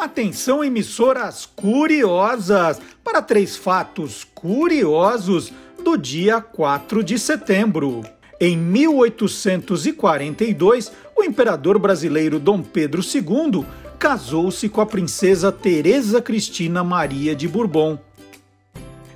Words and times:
Atenção, 0.00 0.64
emissoras 0.64 1.44
curiosas, 1.44 2.80
para 3.04 3.20
três 3.20 3.54
fatos 3.54 4.26
curiosos 4.34 5.52
do 5.84 5.98
dia 5.98 6.40
4 6.40 7.04
de 7.04 7.18
setembro. 7.18 8.00
Em 8.40 8.56
1842, 8.56 10.90
o 11.14 11.22
imperador 11.22 11.78
brasileiro 11.78 12.38
Dom 12.38 12.62
Pedro 12.62 13.02
II 13.02 13.66
casou-se 13.98 14.70
com 14.70 14.80
a 14.80 14.86
princesa 14.86 15.52
Teresa 15.52 16.22
Cristina 16.22 16.82
Maria 16.82 17.36
de 17.36 17.46
Bourbon. 17.46 17.98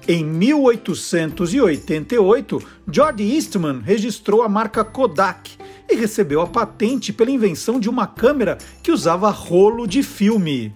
Em 0.07 0.23
1888, 0.23 2.63
George 2.93 3.35
Eastman 3.35 3.81
registrou 3.81 4.43
a 4.43 4.51
marca 4.51 4.85
Kodak 4.85 5.53
e 5.91 5.97
recebeu 5.97 6.43
a 6.43 6.47
patente 6.47 7.11
pela 7.13 7.31
invenção 7.31 7.79
de 7.81 7.89
uma 7.89 8.07
câmera 8.07 8.59
que 8.83 8.93
usava 8.93 9.31
rolo 9.31 9.87
de 9.87 10.03
filme. 10.03 10.75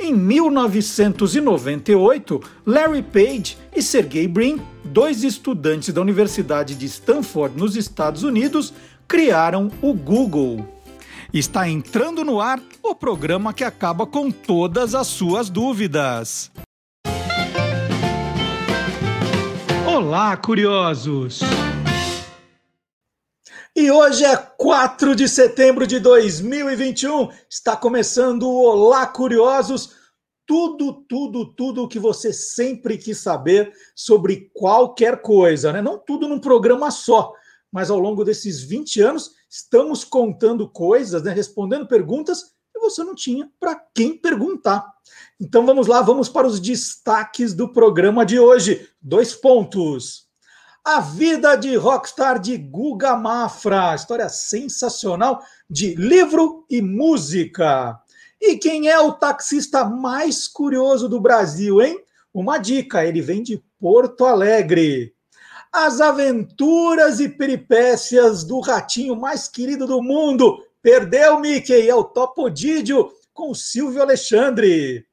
Em 0.00 0.14
1998, 0.14 2.40
Larry 2.64 3.02
Page 3.02 3.58
e 3.74 3.82
Sergey 3.82 4.28
Brin, 4.28 4.62
dois 4.84 5.24
estudantes 5.24 5.92
da 5.92 6.00
Universidade 6.00 6.76
de 6.76 6.86
Stanford, 6.86 7.58
nos 7.58 7.74
Estados 7.74 8.22
Unidos, 8.22 8.72
criaram 9.08 9.72
o 9.82 9.92
Google. 9.92 10.64
Está 11.34 11.68
entrando 11.68 12.24
no 12.24 12.40
ar 12.40 12.62
o 12.80 12.94
programa 12.94 13.52
que 13.52 13.64
acaba 13.64 14.06
com 14.06 14.30
todas 14.30 14.94
as 14.94 15.08
suas 15.08 15.50
dúvidas. 15.50 16.52
Olá, 19.84 20.36
curiosos! 20.36 21.40
E 23.78 23.92
hoje 23.92 24.24
é 24.24 24.36
4 24.36 25.14
de 25.14 25.28
setembro 25.28 25.86
de 25.86 26.00
2021. 26.00 27.28
Está 27.48 27.76
começando 27.76 28.42
o 28.42 28.64
Olá 28.64 29.06
Curiosos. 29.06 29.90
Tudo, 30.48 31.04
tudo, 31.06 31.52
tudo 31.52 31.82
o 31.84 31.88
que 31.88 31.98
você 31.98 32.32
sempre 32.32 32.96
quis 32.96 33.18
saber 33.18 33.70
sobre 33.94 34.50
qualquer 34.54 35.20
coisa, 35.20 35.70
né? 35.74 35.82
Não 35.82 35.98
tudo 35.98 36.26
num 36.26 36.40
programa 36.40 36.90
só, 36.90 37.34
mas 37.70 37.90
ao 37.90 37.98
longo 37.98 38.24
desses 38.24 38.62
20 38.62 39.02
anos 39.02 39.32
estamos 39.46 40.04
contando 40.04 40.66
coisas, 40.66 41.22
né? 41.22 41.32
respondendo 41.32 41.86
perguntas 41.86 42.54
que 42.72 42.80
você 42.80 43.04
não 43.04 43.14
tinha 43.14 43.46
para 43.60 43.78
quem 43.94 44.16
perguntar. 44.16 44.90
Então 45.38 45.66
vamos 45.66 45.86
lá, 45.86 46.00
vamos 46.00 46.30
para 46.30 46.46
os 46.46 46.58
destaques 46.58 47.52
do 47.52 47.70
programa 47.70 48.24
de 48.24 48.40
hoje. 48.40 48.88
Dois 49.02 49.34
pontos. 49.34 50.26
A 50.82 50.98
vida 51.00 51.56
de 51.56 51.76
rockstar 51.76 52.38
de 52.40 52.56
Guga 52.56 53.14
Mafra, 53.14 53.94
história 53.94 54.30
sensacional 54.30 55.42
de 55.68 55.94
livro 55.94 56.64
e 56.70 56.80
música. 56.80 58.00
E 58.40 58.56
quem 58.56 58.88
é 58.88 58.98
o 58.98 59.12
taxista 59.12 59.84
mais 59.84 60.46
curioso 60.46 61.08
do 61.08 61.20
Brasil, 61.20 61.80
hein? 61.80 62.02
Uma 62.32 62.58
dica, 62.58 63.04
ele 63.04 63.20
vem 63.20 63.42
de 63.42 63.62
Porto 63.80 64.24
Alegre. 64.24 65.14
As 65.72 66.00
aventuras 66.00 67.20
e 67.20 67.28
peripécias 67.28 68.44
do 68.44 68.60
ratinho 68.60 69.16
mais 69.16 69.48
querido 69.48 69.86
do 69.86 70.02
mundo. 70.02 70.64
Perdeu, 70.80 71.40
Mickey, 71.40 71.88
é 71.88 71.94
o 71.94 72.04
Topodídio 72.04 73.10
com 73.32 73.52
Silvio 73.52 74.02
Alexandre 74.02 75.08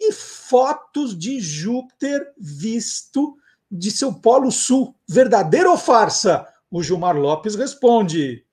e 0.00 0.12
fotos 0.12 1.16
de 1.18 1.40
Júpiter 1.40 2.32
visto 2.38 3.36
de 3.70 3.90
seu 3.90 4.12
Polo 4.12 4.50
Sul. 4.50 4.94
Verdadeiro 5.08 5.70
ou 5.70 5.78
farsa? 5.78 6.46
O 6.70 6.82
Gilmar 6.82 7.16
Lopes 7.16 7.54
responde. 7.54 8.44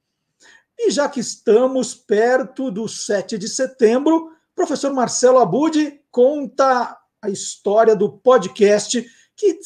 E 0.84 0.90
já 0.90 1.08
que 1.08 1.20
estamos 1.20 1.94
perto 1.94 2.72
do 2.72 2.88
7 2.88 3.38
de 3.38 3.48
setembro, 3.48 4.32
professor 4.56 4.92
Marcelo 4.92 5.38
Abud 5.38 6.02
conta 6.10 6.98
a 7.22 7.30
história 7.30 7.96
do 7.96 8.12
podcast 8.12 9.06
que 9.36 9.60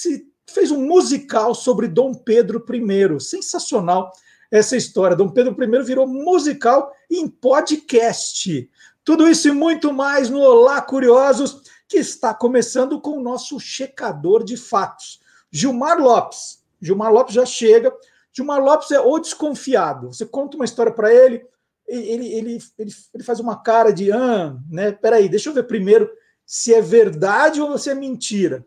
fez 0.45 0.71
um 0.71 0.85
musical 0.85 1.55
sobre 1.55 1.87
Dom 1.87 2.13
Pedro 2.13 2.63
I. 2.69 3.19
Sensacional 3.21 4.11
essa 4.51 4.75
história. 4.75 5.15
Dom 5.15 5.29
Pedro 5.29 5.55
I 5.57 5.83
virou 5.83 6.05
musical 6.05 6.91
em 7.09 7.29
podcast. 7.29 8.69
Tudo 9.01 9.29
isso 9.29 9.47
e 9.47 9.53
muito 9.53 9.93
mais 9.93 10.29
no 10.29 10.41
Olá 10.41 10.81
Curiosos, 10.81 11.61
que 11.87 11.97
está 11.97 12.33
começando 12.33 12.99
com 12.99 13.11
o 13.11 13.23
nosso 13.23 13.57
checador 13.57 14.43
de 14.43 14.57
fatos. 14.57 15.21
Gilmar 15.49 15.97
Lopes. 15.97 16.59
Gilmar 16.81 17.13
Lopes 17.13 17.33
já 17.33 17.45
chega. 17.45 17.93
Gilmar 18.35 18.61
Lopes 18.61 18.91
é 18.91 18.99
o 18.99 19.17
desconfiado. 19.17 20.07
Você 20.07 20.25
conta 20.25 20.57
uma 20.57 20.65
história 20.65 20.91
para 20.91 21.13
ele, 21.13 21.45
ele, 21.87 22.33
ele, 22.33 22.63
ele, 22.77 22.93
ele, 23.13 23.23
faz 23.23 23.39
uma 23.39 23.61
cara 23.61 23.91
de, 23.91 24.11
ah, 24.11 24.57
né? 24.69 24.91
Peraí, 24.91 25.29
deixa 25.29 25.49
eu 25.49 25.53
ver 25.53 25.63
primeiro 25.63 26.09
se 26.45 26.73
é 26.73 26.81
verdade 26.81 27.61
ou 27.61 27.77
se 27.77 27.89
é 27.89 27.95
mentira. 27.95 28.65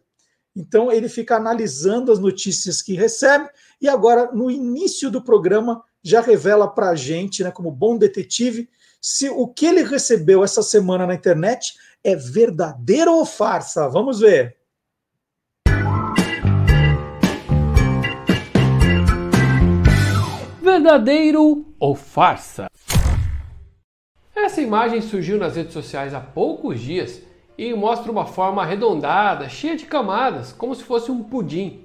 Então 0.56 0.90
ele 0.90 1.08
fica 1.08 1.36
analisando 1.36 2.10
as 2.10 2.18
notícias 2.18 2.80
que 2.80 2.94
recebe 2.94 3.48
e 3.80 3.88
agora 3.88 4.32
no 4.32 4.50
início 4.50 5.10
do 5.10 5.22
programa 5.22 5.84
já 6.02 6.20
revela 6.20 6.66
para 6.66 6.90
a 6.90 6.94
gente, 6.94 7.44
né, 7.44 7.50
como 7.50 7.70
bom 7.70 7.98
detetive, 7.98 8.68
se 9.00 9.28
o 9.28 9.46
que 9.46 9.66
ele 9.66 9.82
recebeu 9.82 10.42
essa 10.42 10.62
semana 10.62 11.06
na 11.06 11.14
internet 11.14 11.76
é 12.02 12.16
verdadeiro 12.16 13.12
ou 13.12 13.24
farsa. 13.24 13.88
Vamos 13.88 14.20
ver. 14.20 14.57
Verdadeiro 20.70 21.64
ou 21.80 21.94
farsa? 21.94 22.70
Essa 24.36 24.60
imagem 24.60 25.00
surgiu 25.00 25.38
nas 25.38 25.56
redes 25.56 25.72
sociais 25.72 26.12
há 26.12 26.20
poucos 26.20 26.78
dias 26.78 27.22
e 27.56 27.72
mostra 27.72 28.12
uma 28.12 28.26
forma 28.26 28.60
arredondada, 28.60 29.48
cheia 29.48 29.74
de 29.74 29.86
camadas, 29.86 30.52
como 30.52 30.74
se 30.74 30.84
fosse 30.84 31.10
um 31.10 31.22
pudim. 31.22 31.80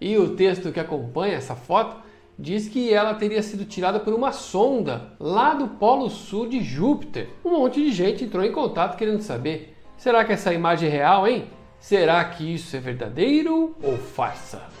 E 0.00 0.16
o 0.16 0.36
texto 0.36 0.70
que 0.70 0.78
acompanha 0.78 1.34
essa 1.34 1.56
foto 1.56 1.96
diz 2.38 2.68
que 2.68 2.94
ela 2.94 3.12
teria 3.12 3.42
sido 3.42 3.64
tirada 3.64 3.98
por 3.98 4.14
uma 4.14 4.30
sonda 4.30 5.12
lá 5.18 5.52
do 5.52 5.66
Polo 5.66 6.08
Sul 6.08 6.48
de 6.48 6.62
Júpiter. 6.62 7.28
Um 7.44 7.58
monte 7.58 7.82
de 7.82 7.90
gente 7.90 8.22
entrou 8.22 8.44
em 8.44 8.52
contato 8.52 8.96
querendo 8.96 9.20
saber: 9.20 9.76
será 9.96 10.24
que 10.24 10.32
essa 10.32 10.54
imagem 10.54 10.88
é 10.88 10.92
real, 10.92 11.26
hein? 11.26 11.50
Será 11.80 12.24
que 12.24 12.54
isso 12.54 12.76
é 12.76 12.78
verdadeiro 12.78 13.76
ou 13.82 13.96
farsa? 13.96 14.77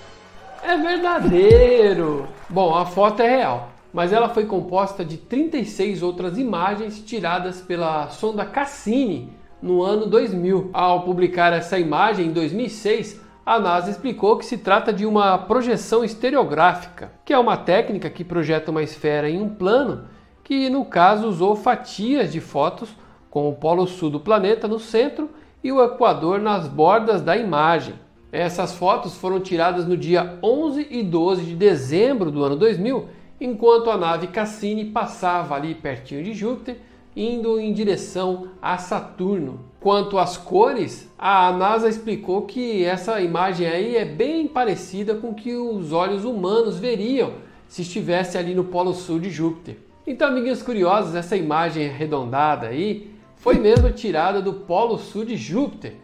É 0.62 0.76
verdadeiro! 0.76 2.28
Bom, 2.48 2.74
a 2.74 2.84
foto 2.84 3.22
é 3.22 3.36
real, 3.36 3.70
mas 3.92 4.12
ela 4.12 4.28
foi 4.28 4.44
composta 4.44 5.04
de 5.04 5.16
36 5.16 6.02
outras 6.02 6.36
imagens 6.36 7.00
tiradas 7.00 7.60
pela 7.60 8.08
sonda 8.08 8.44
Cassini 8.44 9.32
no 9.62 9.82
ano 9.82 10.06
2000. 10.06 10.70
Ao 10.72 11.02
publicar 11.02 11.52
essa 11.52 11.78
imagem 11.78 12.26
em 12.26 12.32
2006, 12.32 13.20
a 13.46 13.58
NASA 13.58 13.90
explicou 13.90 14.36
que 14.36 14.44
se 14.44 14.58
trata 14.58 14.92
de 14.92 15.06
uma 15.06 15.38
projeção 15.38 16.04
estereográfica, 16.04 17.12
que 17.24 17.32
é 17.32 17.38
uma 17.38 17.56
técnica 17.56 18.10
que 18.10 18.24
projeta 18.24 18.70
uma 18.70 18.82
esfera 18.82 19.30
em 19.30 19.40
um 19.40 19.48
plano, 19.48 20.04
que 20.42 20.68
no 20.68 20.84
caso 20.84 21.28
usou 21.28 21.54
fatias 21.54 22.32
de 22.32 22.40
fotos 22.40 22.90
com 23.30 23.48
o 23.48 23.54
polo 23.54 23.86
sul 23.86 24.10
do 24.10 24.20
planeta 24.20 24.66
no 24.66 24.78
centro 24.78 25.30
e 25.62 25.70
o 25.70 25.82
equador 25.82 26.40
nas 26.40 26.66
bordas 26.66 27.22
da 27.22 27.36
imagem. 27.36 27.94
Essas 28.30 28.74
fotos 28.74 29.16
foram 29.16 29.40
tiradas 29.40 29.86
no 29.86 29.96
dia 29.96 30.38
11 30.42 30.86
e 30.90 31.02
12 31.02 31.44
de 31.44 31.54
dezembro 31.54 32.30
do 32.30 32.44
ano 32.44 32.56
2000, 32.56 33.08
enquanto 33.40 33.90
a 33.90 33.96
nave 33.96 34.26
Cassini 34.26 34.84
passava 34.84 35.54
ali 35.54 35.74
pertinho 35.74 36.22
de 36.22 36.34
Júpiter, 36.34 36.76
indo 37.16 37.58
em 37.58 37.72
direção 37.72 38.48
a 38.60 38.76
Saturno. 38.76 39.60
Quanto 39.80 40.18
às 40.18 40.36
cores, 40.36 41.10
a 41.18 41.50
NASA 41.52 41.88
explicou 41.88 42.42
que 42.42 42.84
essa 42.84 43.18
imagem 43.20 43.66
aí 43.66 43.96
é 43.96 44.04
bem 44.04 44.46
parecida 44.46 45.14
com 45.14 45.30
o 45.30 45.34
que 45.34 45.54
os 45.54 45.92
olhos 45.92 46.24
humanos 46.24 46.78
veriam 46.78 47.32
se 47.66 47.80
estivesse 47.80 48.36
ali 48.36 48.54
no 48.54 48.64
polo 48.64 48.92
sul 48.92 49.18
de 49.18 49.30
Júpiter. 49.30 49.78
Então, 50.06 50.28
amiguinhos 50.28 50.62
curiosos, 50.62 51.14
essa 51.14 51.36
imagem 51.36 51.88
arredondada 51.88 52.68
aí 52.68 53.10
foi 53.36 53.58
mesmo 53.58 53.90
tirada 53.90 54.42
do 54.42 54.52
polo 54.52 54.98
sul 54.98 55.24
de 55.24 55.36
Júpiter. 55.36 55.94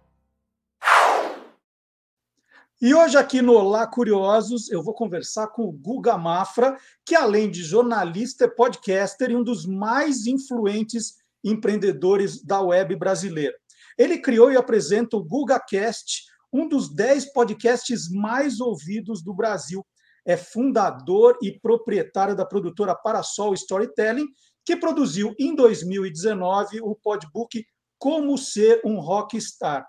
E 2.83 2.95
hoje 2.95 3.19
aqui 3.19 3.43
no 3.43 3.53
Olá 3.53 3.87
Curiosos 3.87 4.71
eu 4.71 4.83
vou 4.83 4.95
conversar 4.95 5.49
com 5.49 5.65
o 5.65 5.73
Guga 5.73 6.17
Mafra, 6.17 6.79
que 7.05 7.15
além 7.15 7.51
de 7.51 7.63
jornalista 7.63 8.47
é 8.47 8.49
podcaster 8.49 9.31
e 9.31 9.37
um 9.37 9.45
dos 9.45 9.67
mais 9.67 10.27
influentes 10.27 11.17
empreendedores 11.45 12.43
da 12.43 12.63
web 12.63 12.97
brasileira. 12.97 13.55
Ele 13.99 14.17
criou 14.17 14.51
e 14.51 14.57
apresenta 14.57 15.15
o 15.19 15.23
GugaCast, 15.23 16.23
um 16.51 16.67
dos 16.67 16.89
dez 16.89 17.31
podcasts 17.31 18.09
mais 18.11 18.61
ouvidos 18.61 19.23
do 19.23 19.35
Brasil. 19.35 19.87
é 20.25 20.39
fundador 20.39 21.37
e 21.43 21.61
proprietário 21.61 22.35
da 22.35 22.47
produtora 22.47 22.95
Parasol 22.95 23.53
Storytelling, 23.53 24.27
que 24.65 24.75
produziu 24.75 25.35
em 25.39 25.55
2019 25.55 26.81
o 26.81 26.95
podbook 26.95 27.63
Como 27.99 28.39
Ser 28.39 28.81
um 28.87 29.01
Rockstar. 29.01 29.87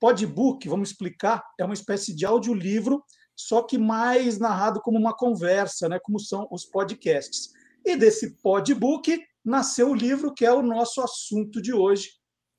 Podbook, 0.00 0.66
vamos 0.66 0.90
explicar, 0.90 1.44
é 1.58 1.64
uma 1.64 1.74
espécie 1.74 2.16
de 2.16 2.24
audiolivro, 2.24 3.04
só 3.36 3.62
que 3.62 3.76
mais 3.76 4.38
narrado 4.38 4.80
como 4.80 4.98
uma 4.98 5.14
conversa, 5.14 5.88
né, 5.88 5.98
como 6.02 6.18
são 6.18 6.48
os 6.50 6.64
podcasts. 6.64 7.50
E 7.84 7.96
desse 7.96 8.36
podbook 8.42 9.22
nasceu 9.44 9.90
o 9.90 9.94
livro 9.94 10.32
que 10.32 10.44
é 10.44 10.52
o 10.52 10.62
nosso 10.62 11.00
assunto 11.02 11.60
de 11.60 11.72
hoje, 11.72 12.10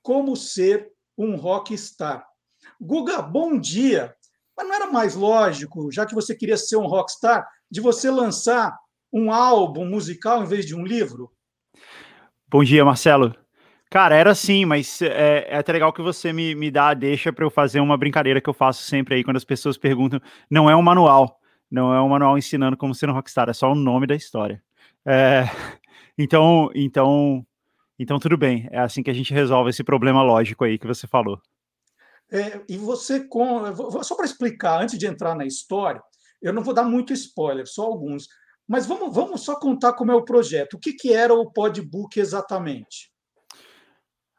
Como 0.03 0.35
Ser 0.35 0.91
um 1.17 1.35
Rockstar. 1.35 2.25
Guga, 2.79 3.21
bom 3.21 3.59
dia. 3.59 4.15
Mas 4.55 4.67
não 4.67 4.75
era 4.75 4.91
mais 4.91 5.15
lógico, 5.15 5.91
já 5.91 6.05
que 6.05 6.15
você 6.15 6.35
queria 6.35 6.57
ser 6.57 6.77
um 6.77 6.87
rockstar, 6.87 7.47
de 7.69 7.81
você 7.81 8.11
lançar 8.11 8.77
um 9.11 9.31
álbum 9.31 9.85
musical 9.85 10.43
em 10.43 10.47
vez 10.47 10.65
de 10.65 10.75
um 10.75 10.83
livro? 10.83 11.31
Bom 12.47 12.63
dia, 12.63 12.83
Marcelo. 12.85 13.40
Cara, 13.91 14.15
era 14.15 14.33
sim, 14.33 14.63
mas 14.63 15.01
é, 15.01 15.47
é 15.49 15.57
até 15.57 15.73
legal 15.73 15.91
que 15.91 16.01
você 16.01 16.31
me, 16.31 16.55
me 16.55 16.71
dá 16.71 16.87
a 16.87 16.93
deixa 16.93 17.33
para 17.33 17.43
eu 17.43 17.49
fazer 17.49 17.81
uma 17.81 17.97
brincadeira 17.97 18.39
que 18.39 18.49
eu 18.49 18.53
faço 18.53 18.83
sempre 18.83 19.15
aí 19.15 19.23
quando 19.23 19.35
as 19.35 19.43
pessoas 19.43 19.77
perguntam. 19.77 20.21
Não 20.49 20.69
é 20.69 20.75
um 20.77 20.81
manual, 20.81 21.41
não 21.69 21.93
é 21.93 22.01
um 22.01 22.07
manual 22.07 22.37
ensinando 22.37 22.77
como 22.77 22.95
ser 22.95 23.09
um 23.09 23.13
rockstar, 23.13 23.49
é 23.49 23.53
só 23.53 23.69
o 23.69 23.75
nome 23.75 24.07
da 24.07 24.15
história. 24.15 24.63
É, 25.05 25.43
então, 26.17 26.71
então, 26.73 27.45
então 27.99 28.17
tudo 28.17 28.37
bem. 28.37 28.65
É 28.71 28.79
assim 28.79 29.03
que 29.03 29.11
a 29.11 29.13
gente 29.13 29.33
resolve 29.33 29.71
esse 29.71 29.83
problema 29.83 30.23
lógico 30.23 30.63
aí 30.63 30.79
que 30.79 30.87
você 30.87 31.05
falou. 31.05 31.41
É, 32.31 32.61
e 32.69 32.77
você, 32.77 33.27
com, 33.27 33.61
só 34.03 34.15
para 34.15 34.23
explicar, 34.23 34.81
antes 34.81 34.97
de 34.97 35.05
entrar 35.05 35.35
na 35.35 35.45
história, 35.45 36.01
eu 36.41 36.53
não 36.53 36.63
vou 36.63 36.73
dar 36.73 36.85
muito 36.85 37.11
spoiler, 37.11 37.67
só 37.67 37.83
alguns. 37.83 38.29
Mas 38.65 38.85
vamos, 38.85 39.13
vamos 39.13 39.41
só 39.41 39.59
contar 39.59 39.91
como 39.91 40.13
é 40.13 40.15
o 40.15 40.23
projeto. 40.23 40.75
O 40.75 40.79
que, 40.79 40.93
que 40.93 41.11
era 41.11 41.33
o 41.33 41.51
Podbook 41.51 42.17
exatamente? 42.17 43.10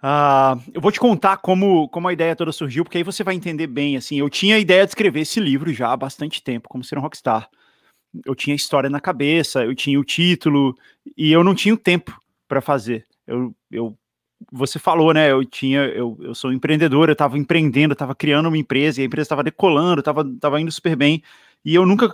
Uh, 0.03 0.61
eu 0.75 0.81
vou 0.81 0.91
te 0.91 0.99
contar 0.99 1.37
como, 1.37 1.89
como 1.89 2.09
a 2.09 2.13
ideia 2.13 2.35
toda 2.35 2.51
surgiu, 2.51 2.83
porque 2.83 2.99
aí 2.99 3.05
você 3.05 3.23
vai 3.23 3.35
entender 3.35 3.69
bem. 3.69 3.97
Assim, 3.97 4.19
eu 4.19 4.29
tinha 4.29 4.57
a 4.57 4.59
ideia 4.59 4.85
de 4.85 4.91
escrever 4.91 5.21
esse 5.21 5.39
livro 5.39 5.73
já 5.73 5.93
há 5.93 5.97
bastante 5.97 6.43
tempo, 6.43 6.69
como 6.69 6.83
ser 6.83 6.99
um 6.99 7.01
rockstar. 7.01 7.49
Eu 8.27 8.35
tinha 8.35 8.55
a 8.55 8.57
história 8.57 8.91
na 8.91 9.01
cabeça, 9.01 9.65
eu 9.65 9.75
tinha 9.75 9.99
o 9.99 10.05
título 10.05 10.77
e 11.17 11.33
eu 11.33 11.45
não 11.45 11.55
tinha 11.55 11.75
o 11.75 11.79
tempo 11.79 12.21
para 12.49 12.61
fazer. 12.61 13.07
Eu, 13.27 13.55
eu 13.71 13.97
você 14.51 14.79
falou, 14.79 15.15
né? 15.15 15.31
Eu 15.31 15.45
tinha, 15.45 15.83
eu, 15.83 16.19
eu 16.21 16.35
sou 16.35 16.53
empreendedor, 16.53 17.09
eu 17.09 17.13
estava 17.13 17.39
empreendendo, 17.39 17.93
estava 17.93 18.15
criando 18.15 18.49
uma 18.49 18.59
empresa, 18.59 19.01
e 19.01 19.05
a 19.05 19.07
empresa 19.07 19.27
estava 19.27 19.45
decolando, 19.45 20.01
estava 20.01 20.25
tava 20.41 20.61
indo 20.61 20.73
super 20.73 20.97
bem, 20.97 21.23
e 21.65 21.75
eu 21.75 21.87
nunca, 21.87 22.13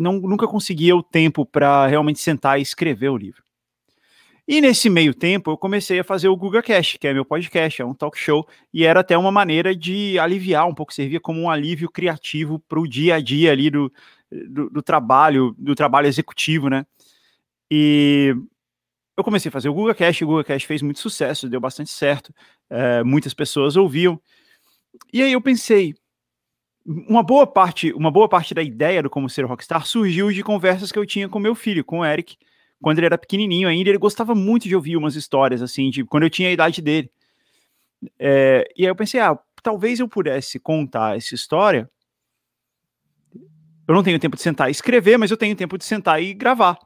não, 0.00 0.14
nunca 0.14 0.46
conseguia 0.48 0.96
o 0.96 1.02
tempo 1.02 1.44
para 1.44 1.86
realmente 1.86 2.18
sentar 2.18 2.58
e 2.58 2.62
escrever 2.62 3.10
o 3.10 3.16
livro. 3.16 3.45
E 4.48 4.60
nesse 4.60 4.88
meio 4.88 5.12
tempo, 5.12 5.50
eu 5.50 5.58
comecei 5.58 5.98
a 5.98 6.04
fazer 6.04 6.28
o 6.28 6.36
Google 6.36 6.62
Cash, 6.62 6.96
que 7.00 7.08
é 7.08 7.12
meu 7.12 7.24
podcast, 7.24 7.82
é 7.82 7.84
um 7.84 7.92
talk 7.92 8.16
show, 8.16 8.46
e 8.72 8.84
era 8.84 9.00
até 9.00 9.18
uma 9.18 9.32
maneira 9.32 9.74
de 9.74 10.18
aliviar 10.20 10.68
um 10.68 10.74
pouco, 10.74 10.94
servia 10.94 11.18
como 11.18 11.40
um 11.40 11.50
alívio 11.50 11.90
criativo 11.90 12.60
para 12.60 12.78
o 12.78 12.86
dia 12.86 13.16
a 13.16 13.20
dia 13.20 13.50
ali 13.50 13.70
do, 13.70 13.92
do, 14.30 14.70
do 14.70 14.82
trabalho, 14.82 15.52
do 15.58 15.74
trabalho 15.74 16.06
executivo, 16.06 16.68
né? 16.68 16.86
E 17.68 18.36
eu 19.16 19.24
comecei 19.24 19.48
a 19.48 19.52
fazer 19.52 19.68
o 19.68 19.74
Google 19.74 19.94
Cash, 19.96 20.22
o 20.22 20.26
Google 20.26 20.44
Cash 20.44 20.62
fez 20.62 20.80
muito 20.80 21.00
sucesso, 21.00 21.48
deu 21.48 21.60
bastante 21.60 21.90
certo, 21.90 22.32
é, 22.70 23.02
muitas 23.02 23.34
pessoas 23.34 23.76
ouviam. 23.76 24.20
E 25.12 25.22
aí 25.22 25.32
eu 25.32 25.40
pensei, 25.40 25.92
uma 26.84 27.22
boa 27.22 27.48
parte, 27.48 27.92
uma 27.94 28.12
boa 28.12 28.28
parte 28.28 28.54
da 28.54 28.62
ideia 28.62 29.02
do 29.02 29.10
como 29.10 29.28
ser 29.28 29.44
rockstar 29.44 29.84
surgiu 29.86 30.30
de 30.30 30.44
conversas 30.44 30.92
que 30.92 30.98
eu 30.98 31.04
tinha 31.04 31.28
com 31.28 31.40
meu 31.40 31.56
filho, 31.56 31.84
com 31.84 32.00
o 32.00 32.04
Eric, 32.04 32.36
quando 32.80 32.98
ele 32.98 33.06
era 33.06 33.18
pequenininho 33.18 33.68
ainda, 33.68 33.90
ele 33.90 33.98
gostava 33.98 34.34
muito 34.34 34.68
de 34.68 34.76
ouvir 34.76 34.96
umas 34.96 35.16
histórias 35.16 35.62
assim, 35.62 35.90
de 35.90 36.04
quando 36.04 36.24
eu 36.24 36.30
tinha 36.30 36.48
a 36.48 36.52
idade 36.52 36.82
dele. 36.82 37.10
É, 38.18 38.68
e 38.76 38.82
aí 38.84 38.90
eu 38.90 38.96
pensei, 38.96 39.20
ah, 39.20 39.38
talvez 39.62 40.00
eu 40.00 40.08
pudesse 40.08 40.58
contar 40.58 41.16
essa 41.16 41.34
história. 41.34 41.90
Eu 43.88 43.94
não 43.94 44.02
tenho 44.02 44.18
tempo 44.18 44.36
de 44.36 44.42
sentar 44.42 44.68
e 44.68 44.72
escrever, 44.72 45.16
mas 45.16 45.30
eu 45.30 45.36
tenho 45.36 45.56
tempo 45.56 45.78
de 45.78 45.84
sentar 45.84 46.22
e 46.22 46.34
gravar 46.34 46.78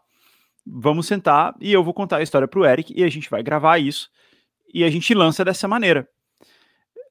vamos 0.66 1.06
sentar 1.06 1.54
e 1.60 1.72
eu 1.72 1.82
vou 1.82 1.94
contar 1.94 2.18
a 2.18 2.22
história 2.22 2.46
para 2.46 2.60
o 2.60 2.66
Eric 2.66 2.92
e 2.96 3.02
a 3.02 3.08
gente 3.08 3.28
vai 3.28 3.42
gravar 3.42 3.78
isso 3.78 4.10
e 4.72 4.84
a 4.84 4.90
gente 4.90 5.12
lança 5.14 5.44
dessa 5.44 5.66
maneira. 5.66 6.08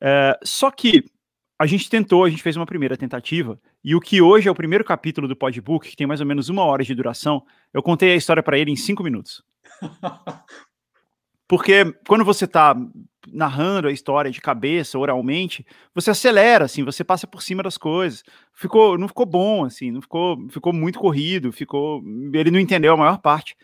É, 0.01 0.39
só 0.43 0.71
que 0.71 1.03
a 1.57 1.65
gente 1.65 1.89
tentou, 1.89 2.23
a 2.23 2.29
gente 2.29 2.41
fez 2.41 2.55
uma 2.55 2.65
primeira 2.65 2.95
tentativa 2.95 3.59
e 3.83 3.95
o 3.95 3.99
que 3.99 4.21
hoje 4.21 4.47
é 4.47 4.51
o 4.51 4.55
primeiro 4.55 4.83
capítulo 4.83 5.27
do 5.27 5.35
podbook, 5.35 5.89
que 5.89 5.95
tem 5.95 6.07
mais 6.07 6.19
ou 6.19 6.27
menos 6.27 6.49
uma 6.49 6.63
hora 6.63 6.83
de 6.83 6.93
duração, 6.93 7.43
eu 7.73 7.81
contei 7.81 8.11
a 8.11 8.15
história 8.15 8.43
para 8.43 8.57
ele 8.57 8.71
em 8.71 8.75
cinco 8.75 9.03
minutos. 9.03 9.43
Porque 11.47 11.85
quando 12.07 12.23
você 12.23 12.45
está 12.45 12.75
narrando 13.27 13.87
a 13.87 13.91
história 13.91 14.29
de 14.29 14.39
cabeça, 14.39 14.99
oralmente, 14.99 15.65
você 15.95 16.11
acelera, 16.11 16.65
assim, 16.65 16.83
você 16.83 17.03
passa 17.03 17.25
por 17.25 17.41
cima 17.41 17.63
das 17.63 17.77
coisas. 17.77 18.23
Ficou, 18.53 18.97
não 18.97 19.07
ficou 19.07 19.25
bom, 19.25 19.65
assim, 19.65 19.89
não 19.91 20.01
ficou, 20.01 20.47
ficou 20.49 20.71
muito 20.71 20.99
corrido, 20.99 21.51
ficou, 21.51 22.03
ele 22.33 22.51
não 22.51 22.59
entendeu 22.59 22.93
a 22.93 22.97
maior 22.97 23.17
parte. 23.17 23.55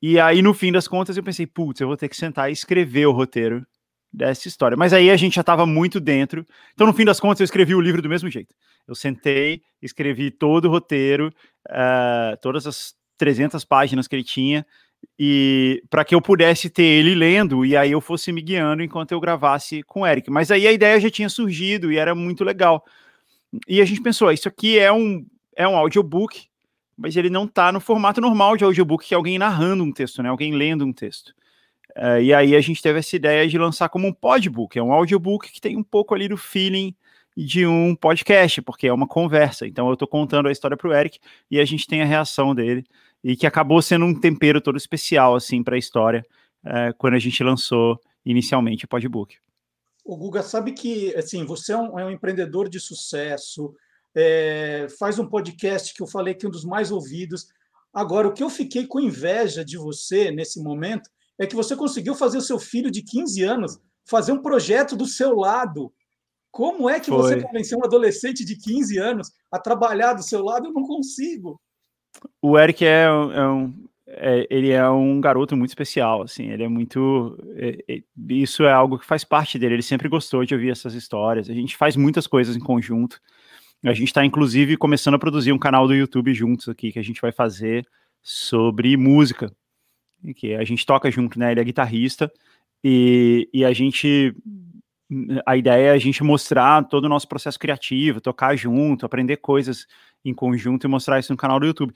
E 0.00 0.20
aí, 0.20 0.40
no 0.40 0.54
fim 0.54 0.70
das 0.70 0.86
contas, 0.86 1.16
eu 1.16 1.22
pensei, 1.24 1.46
putz, 1.46 1.80
eu 1.80 1.88
vou 1.88 1.96
ter 1.96 2.08
que 2.08 2.16
sentar 2.16 2.48
e 2.48 2.52
escrever 2.52 3.06
o 3.06 3.12
roteiro 3.12 3.66
dessa 4.12 4.48
história. 4.48 4.76
Mas 4.76 4.92
aí 4.92 5.10
a 5.10 5.16
gente 5.16 5.34
já 5.34 5.42
estava 5.42 5.66
muito 5.66 6.00
dentro. 6.00 6.46
Então, 6.74 6.86
no 6.86 6.92
fim 6.92 7.04
das 7.04 7.20
contas, 7.20 7.40
eu 7.40 7.44
escrevi 7.44 7.74
o 7.74 7.80
livro 7.80 8.00
do 8.02 8.08
mesmo 8.08 8.30
jeito. 8.30 8.54
Eu 8.86 8.94
sentei, 8.94 9.62
escrevi 9.82 10.30
todo 10.30 10.66
o 10.66 10.70
roteiro, 10.70 11.32
uh, 11.68 12.36
todas 12.40 12.66
as 12.66 12.94
300 13.18 13.64
páginas 13.64 14.08
que 14.08 14.16
ele 14.16 14.24
tinha, 14.24 14.64
e 15.18 15.82
para 15.90 16.04
que 16.04 16.14
eu 16.14 16.22
pudesse 16.22 16.70
ter 16.70 16.82
ele 16.82 17.14
lendo 17.14 17.64
e 17.64 17.76
aí 17.76 17.92
eu 17.92 18.00
fosse 18.00 18.32
me 18.32 18.40
guiando 18.40 18.82
enquanto 18.82 19.12
eu 19.12 19.20
gravasse 19.20 19.82
com 19.82 20.00
o 20.00 20.06
Eric. 20.06 20.30
Mas 20.30 20.50
aí 20.50 20.66
a 20.66 20.72
ideia 20.72 20.98
já 21.00 21.10
tinha 21.10 21.28
surgido 21.28 21.92
e 21.92 21.98
era 21.98 22.14
muito 22.14 22.44
legal. 22.44 22.84
E 23.66 23.80
a 23.80 23.84
gente 23.84 24.00
pensou, 24.00 24.30
isso 24.30 24.48
aqui 24.48 24.78
é 24.78 24.92
um 24.92 25.24
é 25.56 25.66
um 25.66 25.76
audiobook, 25.76 26.46
mas 26.96 27.16
ele 27.16 27.28
não 27.28 27.44
está 27.44 27.72
no 27.72 27.80
formato 27.80 28.20
normal 28.20 28.56
de 28.56 28.62
audiobook, 28.62 29.04
que 29.04 29.14
é 29.14 29.16
alguém 29.16 29.38
narrando 29.38 29.82
um 29.82 29.90
texto, 29.90 30.22
né? 30.22 30.28
Alguém 30.28 30.54
lendo 30.54 30.84
um 30.84 30.92
texto. 30.92 31.34
Uh, 31.96 32.20
e 32.22 32.34
aí 32.34 32.54
a 32.54 32.60
gente 32.60 32.82
teve 32.82 32.98
essa 32.98 33.16
ideia 33.16 33.48
de 33.48 33.58
lançar 33.58 33.88
como 33.88 34.06
um 34.06 34.12
podbook, 34.12 34.78
é 34.78 34.82
um 34.82 34.92
audiobook 34.92 35.50
que 35.50 35.60
tem 35.60 35.76
um 35.76 35.82
pouco 35.82 36.14
ali 36.14 36.28
do 36.28 36.36
feeling 36.36 36.94
de 37.36 37.66
um 37.66 37.94
podcast, 37.94 38.60
porque 38.62 38.88
é 38.88 38.92
uma 38.92 39.06
conversa. 39.06 39.66
Então 39.66 39.86
eu 39.86 39.94
estou 39.94 40.08
contando 40.08 40.48
a 40.48 40.52
história 40.52 40.76
para 40.76 40.88
o 40.88 40.92
Eric 40.92 41.18
e 41.50 41.60
a 41.60 41.64
gente 41.64 41.86
tem 41.86 42.02
a 42.02 42.04
reação 42.04 42.54
dele 42.54 42.84
e 43.22 43.36
que 43.36 43.46
acabou 43.46 43.80
sendo 43.80 44.04
um 44.04 44.14
tempero 44.14 44.60
todo 44.60 44.76
especial 44.76 45.34
assim 45.34 45.62
para 45.62 45.76
a 45.76 45.78
história 45.78 46.24
é, 46.64 46.92
quando 46.92 47.14
a 47.14 47.18
gente 47.18 47.42
lançou 47.42 47.98
inicialmente 48.24 48.84
o 48.84 48.88
Podbook. 48.88 49.36
O 50.04 50.16
Guga 50.16 50.42
sabe 50.42 50.72
que 50.72 51.14
assim 51.14 51.44
você 51.44 51.72
é 51.72 51.76
um, 51.76 51.98
é 51.98 52.04
um 52.04 52.10
empreendedor 52.10 52.68
de 52.68 52.80
sucesso, 52.80 53.74
é, 54.14 54.86
faz 54.98 55.18
um 55.18 55.26
podcast 55.26 55.94
que 55.94 56.02
eu 56.02 56.06
falei 56.06 56.34
que 56.34 56.44
é 56.44 56.48
um 56.48 56.52
dos 56.52 56.64
mais 56.64 56.90
ouvidos. 56.90 57.48
Agora, 57.92 58.28
o 58.28 58.32
que 58.32 58.42
eu 58.42 58.50
fiquei 58.50 58.86
com 58.86 59.00
inveja 59.00 59.64
de 59.64 59.76
você 59.76 60.30
nesse 60.30 60.62
momento 60.62 61.08
é 61.38 61.46
que 61.46 61.56
você 61.56 61.76
conseguiu 61.76 62.14
fazer 62.14 62.38
o 62.38 62.42
seu 62.42 62.58
filho 62.58 62.90
de 62.90 63.02
15 63.02 63.42
anos 63.42 63.78
fazer 64.04 64.32
um 64.32 64.42
projeto 64.42 64.96
do 64.96 65.06
seu 65.06 65.34
lado. 65.36 65.92
Como 66.50 66.88
é 66.88 66.98
que 66.98 67.10
Foi. 67.10 67.18
você 67.18 67.42
convenceu 67.42 67.78
um 67.78 67.84
adolescente 67.84 68.44
de 68.44 68.56
15 68.56 68.98
anos 68.98 69.30
a 69.50 69.58
trabalhar 69.58 70.14
do 70.14 70.22
seu 70.22 70.42
lado? 70.42 70.66
Eu 70.66 70.72
não 70.72 70.82
consigo 70.82 71.60
o 72.40 72.58
Eric 72.58 72.84
é, 72.84 73.04
é 73.04 73.48
um, 73.48 73.74
é, 74.06 74.46
ele 74.50 74.70
é 74.70 74.88
um 74.88 75.20
garoto 75.20 75.56
muito 75.56 75.70
especial, 75.70 76.22
assim, 76.22 76.50
ele 76.50 76.62
é 76.62 76.68
muito, 76.68 77.38
é, 77.56 77.84
é, 77.88 78.02
isso 78.28 78.64
é 78.64 78.72
algo 78.72 78.98
que 78.98 79.06
faz 79.06 79.24
parte 79.24 79.58
dele, 79.58 79.74
ele 79.74 79.82
sempre 79.82 80.08
gostou 80.08 80.44
de 80.44 80.54
ouvir 80.54 80.70
essas 80.70 80.94
histórias, 80.94 81.50
a 81.50 81.54
gente 81.54 81.76
faz 81.76 81.96
muitas 81.96 82.26
coisas 82.26 82.56
em 82.56 82.60
conjunto, 82.60 83.20
a 83.84 83.92
gente 83.92 84.08
está 84.08 84.24
inclusive 84.24 84.76
começando 84.76 85.14
a 85.14 85.18
produzir 85.18 85.52
um 85.52 85.58
canal 85.58 85.86
do 85.86 85.94
YouTube 85.94 86.34
juntos 86.34 86.68
aqui, 86.68 86.90
que 86.90 86.98
a 86.98 87.04
gente 87.04 87.20
vai 87.20 87.32
fazer 87.32 87.86
sobre 88.22 88.96
música, 88.96 89.52
que 90.34 90.54
a 90.54 90.64
gente 90.64 90.84
toca 90.84 91.10
junto, 91.10 91.38
né, 91.38 91.52
ele 91.52 91.60
é 91.60 91.64
guitarrista, 91.64 92.30
e, 92.82 93.48
e 93.52 93.64
a 93.64 93.72
gente 93.72 94.34
a 95.46 95.56
ideia 95.56 95.88
é 95.88 95.90
a 95.90 95.98
gente 95.98 96.22
mostrar 96.22 96.84
todo 96.84 97.06
o 97.06 97.08
nosso 97.08 97.26
processo 97.26 97.58
criativo, 97.58 98.20
tocar 98.20 98.54
junto, 98.56 99.06
aprender 99.06 99.38
coisas 99.38 99.86
em 100.24 100.34
conjunto 100.34 100.86
e 100.86 100.88
mostrar 100.88 101.18
isso 101.18 101.32
no 101.32 101.36
canal 101.36 101.58
do 101.58 101.66
YouTube. 101.66 101.94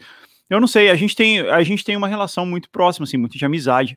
Eu 0.49 0.61
não 0.61 0.67
sei, 0.67 0.91
a 0.91 0.95
gente 0.95 1.15
tem, 1.15 1.41
a 1.41 1.63
gente 1.63 1.85
tem 1.85 1.97
uma 1.97 2.09
relação 2.09 2.47
muito 2.47 2.71
próxima, 2.71 3.05
assim, 3.05 3.17
muito 3.17 3.37
de 3.37 3.45
amizade. 3.45 3.97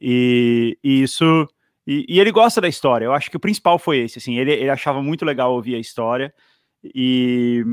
E, 0.00 0.76
e 0.82 1.02
isso. 1.02 1.48
E, 1.86 2.04
e, 2.08 2.20
ele 2.20 2.32
gosta 2.32 2.60
da 2.60 2.68
história. 2.68 3.04
Eu 3.04 3.12
acho 3.12 3.30
que 3.30 3.36
o 3.36 3.40
principal 3.40 3.78
foi 3.78 3.98
esse, 3.98 4.18
assim, 4.18 4.36
ele, 4.38 4.52
ele 4.52 4.70
achava 4.70 5.02
muito 5.02 5.24
legal 5.24 5.52
ouvir 5.52 5.76
a 5.76 5.78
história. 5.78 6.34
E, 6.82 7.64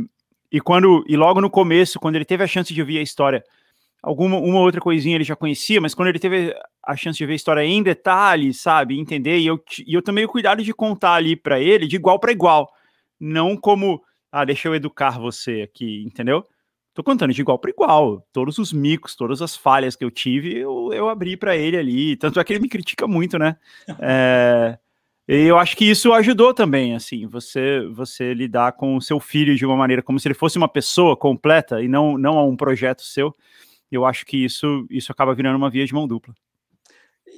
e 0.51 0.61
quando 0.61 1.03
e 1.07 1.17
logo 1.17 1.41
no 1.41 1.49
começo, 1.49 1.99
quando 1.99 2.15
ele 2.15 2.25
teve 2.25 2.43
a 2.43 2.47
chance 2.47 2.73
de 2.73 2.81
ouvir 2.81 2.99
a 2.99 3.03
história, 3.03 3.43
alguma 4.01 4.37
uma 4.37 4.59
outra 4.59 4.81
coisinha 4.81 5.15
ele 5.15 5.23
já 5.23 5.35
conhecia, 5.35 5.81
mas 5.81 5.93
quando 5.93 6.09
ele 6.09 6.19
teve 6.19 6.55
a 6.83 6.95
chance 6.95 7.17
de 7.17 7.25
ver 7.25 7.33
a 7.33 7.35
história 7.35 7.63
em 7.63 7.83
detalhes, 7.83 8.61
sabe, 8.61 8.99
entender, 8.99 9.39
e 9.39 9.47
eu, 9.47 9.63
e 9.85 9.93
eu 9.93 10.01
tomei 10.01 10.25
o 10.25 10.29
cuidado 10.29 10.63
de 10.63 10.73
contar 10.73 11.13
ali 11.13 11.35
para 11.35 11.59
ele 11.59 11.87
de 11.87 11.95
igual 11.95 12.19
para 12.19 12.31
igual, 12.31 12.71
não 13.19 13.55
como 13.55 14.01
ah, 14.31 14.45
deixa 14.45 14.67
eu 14.67 14.75
educar 14.75 15.19
você 15.19 15.61
aqui, 15.61 16.03
entendeu? 16.05 16.45
tô 16.93 17.03
contando 17.03 17.33
de 17.33 17.41
igual 17.41 17.57
para 17.57 17.71
igual. 17.71 18.25
Todos 18.31 18.57
os 18.57 18.73
micos, 18.73 19.15
todas 19.15 19.41
as 19.41 19.55
falhas 19.55 19.95
que 19.95 20.03
eu 20.03 20.11
tive, 20.11 20.57
eu, 20.57 20.91
eu 20.93 21.09
abri 21.09 21.37
para 21.37 21.55
ele 21.55 21.77
ali. 21.77 22.15
Tanto 22.15 22.39
é 22.39 22.43
que 22.43 22.53
ele 22.53 22.59
me 22.59 22.69
critica 22.69 23.07
muito, 23.07 23.37
né? 23.37 23.57
É, 24.01 24.77
e 25.27 25.45
eu 25.45 25.57
acho 25.57 25.77
que 25.77 25.85
isso 25.85 26.11
ajudou 26.13 26.53
também, 26.53 26.95
assim, 26.95 27.27
você 27.27 27.87
você 27.93 28.33
lidar 28.33 28.73
com 28.73 28.97
o 28.97 29.01
seu 29.01 29.19
filho 29.19 29.55
de 29.55 29.65
uma 29.65 29.77
maneira 29.77 30.01
como 30.01 30.19
se 30.19 30.27
ele 30.27 30.33
fosse 30.33 30.57
uma 30.57 30.67
pessoa 30.67 31.15
completa 31.15 31.81
e 31.81 31.87
não 31.87 32.17
não 32.17 32.49
um 32.49 32.57
projeto 32.57 33.01
seu. 33.03 33.33
Eu 33.91 34.05
acho 34.05 34.25
que 34.25 34.37
isso 34.37 34.85
isso 34.89 35.11
acaba 35.11 35.35
virando 35.35 35.57
uma 35.57 35.69
via 35.69 35.85
de 35.85 35.93
mão 35.93 36.07
dupla. 36.07 36.33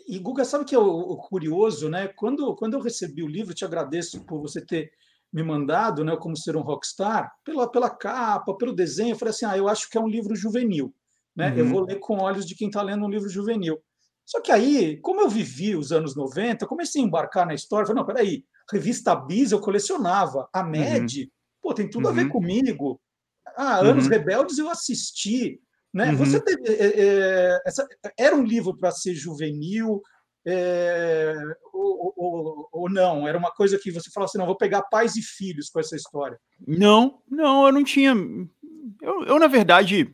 E 0.08 0.20
Guga, 0.20 0.46
sabe 0.46 0.66
que 0.66 0.76
é 0.76 0.80
o, 0.80 1.16
curioso, 1.18 1.90
né? 1.90 2.08
Quando 2.08 2.56
quando 2.56 2.74
eu 2.74 2.82
recebi 2.82 3.24
o 3.24 3.28
livro, 3.28 3.54
te 3.54 3.66
agradeço 3.66 4.26
por 4.26 4.42
você 4.42 4.64
ter 4.64 4.92
me 5.34 5.42
mandado, 5.42 6.04
né, 6.04 6.16
como 6.16 6.38
ser 6.38 6.56
um 6.56 6.62
rockstar, 6.62 7.34
pela, 7.44 7.68
pela 7.68 7.90
capa, 7.90 8.54
pelo 8.56 8.72
desenho, 8.72 9.14
eu 9.14 9.18
falei 9.18 9.32
assim, 9.32 9.46
ah, 9.48 9.58
eu 9.58 9.68
acho 9.68 9.90
que 9.90 9.98
é 9.98 10.02
um 10.02 10.08
livro 10.08 10.36
juvenil, 10.36 10.94
né? 11.36 11.50
Uhum. 11.50 11.58
Eu 11.58 11.66
vou 11.66 11.82
ler 11.82 11.96
com 11.96 12.20
olhos 12.20 12.46
de 12.46 12.54
quem 12.54 12.68
está 12.68 12.84
lendo 12.84 13.04
um 13.04 13.10
livro 13.10 13.28
juvenil. 13.28 13.82
Só 14.24 14.40
que 14.40 14.52
aí, 14.52 14.98
como 15.02 15.22
eu 15.22 15.30
vivi 15.30 15.76
os 15.76 15.92
anos 15.92 16.16
90, 16.16 16.68
comecei 16.68 17.02
a 17.02 17.06
embarcar 17.06 17.48
na 17.48 17.56
história, 17.56 17.88
falei, 17.88 18.00
não, 18.00 18.06
peraí, 18.06 18.46
revista 18.72 19.16
Bis 19.16 19.52
eu 19.52 19.60
colecionava, 19.60 20.48
a 20.54 20.64
MED, 20.64 21.24
uhum. 21.24 21.28
pô, 21.62 21.74
tem 21.74 21.90
tudo 21.90 22.06
uhum. 22.06 22.12
a 22.12 22.14
ver 22.14 22.24
uhum. 22.26 22.30
comigo. 22.30 23.02
Ah, 23.58 23.80
Anos 23.80 24.06
uhum. 24.06 24.12
Rebeldes 24.12 24.58
eu 24.60 24.70
assisti, 24.70 25.60
né? 25.94 26.10
Uhum. 26.10 26.18
Você 26.18 26.40
teve, 26.40 26.68
é, 26.68 26.94
é, 26.96 27.62
essa, 27.66 27.88
era 28.18 28.36
um 28.36 28.44
livro 28.44 28.76
para 28.76 28.92
ser 28.92 29.14
juvenil, 29.14 30.02
é, 30.46 31.36
ou, 31.72 32.14
ou, 32.18 32.70
ou, 32.72 32.90
não? 32.90 33.28
Era 33.28 33.38
uma 33.38 33.52
coisa 33.52 33.80
que 33.80 33.92
você 33.92 34.10
falou 34.12 34.26
assim: 34.26 34.38
não, 34.38 34.46
vou 34.46 34.58
pegar 34.58 34.82
pais 34.84 35.16
e 35.16 35.22
filhos 35.22 35.70
com 35.70 35.80
essa 35.80 35.96
história. 35.96 36.38
Não, 36.68 37.22
não, 37.30 37.68
eu 37.68 37.72
não 37.72 37.84
tinha. 37.84 38.14
Eu, 39.02 39.24
eu 39.24 39.40
na 39.40 39.48
verdade, 39.48 40.14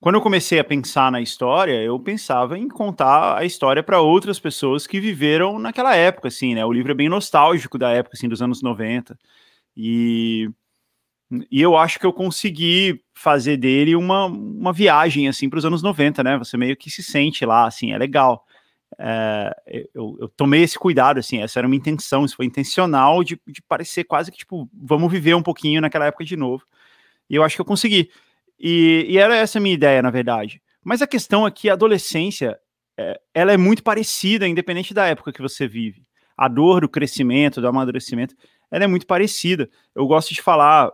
quando 0.00 0.16
eu 0.16 0.20
comecei 0.20 0.58
a 0.58 0.64
pensar 0.64 1.12
na 1.12 1.20
história, 1.20 1.82
eu 1.82 1.98
pensava 2.00 2.58
em 2.58 2.68
contar 2.68 3.38
a 3.38 3.44
história 3.44 3.82
para 3.82 4.00
outras 4.00 4.40
pessoas 4.40 4.86
que 4.86 5.00
viveram 5.00 5.58
naquela 5.58 5.94
época, 5.94 6.28
assim, 6.28 6.54
né? 6.54 6.64
O 6.64 6.72
livro 6.72 6.92
é 6.92 6.94
bem 6.94 7.08
nostálgico 7.08 7.78
da 7.78 7.90
época, 7.90 8.16
assim, 8.16 8.28
dos 8.28 8.42
anos 8.42 8.62
90. 8.62 9.18
E, 9.76 10.50
e 11.50 11.60
eu 11.60 11.76
acho 11.76 11.98
que 11.98 12.06
eu 12.06 12.12
consegui 12.12 13.02
fazer 13.14 13.56
dele 13.56 13.96
uma, 13.96 14.26
uma 14.26 14.72
viagem, 14.72 15.28
assim, 15.28 15.48
para 15.48 15.58
os 15.58 15.64
anos 15.64 15.82
90, 15.82 16.22
né? 16.22 16.38
Você 16.38 16.56
meio 16.56 16.76
que 16.76 16.90
se 16.90 17.02
sente 17.02 17.44
lá, 17.44 17.66
assim, 17.66 17.92
é 17.92 17.98
legal 17.98 18.44
é, 18.98 19.54
eu, 19.94 20.16
eu, 20.20 20.28
tomei 20.28 20.62
esse 20.62 20.78
cuidado, 20.78 21.18
assim, 21.18 21.42
essa 21.42 21.58
era 21.58 21.66
uma 21.66 21.76
intenção, 21.76 22.24
isso 22.24 22.36
foi 22.36 22.46
intencional 22.46 23.24
de, 23.24 23.40
de, 23.46 23.60
parecer 23.62 24.04
quase 24.04 24.30
que, 24.30 24.38
tipo, 24.38 24.68
vamos 24.72 25.10
viver 25.10 25.34
um 25.34 25.42
pouquinho 25.42 25.80
naquela 25.80 26.06
época 26.06 26.24
de 26.24 26.36
novo. 26.36 26.64
E 27.28 27.34
eu 27.34 27.42
acho 27.42 27.56
que 27.56 27.60
eu 27.60 27.66
consegui. 27.66 28.10
E, 28.58 29.06
e 29.08 29.18
era 29.18 29.36
essa 29.36 29.58
a 29.58 29.60
minha 29.60 29.74
ideia, 29.74 30.02
na 30.02 30.10
verdade. 30.10 30.62
Mas 30.82 31.02
a 31.02 31.06
questão 31.06 31.46
é 31.46 31.50
que 31.50 31.68
a 31.68 31.72
adolescência, 31.72 32.58
é, 32.96 33.20
ela 33.32 33.52
é 33.52 33.56
muito 33.56 33.82
parecida, 33.82 34.46
independente 34.46 34.94
da 34.94 35.06
época 35.06 35.32
que 35.32 35.42
você 35.42 35.66
vive. 35.66 36.02
A 36.36 36.48
dor 36.48 36.82
do 36.82 36.88
crescimento, 36.88 37.60
do 37.60 37.68
amadurecimento, 37.68 38.34
ela 38.70 38.84
é 38.84 38.86
muito 38.86 39.06
parecida. 39.06 39.68
Eu 39.94 40.06
gosto 40.06 40.34
de 40.34 40.42
falar, 40.42 40.92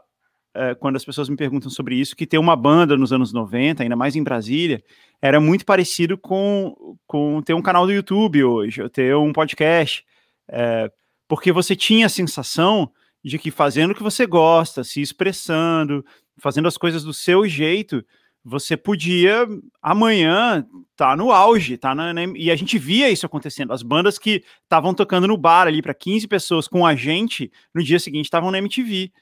é, 0.54 0.74
quando 0.74 0.96
as 0.96 1.04
pessoas 1.04 1.28
me 1.28 1.36
perguntam 1.36 1.70
sobre 1.70 1.94
isso, 1.94 2.16
que 2.16 2.26
ter 2.26 2.38
uma 2.38 2.56
banda 2.56 2.96
nos 2.96 3.12
anos 3.12 3.32
90, 3.32 3.82
ainda 3.82 3.96
mais 3.96 4.16
em 4.16 4.22
Brasília, 4.22 4.82
era 5.22 5.40
muito 5.40 5.64
parecido 5.64 6.18
com, 6.18 6.96
com 7.06 7.40
ter 7.42 7.54
um 7.54 7.62
canal 7.62 7.86
do 7.86 7.92
YouTube 7.92 8.42
hoje, 8.42 8.82
ou 8.82 8.88
ter 8.88 9.14
um 9.14 9.32
podcast, 9.32 10.04
é, 10.48 10.90
porque 11.28 11.52
você 11.52 11.76
tinha 11.76 12.06
a 12.06 12.10
sensação 12.10 12.90
de 13.22 13.38
que 13.38 13.50
fazendo 13.50 13.90
o 13.90 13.94
que 13.94 14.02
você 14.02 14.26
gosta, 14.26 14.82
se 14.82 15.00
expressando, 15.00 16.04
fazendo 16.38 16.66
as 16.66 16.76
coisas 16.76 17.04
do 17.04 17.12
seu 17.12 17.46
jeito, 17.46 18.04
você 18.42 18.76
podia 18.76 19.46
amanhã 19.82 20.66
tá 20.96 21.14
no 21.14 21.30
auge, 21.30 21.76
tá 21.76 21.94
na, 21.94 22.12
na, 22.12 22.22
e 22.34 22.50
a 22.50 22.56
gente 22.56 22.78
via 22.78 23.10
isso 23.10 23.26
acontecendo. 23.26 23.72
As 23.72 23.82
bandas 23.82 24.18
que 24.18 24.42
estavam 24.62 24.94
tocando 24.94 25.26
no 25.26 25.36
bar 25.36 25.66
ali 25.66 25.82
para 25.82 25.94
15 25.94 26.26
pessoas 26.26 26.66
com 26.66 26.86
a 26.86 26.94
gente, 26.94 27.52
no 27.74 27.82
dia 27.82 27.98
seguinte 27.98 28.24
estavam 28.24 28.50
na 28.50 28.58
MTV. 28.58 29.12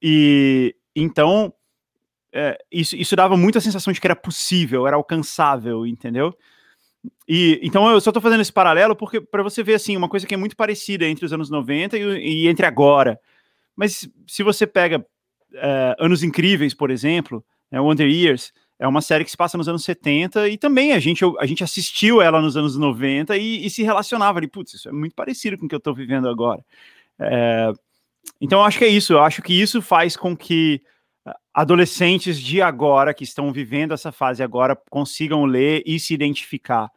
E 0.00 0.74
então 0.94 1.52
é, 2.32 2.58
isso, 2.70 2.96
isso 2.96 3.16
dava 3.16 3.36
muita 3.36 3.60
sensação 3.60 3.92
de 3.92 4.00
que 4.00 4.06
era 4.06 4.16
possível, 4.16 4.86
era 4.86 4.96
alcançável, 4.96 5.86
entendeu? 5.86 6.36
E 7.28 7.60
então 7.62 7.88
eu 7.90 8.00
só 8.00 8.10
estou 8.10 8.22
fazendo 8.22 8.40
esse 8.40 8.52
paralelo 8.52 8.94
porque 8.96 9.20
para 9.20 9.42
você 9.42 9.62
ver 9.62 9.74
assim 9.74 9.96
uma 9.96 10.08
coisa 10.08 10.26
que 10.26 10.34
é 10.34 10.36
muito 10.36 10.56
parecida 10.56 11.06
entre 11.06 11.24
os 11.24 11.32
anos 11.32 11.50
90 11.50 11.96
e, 11.96 12.02
e 12.02 12.48
entre 12.48 12.66
agora. 12.66 13.18
Mas 13.74 14.08
se 14.26 14.42
você 14.42 14.66
pega 14.66 15.06
é, 15.54 15.96
Anos 15.98 16.22
Incríveis, 16.22 16.74
por 16.74 16.90
exemplo, 16.90 17.44
né, 17.70 17.80
Wonder 17.80 18.08
Years, 18.08 18.52
é 18.78 18.86
uma 18.86 19.00
série 19.00 19.24
que 19.24 19.30
se 19.30 19.36
passa 19.36 19.56
nos 19.56 19.68
anos 19.68 19.84
70 19.84 20.48
e 20.48 20.58
também 20.58 20.92
a 20.92 20.98
gente, 20.98 21.24
a 21.38 21.46
gente 21.46 21.64
assistiu 21.64 22.20
ela 22.20 22.40
nos 22.40 22.56
anos 22.56 22.76
90 22.76 23.36
e, 23.36 23.64
e 23.64 23.70
se 23.70 23.82
relacionava 23.82 24.38
ali, 24.38 24.48
putz, 24.48 24.74
isso 24.74 24.88
é 24.88 24.92
muito 24.92 25.14
parecido 25.14 25.56
com 25.56 25.64
o 25.64 25.68
que 25.68 25.74
eu 25.74 25.78
estou 25.78 25.94
vivendo 25.94 26.28
agora. 26.28 26.62
É, 27.18 27.72
então, 28.40 28.60
eu 28.60 28.64
acho 28.64 28.78
que 28.78 28.84
é 28.84 28.88
isso. 28.88 29.12
Eu 29.12 29.20
acho 29.20 29.42
que 29.42 29.52
isso 29.52 29.80
faz 29.80 30.16
com 30.16 30.36
que 30.36 30.82
ah, 31.24 31.36
adolescentes 31.54 32.38
de 32.40 32.60
agora, 32.60 33.14
que 33.14 33.24
estão 33.24 33.52
vivendo 33.52 33.94
essa 33.94 34.12
fase 34.12 34.42
agora, 34.42 34.76
consigam 34.90 35.44
ler 35.44 35.82
e 35.86 35.98
se 35.98 36.14
identificar. 36.14 36.90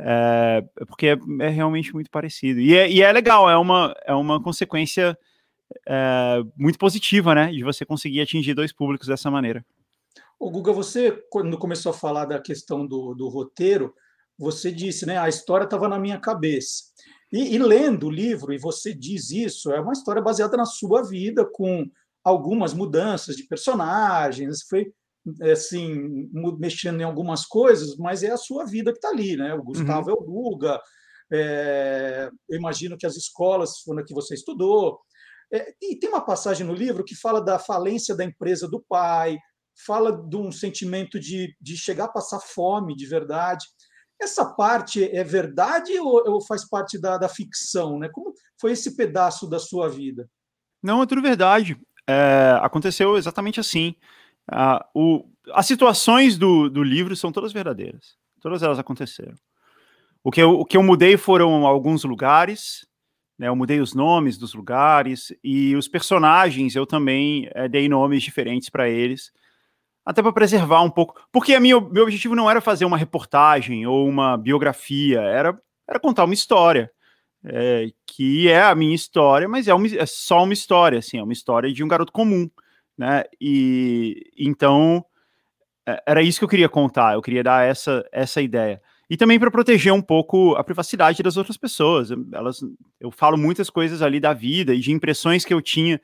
É, 0.00 0.64
porque 0.86 1.08
é, 1.08 1.18
é, 1.40 1.48
realmente 1.48 1.92
muito 1.92 2.10
parecido. 2.10 2.60
E 2.60 2.76
é, 2.76 2.88
e 2.90 3.02
é, 3.02 3.12
legal, 3.12 3.50
é 3.50 3.56
uma, 3.56 3.94
é 4.04 4.14
uma 4.14 4.40
consequência 4.40 5.18
é, 5.86 6.42
muito 6.56 6.78
positiva, 6.78 7.34
né? 7.34 7.50
De 7.50 7.62
você 7.64 7.84
conseguir 7.84 8.20
atingir 8.20 8.54
dois 8.54 8.72
públicos 8.72 9.08
dessa 9.08 9.30
maneira. 9.30 9.64
O 10.38 10.50
Guga, 10.50 10.72
você, 10.72 11.10
quando 11.30 11.58
começou 11.58 11.90
a 11.90 11.94
falar 11.94 12.24
da 12.24 12.38
questão 12.40 12.86
do, 12.86 13.12
do 13.12 13.28
roteiro, 13.28 13.92
você 14.38 14.70
disse, 14.70 15.04
né? 15.04 15.18
A 15.18 15.28
história 15.28 15.64
estava 15.64 15.88
na 15.88 15.98
minha 15.98 16.18
cabeça. 16.18 16.84
E, 17.32 17.54
e, 17.54 17.58
lendo 17.58 18.06
o 18.06 18.10
livro, 18.10 18.52
e 18.52 18.58
você 18.58 18.94
diz 18.94 19.30
isso, 19.30 19.70
é 19.72 19.80
uma 19.80 19.92
história 19.92 20.22
baseada 20.22 20.56
na 20.56 20.64
sua 20.64 21.02
vida, 21.02 21.44
com 21.44 21.86
algumas 22.24 22.72
mudanças 22.72 23.36
de 23.36 23.44
personagens, 23.44 24.62
foi 24.68 24.92
assim, 25.52 26.28
mexendo 26.58 27.00
em 27.00 27.04
algumas 27.04 27.44
coisas, 27.44 27.96
mas 27.96 28.22
é 28.22 28.30
a 28.30 28.36
sua 28.36 28.64
vida 28.64 28.92
que 28.92 28.98
está 28.98 29.10
ali, 29.10 29.36
né? 29.36 29.54
O 29.54 29.62
Gustavo 29.62 30.10
uhum. 30.10 30.16
é 30.16 30.18
o 30.18 30.24
Guga, 30.24 30.80
é, 31.30 32.30
eu 32.48 32.58
imagino 32.58 32.96
que 32.96 33.06
as 33.06 33.16
escolas 33.16 33.80
foram 33.80 34.04
que 34.04 34.14
você 34.14 34.34
estudou. 34.34 34.98
É, 35.52 35.74
e 35.82 35.96
tem 35.96 36.08
uma 36.08 36.24
passagem 36.24 36.66
no 36.66 36.74
livro 36.74 37.04
que 37.04 37.14
fala 37.14 37.40
da 37.40 37.58
falência 37.58 38.14
da 38.14 38.24
empresa 38.24 38.68
do 38.68 38.82
pai, 38.88 39.38
fala 39.86 40.12
de 40.12 40.36
um 40.36 40.50
sentimento 40.50 41.18
de, 41.20 41.54
de 41.60 41.76
chegar 41.76 42.04
a 42.04 42.12
passar 42.12 42.40
fome 42.40 42.96
de 42.96 43.06
verdade. 43.06 43.66
Essa 44.20 44.44
parte 44.44 45.04
é 45.04 45.22
verdade 45.22 45.98
ou, 45.98 46.28
ou 46.28 46.40
faz 46.40 46.68
parte 46.68 47.00
da, 47.00 47.16
da, 47.16 47.28
ficção? 47.28 47.98
Né? 47.98 48.08
Como 48.08 48.32
foi 48.60 48.72
esse 48.72 48.96
pedaço 48.96 49.48
da 49.48 49.58
sua 49.58 49.88
vida? 49.88 50.28
Não, 50.82 51.02
é 51.02 51.06
tudo 51.06 51.22
verdade. 51.22 51.78
É, 52.06 52.58
aconteceu 52.62 53.16
exatamente 53.16 53.60
assim. 53.60 53.94
Uh, 54.50 54.82
o, 54.94 55.30
as 55.52 55.66
situações 55.66 56.38
do, 56.38 56.68
do 56.68 56.82
livro 56.82 57.14
são 57.14 57.30
todas 57.30 57.52
verdadeiras. 57.52 58.16
Todas 58.40 58.62
elas 58.62 58.78
aconteceram. 58.78 59.34
O 60.22 60.30
que 60.30 60.42
eu, 60.42 60.60
o 60.60 60.64
que 60.64 60.76
eu 60.76 60.82
mudei 60.82 61.16
foram 61.16 61.66
alguns 61.66 62.04
lugares, 62.04 62.86
né, 63.38 63.48
eu 63.48 63.56
mudei 63.56 63.80
os 63.80 63.94
nomes 63.94 64.36
dos 64.36 64.52
lugares 64.52 65.32
e 65.44 65.76
os 65.76 65.86
personagens 65.86 66.74
eu 66.74 66.84
também 66.84 67.48
é, 67.54 67.68
dei 67.68 67.88
nomes 67.88 68.22
diferentes 68.22 68.68
para 68.68 68.88
eles 68.88 69.32
até 70.08 70.22
para 70.22 70.32
preservar 70.32 70.80
um 70.80 70.88
pouco. 70.90 71.20
Porque 71.30 71.52
a 71.52 71.60
minha, 71.60 71.78
meu 71.78 72.04
objetivo 72.04 72.34
não 72.34 72.50
era 72.50 72.62
fazer 72.62 72.86
uma 72.86 72.96
reportagem 72.96 73.86
ou 73.86 74.08
uma 74.08 74.38
biografia, 74.38 75.20
era, 75.20 75.60
era 75.86 76.00
contar 76.00 76.24
uma 76.24 76.32
história. 76.32 76.90
É, 77.44 77.88
que 78.06 78.48
é 78.48 78.62
a 78.62 78.74
minha 78.74 78.94
história, 78.94 79.46
mas 79.46 79.68
é, 79.68 79.74
uma, 79.74 79.86
é, 79.86 80.06
só 80.06 80.42
uma 80.42 80.52
história, 80.54 80.98
assim, 80.98 81.18
é 81.18 81.22
uma 81.22 81.32
história 81.32 81.72
de 81.72 81.84
um 81.84 81.88
garoto 81.88 82.10
comum, 82.10 82.50
né? 82.96 83.22
E 83.40 84.32
então 84.36 85.04
é, 85.86 86.02
era 86.06 86.22
isso 86.22 86.40
que 86.40 86.44
eu 86.44 86.48
queria 86.48 86.68
contar, 86.68 87.14
eu 87.14 87.22
queria 87.22 87.44
dar 87.44 87.64
essa, 87.64 88.04
essa 88.10 88.40
ideia. 88.40 88.82
E 89.10 89.16
também 89.16 89.38
para 89.38 89.50
proteger 89.50 89.92
um 89.92 90.02
pouco 90.02 90.56
a 90.56 90.64
privacidade 90.64 91.22
das 91.22 91.36
outras 91.36 91.56
pessoas. 91.56 92.10
Elas, 92.32 92.60
eu 92.98 93.10
falo 93.10 93.36
muitas 93.36 93.70
coisas 93.70 94.02
ali 94.02 94.18
da 94.18 94.32
vida 94.32 94.74
e 94.74 94.80
de 94.80 94.90
impressões 94.90 95.44
que 95.44 95.54
eu 95.54 95.62
tinha 95.62 96.00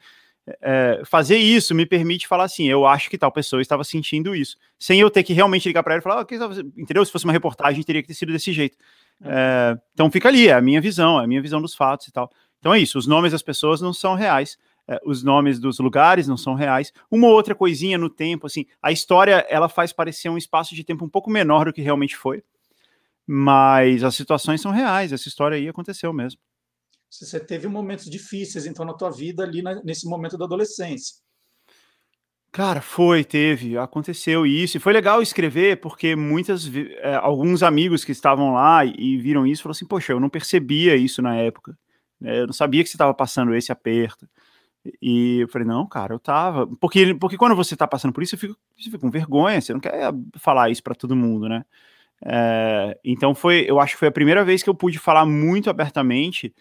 é, 0.60 1.02
fazer 1.06 1.38
isso 1.38 1.74
me 1.74 1.86
permite 1.86 2.28
falar 2.28 2.44
assim, 2.44 2.68
eu 2.68 2.86
acho 2.86 3.08
que 3.08 3.16
tal 3.16 3.32
pessoa 3.32 3.62
estava 3.62 3.82
sentindo 3.82 4.34
isso, 4.34 4.56
sem 4.78 5.00
eu 5.00 5.10
ter 5.10 5.22
que 5.22 5.32
realmente 5.32 5.66
ligar 5.66 5.82
para 5.82 5.94
ela 5.94 6.00
e 6.00 6.02
falar, 6.02 6.20
oh, 6.20 6.64
entendeu? 6.76 7.04
Se 7.04 7.10
fosse 7.10 7.24
uma 7.24 7.32
reportagem, 7.32 7.82
teria 7.82 8.02
que 8.02 8.08
ter 8.08 8.14
sido 8.14 8.32
desse 8.32 8.52
jeito. 8.52 8.76
É, 9.22 9.78
então 9.92 10.10
fica 10.10 10.28
ali, 10.28 10.48
é 10.48 10.52
a 10.52 10.60
minha 10.60 10.80
visão, 10.80 11.20
é 11.20 11.24
a 11.24 11.26
minha 11.26 11.40
visão 11.40 11.60
dos 11.62 11.74
fatos 11.74 12.08
e 12.08 12.12
tal. 12.12 12.30
Então 12.58 12.74
é 12.74 12.78
isso, 12.78 12.98
os 12.98 13.06
nomes 13.06 13.32
das 13.32 13.42
pessoas 13.42 13.80
não 13.80 13.92
são 13.92 14.14
reais, 14.14 14.58
é, 14.86 15.00
os 15.04 15.22
nomes 15.22 15.58
dos 15.58 15.78
lugares 15.78 16.28
não 16.28 16.36
são 16.36 16.54
reais. 16.54 16.92
Uma 17.10 17.28
ou 17.28 17.34
outra 17.34 17.54
coisinha 17.54 17.96
no 17.96 18.10
tempo, 18.10 18.46
assim, 18.46 18.66
a 18.82 18.92
história 18.92 19.46
ela 19.48 19.68
faz 19.68 19.92
parecer 19.92 20.28
um 20.28 20.36
espaço 20.36 20.74
de 20.74 20.84
tempo 20.84 21.04
um 21.04 21.08
pouco 21.08 21.30
menor 21.30 21.66
do 21.66 21.72
que 21.72 21.80
realmente 21.80 22.16
foi, 22.16 22.42
mas 23.26 24.04
as 24.04 24.14
situações 24.14 24.60
são 24.60 24.72
reais, 24.72 25.12
essa 25.12 25.28
história 25.28 25.56
aí 25.56 25.68
aconteceu 25.68 26.12
mesmo. 26.12 26.38
Você 27.20 27.38
teve 27.38 27.68
momentos 27.68 28.10
difíceis, 28.10 28.66
então, 28.66 28.84
na 28.84 28.94
tua 28.94 29.10
vida 29.10 29.42
ali 29.42 29.62
na, 29.62 29.82
nesse 29.82 30.08
momento 30.08 30.36
da 30.36 30.44
adolescência. 30.44 31.16
Cara, 32.50 32.80
foi, 32.80 33.24
teve, 33.24 33.76
aconteceu 33.76 34.46
isso. 34.46 34.76
E 34.76 34.80
foi 34.80 34.92
legal 34.92 35.20
escrever, 35.20 35.80
porque 35.80 36.14
muitas, 36.14 36.70
é, 37.00 37.16
alguns 37.16 37.64
amigos 37.64 38.04
que 38.04 38.12
estavam 38.12 38.54
lá 38.54 38.84
e, 38.84 38.94
e 38.96 39.18
viram 39.18 39.44
isso 39.44 39.62
falaram 39.62 39.76
assim: 39.76 39.86
Poxa, 39.86 40.12
eu 40.12 40.20
não 40.20 40.28
percebia 40.28 40.94
isso 40.94 41.20
na 41.20 41.34
época. 41.36 41.76
Né? 42.20 42.40
Eu 42.40 42.46
não 42.46 42.52
sabia 42.52 42.82
que 42.84 42.88
você 42.88 42.94
estava 42.94 43.12
passando 43.12 43.54
esse 43.54 43.72
aperto. 43.72 44.28
E 45.02 45.40
eu 45.40 45.48
falei: 45.48 45.66
Não, 45.66 45.84
cara, 45.86 46.14
eu 46.14 46.18
tava. 46.20 46.66
Porque, 46.76 47.14
porque 47.14 47.36
quando 47.36 47.56
você 47.56 47.76
tá 47.76 47.88
passando 47.88 48.12
por 48.12 48.22
isso, 48.22 48.30
você 48.30 48.46
fica, 48.46 48.54
você 48.76 48.84
fica 48.84 48.98
com 48.98 49.10
vergonha, 49.10 49.60
você 49.60 49.72
não 49.72 49.80
quer 49.80 50.12
falar 50.36 50.70
isso 50.70 50.82
para 50.82 50.94
todo 50.94 51.16
mundo, 51.16 51.48
né? 51.48 51.64
É, 52.24 52.98
então 53.04 53.34
foi, 53.34 53.66
eu 53.68 53.80
acho 53.80 53.94
que 53.94 53.98
foi 53.98 54.08
a 54.08 54.12
primeira 54.12 54.44
vez 54.44 54.62
que 54.62 54.70
eu 54.70 54.74
pude 54.74 54.98
falar 54.98 55.26
muito 55.26 55.68
abertamente 55.68 56.54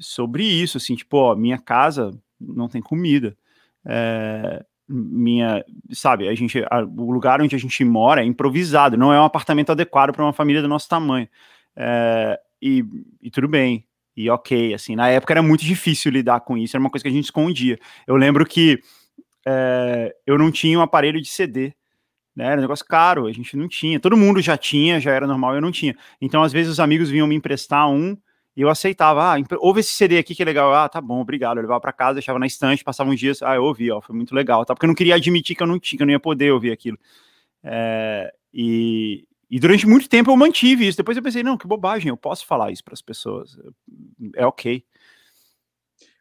sobre 0.00 0.44
isso, 0.44 0.76
assim, 0.78 0.94
tipo, 0.94 1.16
ó, 1.16 1.34
minha 1.34 1.58
casa 1.58 2.10
não 2.40 2.68
tem 2.68 2.82
comida. 2.82 3.36
É, 3.84 4.64
minha, 4.88 5.64
sabe, 5.92 6.28
a 6.28 6.34
gente, 6.34 6.62
a, 6.70 6.82
o 6.82 7.10
lugar 7.10 7.40
onde 7.40 7.56
a 7.56 7.58
gente 7.58 7.84
mora 7.84 8.22
é 8.22 8.24
improvisado, 8.24 8.96
não 8.96 9.12
é 9.12 9.20
um 9.20 9.24
apartamento 9.24 9.72
adequado 9.72 10.12
para 10.12 10.24
uma 10.24 10.32
família 10.32 10.62
do 10.62 10.68
nosso 10.68 10.88
tamanho. 10.88 11.28
É, 11.76 12.38
e, 12.60 12.84
e, 13.22 13.30
tudo 13.30 13.48
bem, 13.48 13.86
e 14.16 14.28
ok, 14.30 14.74
assim, 14.74 14.94
na 14.94 15.08
época 15.08 15.32
era 15.32 15.42
muito 15.42 15.64
difícil 15.64 16.12
lidar 16.12 16.40
com 16.40 16.56
isso, 16.56 16.76
era 16.76 16.80
uma 16.80 16.90
coisa 16.90 17.02
que 17.02 17.08
a 17.08 17.12
gente 17.12 17.24
escondia. 17.24 17.78
Eu 18.06 18.16
lembro 18.16 18.44
que 18.46 18.80
é, 19.46 20.14
eu 20.26 20.38
não 20.38 20.50
tinha 20.50 20.78
um 20.78 20.82
aparelho 20.82 21.20
de 21.20 21.28
CD, 21.28 21.74
né, 22.36 22.46
era 22.46 22.58
um 22.58 22.62
negócio 22.62 22.84
caro, 22.86 23.26
a 23.26 23.32
gente 23.32 23.56
não 23.56 23.68
tinha, 23.68 24.00
todo 24.00 24.16
mundo 24.16 24.40
já 24.40 24.56
tinha, 24.56 25.00
já 25.00 25.12
era 25.12 25.26
normal, 25.26 25.54
eu 25.54 25.60
não 25.60 25.70
tinha. 25.72 25.96
Então, 26.20 26.42
às 26.42 26.52
vezes, 26.52 26.72
os 26.72 26.80
amigos 26.80 27.08
vinham 27.08 27.26
me 27.26 27.34
emprestar 27.34 27.88
um, 27.88 28.16
e 28.56 28.60
eu 28.60 28.68
aceitava, 28.68 29.34
ah, 29.34 29.36
ouve 29.58 29.80
esse 29.80 29.94
CD 29.94 30.18
aqui 30.18 30.34
que 30.34 30.42
é 30.42 30.46
legal. 30.46 30.72
Ah, 30.72 30.88
tá 30.88 31.00
bom, 31.00 31.20
obrigado. 31.20 31.58
Eu 31.58 31.62
levava 31.62 31.80
para 31.80 31.92
casa, 31.92 32.14
deixava 32.14 32.38
na 32.38 32.46
estante, 32.46 32.84
passava 32.84 33.10
uns 33.10 33.18
dias, 33.18 33.42
ah, 33.42 33.56
eu 33.56 33.64
ouvi, 33.64 33.90
ó, 33.90 34.00
foi 34.00 34.14
muito 34.14 34.34
legal, 34.34 34.64
tá? 34.64 34.74
Porque 34.74 34.86
eu 34.86 34.88
não 34.88 34.94
queria 34.94 35.16
admitir 35.16 35.56
que 35.56 35.62
eu 35.62 35.66
não 35.66 35.78
tinha, 35.78 35.96
que 35.96 36.02
eu 36.02 36.06
não 36.06 36.12
ia 36.12 36.20
poder 36.20 36.52
ouvir 36.52 36.70
aquilo. 36.70 36.98
É, 37.64 38.32
e, 38.52 39.26
e 39.50 39.58
durante 39.58 39.86
muito 39.86 40.08
tempo 40.08 40.30
eu 40.30 40.36
mantive 40.36 40.86
isso. 40.86 40.96
Depois 40.96 41.16
eu 41.16 41.22
pensei, 41.22 41.42
não, 41.42 41.58
que 41.58 41.66
bobagem, 41.66 42.10
eu 42.10 42.16
posso 42.16 42.46
falar 42.46 42.70
isso 42.70 42.84
para 42.84 42.94
as 42.94 43.02
pessoas. 43.02 43.58
É 44.36 44.46
ok. 44.46 44.84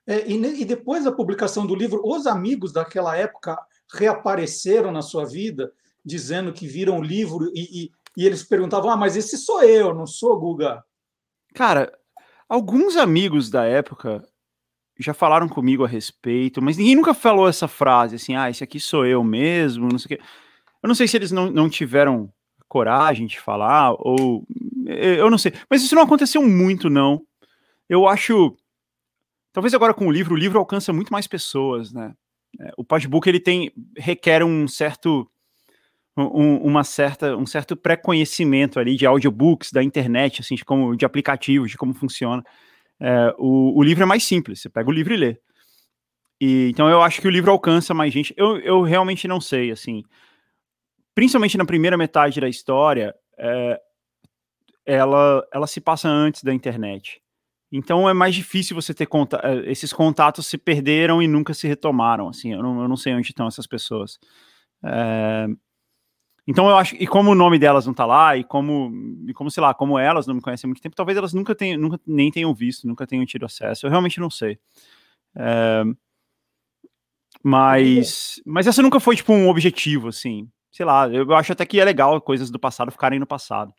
É, 0.07 0.27
e, 0.27 0.61
e, 0.61 0.65
depois 0.65 1.03
da 1.03 1.11
publicação 1.11 1.67
do 1.67 1.75
livro, 1.75 2.01
os 2.03 2.25
amigos 2.25 2.73
daquela 2.73 3.15
época 3.15 3.57
reapareceram 3.93 4.91
na 4.91 5.01
sua 5.01 5.25
vida, 5.25 5.71
dizendo 6.03 6.51
que 6.51 6.67
viram 6.67 6.97
o 6.97 7.03
livro 7.03 7.51
e, 7.53 7.85
e, 7.85 7.91
e 8.17 8.25
eles 8.25 8.43
perguntavam: 8.43 8.89
Ah, 8.89 8.97
mas 8.97 9.15
esse 9.15 9.37
sou 9.37 9.63
eu, 9.63 9.93
não 9.93 10.05
sou 10.05 10.37
Guga? 10.37 10.83
Cara, 11.53 11.93
Alguns 12.47 12.97
amigos 12.97 13.49
da 13.49 13.65
época 13.65 14.23
já 14.99 15.13
falaram 15.13 15.49
comigo 15.49 15.83
a 15.83 15.87
respeito, 15.87 16.61
mas 16.61 16.77
ninguém 16.77 16.95
nunca 16.95 17.13
falou 17.13 17.47
essa 17.47 17.67
frase 17.67 18.15
assim, 18.15 18.35
ah, 18.35 18.49
esse 18.49 18.63
aqui 18.63 18.79
sou 18.79 19.05
eu 19.05 19.23
mesmo, 19.23 19.89
não 19.89 19.97
sei 19.97 20.15
o 20.15 20.17
quê. 20.17 20.25
Eu 20.81 20.87
não 20.87 20.95
sei 20.95 21.07
se 21.07 21.17
eles 21.17 21.31
não, 21.31 21.49
não 21.49 21.69
tiveram 21.69 22.31
coragem 22.67 23.25
de 23.25 23.39
falar, 23.39 23.93
ou 23.99 24.45
eu 24.85 25.29
não 25.29 25.37
sei, 25.37 25.53
mas 25.69 25.83
isso 25.83 25.95
não 25.95 26.03
aconteceu 26.03 26.41
muito, 26.47 26.89
não. 26.89 27.21
Eu 27.87 28.07
acho. 28.07 28.55
Talvez 29.51 29.73
agora 29.73 29.93
com 29.93 30.07
o 30.07 30.11
livro, 30.11 30.33
o 30.33 30.37
livro 30.37 30.57
alcança 30.57 30.91
muito 30.91 31.11
mais 31.11 31.27
pessoas, 31.27 31.93
né? 31.93 32.13
É, 32.59 32.71
o 32.77 32.83
Podbook 32.83 33.27
ele 33.27 33.39
tem 33.39 33.71
requer 33.97 34.43
um 34.43 34.67
certo 34.67 35.29
um, 36.17 36.57
uma 36.57 36.83
certa, 36.83 37.35
um 37.35 37.45
certo 37.45 37.75
pré-conhecimento 37.75 38.79
ali 38.79 38.95
de 38.95 39.05
audiobooks, 39.05 39.71
da 39.71 39.83
internet, 39.83 40.41
assim, 40.41 40.55
de, 40.55 40.63
como, 40.63 40.95
de 40.95 41.05
aplicativos, 41.05 41.71
de 41.71 41.77
como 41.77 41.93
funciona. 41.93 42.43
É, 42.99 43.33
o, 43.37 43.77
o 43.77 43.83
livro 43.83 44.03
é 44.03 44.05
mais 44.05 44.23
simples, 44.23 44.61
você 44.61 44.69
pega 44.69 44.89
o 44.89 44.93
livro 44.93 45.13
e 45.13 45.17
lê. 45.17 45.37
E, 46.39 46.69
então 46.69 46.89
eu 46.89 47.01
acho 47.01 47.21
que 47.21 47.27
o 47.27 47.31
livro 47.31 47.51
alcança 47.51 47.93
mais 47.93 48.13
gente. 48.13 48.33
Eu, 48.37 48.57
eu 48.59 48.81
realmente 48.81 49.27
não 49.27 49.41
sei, 49.41 49.71
assim. 49.71 50.03
Principalmente 51.15 51.57
na 51.57 51.65
primeira 51.65 51.97
metade 51.97 52.39
da 52.39 52.49
história, 52.49 53.15
é, 53.37 53.79
ela, 54.85 55.45
ela 55.53 55.67
se 55.67 55.79
passa 55.81 56.09
antes 56.09 56.43
da 56.43 56.53
internet. 56.53 57.21
Então 57.71 58.07
é 58.07 58.13
mais 58.13 58.35
difícil 58.35 58.75
você 58.75 58.93
ter 58.93 59.07
contato. 59.07 59.45
É, 59.45 59.71
esses 59.71 59.91
contatos 59.91 60.45
se 60.45 60.57
perderam 60.57 61.21
e 61.21 61.27
nunca 61.27 61.53
se 61.53 61.67
retomaram. 61.67 62.29
Assim, 62.29 62.53
eu 62.53 62.61
não, 62.61 62.81
eu 62.83 62.87
não 62.87 62.97
sei 62.97 63.13
onde 63.15 63.29
estão 63.29 63.47
essas 63.47 63.65
pessoas. 63.65 64.19
É, 64.85 65.47
então 66.47 66.69
eu 66.69 66.77
acho, 66.77 66.95
e 66.95 67.07
como 67.07 67.31
o 67.31 67.35
nome 67.35 67.57
delas 67.57 67.85
não 67.85 67.93
tá 67.93 68.05
lá, 68.05 68.35
e 68.35 68.43
como, 68.43 68.91
e 69.27 69.33
como 69.33 69.49
sei 69.49 69.61
lá, 69.61 69.73
como 69.73 69.97
elas 69.97 70.27
não 70.27 70.35
me 70.35 70.41
conhecem 70.41 70.67
há 70.67 70.69
muito 70.69 70.81
tempo, 70.81 70.95
talvez 70.95 71.17
elas 71.17 71.33
nunca 71.33 71.55
tenham, 71.55 71.79
nunca 71.79 71.99
nem 72.05 72.29
tenham 72.29 72.53
visto, 72.53 72.87
nunca 72.87 73.07
tenham 73.07 73.25
tido 73.25 73.45
acesso. 73.45 73.85
Eu 73.85 73.89
realmente 73.89 74.19
não 74.19 74.29
sei. 74.29 74.59
É, 75.35 75.83
mas, 77.43 78.41
mas 78.45 78.67
essa 78.67 78.81
nunca 78.81 78.99
foi 78.99 79.15
tipo 79.15 79.33
um 79.33 79.49
objetivo, 79.49 80.07
assim. 80.07 80.49
Sei 80.71 80.85
lá, 80.85 81.07
eu 81.07 81.33
acho 81.33 81.51
até 81.51 81.65
que 81.65 81.79
é 81.79 81.85
legal 81.85 82.19
coisas 82.21 82.49
do 82.49 82.59
passado 82.59 82.91
ficarem 82.91 83.19
no 83.19 83.27
passado. 83.27 83.73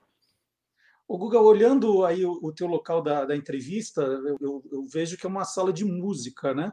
O 1.06 1.18
Guga, 1.18 1.40
olhando 1.40 2.04
aí 2.04 2.24
o, 2.24 2.38
o 2.42 2.52
teu 2.52 2.66
local 2.66 3.02
da, 3.02 3.24
da 3.24 3.36
entrevista, 3.36 4.02
eu, 4.02 4.38
eu, 4.40 4.64
eu, 4.72 4.86
vejo 4.86 5.18
que 5.18 5.26
é 5.26 5.28
uma 5.28 5.44
sala 5.44 5.72
de 5.72 5.84
música, 5.84 6.54
né? 6.54 6.72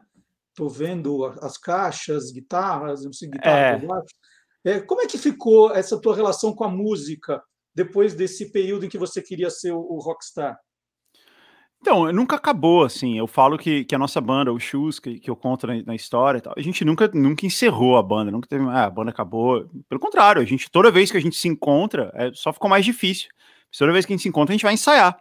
Tô 0.54 0.68
vendo 0.68 1.24
as 1.42 1.58
caixas, 1.58 2.30
guitarras, 2.30 3.04
não 3.04 3.12
sei, 3.12 3.28
guitarra, 3.28 3.58
é. 3.58 3.80
É, 4.64 4.80
como 4.80 5.00
é 5.00 5.06
que 5.06 5.18
ficou 5.18 5.72
essa 5.72 6.00
tua 6.00 6.14
relação 6.14 6.54
com 6.54 6.64
a 6.64 6.68
música 6.68 7.42
depois 7.74 8.14
desse 8.14 8.52
período 8.52 8.86
em 8.86 8.88
que 8.88 8.98
você 8.98 9.20
queria 9.20 9.50
ser 9.50 9.72
o, 9.72 9.98
rockstar? 9.98 10.56
Então, 11.80 12.12
nunca 12.12 12.36
acabou, 12.36 12.84
assim. 12.84 13.18
Eu 13.18 13.26
falo 13.26 13.58
que, 13.58 13.84
que 13.84 13.94
a 13.94 13.98
nossa 13.98 14.20
banda, 14.20 14.52
o 14.52 14.60
Shoes, 14.60 15.00
que, 15.00 15.18
que 15.18 15.28
eu 15.28 15.34
conto 15.34 15.66
na, 15.66 15.82
na 15.82 15.94
história 15.96 16.40
tal, 16.40 16.54
a 16.56 16.62
gente 16.62 16.84
nunca, 16.84 17.10
nunca 17.12 17.44
encerrou 17.44 17.96
a 17.96 18.02
banda, 18.02 18.30
nunca 18.30 18.48
teve. 18.48 18.64
Ah, 18.68 18.84
a 18.84 18.90
banda 18.90 19.10
acabou. 19.10 19.68
Pelo 19.88 20.00
contrário, 20.00 20.40
a 20.40 20.44
gente, 20.44 20.70
toda 20.70 20.92
vez 20.92 21.10
que 21.10 21.16
a 21.16 21.20
gente 21.20 21.36
se 21.36 21.48
encontra, 21.48 22.12
é, 22.14 22.30
só 22.32 22.52
ficou 22.52 22.70
mais 22.70 22.84
difícil. 22.84 23.28
Toda 23.76 23.92
vez 23.92 24.06
que 24.06 24.12
a 24.12 24.14
gente 24.14 24.22
se 24.22 24.28
encontra, 24.28 24.52
a 24.52 24.56
gente 24.56 24.62
vai 24.62 24.74
ensaiar. 24.74 25.16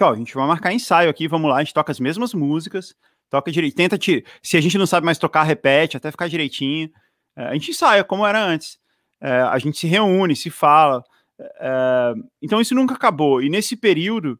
Ó, 0.00 0.10
a 0.10 0.16
gente 0.16 0.34
vai 0.34 0.46
marcar 0.46 0.72
ensaio 0.72 1.10
aqui, 1.10 1.28
vamos 1.28 1.50
lá, 1.50 1.56
a 1.56 1.64
gente 1.64 1.74
toca 1.74 1.90
as 1.92 2.00
mesmas 2.00 2.32
músicas, 2.32 2.94
toca 3.28 3.50
direito, 3.50 3.74
tenta 3.74 3.98
te. 3.98 4.24
Se 4.42 4.56
a 4.56 4.60
gente 4.60 4.78
não 4.78 4.86
sabe 4.86 5.04
mais 5.04 5.18
tocar, 5.18 5.42
repete, 5.42 5.98
até 5.98 6.10
ficar 6.10 6.28
direitinho. 6.28 6.90
É, 7.36 7.48
a 7.48 7.52
gente 7.52 7.72
ensaia 7.72 8.02
como 8.02 8.26
era 8.26 8.42
antes 8.42 8.78
é, 9.20 9.40
a 9.40 9.58
gente 9.58 9.78
se 9.78 9.86
reúne, 9.86 10.36
se 10.36 10.50
fala. 10.50 11.04
É, 11.38 12.14
então 12.42 12.60
isso 12.60 12.74
nunca 12.74 12.94
acabou. 12.94 13.42
E 13.42 13.48
nesse 13.48 13.76
período, 13.76 14.38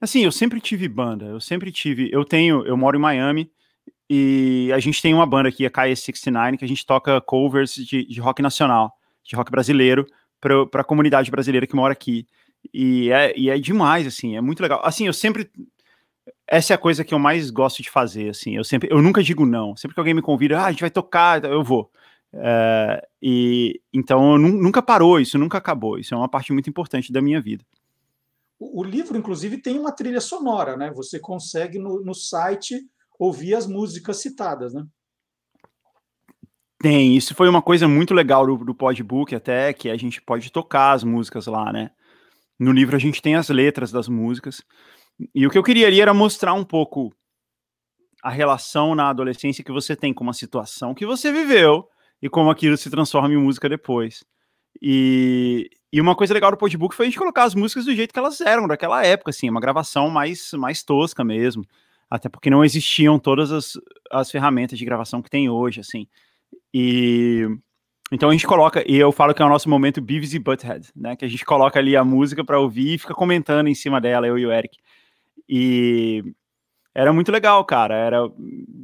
assim, 0.00 0.24
eu 0.24 0.32
sempre 0.32 0.60
tive 0.60 0.88
banda, 0.88 1.26
eu 1.26 1.40
sempre 1.40 1.72
tive. 1.72 2.10
Eu 2.12 2.24
tenho, 2.24 2.64
eu 2.66 2.76
moro 2.76 2.96
em 2.96 3.00
Miami 3.00 3.50
e 4.08 4.70
a 4.74 4.78
gente 4.78 5.02
tem 5.02 5.14
uma 5.14 5.26
banda 5.26 5.48
aqui, 5.48 5.66
a 5.66 5.70
KS69, 5.70 6.58
que 6.58 6.64
a 6.64 6.68
gente 6.68 6.86
toca 6.86 7.20
covers 7.20 7.74
de, 7.74 8.06
de 8.06 8.20
rock 8.20 8.40
nacional, 8.40 8.92
de 9.22 9.36
rock 9.36 9.50
brasileiro, 9.50 10.06
para 10.40 10.80
a 10.80 10.84
comunidade 10.84 11.30
brasileira 11.30 11.66
que 11.66 11.76
mora 11.76 11.92
aqui. 11.92 12.26
E 12.72 13.10
é, 13.10 13.38
e 13.38 13.50
é 13.50 13.58
demais, 13.58 14.06
assim, 14.06 14.36
é 14.36 14.40
muito 14.40 14.60
legal. 14.62 14.80
Assim, 14.84 15.06
eu 15.06 15.12
sempre 15.12 15.50
essa 16.46 16.72
é 16.72 16.76
a 16.76 16.78
coisa 16.78 17.04
que 17.04 17.12
eu 17.12 17.18
mais 17.18 17.50
gosto 17.50 17.82
de 17.82 17.90
fazer, 17.90 18.30
assim. 18.30 18.56
Eu 18.56 18.64
sempre, 18.64 18.88
eu 18.90 19.02
nunca 19.02 19.22
digo 19.22 19.44
não. 19.44 19.76
Sempre 19.76 19.94
que 19.94 20.00
alguém 20.00 20.14
me 20.14 20.22
convida, 20.22 20.58
ah, 20.58 20.66
a 20.66 20.70
gente 20.70 20.80
vai 20.80 20.90
tocar, 20.90 21.44
eu 21.44 21.62
vou. 21.62 21.90
É, 22.32 23.08
e 23.22 23.80
então 23.92 24.36
nunca 24.36 24.82
parou, 24.82 25.18
isso 25.18 25.38
nunca 25.38 25.58
acabou. 25.58 25.98
Isso 25.98 26.14
é 26.14 26.16
uma 26.16 26.28
parte 26.28 26.52
muito 26.52 26.68
importante 26.68 27.12
da 27.12 27.22
minha 27.22 27.40
vida. 27.40 27.64
O, 28.58 28.80
o 28.80 28.84
livro, 28.84 29.16
inclusive, 29.16 29.58
tem 29.58 29.78
uma 29.78 29.92
trilha 29.92 30.20
sonora, 30.20 30.76
né? 30.76 30.90
Você 30.92 31.18
consegue 31.18 31.78
no, 31.78 32.02
no 32.02 32.14
site 32.14 32.86
ouvir 33.18 33.54
as 33.54 33.66
músicas 33.66 34.18
citadas, 34.18 34.74
né? 34.74 34.86
Tem, 36.80 37.16
isso 37.16 37.34
foi 37.34 37.48
uma 37.48 37.60
coisa 37.60 37.88
muito 37.88 38.14
legal 38.14 38.46
do, 38.46 38.64
do 38.64 38.74
Podbook, 38.74 39.34
até 39.34 39.72
que 39.72 39.90
a 39.90 39.96
gente 39.96 40.22
pode 40.22 40.52
tocar 40.52 40.92
as 40.92 41.02
músicas 41.02 41.46
lá, 41.46 41.72
né? 41.72 41.90
No 42.58 42.70
livro 42.70 42.94
a 42.94 42.98
gente 42.98 43.20
tem 43.20 43.34
as 43.34 43.48
letras 43.48 43.90
das 43.90 44.08
músicas. 44.08 44.62
E 45.34 45.46
o 45.46 45.50
que 45.50 45.58
eu 45.58 45.62
queria 45.62 45.88
ali 45.88 46.00
era 46.00 46.14
mostrar 46.14 46.54
um 46.54 46.64
pouco 46.64 47.12
a 48.22 48.30
relação 48.30 48.94
na 48.94 49.08
adolescência 49.08 49.64
que 49.64 49.72
você 49.72 49.96
tem 49.96 50.12
com 50.12 50.22
uma 50.22 50.32
situação 50.32 50.94
que 50.94 51.06
você 51.06 51.32
viveu 51.32 51.88
e 52.20 52.28
como 52.28 52.50
aquilo 52.50 52.76
se 52.76 52.90
transforma 52.90 53.32
em 53.32 53.36
música 53.36 53.68
depois. 53.68 54.24
E, 54.80 55.70
e 55.92 56.00
uma 56.00 56.14
coisa 56.14 56.34
legal 56.34 56.50
do 56.50 56.56
Podbook 56.56 56.94
foi 56.94 57.06
a 57.06 57.08
gente 57.08 57.18
colocar 57.18 57.44
as 57.44 57.54
músicas 57.54 57.84
do 57.84 57.94
jeito 57.94 58.12
que 58.12 58.18
elas 58.18 58.40
eram, 58.40 58.66
daquela 58.66 59.04
época, 59.04 59.30
assim, 59.30 59.48
uma 59.48 59.60
gravação 59.60 60.10
mais, 60.10 60.52
mais 60.52 60.82
tosca 60.82 61.24
mesmo. 61.24 61.64
Até 62.10 62.28
porque 62.28 62.50
não 62.50 62.64
existiam 62.64 63.18
todas 63.18 63.52
as, 63.52 63.74
as 64.10 64.30
ferramentas 64.30 64.78
de 64.78 64.84
gravação 64.84 65.20
que 65.20 65.30
tem 65.30 65.48
hoje, 65.48 65.80
assim. 65.80 66.06
E 66.72 67.46
então 68.10 68.30
a 68.30 68.32
gente 68.32 68.46
coloca, 68.46 68.82
e 68.90 68.96
eu 68.96 69.12
falo 69.12 69.34
que 69.34 69.42
é 69.42 69.44
o 69.44 69.48
nosso 69.48 69.68
momento 69.68 70.00
Beavis 70.00 70.32
e 70.32 70.38
Butthead, 70.38 70.88
né? 70.96 71.14
Que 71.14 71.26
a 71.26 71.28
gente 71.28 71.44
coloca 71.44 71.78
ali 71.78 71.94
a 71.94 72.04
música 72.04 72.42
para 72.42 72.58
ouvir 72.58 72.94
e 72.94 72.98
fica 72.98 73.14
comentando 73.14 73.68
em 73.68 73.74
cima 73.74 74.00
dela, 74.00 74.26
eu 74.26 74.38
e 74.38 74.46
o 74.46 74.52
Eric. 74.52 74.78
E 75.46 76.24
era 76.94 77.12
muito 77.12 77.30
legal, 77.30 77.64
cara. 77.64 77.94
Era, 77.94 78.18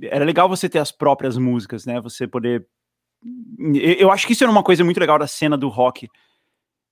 era 0.03 0.25
legal 0.25 0.49
você 0.49 0.69
ter 0.69 0.79
as 0.79 0.93
próprias 0.93 1.39
músicas, 1.39 1.87
né? 1.87 2.01
Você 2.03 2.27
poder 2.27 2.67
eu 3.75 4.11
acho 4.11 4.27
que 4.27 4.33
isso 4.33 4.45
era 4.45 4.51
uma 4.51 4.63
coisa 4.63 4.85
muito 4.85 5.01
legal 5.01 5.19
da 5.19 5.27
cena 5.27 5.57
do 5.57 5.69
rock 5.69 6.09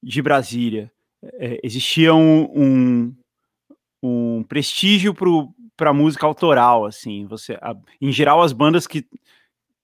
de 0.03 0.23
Brasília. 0.23 0.91
É, 1.35 1.61
existia 1.63 2.15
um, 2.15 2.43
um, 2.55 3.15
um 4.03 4.43
prestígio 4.45 5.15
para 5.77 5.91
a 5.91 5.95
música 5.95 6.27
autoral, 6.27 6.85
assim. 6.85 7.27
Você, 7.27 7.55
a, 7.55 7.77
em 8.01 8.13
geral, 8.13 8.43
as 8.43 8.53
bandas 8.53 8.87
que 8.87 9.07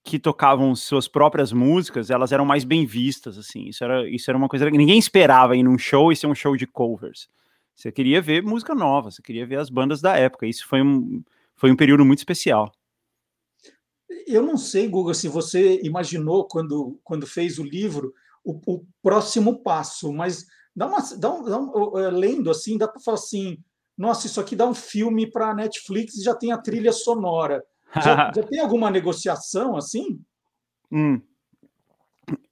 que 0.03 0.17
tocavam 0.17 0.73
suas 0.75 1.07
próprias 1.07 1.51
músicas, 1.51 2.09
elas 2.09 2.31
eram 2.31 2.45
mais 2.45 2.63
bem 2.63 2.85
vistas, 2.85 3.37
assim. 3.37 3.67
Isso 3.67 3.83
era, 3.83 4.09
isso 4.09 4.31
era 4.31 4.37
uma 4.37 4.47
coisa 4.47 4.69
que 4.71 4.77
ninguém 4.77 4.97
esperava 4.97 5.55
ir 5.55 5.61
num 5.61 5.77
show 5.77 6.11
e 6.11 6.15
ser 6.15 6.25
um 6.25 6.33
show 6.33 6.55
de 6.55 6.65
covers. 6.65 7.27
Você 7.75 7.91
queria 7.91 8.21
ver 8.21 8.41
música 8.41 8.73
nova, 8.73 9.11
você 9.11 9.21
queria 9.21 9.45
ver 9.45 9.57
as 9.57 9.69
bandas 9.69 10.01
da 10.01 10.17
época. 10.17 10.47
Isso 10.47 10.67
foi 10.67 10.81
um, 10.81 11.21
foi 11.55 11.71
um 11.71 11.75
período 11.75 12.03
muito 12.03 12.19
especial. 12.19 12.71
Eu 14.25 14.41
não 14.41 14.57
sei, 14.57 14.87
Guga, 14.87 15.13
se 15.13 15.27
você 15.27 15.79
imaginou 15.83 16.47
quando, 16.47 16.99
quando 17.03 17.27
fez 17.27 17.59
o 17.59 17.63
livro 17.63 18.13
o, 18.43 18.59
o 18.65 18.85
próximo 19.01 19.61
passo, 19.61 20.11
mas 20.11 20.45
dá 20.75 20.87
uma, 20.87 20.99
dá 21.17 21.31
um, 21.31 21.43
dá 21.43 21.59
um, 21.59 22.09
lendo 22.09 22.49
assim, 22.49 22.77
dá 22.77 22.87
para 22.87 23.01
falar 23.01 23.15
assim: 23.15 23.57
nossa, 23.97 24.27
isso 24.27 24.39
aqui 24.39 24.55
dá 24.55 24.65
um 24.65 24.73
filme 24.73 25.29
para 25.29 25.53
Netflix 25.53 26.15
e 26.15 26.23
já 26.23 26.33
tem 26.33 26.51
a 26.51 26.57
trilha 26.57 26.91
sonora. 26.91 27.63
Já, 27.95 28.31
já 28.35 28.43
tem 28.43 28.59
alguma 28.59 28.89
negociação 28.89 29.75
assim? 29.75 30.19
Hum. 30.91 31.21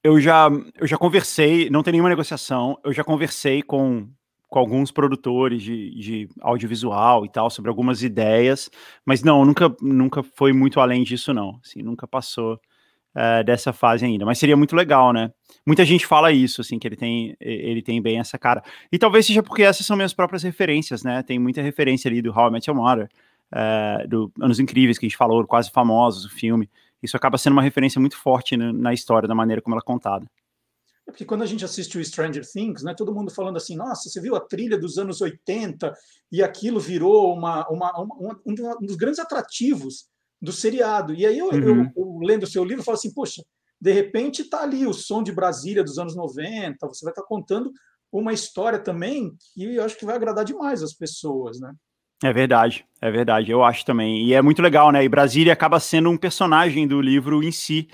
Eu 0.04 0.20
já, 0.20 0.50
eu 0.76 0.88
já 0.88 0.98
conversei, 0.98 1.70
não 1.70 1.84
tem 1.84 1.91
nenhuma 1.91 2.10
negociação, 2.10 2.80
eu 2.84 2.91
já 2.91 3.04
conversei 3.04 3.62
com, 3.62 4.10
com 4.48 4.60
alguns 4.60 4.92
produtores 4.92 5.62
de, 5.62 5.92
de 5.96 6.30
audiovisual 6.42 7.26
e 7.26 7.30
tal, 7.30 7.50
sobre 7.50 7.70
algumas 7.70 8.02
ideias, 8.02 8.70
mas 9.06 9.24
não, 9.24 9.44
nunca, 9.44 9.76
nunca 9.82 10.24
foi 10.24 10.54
muito 10.54 10.80
além 10.80 11.04
disso, 11.04 11.34
não. 11.34 11.60
Assim, 11.64 11.82
nunca 11.82 12.08
passou 12.08 12.54
uh, 12.56 13.44
dessa 13.44 13.74
fase 13.74 14.06
ainda. 14.06 14.26
Mas 14.26 14.38
seria 14.38 14.56
muito 14.56 14.76
legal, 14.76 15.12
né? 15.12 15.32
Muita 15.66 15.84
gente 15.84 16.06
fala 16.06 16.32
isso, 16.32 16.62
assim, 16.62 16.80
que 16.80 16.88
ele 16.88 16.96
tem, 16.96 17.36
ele 17.42 17.82
tem 17.82 18.02
bem 18.02 18.20
essa 18.20 18.38
cara. 18.38 18.64
E 18.92 18.98
talvez 18.98 19.26
seja 19.26 19.44
porque 19.44 19.64
essas 19.64 19.86
são 19.86 19.98
minhas 19.98 20.14
próprias 20.14 20.44
referências, 20.44 21.04
né? 21.04 21.22
Tem 21.24 21.38
muita 21.38 21.62
referência 21.62 22.08
ali 22.10 22.22
do 22.22 22.32
How 22.32 22.48
I 22.48 22.52
Met 22.52 22.70
Your 22.70 22.78
Mother, 22.78 23.10
uh, 23.54 24.08
do 24.08 24.32
Anos 24.40 24.60
Incríveis, 24.60 24.98
que 24.98 25.06
a 25.06 25.10
gente 25.10 25.18
falou, 25.18 25.46
quase 25.46 25.70
famosos, 25.72 26.26
o 26.26 26.30
filme. 26.30 26.70
Isso 27.04 27.18
acaba 27.18 27.38
sendo 27.38 27.54
uma 27.54 27.62
referência 27.62 28.00
muito 28.00 28.18
forte 28.18 28.56
na 28.58 28.94
história, 28.94 29.28
da 29.28 29.36
maneira 29.36 29.62
como 29.62 29.76
ela 29.76 29.82
é 29.82 29.86
contada. 29.86 30.26
É 31.08 31.12
porque 31.12 31.26
quando 31.26 31.43
a 31.43 31.46
gente 31.46 31.63
assiste 31.63 31.98
o 31.98 32.04
Stranger 32.04 32.46
Things, 32.46 32.84
né, 32.84 32.93
todo 32.93 33.15
mundo 33.15 33.32
falando 33.32 33.56
assim, 33.56 33.78
nossa, 33.78 34.10
você 34.10 34.20
viu 34.20 34.36
a 34.36 34.41
trilha 34.41 34.78
dos 34.78 34.98
anos 34.98 35.22
80 35.22 35.93
e 36.32 36.43
aquilo 36.43 36.80
virou 36.80 37.34
uma, 37.34 37.67
uma, 37.70 37.91
uma 38.02 38.39
um, 38.46 38.54
dos 38.86 38.98
grandes 38.98 39.20
atrativos 39.20 40.10
do 40.41 40.52
seriado. 40.52 41.13
E 41.13 41.26
aí 41.26 41.38
eu, 41.38 41.48
uhum. 41.48 41.60
eu, 41.60 41.91
eu 41.96 42.20
lendo 42.22 42.43
o 42.43 42.48
seu 42.48 42.63
livro, 42.63 42.84
falo 42.84 42.98
assim, 42.98 43.13
poxa, 43.13 43.41
de 43.80 43.91
repente 43.91 44.41
está 44.41 44.63
ali 44.63 44.86
o 44.86 44.93
som 44.93 45.24
de 45.24 45.32
Brasília 45.32 45.84
dos 45.84 45.98
anos 45.98 46.15
90, 46.15 46.86
você 46.88 47.06
vai 47.06 47.12
estar 47.12 47.22
tá 47.22 47.28
contando 47.28 47.72
uma 48.12 48.34
história 48.34 48.80
também 48.80 49.34
que 49.54 49.76
eu 49.76 49.84
acho 49.84 49.98
que 49.98 50.06
vai 50.06 50.15
agradar 50.15 50.43
demais 50.43 50.82
as 50.84 50.93
pessoas, 50.93 51.60
né? 51.60 51.72
É 52.24 52.34
verdade, 52.34 52.84
é 53.00 53.12
verdade, 53.12 53.52
eu 53.52 53.63
acho 53.63 53.86
também. 53.86 54.26
E 54.26 54.34
é 54.34 54.41
muito 54.41 54.62
legal, 54.62 54.91
né? 54.91 55.04
E 55.04 55.10
Brasília 55.10 55.54
acaba 55.54 55.80
sendo 55.80 56.10
um 56.10 56.17
personagem 56.17 56.88
do 56.88 57.00
livro 57.00 57.43
em 57.43 57.52
si, 57.52 57.88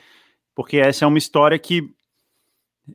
porque 0.56 0.78
essa 0.78 1.04
é 1.04 1.08
uma 1.08 1.17
história 1.17 1.60
que 1.60 1.93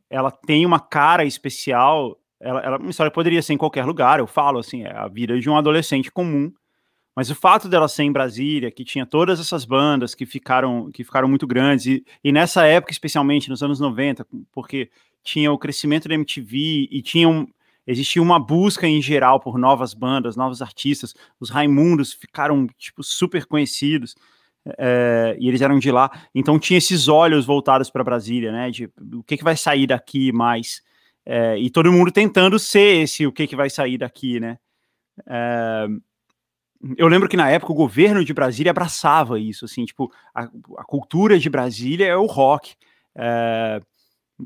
ela 0.09 0.31
tem 0.31 0.65
uma 0.67 0.81
cara 0.81 1.25
especial. 1.25 2.19
Ela, 2.41 2.61
ela, 2.61 2.79
uma 2.79 2.91
história 2.91 3.11
poderia 3.11 3.43
ser 3.43 3.55
em 3.55 3.59
qualquer 3.59 3.85
lugar, 3.85 4.19
eu 4.19 4.27
falo 4.27 4.59
assim, 4.59 4.85
é 4.85 4.97
a 4.97 5.09
vida 5.09 5.39
de 5.39 5.51
um 5.51 5.57
adolescente 5.57 6.11
comum. 6.11 6.53
Mas 7.17 7.31
o 7.31 7.35
fato 7.35 7.69
dela 7.69 7.89
ser 7.89 8.05
em 8.05 8.13
Brasília, 8.13 8.71
que 8.71 8.85
tinha 8.85 9.05
todas 9.05 9.41
essas 9.41 9.65
bandas 9.65 10.15
que 10.15 10.25
ficaram, 10.25 10.89
que 10.93 11.03
ficaram 11.03 11.27
muito 11.27 11.49
grandes, 11.49 11.87
e, 11.87 12.05
e 12.23 12.31
nessa 12.31 12.65
época, 12.65 12.93
especialmente 12.93 13.51
nos 13.51 13.61
anos 13.61 13.81
90, 13.81 14.25
porque 14.53 14.89
tinha 15.25 15.51
o 15.51 15.59
crescimento 15.59 16.09
da 16.09 16.15
MTV 16.15 16.89
e 16.91 17.03
tinha 17.03 17.29
um, 17.29 17.45
existia 17.85 18.23
uma 18.23 18.39
busca 18.39 18.87
em 18.87 19.03
geral 19.03 19.41
por 19.41 19.59
novas 19.59 19.95
bandas, 19.95 20.37
novos 20.37 20.63
artistas. 20.63 21.13
Os 21.41 21.51
Raimundos 21.51 22.13
ficaram 22.13 22.69
tipo 22.79 23.03
super 23.03 23.47
conhecidos 23.47 24.15
é, 24.77 25.37
e 25.39 25.49
eles 25.49 25.61
eram 25.61 25.79
de 25.79 25.91
lá, 25.91 26.11
então 26.35 26.59
tinha 26.59 26.79
esses 26.79 27.09
olhos 27.09 27.47
voltados 27.47 27.91
para 27.91 28.05
Brasília, 28.05 28.53
né? 28.53 28.71
De 28.71 28.91
o 29.15 29.23
que, 29.23 29.37
que 29.37 29.45
vai 29.45 29.57
sair 29.57 29.87
daqui 29.87 30.33
mais. 30.33 30.83
É, 31.25 31.59
e 31.59 31.71
todo 31.71 31.93
mundo 31.93 32.11
tentando 32.11 32.59
ser 32.59 33.03
esse 33.03 33.27
o 33.27 33.33
que, 33.33 33.47
que 33.47 33.57
vai 33.57 33.71
sair 33.71 33.99
daqui, 33.99 34.41
né? 34.41 34.59
É, 35.27 35.87
eu 36.97 37.09
lembro 37.09 37.29
que 37.29 37.37
na 37.37 37.51
época 37.51 37.73
o 37.73 37.77
governo 37.77 38.25
de 38.25 38.33
Brasília 38.33 38.71
abraçava 38.71 39.39
isso, 39.39 39.65
assim, 39.65 39.85
tipo, 39.85 40.13
a, 40.35 40.45
a 40.77 40.85
cultura 40.85 41.39
de 41.39 41.51
Brasília 41.51 42.07
é 42.07 42.17
o 42.17 42.27
rock, 42.27 42.77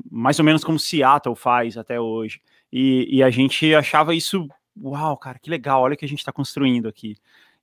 mais 0.09 0.39
ou 0.39 0.45
menos 0.45 0.63
como 0.63 0.79
Seattle 0.79 1.35
faz 1.35 1.77
até 1.77 1.99
hoje. 1.99 2.41
E, 2.71 3.17
e, 3.17 3.23
a 3.23 3.29
gente 3.29 3.73
achava 3.75 4.15
isso, 4.15 4.47
uau, 4.75 5.15
cara, 5.15 5.37
que 5.37 5.49
legal, 5.49 5.83
olha 5.83 5.93
o 5.93 5.97
que 5.97 6.05
a 6.05 6.07
gente 6.07 6.19
está 6.19 6.31
construindo 6.31 6.87
aqui. 6.87 7.15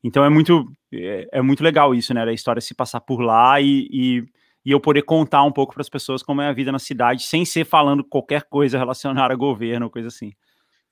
Então 0.02 0.24
é 0.24 0.30
muito, 0.30 0.66
é, 0.92 1.28
é, 1.32 1.42
muito 1.42 1.62
legal 1.62 1.94
isso, 1.94 2.14
né? 2.14 2.22
A 2.22 2.32
história 2.32 2.60
se 2.60 2.74
passar 2.74 3.00
por 3.00 3.20
lá 3.20 3.60
e, 3.60 3.86
e, 3.90 4.24
e 4.64 4.70
eu 4.70 4.80
poder 4.80 5.02
contar 5.02 5.42
um 5.44 5.52
pouco 5.52 5.74
para 5.74 5.82
as 5.82 5.88
pessoas 5.88 6.22
como 6.22 6.40
é 6.40 6.48
a 6.48 6.52
vida 6.52 6.72
na 6.72 6.78
cidade, 6.78 7.24
sem 7.24 7.44
ser 7.44 7.66
falando 7.66 8.02
qualquer 8.02 8.44
coisa 8.44 8.78
relacionada 8.78 9.34
a 9.34 9.36
governo, 9.36 9.90
coisa 9.90 10.08
assim. 10.08 10.32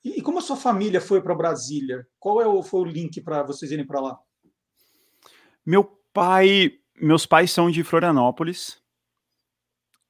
E, 0.03 0.19
e 0.19 0.21
como 0.21 0.37
a 0.37 0.41
sua 0.41 0.55
família 0.55 1.01
foi 1.01 1.21
para 1.21 1.35
Brasília? 1.35 2.05
Qual 2.19 2.41
é 2.41 2.47
o, 2.47 2.61
foi 2.61 2.81
o 2.81 2.85
link 2.85 3.19
para 3.21 3.43
vocês 3.43 3.71
irem 3.71 3.85
para 3.85 3.99
lá? 3.99 4.19
Meu 5.65 5.83
pai, 6.13 6.73
meus 7.01 7.25
pais 7.25 7.51
são 7.51 7.69
de 7.69 7.83
Florianópolis. 7.83 8.79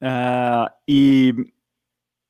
Uh, 0.02 0.70
e 0.88 1.34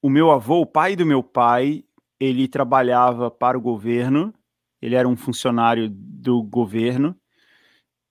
o 0.02 0.08
meu 0.08 0.30
avô, 0.30 0.60
o 0.60 0.66
pai 0.66 0.96
do 0.96 1.06
meu 1.06 1.22
pai, 1.22 1.84
ele 2.18 2.48
trabalhava 2.48 3.30
para 3.30 3.56
o 3.56 3.60
governo 3.60 4.34
ele 4.80 4.94
era 4.94 5.08
um 5.08 5.16
funcionário 5.16 5.88
do 5.90 6.42
governo. 6.42 7.16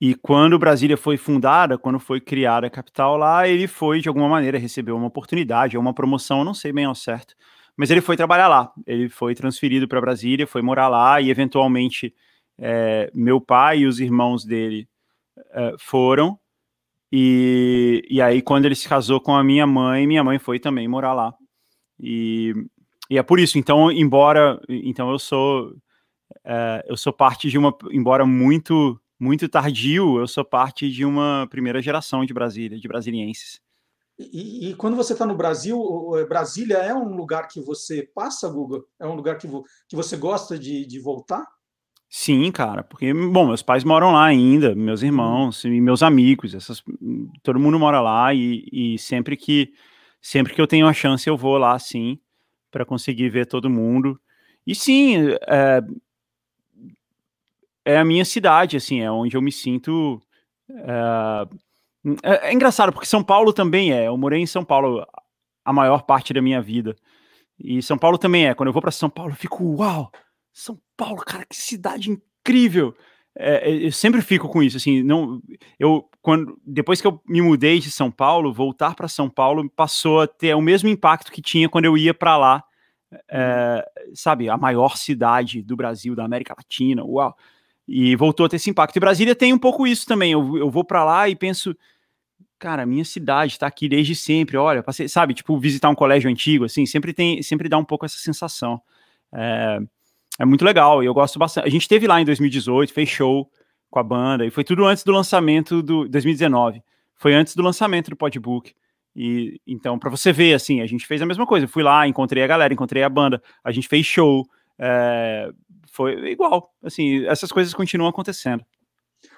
E 0.01 0.15
quando 0.15 0.57
Brasília 0.57 0.95
foi 0.95 1.17
fundada, 1.17 1.77
quando 1.77 1.99
foi 1.99 2.21
criada 2.21 2.67
a 2.67 2.69
capital 2.69 3.17
lá, 3.17 3.47
ele 3.47 3.67
foi, 3.67 3.99
de 3.99 4.07
alguma 4.07 4.29
maneira, 4.29 4.57
recebeu 4.57 4.95
uma 4.95 5.07
oportunidade, 5.07 5.77
uma 5.77 5.93
promoção, 5.93 6.43
não 6.43 6.53
sei 6.53 6.71
bem 6.71 6.85
ao 6.85 6.95
certo. 6.95 7.35
Mas 7.75 7.89
ele 7.89 8.01
foi 8.01 8.15
trabalhar 8.15 8.47
lá. 8.47 8.71
Ele 8.87 9.09
foi 9.09 9.35
transferido 9.35 9.87
para 9.87 9.99
Brasília, 9.99 10.47
foi 10.47 10.61
morar 10.61 10.87
lá, 10.87 11.19
e 11.19 11.29
eventualmente 11.29 12.13
é, 12.57 13.11
meu 13.13 13.41
pai 13.41 13.79
e 13.79 13.85
os 13.85 13.99
irmãos 13.99 14.45
dele 14.45 14.87
é, 15.51 15.75
foram. 15.79 16.39
E, 17.11 18.05
e 18.09 18.21
aí, 18.21 18.41
quando 18.41 18.65
ele 18.65 18.75
se 18.75 18.87
casou 18.87 19.19
com 19.19 19.35
a 19.35 19.43
minha 19.43 19.65
mãe, 19.65 20.05
minha 20.05 20.23
mãe 20.23 20.39
foi 20.39 20.59
também 20.59 20.87
morar 20.87 21.13
lá. 21.13 21.33
E, 21.99 22.53
e 23.09 23.17
é 23.17 23.23
por 23.23 23.39
isso, 23.39 23.57
então, 23.57 23.91
embora. 23.91 24.61
Então, 24.69 25.11
eu 25.11 25.19
sou 25.19 25.73
é, 26.43 26.85
eu 26.87 26.97
sou 26.97 27.13
parte 27.13 27.49
de 27.49 27.57
uma, 27.57 27.75
embora 27.91 28.25
muito 28.25 28.99
muito 29.19 29.49
tardio, 29.49 30.17
eu 30.17 30.27
sou 30.27 30.45
parte 30.45 30.89
de 30.89 31.03
uma 31.03 31.45
primeira 31.49 31.81
geração 31.81 32.23
de 32.23 32.33
Brasília, 32.33 32.79
de 32.79 32.87
brasilienses. 32.87 33.59
E, 34.17 34.69
e 34.69 34.75
quando 34.75 34.95
você 34.95 35.13
está 35.13 35.25
no 35.25 35.35
Brasil, 35.35 35.77
é, 36.17 36.25
Brasília 36.25 36.77
é 36.77 36.93
um 36.93 37.15
lugar 37.15 37.47
que 37.47 37.61
você 37.61 38.09
passa, 38.13 38.49
Google? 38.49 38.85
É 38.99 39.05
um 39.05 39.15
lugar 39.15 39.37
que, 39.37 39.47
vo, 39.47 39.63
que 39.87 39.95
você 39.95 40.17
gosta 40.17 40.57
de, 40.57 40.85
de 40.85 40.99
voltar? 40.99 41.45
Sim, 42.09 42.51
cara, 42.51 42.83
porque, 42.83 43.13
bom, 43.13 43.47
meus 43.47 43.61
pais 43.61 43.83
moram 43.83 44.11
lá 44.11 44.25
ainda, 44.25 44.73
meus 44.73 45.03
irmãos 45.03 45.63
e 45.63 45.79
meus 45.79 46.01
amigos, 46.01 46.55
essas, 46.55 46.83
todo 47.43 47.59
mundo 47.59 47.77
mora 47.77 48.01
lá 48.01 48.33
e, 48.33 48.65
e 48.71 48.97
sempre 48.97 49.37
que 49.37 49.71
sempre 50.21 50.53
que 50.53 50.59
eu 50.59 50.67
tenho 50.67 50.87
a 50.87 50.93
chance 50.93 51.29
eu 51.29 51.37
vou 51.37 51.57
lá, 51.57 51.77
sim, 51.77 52.19
para 52.71 52.83
conseguir 52.83 53.29
ver 53.29 53.45
todo 53.45 53.69
mundo. 53.69 54.19
E 54.65 54.75
sim, 54.75 55.29
é, 55.47 55.81
é 57.89 57.97
a 57.97 58.05
minha 58.05 58.23
cidade, 58.23 58.77
assim, 58.77 59.01
é 59.01 59.11
onde 59.11 59.35
eu 59.35 59.41
me 59.41 59.51
sinto. 59.51 60.21
É, 60.69 61.47
é, 62.23 62.49
é, 62.49 62.53
engraçado, 62.53 62.91
porque 62.91 63.07
São 63.07 63.23
Paulo 63.23 63.51
também 63.51 63.91
é. 63.91 64.07
Eu 64.07 64.17
morei 64.17 64.39
em 64.39 64.45
São 64.45 64.63
Paulo 64.63 65.05
a 65.65 65.73
maior 65.73 66.03
parte 66.03 66.33
da 66.33 66.41
minha 66.41 66.61
vida. 66.61 66.95
E 67.59 67.81
São 67.81 67.97
Paulo 67.97 68.17
também 68.17 68.47
é. 68.47 68.53
Quando 68.53 68.67
eu 68.67 68.73
vou 68.73 68.81
para 68.81 68.91
São 68.91 69.09
Paulo, 69.09 69.31
eu 69.31 69.35
fico, 69.35 69.63
uau! 69.77 70.11
São 70.53 70.79
Paulo, 70.95 71.17
cara, 71.17 71.45
que 71.45 71.55
cidade 71.55 72.11
incrível! 72.11 72.95
É, 73.35 73.69
é, 73.69 73.87
eu 73.87 73.91
sempre 73.91 74.21
fico 74.21 74.49
com 74.49 74.61
isso, 74.61 74.75
assim, 74.75 75.01
não, 75.03 75.41
eu, 75.79 76.09
quando, 76.21 76.59
depois 76.65 76.99
que 76.99 77.07
eu 77.07 77.21
me 77.25 77.41
mudei 77.41 77.79
de 77.79 77.89
São 77.89 78.11
Paulo, 78.11 78.51
voltar 78.51 78.95
para 78.95 79.07
São 79.07 79.29
Paulo 79.29 79.69
passou 79.69 80.21
a 80.21 80.27
ter 80.27 80.53
o 80.55 80.61
mesmo 80.61 80.89
impacto 80.89 81.31
que 81.31 81.41
tinha 81.41 81.69
quando 81.69 81.85
eu 81.85 81.97
ia 81.97 82.13
para 82.13 82.35
lá, 82.35 82.63
é, 83.29 83.85
sabe, 84.13 84.49
a 84.49 84.57
maior 84.57 84.97
cidade 84.97 85.61
do 85.61 85.77
Brasil, 85.77 86.15
da 86.15 86.25
América 86.25 86.55
Latina, 86.57 87.03
uau! 87.05 87.35
E 87.91 88.15
voltou 88.15 88.45
a 88.45 88.49
ter 88.49 88.57
esse 88.57 88.69
impacto. 88.69 88.95
E 88.95 88.99
Brasília 88.99 89.33
tem 89.33 89.51
um 89.51 89.57
pouco 89.57 89.87
isso 89.87 90.05
também. 90.05 90.31
Eu, 90.31 90.57
eu 90.57 90.69
vou 90.69 90.83
para 90.83 91.03
lá 91.03 91.27
e 91.27 91.35
penso, 91.35 91.75
cara, 92.59 92.85
minha 92.85 93.03
cidade 93.03 93.53
está 93.53 93.65
aqui 93.65 93.89
desde 93.89 94.13
sempre. 94.13 94.57
Olha, 94.57 94.83
passei, 94.83 95.07
sabe, 95.07 95.33
tipo, 95.33 95.57
visitar 95.57 95.89
um 95.89 95.95
colégio 95.95 96.29
antigo, 96.29 96.65
assim, 96.65 96.85
sempre 96.85 97.13
tem, 97.13 97.41
sempre 97.41 97.67
dá 97.67 97.79
um 97.79 97.83
pouco 97.83 98.05
essa 98.05 98.19
sensação. 98.19 98.79
É, 99.33 99.79
é 100.37 100.45
muito 100.45 100.63
legal 100.63 101.01
e 101.01 101.07
eu 101.07 101.13
gosto 101.15 101.39
bastante. 101.39 101.67
A 101.67 101.71
gente 101.71 101.87
teve 101.87 102.05
lá 102.05 102.21
em 102.21 102.25
2018, 102.25 102.93
fez 102.93 103.09
show 103.09 103.49
com 103.89 103.99
a 103.99 104.03
banda 104.03 104.45
e 104.45 104.51
foi 104.51 104.63
tudo 104.63 104.85
antes 104.85 105.03
do 105.03 105.11
lançamento 105.11 105.81
do 105.81 106.07
2019. 106.07 106.83
Foi 107.15 107.33
antes 107.33 107.55
do 107.55 107.63
lançamento 107.63 108.11
do 108.11 108.15
Podbook. 108.15 108.71
E 109.15 109.59
então, 109.65 109.97
para 109.97 110.11
você 110.11 110.31
ver, 110.31 110.53
assim, 110.53 110.81
a 110.81 110.85
gente 110.85 111.07
fez 111.07 111.21
a 111.21 111.25
mesma 111.25 111.47
coisa. 111.47 111.65
Eu 111.65 111.69
fui 111.69 111.81
lá, 111.81 112.07
encontrei 112.07 112.43
a 112.43 112.47
galera, 112.47 112.71
encontrei 112.71 113.01
a 113.01 113.09
banda, 113.09 113.41
a 113.63 113.71
gente 113.71 113.87
fez 113.87 114.05
show. 114.05 114.47
É, 114.77 115.51
foi 115.91 116.31
igual. 116.31 116.73
Assim, 116.83 117.25
essas 117.25 117.51
coisas 117.51 117.73
continuam 117.73 118.09
acontecendo. 118.09 118.63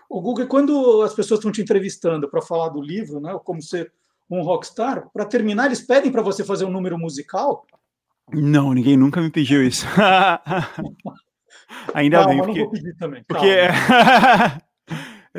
O 0.10 0.22
Google, 0.22 0.48
quando 0.48 1.02
as 1.04 1.14
pessoas 1.14 1.40
estão 1.40 1.52
te 1.52 1.62
entrevistando 1.62 2.30
para 2.30 2.42
falar 2.42 2.70
do 2.70 2.82
livro, 2.82 3.20
né, 3.20 3.38
como 3.44 3.62
ser 3.62 3.92
um 4.30 4.42
rockstar, 4.42 5.10
para 5.14 5.26
terminar, 5.26 5.66
eles 5.66 5.82
pedem 5.82 6.12
para 6.12 6.22
você 6.22 6.44
fazer 6.44 6.66
um 6.66 6.72
número 6.72 6.98
musical? 6.98 7.66
Não, 8.34 8.74
ninguém 8.74 8.96
nunca 8.96 9.22
me 9.22 9.30
pediu 9.30 9.64
isso. 9.64 9.86
Ainda 11.94 12.20
Calma, 12.20 12.34
bem, 12.34 12.44
porque... 12.44 12.60
não 12.60 12.66
vou 12.66 12.74
pedir 12.74 12.96
também. 12.98 13.24
Porque 13.28 13.68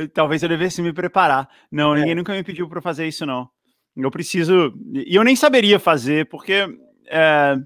talvez 0.12 0.42
eu 0.42 0.48
devesse 0.48 0.82
me 0.82 0.92
preparar. 0.92 1.48
Não, 1.70 1.94
é. 1.94 2.00
ninguém 2.00 2.14
nunca 2.14 2.32
me 2.32 2.42
pediu 2.42 2.68
para 2.68 2.80
fazer 2.80 3.06
isso, 3.06 3.26
não. 3.26 3.48
Eu 3.96 4.10
preciso. 4.10 4.74
E 4.92 5.14
eu 5.14 5.24
nem 5.24 5.36
saberia 5.36 5.78
fazer, 5.78 6.28
porque 6.28 6.66
é, 7.08 7.56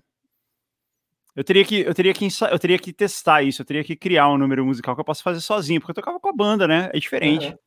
eu 1.37 1.45
teria 1.45 1.65
que 1.65 1.81
eu 1.81 1.95
teria 1.95 2.15
que 2.15 2.27
eu 2.51 2.59
teria 2.59 2.79
que 2.79 2.93
testar 2.93 3.43
isso, 3.43 3.61
eu 3.61 3.67
teria 3.67 3.85
que 3.85 3.95
criar 3.95 4.31
um 4.31 4.39
número 4.39 4.65
musical 4.65 4.95
que 4.95 5.01
eu 5.03 5.05
possa 5.05 5.23
fazer 5.23 5.41
sozinho, 5.41 5.81
porque 5.81 5.91
eu 5.91 5.97
tocava 5.97 6.19
com 6.19 6.29
a 6.29 6.33
banda, 6.33 6.67
né? 6.67 6.91
É 6.95 6.99
diferente. 6.99 7.49
É. 7.49 7.59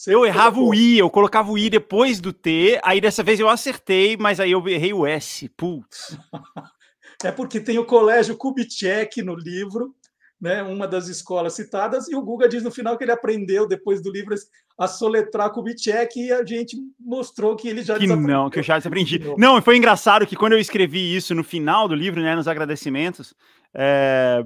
Eu 0.07 0.25
errava 0.25 0.59
o 0.59 0.73
I, 0.73 0.97
eu 0.97 1.11
colocava 1.11 1.51
o 1.51 1.57
I 1.57 1.69
depois 1.69 2.19
do 2.19 2.33
T, 2.33 2.79
aí 2.83 2.99
dessa 2.99 3.21
vez 3.21 3.39
eu 3.39 3.47
acertei, 3.47 4.17
mas 4.17 4.39
aí 4.39 4.51
eu 4.51 4.67
errei 4.67 4.93
o 4.93 5.05
S. 5.05 5.47
Putz. 5.49 6.17
É 7.23 7.31
porque 7.31 7.59
tem 7.59 7.77
o 7.77 7.85
colégio 7.85 8.35
Kubitschek 8.35 9.21
no 9.21 9.35
livro, 9.35 9.93
né, 10.41 10.63
uma 10.63 10.87
das 10.87 11.07
escolas 11.07 11.53
citadas, 11.53 12.09
e 12.09 12.15
o 12.15 12.21
Guga 12.21 12.49
diz 12.49 12.63
no 12.63 12.71
final 12.71 12.97
que 12.97 13.03
ele 13.03 13.11
aprendeu, 13.11 13.67
depois 13.67 14.01
do 14.01 14.11
livro, 14.11 14.33
a 14.77 14.87
soletrar 14.87 15.51
Kubitschek, 15.51 16.19
e 16.19 16.31
a 16.31 16.43
gente 16.43 16.75
mostrou 16.99 17.55
que 17.55 17.67
ele 17.67 17.83
já 17.83 17.99
que 17.99 18.07
Não, 18.07 18.49
que 18.49 18.59
eu 18.59 18.63
já 18.63 18.77
desaprendi. 18.77 19.21
Não, 19.37 19.61
foi 19.61 19.77
engraçado 19.77 20.25
que 20.25 20.35
quando 20.35 20.53
eu 20.53 20.59
escrevi 20.59 21.15
isso 21.15 21.35
no 21.35 21.43
final 21.43 21.87
do 21.87 21.93
livro, 21.93 22.21
né, 22.21 22.35
nos 22.35 22.47
agradecimentos, 22.47 23.35
é... 23.73 24.43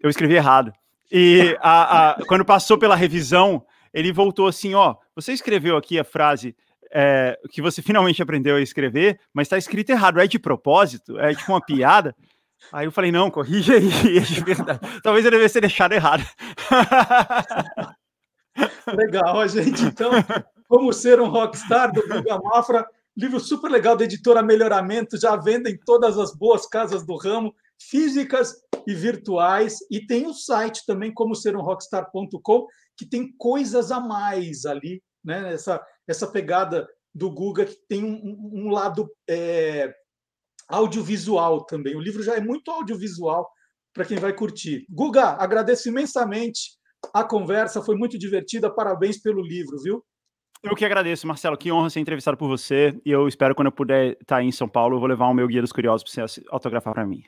eu 0.00 0.08
escrevi 0.08 0.34
errado. 0.34 0.72
E 1.10 1.56
a, 1.60 2.10
a, 2.10 2.24
quando 2.26 2.44
passou 2.44 2.78
pela 2.78 2.94
revisão, 2.94 3.64
ele 3.92 4.12
voltou 4.12 4.46
assim, 4.46 4.74
ó, 4.74 4.94
você 5.16 5.32
escreveu 5.32 5.76
aqui 5.76 5.98
a 5.98 6.04
frase 6.04 6.54
é, 6.92 7.36
que 7.50 7.60
você 7.60 7.82
finalmente 7.82 8.22
aprendeu 8.22 8.56
a 8.56 8.60
escrever, 8.60 9.18
mas 9.32 9.46
está 9.46 9.58
escrito 9.58 9.90
errado, 9.90 10.20
é 10.20 10.26
de 10.26 10.38
propósito, 10.38 11.18
é 11.18 11.34
tipo 11.34 11.52
uma 11.52 11.60
piada. 11.60 12.14
Aí 12.72 12.86
eu 12.86 12.92
falei, 12.92 13.10
não, 13.10 13.30
corrige 13.30 13.72
aí, 13.72 13.88
é 14.18 14.20
de 14.20 14.40
verdade. 14.42 14.80
Talvez 15.02 15.24
eu 15.24 15.30
devesse 15.30 15.54
ter 15.54 15.60
deixado 15.60 15.92
errado. 15.92 16.24
Legal, 18.86 19.46
gente. 19.48 19.84
Então, 19.84 20.10
como 20.68 20.92
ser 20.92 21.20
um 21.20 21.28
rockstar 21.28 21.92
do 21.92 22.02
Guga 22.02 22.38
Mafra, 22.38 22.86
livro 23.16 23.40
super 23.40 23.70
legal 23.70 23.96
da 23.96 24.04
editora 24.04 24.42
Melhoramento, 24.42 25.18
já 25.18 25.36
venda 25.36 25.70
em 25.70 25.78
todas 25.78 26.18
as 26.18 26.34
boas 26.34 26.66
casas 26.66 27.04
do 27.06 27.16
ramo, 27.16 27.54
físicas 27.80 28.54
e 28.86 28.94
virtuais. 28.94 29.78
E 29.90 30.06
tem 30.06 30.26
o 30.26 30.34
site 30.34 30.84
também, 30.86 31.12
como 31.12 31.34
ser 31.34 31.56
um 31.56 31.62
rockstar.com, 31.62 32.66
que 32.96 33.06
tem 33.06 33.32
coisas 33.36 33.92
a 33.92 34.00
mais 34.00 34.66
ali, 34.66 35.02
né? 35.24 35.54
Essa, 35.54 35.80
essa 36.06 36.26
pegada 36.26 36.88
do 37.14 37.30
Guga 37.30 37.64
que 37.64 37.76
tem 37.88 38.04
um, 38.04 38.66
um 38.66 38.70
lado 38.70 39.10
é, 39.28 39.92
audiovisual 40.68 41.64
também. 41.64 41.96
O 41.96 42.00
livro 42.00 42.22
já 42.22 42.36
é 42.36 42.40
muito 42.40 42.70
audiovisual 42.70 43.48
para 43.92 44.04
quem 44.04 44.18
vai 44.18 44.32
curtir. 44.32 44.86
Guga, 44.90 45.36
agradeço 45.42 45.88
imensamente 45.88 46.78
a 47.12 47.24
conversa, 47.24 47.82
foi 47.82 47.96
muito 47.96 48.18
divertida. 48.18 48.72
Parabéns 48.72 49.20
pelo 49.20 49.40
livro, 49.42 49.80
viu? 49.82 50.04
Eu 50.62 50.74
que 50.74 50.84
agradeço, 50.84 51.26
Marcelo. 51.26 51.56
Que 51.56 51.70
honra 51.70 51.90
ser 51.90 52.00
entrevistado 52.00 52.36
por 52.36 52.48
você. 52.48 52.98
E 53.04 53.10
eu 53.10 53.28
espero, 53.28 53.54
quando 53.54 53.66
eu 53.66 53.72
puder 53.72 54.16
estar 54.20 54.42
em 54.42 54.50
São 54.50 54.68
Paulo, 54.68 54.96
eu 54.96 55.00
vou 55.00 55.08
levar 55.08 55.26
o 55.26 55.34
meu 55.34 55.46
Guia 55.46 55.62
dos 55.62 55.72
Curiosos 55.72 56.02
para 56.02 56.26
você 56.26 56.42
autografar 56.50 56.92
para 56.92 57.06
mim. 57.06 57.22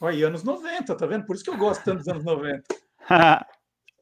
Aí, 0.00 0.22
anos 0.22 0.44
90, 0.44 0.94
tá 0.94 1.06
vendo? 1.06 1.26
Por 1.26 1.34
isso 1.34 1.44
que 1.44 1.50
eu 1.50 1.56
gosto 1.56 1.82
tanto 1.84 1.98
dos 1.98 2.08
anos 2.08 2.24
90. 2.24 2.62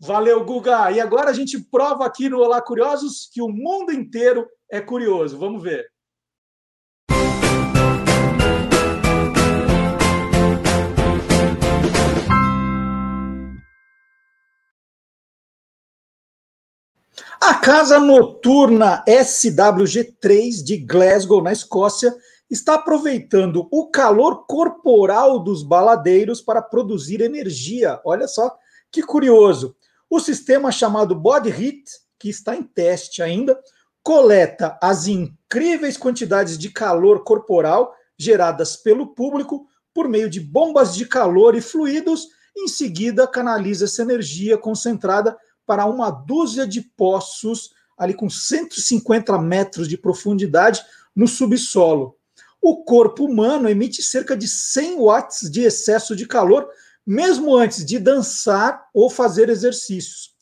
Valeu, 0.00 0.44
Guga. 0.44 0.92
E 0.92 1.00
agora 1.00 1.30
a 1.30 1.32
gente 1.32 1.58
prova 1.70 2.04
aqui 2.04 2.28
no 2.28 2.38
Olá 2.38 2.60
Curiosos 2.60 3.30
que 3.32 3.40
o 3.40 3.48
mundo 3.48 3.92
inteiro 3.92 4.46
é 4.70 4.78
curioso. 4.78 5.38
Vamos 5.38 5.62
ver. 5.62 5.86
A 17.40 17.54
casa 17.54 17.98
noturna 17.98 19.04
SWG3 19.06 20.64
de 20.64 20.78
Glasgow, 20.78 21.42
na 21.42 21.52
Escócia, 21.52 22.14
está 22.50 22.74
aproveitando 22.74 23.68
o 23.70 23.90
calor 23.90 24.46
corporal 24.46 25.38
dos 25.38 25.62
baladeiros 25.62 26.40
para 26.40 26.62
produzir 26.62 27.20
energia. 27.20 28.00
Olha 28.04 28.26
só 28.26 28.56
que 28.90 29.02
curioso. 29.02 29.76
O 30.08 30.18
sistema 30.18 30.72
chamado 30.72 31.14
Body 31.14 31.50
Heat, 31.50 31.84
que 32.18 32.28
está 32.28 32.56
em 32.56 32.62
teste 32.62 33.22
ainda, 33.22 33.58
coleta 34.02 34.78
as 34.80 35.06
incríveis 35.06 35.96
quantidades 35.96 36.56
de 36.56 36.70
calor 36.70 37.24
corporal 37.24 37.92
geradas 38.18 38.76
pelo 38.76 39.14
público 39.14 39.66
por 39.92 40.08
meio 40.08 40.30
de 40.30 40.40
bombas 40.40 40.94
de 40.94 41.06
calor 41.06 41.54
e 41.54 41.60
fluidos, 41.60 42.28
em 42.56 42.68
seguida 42.68 43.26
canaliza 43.26 43.84
essa 43.84 44.02
energia 44.02 44.56
concentrada 44.56 45.36
para 45.66 45.84
uma 45.86 46.10
dúzia 46.10 46.66
de 46.66 46.80
poços, 46.80 47.72
ali 47.98 48.14
com 48.14 48.30
150 48.30 49.36
metros 49.38 49.88
de 49.88 49.98
profundidade, 49.98 50.82
no 51.14 51.26
subsolo. 51.26 52.16
O 52.60 52.84
corpo 52.84 53.24
humano 53.24 53.68
emite 53.68 54.02
cerca 54.02 54.36
de 54.36 54.46
100 54.48 54.98
watts 54.98 55.50
de 55.50 55.62
excesso 55.62 56.14
de 56.14 56.26
calor, 56.26 56.68
mesmo 57.06 57.56
antes 57.56 57.84
de 57.84 57.98
dançar 57.98 58.86
ou 58.92 59.08
fazer 59.08 59.48
exercícios. 59.48 60.34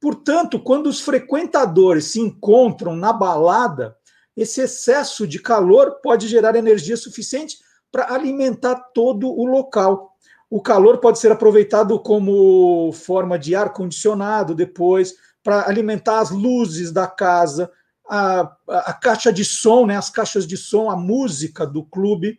Portanto, 0.00 0.60
quando 0.60 0.86
os 0.86 1.00
frequentadores 1.00 2.06
se 2.06 2.20
encontram 2.20 2.94
na 2.94 3.12
balada, 3.12 3.96
esse 4.36 4.60
excesso 4.60 5.26
de 5.26 5.38
calor 5.38 6.00
pode 6.02 6.28
gerar 6.28 6.56
energia 6.56 6.96
suficiente 6.96 7.58
para 7.90 8.12
alimentar 8.12 8.74
todo 8.92 9.28
o 9.28 9.46
local. 9.46 10.13
O 10.54 10.62
calor 10.62 10.98
pode 10.98 11.18
ser 11.18 11.32
aproveitado 11.32 11.98
como 11.98 12.92
forma 12.92 13.36
de 13.36 13.56
ar 13.56 13.72
condicionado 13.72 14.54
depois 14.54 15.16
para 15.42 15.68
alimentar 15.68 16.20
as 16.20 16.30
luzes 16.30 16.92
da 16.92 17.08
casa, 17.08 17.72
a, 18.08 18.56
a, 18.68 18.92
caixa 18.92 19.32
de 19.32 19.44
som, 19.44 19.84
né, 19.84 19.96
as 19.96 20.10
caixas 20.10 20.46
de 20.46 20.56
som, 20.56 20.88
a 20.88 20.96
música 20.96 21.66
do 21.66 21.82
clube. 21.82 22.38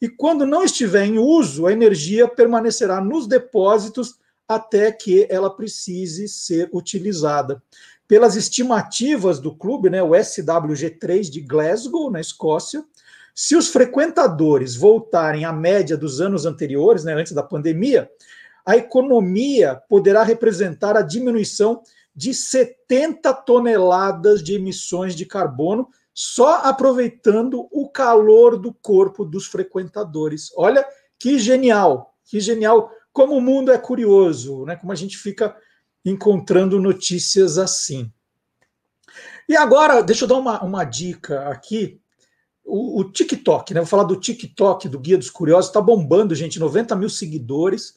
E 0.00 0.08
quando 0.08 0.46
não 0.46 0.62
estiver 0.62 1.04
em 1.04 1.18
uso, 1.18 1.66
a 1.66 1.72
energia 1.72 2.28
permanecerá 2.28 3.00
nos 3.00 3.26
depósitos 3.26 4.14
até 4.46 4.92
que 4.92 5.26
ela 5.28 5.50
precise 5.50 6.28
ser 6.28 6.70
utilizada. 6.72 7.60
pelas 8.06 8.36
estimativas 8.36 9.40
do 9.40 9.52
clube, 9.56 9.90
né, 9.90 10.00
o 10.00 10.10
SWG3 10.10 11.28
de 11.28 11.40
Glasgow, 11.40 12.12
na 12.12 12.20
Escócia, 12.20 12.84
se 13.42 13.56
os 13.56 13.68
frequentadores 13.68 14.76
voltarem 14.76 15.46
à 15.46 15.52
média 15.52 15.96
dos 15.96 16.20
anos 16.20 16.44
anteriores, 16.44 17.04
né, 17.04 17.14
antes 17.14 17.32
da 17.32 17.42
pandemia, 17.42 18.06
a 18.66 18.76
economia 18.76 19.80
poderá 19.88 20.22
representar 20.22 20.94
a 20.94 21.00
diminuição 21.00 21.82
de 22.14 22.34
70 22.34 23.32
toneladas 23.32 24.42
de 24.42 24.56
emissões 24.56 25.16
de 25.16 25.24
carbono 25.24 25.88
só 26.12 26.56
aproveitando 26.56 27.66
o 27.72 27.88
calor 27.88 28.58
do 28.58 28.74
corpo 28.74 29.24
dos 29.24 29.46
frequentadores. 29.46 30.52
Olha 30.54 30.86
que 31.18 31.38
genial, 31.38 32.14
que 32.26 32.40
genial. 32.40 32.92
Como 33.10 33.34
o 33.34 33.40
mundo 33.40 33.72
é 33.72 33.78
curioso, 33.78 34.66
né? 34.66 34.76
Como 34.76 34.92
a 34.92 34.96
gente 34.96 35.16
fica 35.16 35.56
encontrando 36.04 36.78
notícias 36.78 37.56
assim. 37.56 38.12
E 39.48 39.56
agora, 39.56 40.02
deixa 40.02 40.24
eu 40.24 40.28
dar 40.28 40.36
uma, 40.36 40.62
uma 40.62 40.84
dica 40.84 41.48
aqui. 41.48 42.02
O, 42.70 43.00
o, 43.00 43.04
TikTok, 43.04 43.74
né? 43.74 43.80
Vou 43.80 43.88
falar 43.88 44.04
do 44.04 44.16
TikTok, 44.16 44.88
do 44.88 44.98
Guia 44.98 45.18
dos 45.18 45.28
Curiosos, 45.28 45.70
está 45.70 45.80
bombando, 45.80 46.34
gente, 46.34 46.60
90 46.60 46.94
mil 46.94 47.10
seguidores. 47.10 47.94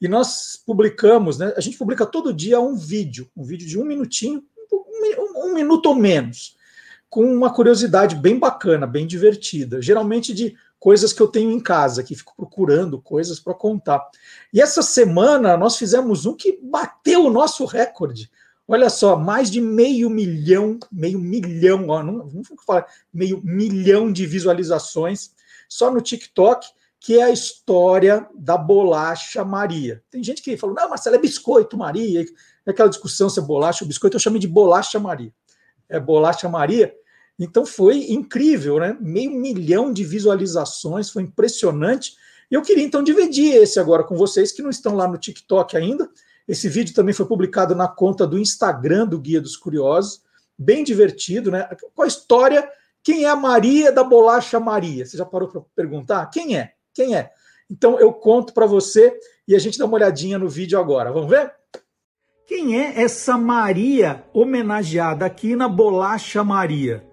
E 0.00 0.08
nós 0.08 0.60
publicamos, 0.66 1.38
né? 1.38 1.54
A 1.56 1.60
gente 1.60 1.78
publica 1.78 2.04
todo 2.04 2.32
dia 2.32 2.60
um 2.60 2.74
vídeo, 2.74 3.30
um 3.36 3.44
vídeo 3.44 3.66
de 3.66 3.78
um 3.78 3.84
minutinho, 3.84 4.42
um, 4.72 5.46
um 5.46 5.54
minuto 5.54 5.86
ou 5.86 5.94
menos, 5.94 6.56
com 7.08 7.24
uma 7.24 7.52
curiosidade 7.52 8.16
bem 8.16 8.38
bacana, 8.38 8.86
bem 8.86 9.06
divertida. 9.06 9.80
Geralmente 9.80 10.34
de 10.34 10.56
coisas 10.78 11.12
que 11.12 11.20
eu 11.20 11.28
tenho 11.28 11.50
em 11.50 11.60
casa, 11.60 12.02
que 12.02 12.14
fico 12.14 12.34
procurando 12.36 13.00
coisas 13.00 13.40
para 13.40 13.54
contar. 13.54 14.06
E 14.52 14.60
essa 14.60 14.82
semana 14.82 15.56
nós 15.56 15.76
fizemos 15.76 16.26
um 16.26 16.34
que 16.34 16.58
bateu 16.62 17.24
o 17.24 17.30
nosso 17.30 17.64
recorde. 17.64 18.30
Olha 18.68 18.90
só, 18.90 19.16
mais 19.16 19.50
de 19.50 19.60
meio 19.60 20.10
milhão, 20.10 20.78
meio 20.90 21.20
milhão, 21.20 21.88
ó, 21.88 22.02
não, 22.02 22.26
não 22.26 22.42
falar, 22.66 22.86
meio 23.12 23.40
milhão 23.44 24.12
de 24.12 24.26
visualizações 24.26 25.30
só 25.68 25.90
no 25.90 26.00
TikTok, 26.00 26.66
que 26.98 27.20
é 27.20 27.22
a 27.22 27.30
história 27.30 28.28
da 28.34 28.56
bolacha 28.56 29.44
Maria. 29.44 30.02
Tem 30.10 30.22
gente 30.24 30.42
que 30.42 30.56
falou, 30.56 30.74
não, 30.74 30.88
Marcelo, 30.88 31.14
é 31.14 31.18
biscoito 31.20 31.76
Maria. 31.76 32.26
É 32.66 32.70
aquela 32.70 32.88
discussão 32.88 33.28
se 33.28 33.38
é 33.38 33.42
bolacha 33.42 33.84
ou 33.84 33.88
biscoito, 33.88 34.16
eu 34.16 34.20
chamo 34.20 34.38
de 34.38 34.48
bolacha 34.48 34.98
Maria. 34.98 35.32
É 35.88 36.00
bolacha 36.00 36.48
Maria. 36.48 36.92
Então 37.38 37.64
foi 37.64 38.10
incrível, 38.10 38.80
né? 38.80 38.96
Meio 39.00 39.30
milhão 39.30 39.92
de 39.92 40.02
visualizações, 40.02 41.10
foi 41.10 41.22
impressionante. 41.22 42.16
E 42.50 42.54
eu 42.54 42.62
queria 42.62 42.82
então 42.82 43.02
dividir 43.02 43.54
esse 43.54 43.78
agora 43.78 44.02
com 44.02 44.16
vocês 44.16 44.50
que 44.50 44.62
não 44.62 44.70
estão 44.70 44.96
lá 44.96 45.06
no 45.06 45.18
TikTok 45.18 45.76
ainda. 45.76 46.10
Esse 46.46 46.68
vídeo 46.68 46.94
também 46.94 47.14
foi 47.14 47.26
publicado 47.26 47.74
na 47.74 47.88
conta 47.88 48.26
do 48.26 48.38
Instagram 48.38 49.06
do 49.06 49.18
Guia 49.18 49.40
dos 49.40 49.56
Curiosos, 49.56 50.22
bem 50.58 50.84
divertido, 50.84 51.50
né? 51.50 51.68
Com 51.94 52.02
a 52.02 52.06
história, 52.06 52.68
quem 53.02 53.24
é 53.24 53.28
a 53.28 53.36
Maria 53.36 53.92
da 53.92 54.04
Bolacha 54.04 54.58
Maria? 54.60 55.04
Você 55.04 55.16
já 55.16 55.24
parou 55.24 55.48
para 55.48 55.60
perguntar? 55.74 56.26
Quem 56.26 56.56
é? 56.56 56.72
Quem 56.94 57.16
é? 57.16 57.30
Então 57.70 57.98
eu 57.98 58.12
conto 58.12 58.54
para 58.54 58.66
você 58.66 59.12
e 59.46 59.54
a 59.54 59.58
gente 59.58 59.78
dá 59.78 59.84
uma 59.84 59.94
olhadinha 59.94 60.38
no 60.38 60.48
vídeo 60.48 60.78
agora. 60.78 61.12
Vamos 61.12 61.28
ver? 61.28 61.52
Quem 62.46 62.80
é 62.80 63.02
essa 63.02 63.36
Maria 63.36 64.24
homenageada 64.32 65.26
aqui 65.26 65.56
na 65.56 65.68
Bolacha 65.68 66.44
Maria? 66.44 67.04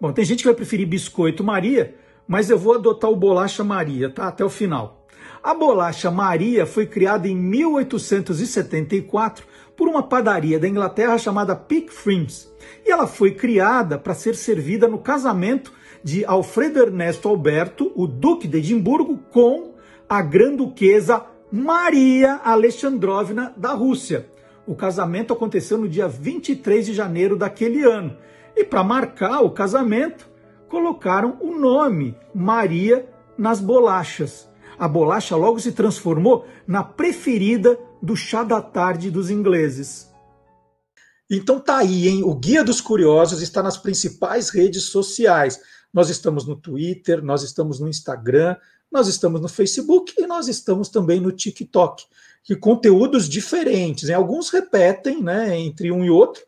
Bom, 0.00 0.12
tem 0.12 0.24
gente 0.24 0.38
que 0.38 0.46
vai 0.46 0.54
preferir 0.54 0.86
biscoito 0.86 1.44
Maria, 1.44 1.94
mas 2.26 2.48
eu 2.48 2.58
vou 2.58 2.74
adotar 2.74 3.10
o 3.10 3.16
bolacha 3.16 3.64
Maria, 3.64 4.08
tá? 4.08 4.28
Até 4.28 4.44
o 4.44 4.50
final. 4.50 4.97
A 5.42 5.54
bolacha 5.54 6.10
Maria 6.10 6.66
foi 6.66 6.86
criada 6.86 7.28
em 7.28 7.36
1874 7.36 9.46
por 9.76 9.88
uma 9.88 10.02
padaria 10.02 10.58
da 10.58 10.68
Inglaterra 10.68 11.16
chamada 11.16 11.54
Pickfrims. 11.54 12.52
E 12.84 12.90
ela 12.90 13.06
foi 13.06 13.32
criada 13.32 13.96
para 13.96 14.14
ser 14.14 14.34
servida 14.34 14.88
no 14.88 14.98
casamento 14.98 15.72
de 16.02 16.24
Alfredo 16.24 16.80
Ernesto 16.80 17.28
Alberto, 17.28 17.92
o 17.94 18.06
Duque 18.06 18.48
de 18.48 18.58
Edimburgo, 18.58 19.18
com 19.30 19.74
a 20.08 20.20
Grã-Duquesa 20.22 21.24
Maria 21.50 22.40
Alexandrovna 22.44 23.52
da 23.56 23.72
Rússia. 23.72 24.28
O 24.66 24.74
casamento 24.74 25.32
aconteceu 25.32 25.78
no 25.78 25.88
dia 25.88 26.08
23 26.08 26.86
de 26.86 26.92
janeiro 26.92 27.36
daquele 27.36 27.84
ano. 27.84 28.16
E 28.56 28.64
para 28.64 28.82
marcar 28.82 29.40
o 29.40 29.50
casamento, 29.50 30.28
colocaram 30.68 31.38
o 31.40 31.56
nome 31.56 32.16
Maria 32.34 33.08
nas 33.36 33.60
bolachas. 33.60 34.47
A 34.78 34.86
bolacha 34.86 35.34
logo 35.34 35.58
se 35.58 35.72
transformou 35.72 36.46
na 36.66 36.84
preferida 36.84 37.78
do 38.00 38.14
chá 38.14 38.44
da 38.44 38.62
tarde 38.62 39.10
dos 39.10 39.28
ingleses. 39.30 40.08
Então 41.28 41.58
tá 41.58 41.78
aí, 41.78 42.08
hein? 42.08 42.22
O 42.22 42.34
Guia 42.34 42.62
dos 42.62 42.80
Curiosos 42.80 43.42
está 43.42 43.62
nas 43.62 43.76
principais 43.76 44.50
redes 44.50 44.84
sociais. 44.84 45.60
Nós 45.92 46.08
estamos 46.08 46.46
no 46.46 46.56
Twitter, 46.56 47.22
nós 47.22 47.42
estamos 47.42 47.80
no 47.80 47.88
Instagram, 47.88 48.56
nós 48.90 49.08
estamos 49.08 49.40
no 49.40 49.48
Facebook 49.48 50.14
e 50.16 50.26
nós 50.26 50.48
estamos 50.48 50.88
também 50.88 51.20
no 51.20 51.32
TikTok. 51.32 52.04
Que 52.42 52.56
conteúdos 52.56 53.28
diferentes, 53.28 54.08
hein? 54.08 54.14
alguns 54.14 54.48
repetem, 54.48 55.22
né, 55.22 55.58
entre 55.58 55.92
um 55.92 56.04
e 56.04 56.08
outro, 56.08 56.42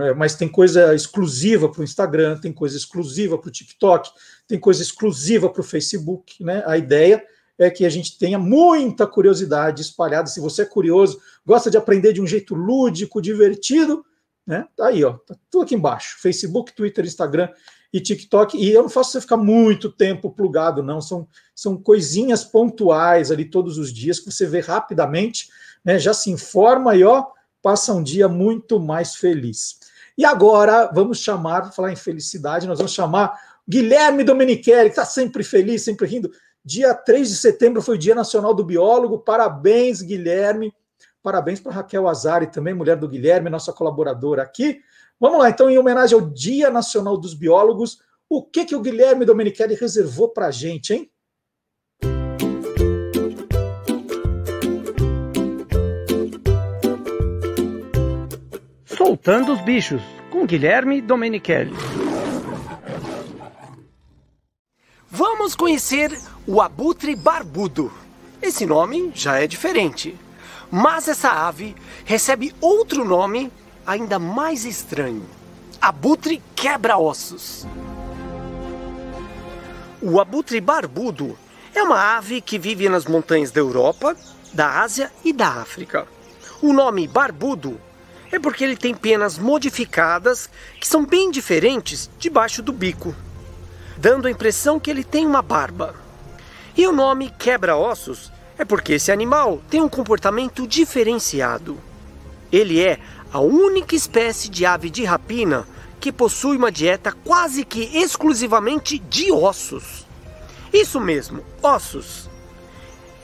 é, 0.00 0.12
mas 0.14 0.34
tem 0.34 0.48
coisa 0.48 0.94
exclusiva 0.94 1.68
para 1.68 1.80
o 1.80 1.84
Instagram, 1.84 2.38
tem 2.38 2.52
coisa 2.52 2.76
exclusiva 2.76 3.38
para 3.38 3.48
o 3.48 3.52
TikTok, 3.52 4.10
tem 4.46 4.58
coisa 4.58 4.82
exclusiva 4.82 5.48
para 5.48 5.60
o 5.60 5.64
Facebook. 5.64 6.42
Né? 6.42 6.62
A 6.66 6.76
ideia 6.76 7.24
é 7.58 7.70
que 7.70 7.84
a 7.84 7.90
gente 7.90 8.18
tenha 8.18 8.38
muita 8.38 9.06
curiosidade 9.06 9.82
espalhada. 9.82 10.28
Se 10.28 10.40
você 10.40 10.62
é 10.62 10.66
curioso, 10.66 11.20
gosta 11.44 11.70
de 11.70 11.76
aprender 11.76 12.12
de 12.12 12.22
um 12.22 12.26
jeito 12.26 12.54
lúdico, 12.54 13.20
divertido, 13.20 14.04
né? 14.46 14.66
Tá 14.76 14.86
aí, 14.86 15.04
ó, 15.04 15.14
tá 15.14 15.34
tudo 15.50 15.64
aqui 15.64 15.74
embaixo: 15.74 16.16
Facebook, 16.20 16.72
Twitter, 16.72 17.04
Instagram 17.04 17.48
e 17.92 18.00
TikTok. 18.00 18.56
E 18.56 18.70
eu 18.70 18.82
não 18.82 18.88
faço 18.88 19.12
você 19.12 19.20
ficar 19.20 19.36
muito 19.36 19.90
tempo 19.90 20.30
plugado, 20.30 20.82
não. 20.82 21.00
São, 21.00 21.26
são 21.54 21.76
coisinhas 21.76 22.44
pontuais 22.44 23.30
ali 23.30 23.44
todos 23.44 23.76
os 23.76 23.92
dias 23.92 24.20
que 24.20 24.30
você 24.30 24.46
vê 24.46 24.60
rapidamente, 24.60 25.48
né? 25.84 25.98
Já 25.98 26.14
se 26.14 26.30
informa 26.30 26.94
e 26.96 27.04
ó 27.04 27.26
passa 27.60 27.92
um 27.92 28.02
dia 28.02 28.28
muito 28.28 28.78
mais 28.78 29.16
feliz. 29.16 29.78
E 30.16 30.24
agora 30.24 30.90
vamos 30.92 31.18
chamar, 31.18 31.72
falar 31.72 31.92
em 31.92 31.96
felicidade, 31.96 32.66
nós 32.66 32.78
vamos 32.78 32.92
chamar 32.92 33.38
Guilherme 33.68 34.24
Domenichelli, 34.24 34.88
que 34.88 34.98
está 34.98 35.04
sempre 35.04 35.44
feliz, 35.44 35.82
sempre 35.82 36.06
rindo. 36.06 36.30
Dia 36.68 36.92
3 36.92 37.26
de 37.26 37.36
setembro 37.36 37.80
foi 37.80 37.94
o 37.94 37.98
Dia 37.98 38.14
Nacional 38.14 38.52
do 38.52 38.62
Biólogo. 38.62 39.18
Parabéns, 39.20 40.02
Guilherme. 40.02 40.70
Parabéns 41.22 41.60
para 41.60 41.72
Raquel 41.72 42.06
Azari, 42.06 42.46
também 42.46 42.74
mulher 42.74 42.94
do 42.94 43.08
Guilherme, 43.08 43.48
nossa 43.48 43.72
colaboradora 43.72 44.42
aqui. 44.42 44.78
Vamos 45.18 45.38
lá, 45.38 45.48
então, 45.48 45.70
em 45.70 45.78
homenagem 45.78 46.14
ao 46.14 46.28
Dia 46.28 46.68
Nacional 46.68 47.16
dos 47.16 47.32
Biólogos, 47.32 48.00
o 48.28 48.44
que, 48.44 48.66
que 48.66 48.76
o 48.76 48.82
Guilherme 48.82 49.24
Domenichelli 49.24 49.76
reservou 49.76 50.28
para 50.28 50.48
a 50.48 50.50
gente, 50.50 50.92
hein? 50.92 51.10
Soltando 58.84 59.54
os 59.54 59.62
Bichos, 59.62 60.02
com 60.30 60.44
Guilherme 60.44 61.00
Domenichelli. 61.00 61.72
Vamos 65.18 65.56
conhecer 65.56 66.16
o 66.46 66.62
abutre 66.62 67.16
barbudo. 67.16 67.92
Esse 68.40 68.64
nome 68.64 69.10
já 69.12 69.40
é 69.40 69.48
diferente, 69.48 70.16
mas 70.70 71.08
essa 71.08 71.28
ave 71.28 71.74
recebe 72.04 72.54
outro 72.60 73.04
nome 73.04 73.50
ainda 73.84 74.20
mais 74.20 74.64
estranho: 74.64 75.26
abutre 75.80 76.40
quebra-ossos. 76.54 77.66
O 80.00 80.20
abutre 80.20 80.60
barbudo 80.60 81.36
é 81.74 81.82
uma 81.82 82.16
ave 82.16 82.40
que 82.40 82.56
vive 82.56 82.88
nas 82.88 83.04
montanhas 83.04 83.50
da 83.50 83.58
Europa, 83.58 84.16
da 84.52 84.82
Ásia 84.82 85.10
e 85.24 85.32
da 85.32 85.48
África. 85.48 86.06
O 86.62 86.72
nome 86.72 87.08
barbudo 87.08 87.80
é 88.30 88.38
porque 88.38 88.62
ele 88.62 88.76
tem 88.76 88.94
penas 88.94 89.36
modificadas 89.36 90.48
que 90.78 90.86
são 90.86 91.04
bem 91.04 91.28
diferentes 91.28 92.08
debaixo 92.20 92.62
do 92.62 92.72
bico, 92.72 93.12
dando 93.98 94.28
a 94.28 94.30
impressão 94.30 94.78
que 94.78 94.90
ele 94.90 95.02
tem 95.02 95.26
uma 95.26 95.42
barba. 95.42 95.94
E 96.76 96.86
o 96.86 96.92
nome 96.92 97.30
quebra-ossos 97.36 98.32
é 98.56 98.64
porque 98.64 98.94
esse 98.94 99.10
animal 99.10 99.60
tem 99.68 99.80
um 99.80 99.88
comportamento 99.88 100.66
diferenciado. 100.66 101.78
Ele 102.50 102.80
é 102.80 102.98
a 103.32 103.40
única 103.40 103.94
espécie 103.94 104.48
de 104.48 104.64
ave 104.64 104.88
de 104.88 105.04
rapina 105.04 105.66
que 106.00 106.12
possui 106.12 106.56
uma 106.56 106.70
dieta 106.70 107.12
quase 107.24 107.64
que 107.64 107.98
exclusivamente 107.98 108.98
de 108.98 109.32
ossos. 109.32 110.06
Isso 110.72 111.00
mesmo, 111.00 111.42
ossos. 111.60 112.30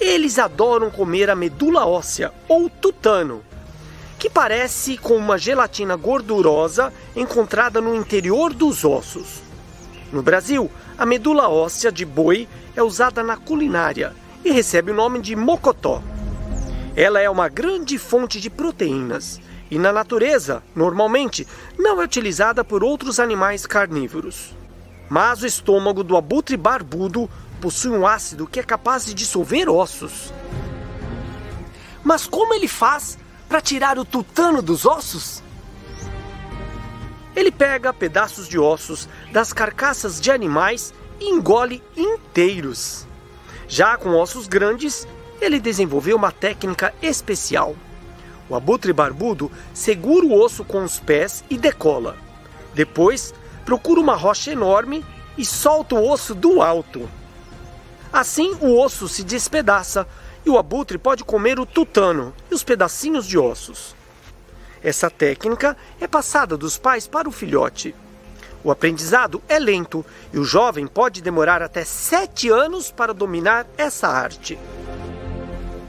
Eles 0.01 0.41
adoram 0.41 0.91
comer 0.91 1.31
a 1.31 1.37
medula 1.37 1.87
óssea 1.87 2.33
ou 2.49 2.68
tutano, 2.68 3.45
que 4.18 4.29
parece 4.29 4.99
com 4.99 5.14
uma 5.16 5.39
gelatina 5.39 5.95
gordurosa 5.95 6.93
encontrada 7.14 7.81
no 7.81 7.95
interior 7.95 8.53
dos 8.53 8.85
ossos. 8.85 9.43
No 10.15 10.23
Brasil, 10.23 10.71
a 10.97 11.05
medula 11.05 11.49
óssea 11.49 11.91
de 11.91 12.05
boi 12.05 12.49
é 12.77 12.83
usada 12.85 13.21
na 13.21 13.37
culinária 13.37 14.15
e 14.45 14.53
recebe 14.53 14.93
o 14.93 14.95
nome 14.95 15.21
de 15.21 15.35
mocotó. 15.35 16.01
Ela 16.95 17.21
é 17.21 17.29
uma 17.29 17.49
grande 17.49 17.99
fonte 17.99 18.41
de 18.41 18.49
proteínas 18.49 19.41
e 19.69 19.77
na 19.77 19.93
natureza, 19.93 20.62
normalmente, 20.73 21.49
não 21.77 22.01
é 22.01 22.05
utilizada 22.05 22.62
por 22.62 22.85
outros 22.85 23.19
animais 23.19 23.67
carnívoros. 23.67 24.55
Mas 25.11 25.43
o 25.43 25.47
estômago 25.49 26.05
do 26.05 26.17
abutre 26.17 26.57
barbudo 26.57 27.29
possui 27.61 27.91
um 27.91 28.07
ácido 28.07 28.47
que 28.47 28.61
é 28.61 28.62
capaz 28.62 29.05
de 29.05 29.15
dissolver 29.15 29.69
ossos. 29.69 30.33
Mas 32.05 32.25
como 32.25 32.55
ele 32.55 32.69
faz 32.69 33.19
para 33.49 33.61
tirar 33.61 33.99
o 33.99 34.05
tutano 34.05 34.62
dos 34.62 34.87
ossos? 34.87 35.43
Ele 37.35 37.51
pega 37.51 37.93
pedaços 37.93 38.49
de 38.49 38.59
ossos 38.59 39.09
das 39.32 39.53
carcaças 39.53 40.20
de 40.20 40.30
animais 40.30 40.95
e 41.20 41.28
engole 41.30 41.82
inteiros. 41.97 43.07
Já 43.66 43.97
com 43.97 44.11
ossos 44.11 44.47
grandes, 44.47 45.07
ele 45.41 45.59
desenvolveu 45.59 46.16
uma 46.16 46.30
técnica 46.30 46.95
especial. 47.03 47.74
O 48.49 48.55
abutre 48.55 48.93
barbudo 48.93 49.51
segura 49.72 50.26
o 50.26 50.39
osso 50.39 50.64
com 50.64 50.85
os 50.85 51.01
pés 51.01 51.43
e 51.49 51.57
decola. 51.57 52.16
Depois, 52.74 53.35
procura 53.64 54.01
uma 54.01 54.14
rocha 54.14 54.53
enorme 54.53 55.05
e 55.37 55.45
solta 55.45 55.95
o 55.95 56.09
osso 56.09 56.35
do 56.35 56.61
alto. 56.61 57.09
Assim, 58.12 58.57
o 58.61 58.78
osso 58.78 59.09
se 59.09 59.24
despedaça 59.24 60.07
e 60.47 60.51
o 60.51 60.59
abutre 60.59 60.99
pode 60.99 61.24
comer 61.24 61.59
o 61.59 61.66
tutano 61.66 62.32
e 62.51 62.55
os 62.55 62.62
pedacinhos 62.62 63.26
de 63.26 63.39
ossos. 63.39 63.97
Essa 64.85 65.09
técnica 65.09 65.74
é 65.99 66.07
passada 66.07 66.59
dos 66.59 66.76
pais 66.76 67.07
para 67.07 67.26
o 67.26 67.32
filhote. 67.32 67.95
O 68.62 68.70
aprendizado 68.70 69.43
é 69.49 69.59
lento 69.59 70.05
e 70.30 70.39
o 70.39 70.45
jovem 70.45 70.87
pode 70.87 71.22
demorar 71.22 71.62
até 71.62 71.85
sete 71.85 72.51
anos 72.51 72.91
para 72.91 73.14
dominar 73.14 73.66
essa 73.78 74.09
arte. 74.09 74.59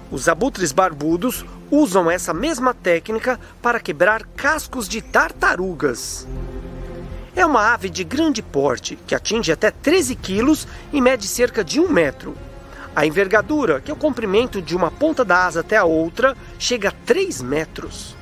Os 0.09 0.29
abutres 0.29 0.71
barbudos 0.71 1.43
usam 1.69 2.09
essa 2.09 2.33
mesma 2.33 2.73
técnica 2.73 3.37
para 3.61 3.81
quebrar 3.81 4.25
cascos 4.27 4.87
de 4.87 5.01
tartarugas. 5.01 6.25
É 7.35 7.45
uma 7.45 7.73
ave 7.73 7.89
de 7.89 8.05
grande 8.05 8.41
porte, 8.41 8.97
que 9.05 9.13
atinge 9.13 9.51
até 9.51 9.71
13 9.71 10.15
quilos 10.15 10.65
e 10.93 11.01
mede 11.01 11.27
cerca 11.27 11.65
de 11.65 11.81
um 11.81 11.89
metro. 11.89 12.33
A 12.95 13.05
envergadura, 13.05 13.81
que 13.81 13.91
é 13.91 13.93
o 13.93 13.97
comprimento 13.97 14.61
de 14.61 14.73
uma 14.73 14.89
ponta 14.89 15.25
da 15.25 15.45
asa 15.45 15.59
até 15.59 15.75
a 15.75 15.83
outra, 15.83 16.33
chega 16.57 16.89
a 16.89 16.93
3 17.05 17.41
metros. 17.41 18.15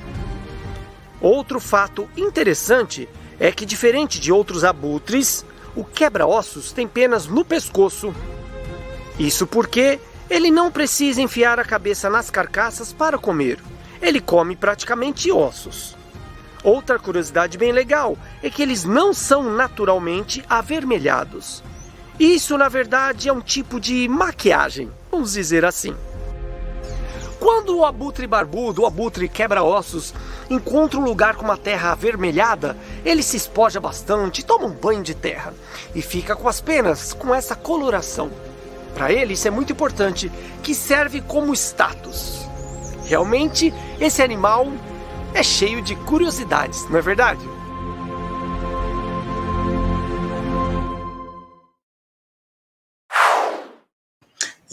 Outro 1.24 1.58
fato 1.58 2.06
interessante 2.18 3.08
é 3.40 3.50
que, 3.50 3.64
diferente 3.64 4.20
de 4.20 4.30
outros 4.30 4.62
abutres, 4.62 5.42
o 5.74 5.82
quebra-ossos 5.82 6.70
tem 6.70 6.86
penas 6.86 7.26
no 7.26 7.42
pescoço. 7.42 8.14
Isso 9.18 9.46
porque 9.46 9.98
ele 10.28 10.50
não 10.50 10.70
precisa 10.70 11.22
enfiar 11.22 11.58
a 11.58 11.64
cabeça 11.64 12.10
nas 12.10 12.28
carcaças 12.28 12.92
para 12.92 13.16
comer. 13.16 13.58
Ele 14.02 14.20
come 14.20 14.54
praticamente 14.54 15.32
ossos. 15.32 15.96
Outra 16.62 16.98
curiosidade 16.98 17.56
bem 17.56 17.72
legal 17.72 18.18
é 18.42 18.50
que 18.50 18.60
eles 18.60 18.84
não 18.84 19.14
são 19.14 19.44
naturalmente 19.44 20.44
avermelhados. 20.46 21.64
Isso, 22.20 22.58
na 22.58 22.68
verdade, 22.68 23.30
é 23.30 23.32
um 23.32 23.40
tipo 23.40 23.80
de 23.80 24.06
maquiagem, 24.08 24.90
vamos 25.10 25.32
dizer 25.32 25.64
assim. 25.64 25.96
Quando 27.44 27.76
o 27.76 27.84
abutre 27.84 28.26
barbudo, 28.26 28.80
o 28.80 28.86
abutre 28.86 29.28
quebra-ossos, 29.28 30.14
encontra 30.48 30.98
um 30.98 31.04
lugar 31.04 31.36
com 31.36 31.44
uma 31.44 31.58
terra 31.58 31.92
avermelhada, 31.92 32.74
ele 33.04 33.22
se 33.22 33.36
espoja 33.36 33.78
bastante, 33.78 34.42
toma 34.42 34.64
um 34.64 34.70
banho 34.70 35.02
de 35.02 35.14
terra 35.14 35.52
e 35.94 36.00
fica 36.00 36.34
com 36.34 36.48
as 36.48 36.62
penas 36.62 37.12
com 37.12 37.34
essa 37.34 37.54
coloração. 37.54 38.30
Para 38.94 39.12
ele, 39.12 39.34
isso 39.34 39.46
é 39.46 39.50
muito 39.50 39.74
importante, 39.74 40.32
que 40.62 40.74
serve 40.74 41.20
como 41.20 41.52
status. 41.52 42.48
Realmente, 43.04 43.74
esse 44.00 44.22
animal 44.22 44.72
é 45.34 45.42
cheio 45.42 45.82
de 45.82 45.94
curiosidades, 45.96 46.88
não 46.88 46.96
é 46.96 47.02
verdade? 47.02 47.46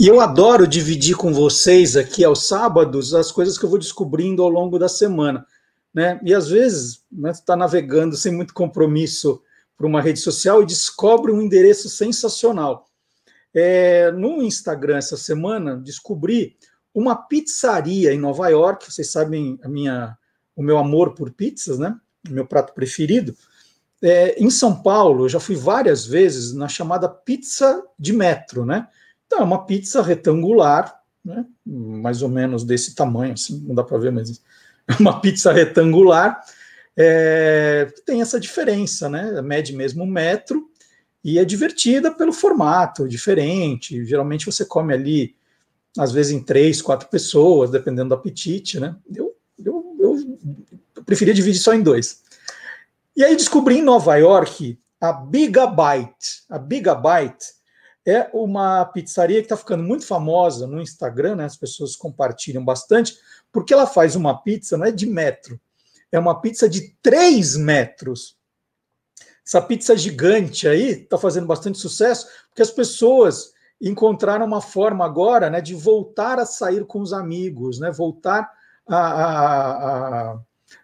E 0.02 0.08
eu 0.08 0.20
adoro 0.20 0.66
dividir 0.66 1.16
com 1.16 1.32
vocês 1.32 1.96
aqui 1.96 2.26
aos 2.26 2.48
sábados 2.48 3.14
as 3.14 3.32
coisas 3.32 3.56
que 3.56 3.64
eu 3.64 3.70
vou 3.70 3.78
descobrindo 3.78 4.42
ao 4.42 4.50
longo 4.50 4.80
da 4.80 4.90
semana. 4.90 5.46
Né? 5.94 6.20
E 6.24 6.34
às 6.34 6.50
vezes 6.50 7.04
né, 7.12 7.30
está 7.30 7.56
navegando 7.56 8.18
sem 8.18 8.32
muito 8.32 8.52
compromisso 8.52 9.44
para 9.78 9.86
uma 9.86 10.02
rede 10.02 10.20
social 10.20 10.64
e 10.64 10.66
descobre 10.66 11.32
um 11.32 11.40
endereço 11.40 11.88
sensacional. 11.88 12.88
É, 13.54 14.12
no 14.12 14.42
Instagram 14.42 14.98
essa 14.98 15.16
semana 15.16 15.78
descobri 15.78 16.58
uma 16.96 17.16
pizzaria 17.16 18.12
em 18.12 18.18
Nova 18.18 18.50
York. 18.50 18.92
Vocês 18.92 19.12
sabem 19.12 19.60
a 19.62 19.70
minha, 19.70 20.18
o 20.56 20.64
meu 20.64 20.80
amor 20.80 21.14
por 21.14 21.30
pizzas, 21.30 21.78
né? 21.78 21.96
Meu 22.28 22.48
prato 22.48 22.74
preferido. 22.74 23.36
É, 24.02 24.34
em 24.44 24.50
São 24.50 24.82
Paulo, 24.82 25.26
eu 25.26 25.30
já 25.30 25.40
fui 25.40 25.56
várias 25.56 26.08
vezes 26.08 26.54
na 26.54 26.68
chamada 26.68 27.08
pizza 27.08 27.84
de 28.00 28.14
metro, 28.14 28.66
né? 28.66 28.88
Então, 29.32 29.40
é 29.40 29.46
uma 29.46 29.66
pizza 29.66 30.02
retangular, 30.02 30.94
né? 31.24 31.46
mais 31.66 32.22
ou 32.22 32.28
menos 32.28 32.66
desse 32.66 32.94
tamanho, 32.94 33.32
assim, 33.32 33.64
não 33.66 33.74
dá 33.74 33.82
para 33.82 33.98
ver, 33.98 34.12
mas 34.12 34.42
é 34.90 34.94
uma 35.00 35.22
pizza 35.22 35.54
retangular, 35.54 36.44
é, 36.98 37.88
tem 38.06 38.22
essa 38.22 38.38
diferença, 38.38 39.08
né? 39.08 39.42
Mede 39.42 39.74
mesmo 39.74 40.04
um 40.04 40.08
metro 40.08 40.70
e 41.24 41.40
é 41.40 41.46
divertida 41.46 42.12
pelo 42.12 42.34
formato 42.34 43.08
diferente. 43.08 44.04
Geralmente 44.04 44.46
você 44.46 44.66
come 44.66 44.94
ali, 44.94 45.34
às 45.98 46.12
vezes, 46.12 46.34
em 46.34 46.44
três, 46.44 46.82
quatro 46.82 47.08
pessoas, 47.08 47.72
dependendo 47.72 48.10
do 48.10 48.16
apetite, 48.16 48.82
né? 48.82 48.98
Eu, 49.16 49.34
eu, 49.64 49.96
eu, 49.98 50.38
eu 50.98 51.04
preferia 51.06 51.34
dividir 51.34 51.62
só 51.62 51.74
em 51.74 51.82
dois. 51.82 52.22
E 53.16 53.24
aí 53.24 53.38
descobri 53.38 53.78
em 53.78 53.82
Nova 53.82 54.18
York 54.18 54.78
a 55.00 55.14
Bigabyte. 55.14 56.44
A 56.50 56.60
Bigabyte 56.60 57.61
é 58.06 58.30
uma 58.34 58.84
pizzaria 58.86 59.38
que 59.38 59.46
está 59.46 59.58
ficando 59.58 59.84
muito 59.84 60.06
famosa 60.06 60.66
no 60.66 60.82
Instagram, 60.82 61.36
né? 61.36 61.46
As 61.46 61.58
pessoas 61.58 61.96
compartilham 61.96 62.64
bastante, 62.64 63.16
porque 63.52 63.74
ela 63.74 63.86
faz 63.86 64.16
uma 64.16 64.42
pizza, 64.42 64.78
não 64.78 64.86
é 64.86 64.92
de 64.92 65.06
metro, 65.06 65.60
é 66.12 66.18
uma 66.18 66.40
pizza 66.42 66.68
de 66.68 66.96
3 67.02 67.58
metros. 67.58 68.36
Essa 69.46 69.62
pizza 69.62 69.96
gigante 69.96 70.68
aí 70.68 71.04
está 71.04 71.18
fazendo 71.18 71.48
bastante 71.48 71.78
sucesso, 71.78 72.28
porque 72.50 72.62
as 72.62 72.72
pessoas 72.72 73.54
encontraram 73.80 74.46
uma 74.46 74.62
forma 74.62 75.04
agora 75.06 75.50
né, 75.50 75.60
de 75.60 75.74
voltar 75.74 76.40
a 76.40 76.46
sair 76.46 76.86
com 76.86 77.02
os 77.02 77.14
amigos, 77.14 77.80
né? 77.80 77.92
Voltar 77.92 78.52
a, 78.88 78.98
a, 78.98 80.32
a 80.32 80.40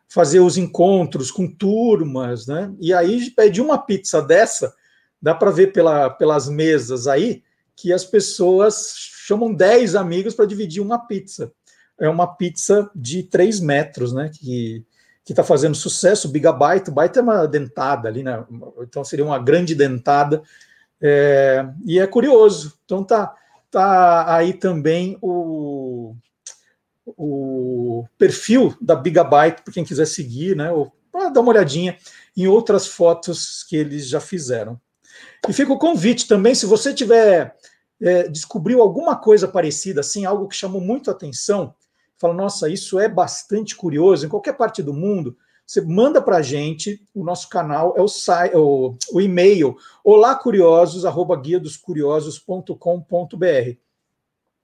fazer 0.08 0.40
os 0.40 0.58
encontros 0.58 1.30
com 1.32 1.48
turmas, 1.48 2.48
né? 2.48 2.74
E 2.80 2.94
aí 2.94 3.30
pede 3.32 3.62
uma 3.62 3.78
pizza 3.78 4.22
dessa 4.22 4.74
dá 5.22 5.34
para 5.34 5.52
ver 5.52 5.74
pela, 5.74 6.10
pelas 6.10 6.48
mesas 6.48 7.08
aí 7.08 7.44
que 7.76 7.94
as 7.94 8.04
pessoas 8.04 8.96
chamam 8.98 9.54
10 9.54 9.96
amigos 9.96 10.34
para 10.34 10.46
dividir 10.46 10.82
uma 10.82 10.98
pizza. 10.98 11.52
É 12.00 12.10
uma 12.10 12.28
pizza 12.28 12.90
de 12.96 13.24
3 13.24 13.60
metros, 13.60 14.14
né? 14.14 14.32
Que 14.34 14.84
está 15.28 15.44
fazendo 15.44 15.76
sucesso, 15.76 16.30
Bigabyte. 16.30 16.90
Byte 16.90 17.20
é 17.20 17.22
uma 17.22 17.46
dentada 17.46 18.08
ali, 18.08 18.24
né? 18.24 18.44
Então 18.82 19.04
seria 19.04 19.26
uma 19.26 19.38
grande 19.38 19.76
dentada. 19.76 20.42
É, 21.00 21.68
e 21.86 22.00
é 22.00 22.08
curioso. 22.08 22.74
Então 22.86 23.04
tá, 23.04 23.36
tá 23.70 24.34
aí 24.34 24.54
também 24.54 25.18
o, 25.22 26.16
o 27.06 28.06
perfil 28.18 28.76
da 28.82 28.96
Bigabyte, 28.96 29.62
para 29.62 29.74
quem 29.74 29.86
quiser 29.86 30.08
seguir, 30.08 30.56
né? 30.56 30.72
Ou 30.72 30.92
dar 31.14 31.42
uma 31.42 31.50
olhadinha 31.50 31.98
em 32.36 32.48
outras 32.48 32.88
fotos 32.88 33.64
que 33.64 33.76
eles 33.76 34.08
já 34.08 34.20
fizeram. 34.20 34.80
E 35.48 35.54
fica 35.54 35.74
o 35.74 35.80
convite 35.80 36.28
também, 36.28 36.56
se 36.56 36.66
você 36.66 36.94
tiver 36.94 37.56
é, 38.02 38.28
descobriu 38.28 38.82
alguma 38.82 39.16
coisa 39.16 39.48
parecida, 39.48 40.02
assim, 40.02 40.26
algo 40.26 40.48
que 40.48 40.56
chamou 40.56 40.82
muito 40.82 41.10
a 41.10 41.14
atenção, 41.14 41.74
fala, 42.18 42.34
nossa, 42.34 42.70
isso 42.70 43.00
é 43.00 43.08
bastante 43.08 43.76
curioso, 43.76 44.26
em 44.26 44.30
qualquer 44.30 44.54
parte 44.54 44.82
do 44.82 44.94
mundo, 44.94 45.38
você 45.66 45.82
manda 45.82 46.22
para 46.22 46.38
a 46.38 46.42
gente, 46.42 47.04
o 47.14 47.24
nosso 47.24 47.50
canal 47.50 47.94
é 47.98 48.02
o, 48.02 48.08
o, 48.58 48.98
o 49.12 49.22
e-mail, 49.22 49.76
olacuriosos, 50.04 51.06
arroba 51.06 51.36
guia 51.36 51.60
dos 51.60 51.76
curiosos.com.br. 51.76 53.78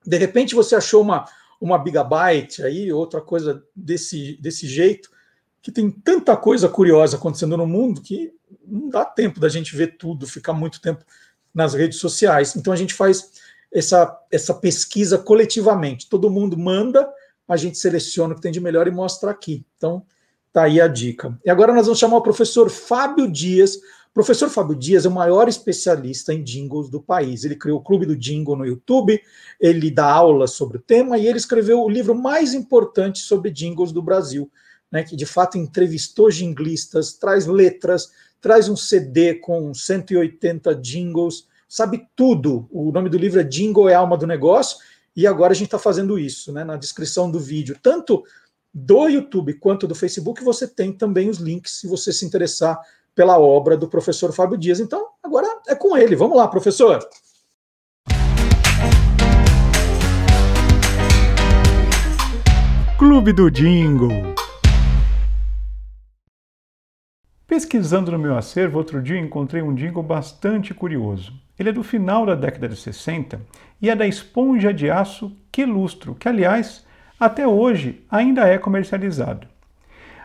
De 0.06 0.18
repente 0.18 0.56
você 0.56 0.76
achou 0.76 1.02
uma, 1.02 1.26
uma 1.60 1.84
gigabyte 1.84 2.64
aí, 2.64 2.92
outra 2.94 3.20
coisa 3.20 3.62
desse, 3.76 4.38
desse 4.42 4.66
jeito, 4.66 5.10
que 5.62 5.72
tem 5.72 5.92
tanta 5.92 6.38
coisa 6.38 6.70
curiosa 6.70 7.18
acontecendo 7.18 7.58
no 7.58 7.68
mundo 7.68 8.02
que 8.02 8.34
não 8.66 8.90
dá 8.90 9.06
tempo 9.06 9.40
da 9.40 9.50
gente 9.50 9.76
ver 9.76 9.98
tudo, 9.98 10.28
ficar 10.28 10.54
muito 10.54 10.82
tempo 10.82 11.04
nas 11.54 11.74
redes 11.74 12.00
sociais. 12.00 12.56
Então 12.56 12.74
a 12.74 12.76
gente 12.76 12.94
faz 12.94 13.32
essa, 13.72 14.20
essa 14.32 14.54
pesquisa 14.54 15.18
coletivamente. 15.18 16.10
Todo 16.10 16.30
mundo 16.30 16.58
manda, 16.58 17.10
a 17.48 17.58
gente 17.58 17.78
seleciona 17.78 18.34
o 18.34 18.36
que 18.36 18.42
tem 18.42 18.52
de 18.52 18.60
melhor 18.60 18.88
e 18.88 18.92
mostra 18.92 19.32
aqui. 19.32 19.66
Então 19.78 20.06
tá 20.52 20.64
aí 20.64 20.80
a 20.80 20.88
dica. 20.88 21.38
E 21.44 21.50
agora 21.50 21.74
nós 21.74 21.88
vamos 21.88 22.00
chamar 22.00 22.18
o 22.18 22.22
professor 22.22 22.70
Fábio 22.70 23.30
Dias. 23.30 23.76
O 23.76 24.14
professor 24.14 24.48
Fábio 24.48 24.76
Dias 24.76 25.06
é 25.06 25.10
o 25.10 25.12
maior 25.12 25.50
especialista 25.50 26.32
em 26.32 26.44
jingles 26.44 26.90
do 26.90 27.02
país. 27.02 27.44
Ele 27.44 27.56
criou 27.56 27.80
o 27.80 27.84
Clube 27.84 28.06
do 28.06 28.16
Jingle 28.16 28.56
no 28.56 28.66
YouTube, 28.66 29.20
ele 29.60 29.90
dá 29.90 30.06
aulas 30.06 30.52
sobre 30.52 30.78
o 30.78 30.82
tema 30.82 31.18
e 31.18 31.28
ele 31.28 31.40
escreveu 31.40 31.82
o 31.82 31.90
livro 31.90 32.14
mais 32.14 32.54
importante 32.54 33.20
sobre 33.20 33.50
jingles 33.50 33.92
do 33.92 34.04
Brasil, 34.04 34.52
né, 34.92 35.02
que 35.04 35.16
de 35.16 35.26
fato 35.26 35.58
entrevistou 35.58 36.30
jinglistas, 36.30 37.14
traz 37.14 37.48
letras, 37.48 38.12
traz 38.44 38.68
um 38.68 38.76
CD 38.76 39.36
com 39.36 39.74
180 39.74 40.76
jingles, 40.76 41.48
sabe 41.68 42.06
tudo. 42.14 42.68
O 42.70 42.92
nome 42.92 43.08
do 43.08 43.18
livro 43.18 43.40
é 43.40 43.44
Jingle 43.44 43.88
é 43.88 43.94
Alma 43.94 44.18
do 44.18 44.28
Negócio, 44.28 44.80
e 45.16 45.26
agora 45.26 45.54
a 45.54 45.56
gente 45.56 45.68
está 45.68 45.80
fazendo 45.80 46.20
isso, 46.20 46.52
né? 46.52 46.66
Na 46.66 46.76
descrição 46.76 47.32
do 47.32 47.40
vídeo, 47.40 47.78
tanto 47.82 48.22
do 48.74 49.08
YouTube 49.08 49.54
quanto 49.54 49.88
do 49.88 49.96
Facebook, 49.96 50.44
você 50.44 50.68
tem 50.68 50.92
também 50.92 51.30
os 51.30 51.38
links 51.38 51.80
se 51.80 51.88
você 51.88 52.12
se 52.12 52.26
interessar 52.26 52.78
pela 53.16 53.40
obra 53.40 53.78
do 53.78 53.88
professor 53.88 54.34
Fábio 54.34 54.58
Dias. 54.58 54.82
Então, 54.82 55.08
agora 55.24 55.48
é 55.66 55.74
com 55.74 55.96
ele. 55.96 56.14
Vamos 56.14 56.36
lá, 56.36 56.46
professor. 56.46 57.00
Clube 62.98 63.32
do 63.32 63.50
Jingle. 63.50 64.43
Pesquisando 67.54 68.12
no 68.12 68.18
meu 68.18 68.36
acervo, 68.36 68.80
outro 68.80 69.00
dia 69.00 69.20
encontrei 69.20 69.62
um 69.62 69.76
jingle 69.76 70.02
bastante 70.02 70.74
curioso. 70.74 71.32
Ele 71.60 71.70
é 71.70 71.72
do 71.72 71.84
final 71.84 72.26
da 72.26 72.34
década 72.34 72.68
de 72.68 72.76
60 72.76 73.40
e 73.80 73.92
é 73.92 73.96
da 73.96 74.08
esponja 74.08 74.74
de 74.74 74.90
aço 74.90 75.38
Quelustro, 75.52 76.16
que 76.16 76.28
aliás, 76.28 76.84
até 77.20 77.48
hoje 77.48 78.04
ainda 78.10 78.48
é 78.48 78.58
comercializado. 78.58 79.48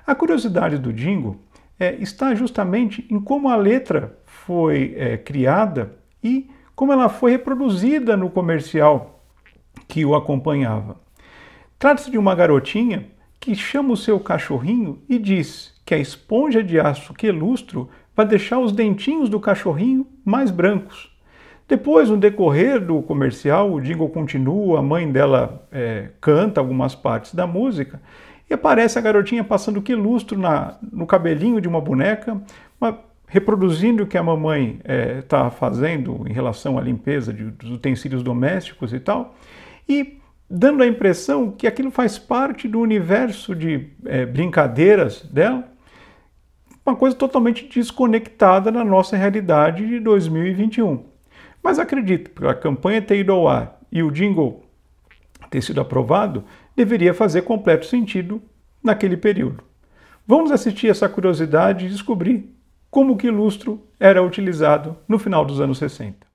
A 0.06 0.14
curiosidade 0.14 0.78
do 0.78 0.90
jingle 0.90 1.38
é, 1.78 1.96
está 1.96 2.34
justamente 2.34 3.06
em 3.10 3.20
como 3.20 3.50
a 3.50 3.56
letra 3.56 4.18
foi 4.24 4.94
é, 4.96 5.18
criada 5.18 5.98
e 6.24 6.50
como 6.74 6.94
ela 6.94 7.10
foi 7.10 7.32
reproduzida 7.32 8.16
no 8.16 8.30
comercial 8.30 9.22
que 9.86 10.02
o 10.02 10.14
acompanhava. 10.14 10.96
Trata-se 11.78 12.10
de 12.10 12.16
uma 12.16 12.34
garotinha 12.34 13.06
que 13.40 13.54
chama 13.54 13.92
o 13.92 13.96
seu 13.96 14.18
cachorrinho 14.18 15.02
e 15.08 15.18
diz 15.18 15.74
que 15.84 15.94
a 15.94 15.98
esponja 15.98 16.62
de 16.62 16.78
aço 16.78 17.14
quelustro 17.14 17.88
vai 18.14 18.26
deixar 18.26 18.58
os 18.58 18.72
dentinhos 18.72 19.28
do 19.28 19.38
cachorrinho 19.38 20.06
mais 20.24 20.50
brancos. 20.50 21.16
Depois, 21.68 22.08
no 22.08 22.16
decorrer 22.16 22.80
do 22.80 23.02
comercial, 23.02 23.72
o 23.72 23.80
jingle 23.80 24.08
continua, 24.08 24.78
a 24.78 24.82
mãe 24.82 25.10
dela 25.10 25.66
é, 25.70 26.08
canta 26.20 26.60
algumas 26.60 26.94
partes 26.94 27.34
da 27.34 27.46
música 27.46 28.00
e 28.48 28.54
aparece 28.54 28.98
a 28.98 29.02
garotinha 29.02 29.44
passando 29.44 29.82
quelustro 29.82 30.38
na, 30.38 30.78
no 30.90 31.06
cabelinho 31.06 31.60
de 31.60 31.68
uma 31.68 31.80
boneca, 31.80 32.40
uma, 32.80 32.98
reproduzindo 33.26 34.02
o 34.02 34.06
que 34.06 34.16
a 34.16 34.22
mamãe 34.22 34.80
está 35.18 35.46
é, 35.46 35.50
fazendo 35.50 36.24
em 36.26 36.32
relação 36.32 36.78
à 36.78 36.80
limpeza 36.80 37.32
de, 37.32 37.44
dos 37.44 37.70
utensílios 37.70 38.22
domésticos 38.22 38.94
e 38.94 38.98
tal, 38.98 39.34
e 39.86 40.17
dando 40.48 40.82
a 40.82 40.86
impressão 40.86 41.50
que 41.50 41.66
aquilo 41.66 41.90
faz 41.90 42.18
parte 42.18 42.66
do 42.66 42.80
universo 42.80 43.54
de 43.54 43.90
é, 44.06 44.24
brincadeiras 44.24 45.22
dela 45.22 45.68
uma 46.84 46.96
coisa 46.96 47.14
totalmente 47.14 47.68
desconectada 47.68 48.70
na 48.70 48.82
nossa 48.82 49.14
realidade 49.14 49.86
de 49.86 50.00
2021. 50.00 51.04
Mas 51.62 51.78
acredito, 51.78 52.30
que 52.30 52.46
a 52.46 52.54
campanha 52.54 53.02
ter 53.02 53.18
ido 53.18 53.30
ao 53.32 53.46
ar 53.46 53.78
e 53.92 54.02
o 54.02 54.10
jingle 54.10 54.64
ter 55.50 55.62
sido 55.62 55.80
aprovado, 55.80 56.44
deveria 56.74 57.12
fazer 57.12 57.42
completo 57.42 57.86
sentido 57.86 58.40
naquele 58.82 59.16
período. 59.16 59.62
Vamos 60.26 60.50
assistir 60.50 60.88
essa 60.88 61.08
curiosidade 61.08 61.86
e 61.86 61.88
descobrir 61.90 62.54
como 62.90 63.16
que 63.16 63.30
lustro 63.30 63.82
era 63.98 64.22
utilizado 64.22 64.96
no 65.06 65.18
final 65.18 65.44
dos 65.44 65.60
anos 65.60 65.78
60. 65.78 66.27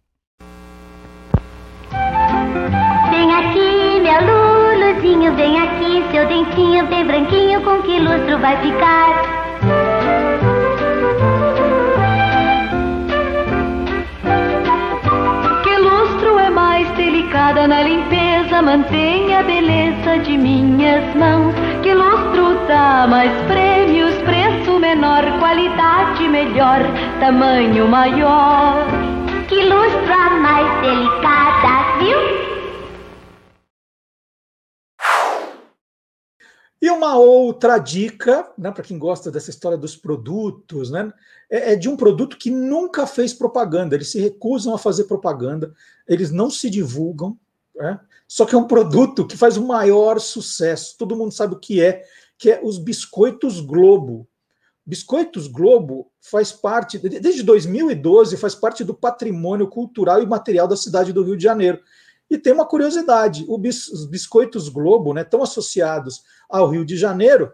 Vem 5.32 5.60
aqui, 5.60 6.04
seu 6.12 6.28
dentinho 6.28 6.86
bem 6.88 7.06
branquinho, 7.06 7.62
com 7.62 7.82
que 7.82 8.00
lustro 8.00 8.38
vai 8.40 8.56
ficar? 8.62 9.44
delicada 16.96 17.68
na 17.68 17.82
limpeza, 17.82 18.62
mantenha 18.62 19.40
a 19.40 19.44
beleza 19.44 20.20
de 20.20 20.38
minhas 20.38 21.04
mãos. 21.16 21.56
Que 21.82 21.94
lustro 21.94 22.56
dá 22.68 23.08
mais 23.10 23.32
prêmios, 23.48 24.14
preço 24.22 24.80
menor, 24.80 25.24
qualidade 25.40 26.28
melhor, 26.28 26.82
tamanho 27.20 27.88
maior. 27.88 28.86
Que 29.48 29.64
lustra 29.64 30.30
mais 30.42 30.82
delicada, 30.82 31.73
E 36.84 36.90
uma 36.90 37.16
outra 37.16 37.78
dica, 37.78 38.46
né, 38.58 38.70
para 38.70 38.84
quem 38.84 39.00
gosta 39.00 39.32
dessa 39.32 39.50
história 39.50 39.78
dos 39.78 39.96
produtos, 39.96 40.92
né, 40.92 41.14
é, 41.50 41.72
é, 41.72 41.76
de 41.78 41.88
um 41.88 41.96
produto 41.96 42.38
que 42.38 42.52
nunca 42.52 43.08
fez 43.08 43.34
propaganda. 43.34 43.96
Eles 43.96 44.12
se 44.12 44.20
recusam 44.20 44.76
a 44.76 44.78
fazer 44.78 45.06
propaganda, 45.06 45.74
eles 46.06 46.30
não 46.30 46.50
se 46.50 46.70
divulgam. 46.70 47.40
Né, 47.74 47.98
só 48.28 48.46
que 48.46 48.54
é 48.54 48.58
um 48.58 48.68
produto 48.68 49.26
que 49.26 49.38
faz 49.38 49.56
o 49.56 49.66
maior 49.66 50.20
sucesso. 50.20 50.98
Todo 50.98 51.16
mundo 51.16 51.32
sabe 51.32 51.54
o 51.56 51.60
que 51.60 51.82
é, 51.82 52.04
que 52.38 52.52
é 52.52 52.60
os 52.62 52.78
biscoitos 52.78 53.62
Globo. 53.62 54.28
Biscoitos 54.86 55.48
Globo 55.48 56.12
faz 56.20 56.52
parte, 56.52 57.00
desde 57.00 57.44
2012, 57.44 58.36
faz 58.36 58.56
parte 58.56 58.84
do 58.84 58.94
patrimônio 58.94 59.70
cultural 59.70 60.22
e 60.22 60.28
material 60.28 60.68
da 60.68 60.76
cidade 60.76 61.14
do 61.14 61.24
Rio 61.24 61.38
de 61.38 61.44
Janeiro. 61.44 61.80
E 62.34 62.38
tem 62.40 62.52
uma 62.52 62.66
curiosidade: 62.66 63.46
os 63.48 64.08
biscoitos 64.08 64.68
Globo, 64.68 65.14
né, 65.14 65.24
tão 65.24 65.44
associados 65.44 66.24
ao 66.50 66.68
Rio 66.68 66.84
de 66.84 66.98
Janeiro, 66.98 67.54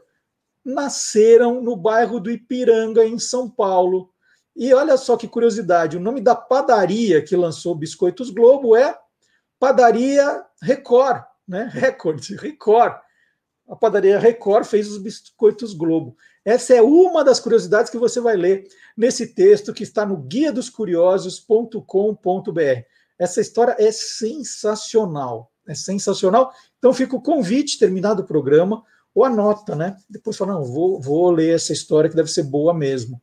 nasceram 0.63 1.61
no 1.61 1.75
bairro 1.75 2.17
do 2.17 2.32
Ipiranga, 2.32 3.05
em 3.05 3.19
São 3.19 3.49
Paulo. 3.49 4.09
E 4.55 4.73
olha 4.73 4.95
só 4.95 5.17
que 5.17 5.27
curiosidade: 5.27 5.97
o 5.97 5.99
nome 5.99 6.21
da 6.21 6.34
padaria 6.34 7.21
que 7.21 7.36
lançou 7.36 7.75
Biscoitos 7.75 8.30
Globo 8.30 8.73
é 8.73 8.97
Padaria 9.59 10.45
Record, 10.63 11.25
né? 11.45 11.69
Record, 11.75 12.23
Record. 12.39 13.01
A 13.67 13.75
padaria 13.75 14.17
Record 14.17 14.63
fez 14.63 14.89
os 14.89 14.97
biscoitos 14.97 15.73
Globo. 15.73 16.15
Essa 16.45 16.75
é 16.75 16.82
uma 16.82 17.21
das 17.21 17.41
curiosidades 17.41 17.91
que 17.91 17.97
você 17.97 18.21
vai 18.21 18.38
ler 18.38 18.65
nesse 18.95 19.36
texto 19.36 19.73
que 19.73 19.84
está 19.84 20.05
no 20.05 20.15
guia 20.15 20.53
dos 20.53 20.69
curiosos.com.br. 20.69 22.86
Essa 23.20 23.41
história 23.41 23.76
é 23.78 23.91
sensacional, 23.91 25.51
é 25.67 25.76
sensacional. 25.76 26.51
Então 26.78 26.93
fica 26.93 27.15
o 27.15 27.22
convite, 27.22 27.78
terminado 27.78 28.22
o 28.22 28.26
programa, 28.26 28.82
ou 29.13 29.26
anota, 29.26 29.76
né? 29.76 29.97
Depois 30.09 30.38
fala, 30.38 30.53
não, 30.53 30.63
vou, 30.63 31.01
vou 31.01 31.30
ler 31.30 31.53
essa 31.55 31.74
história 31.74 32.09
que 32.09 32.15
deve 32.15 32.32
ser 32.32 32.43
boa 32.43 32.74
mesmo. 32.74 33.22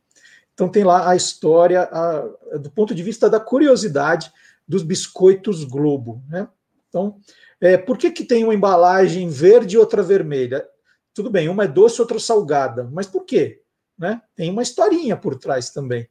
Então 0.53 0.69
tem 0.69 0.83
lá 0.83 1.09
a 1.09 1.15
história 1.15 1.81
a, 1.83 2.57
do 2.57 2.69
ponto 2.69 2.93
de 2.93 3.01
vista 3.01 3.29
da 3.29 3.39
curiosidade 3.39 4.31
dos 4.67 4.83
biscoitos 4.83 5.63
Globo, 5.63 6.23
né? 6.29 6.47
Então, 6.89 7.19
é, 7.59 7.77
por 7.77 7.97
que, 7.97 8.11
que 8.11 8.23
tem 8.23 8.43
uma 8.43 8.53
embalagem 8.53 9.29
verde 9.29 9.75
e 9.75 9.79
outra 9.79 10.03
vermelha? 10.03 10.67
Tudo 11.13 11.29
bem, 11.29 11.49
uma 11.49 11.63
é 11.63 11.67
doce, 11.67 11.99
outra 11.99 12.19
salgada, 12.19 12.87
mas 12.91 13.07
por 13.07 13.25
quê? 13.25 13.61
Né? 13.97 14.21
Tem 14.35 14.51
uma 14.51 14.61
historinha 14.61 15.17
por 15.17 15.37
trás 15.37 15.71
também. 15.71 16.07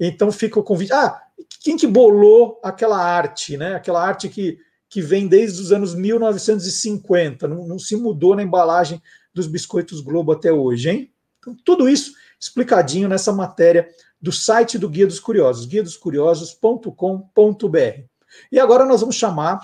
Então 0.00 0.32
fica 0.32 0.58
o 0.58 0.62
convite. 0.62 0.92
Ah, 0.92 1.20
quem 1.62 1.76
que 1.76 1.86
bolou 1.86 2.60
aquela 2.62 2.98
arte, 2.98 3.56
né? 3.56 3.74
Aquela 3.74 4.02
arte 4.02 4.28
que, 4.28 4.58
que 4.88 5.00
vem 5.00 5.26
desde 5.26 5.60
os 5.60 5.72
anos 5.72 5.94
1950, 5.94 7.46
não, 7.46 7.66
não 7.66 7.78
se 7.78 7.96
mudou 7.96 8.34
na 8.34 8.42
embalagem 8.42 9.02
dos 9.32 9.46
biscoitos 9.46 10.00
Globo 10.00 10.32
até 10.32 10.52
hoje, 10.52 10.90
hein? 10.90 11.12
Então, 11.38 11.56
tudo 11.64 11.88
isso 11.88 12.12
explicadinho 12.38 13.08
nessa 13.08 13.32
matéria 13.32 13.88
do 14.20 14.32
site 14.32 14.78
do 14.78 14.88
Guia 14.88 15.06
dos 15.06 15.20
Curiosos, 15.20 15.66
guiadoscuriosos.com.br. 15.66 18.04
E 18.50 18.60
agora 18.60 18.84
nós 18.84 19.00
vamos 19.00 19.16
chamar 19.16 19.60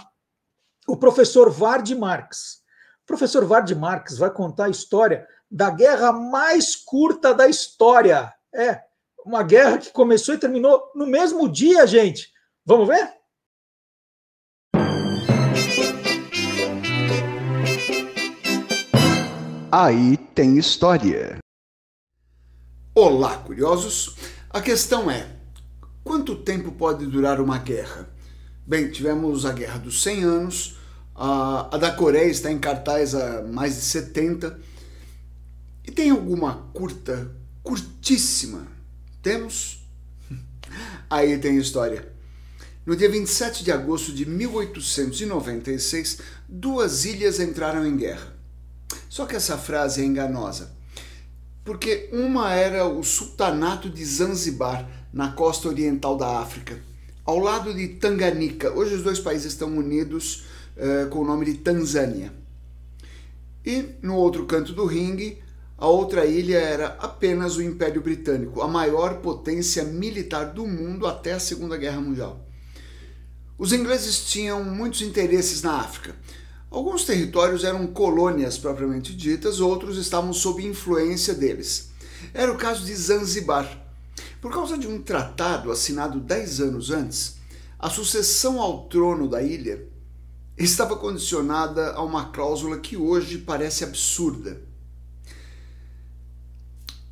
o 0.86 0.96
professor 0.96 1.50
Vard 1.50 1.92
Marx. 1.94 2.62
O 3.02 3.06
professor 3.06 3.44
Vard 3.44 3.74
Marx 3.74 4.16
vai 4.16 4.30
contar 4.30 4.66
a 4.66 4.70
história 4.70 5.26
da 5.50 5.70
guerra 5.70 6.12
mais 6.12 6.76
curta 6.76 7.34
da 7.34 7.48
história. 7.48 8.32
É, 8.52 8.80
uma 9.24 9.42
guerra 9.42 9.78
que 9.78 9.90
começou 9.90 10.34
e 10.34 10.38
terminou 10.38 10.92
no 10.94 11.06
mesmo 11.06 11.48
dia, 11.48 11.86
gente. 11.86 12.30
Vamos 12.64 12.86
ver? 12.86 13.12
Aí 19.72 20.16
tem 20.34 20.56
história. 20.58 21.38
Olá, 22.94 23.38
curiosos. 23.38 24.14
A 24.50 24.60
questão 24.60 25.10
é: 25.10 25.26
quanto 26.04 26.36
tempo 26.36 26.70
pode 26.70 27.06
durar 27.06 27.40
uma 27.40 27.58
guerra? 27.58 28.08
Bem, 28.66 28.90
tivemos 28.90 29.44
a 29.44 29.52
Guerra 29.52 29.78
dos 29.78 30.02
100 30.02 30.24
Anos, 30.24 30.78
a, 31.14 31.74
a 31.74 31.78
da 31.78 31.90
Coreia 31.90 32.30
está 32.30 32.50
em 32.50 32.58
cartaz 32.58 33.14
há 33.14 33.42
mais 33.42 33.74
de 33.74 33.82
70. 33.82 34.58
E 35.86 35.90
tem 35.90 36.10
alguma 36.10 36.70
curta, 36.72 37.30
curtíssima, 37.62 38.66
temos? 39.24 39.82
Aí 41.08 41.38
tem 41.38 41.56
história. 41.56 42.12
No 42.84 42.94
dia 42.94 43.10
27 43.10 43.64
de 43.64 43.72
agosto 43.72 44.12
de 44.12 44.26
1896, 44.26 46.18
duas 46.46 47.06
ilhas 47.06 47.40
entraram 47.40 47.86
em 47.86 47.96
guerra. 47.96 48.36
Só 49.08 49.24
que 49.24 49.34
essa 49.34 49.56
frase 49.56 50.02
é 50.02 50.04
enganosa. 50.04 50.72
porque 51.64 52.10
uma 52.12 52.52
era 52.52 52.86
o 52.86 53.02
sultanato 53.02 53.88
de 53.88 54.04
Zanzibar, 54.04 54.86
na 55.10 55.32
costa 55.32 55.68
oriental 55.68 56.14
da 56.14 56.40
África, 56.40 56.78
ao 57.24 57.38
lado 57.38 57.72
de 57.72 57.88
Tanganica. 57.88 58.70
Hoje 58.70 58.96
os 58.96 59.02
dois 59.02 59.18
países 59.18 59.52
estão 59.52 59.74
unidos 59.74 60.44
uh, 60.76 61.08
com 61.08 61.20
o 61.20 61.24
nome 61.24 61.46
de 61.46 61.54
Tanzânia. 61.54 62.30
E 63.64 63.94
no 64.02 64.16
outro 64.16 64.44
canto 64.44 64.74
do 64.74 64.84
ringue, 64.84 65.42
a 65.76 65.88
outra 65.88 66.24
ilha 66.24 66.58
era 66.58 66.96
apenas 67.00 67.56
o 67.56 67.62
Império 67.62 68.00
Britânico, 68.00 68.62
a 68.62 68.68
maior 68.68 69.20
potência 69.20 69.82
militar 69.82 70.52
do 70.52 70.66
mundo 70.66 71.06
até 71.06 71.32
a 71.32 71.40
Segunda 71.40 71.76
Guerra 71.76 72.00
Mundial. 72.00 72.46
Os 73.58 73.72
ingleses 73.72 74.24
tinham 74.24 74.62
muitos 74.64 75.02
interesses 75.02 75.62
na 75.62 75.80
África. 75.80 76.14
Alguns 76.70 77.04
territórios 77.04 77.64
eram 77.64 77.86
colônias 77.88 78.56
propriamente 78.58 79.14
ditas, 79.14 79.60
outros 79.60 79.96
estavam 79.96 80.32
sob 80.32 80.64
influência 80.64 81.34
deles. 81.34 81.90
Era 82.32 82.52
o 82.52 82.56
caso 82.56 82.84
de 82.84 82.94
Zanzibar. 82.94 83.82
Por 84.40 84.52
causa 84.52 84.78
de 84.78 84.86
um 84.86 85.02
tratado 85.02 85.70
assinado 85.70 86.20
dez 86.20 86.60
anos 86.60 86.90
antes, 86.90 87.36
a 87.78 87.90
sucessão 87.90 88.60
ao 88.60 88.88
trono 88.88 89.28
da 89.28 89.42
ilha 89.42 89.86
estava 90.56 90.96
condicionada 90.96 91.92
a 91.92 92.02
uma 92.02 92.26
cláusula 92.26 92.78
que 92.78 92.96
hoje 92.96 93.38
parece 93.38 93.84
absurda. 93.84 94.60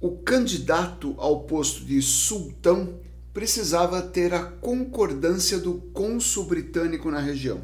O 0.02 0.16
candidato 0.16 1.14
ao 1.16 1.44
posto 1.44 1.84
de 1.84 2.02
sultão 2.02 2.98
precisava 3.32 4.02
ter 4.02 4.34
a 4.34 4.42
concordância 4.42 5.60
do 5.60 5.74
cônsul 5.94 6.46
britânico 6.46 7.08
na 7.08 7.20
região. 7.20 7.62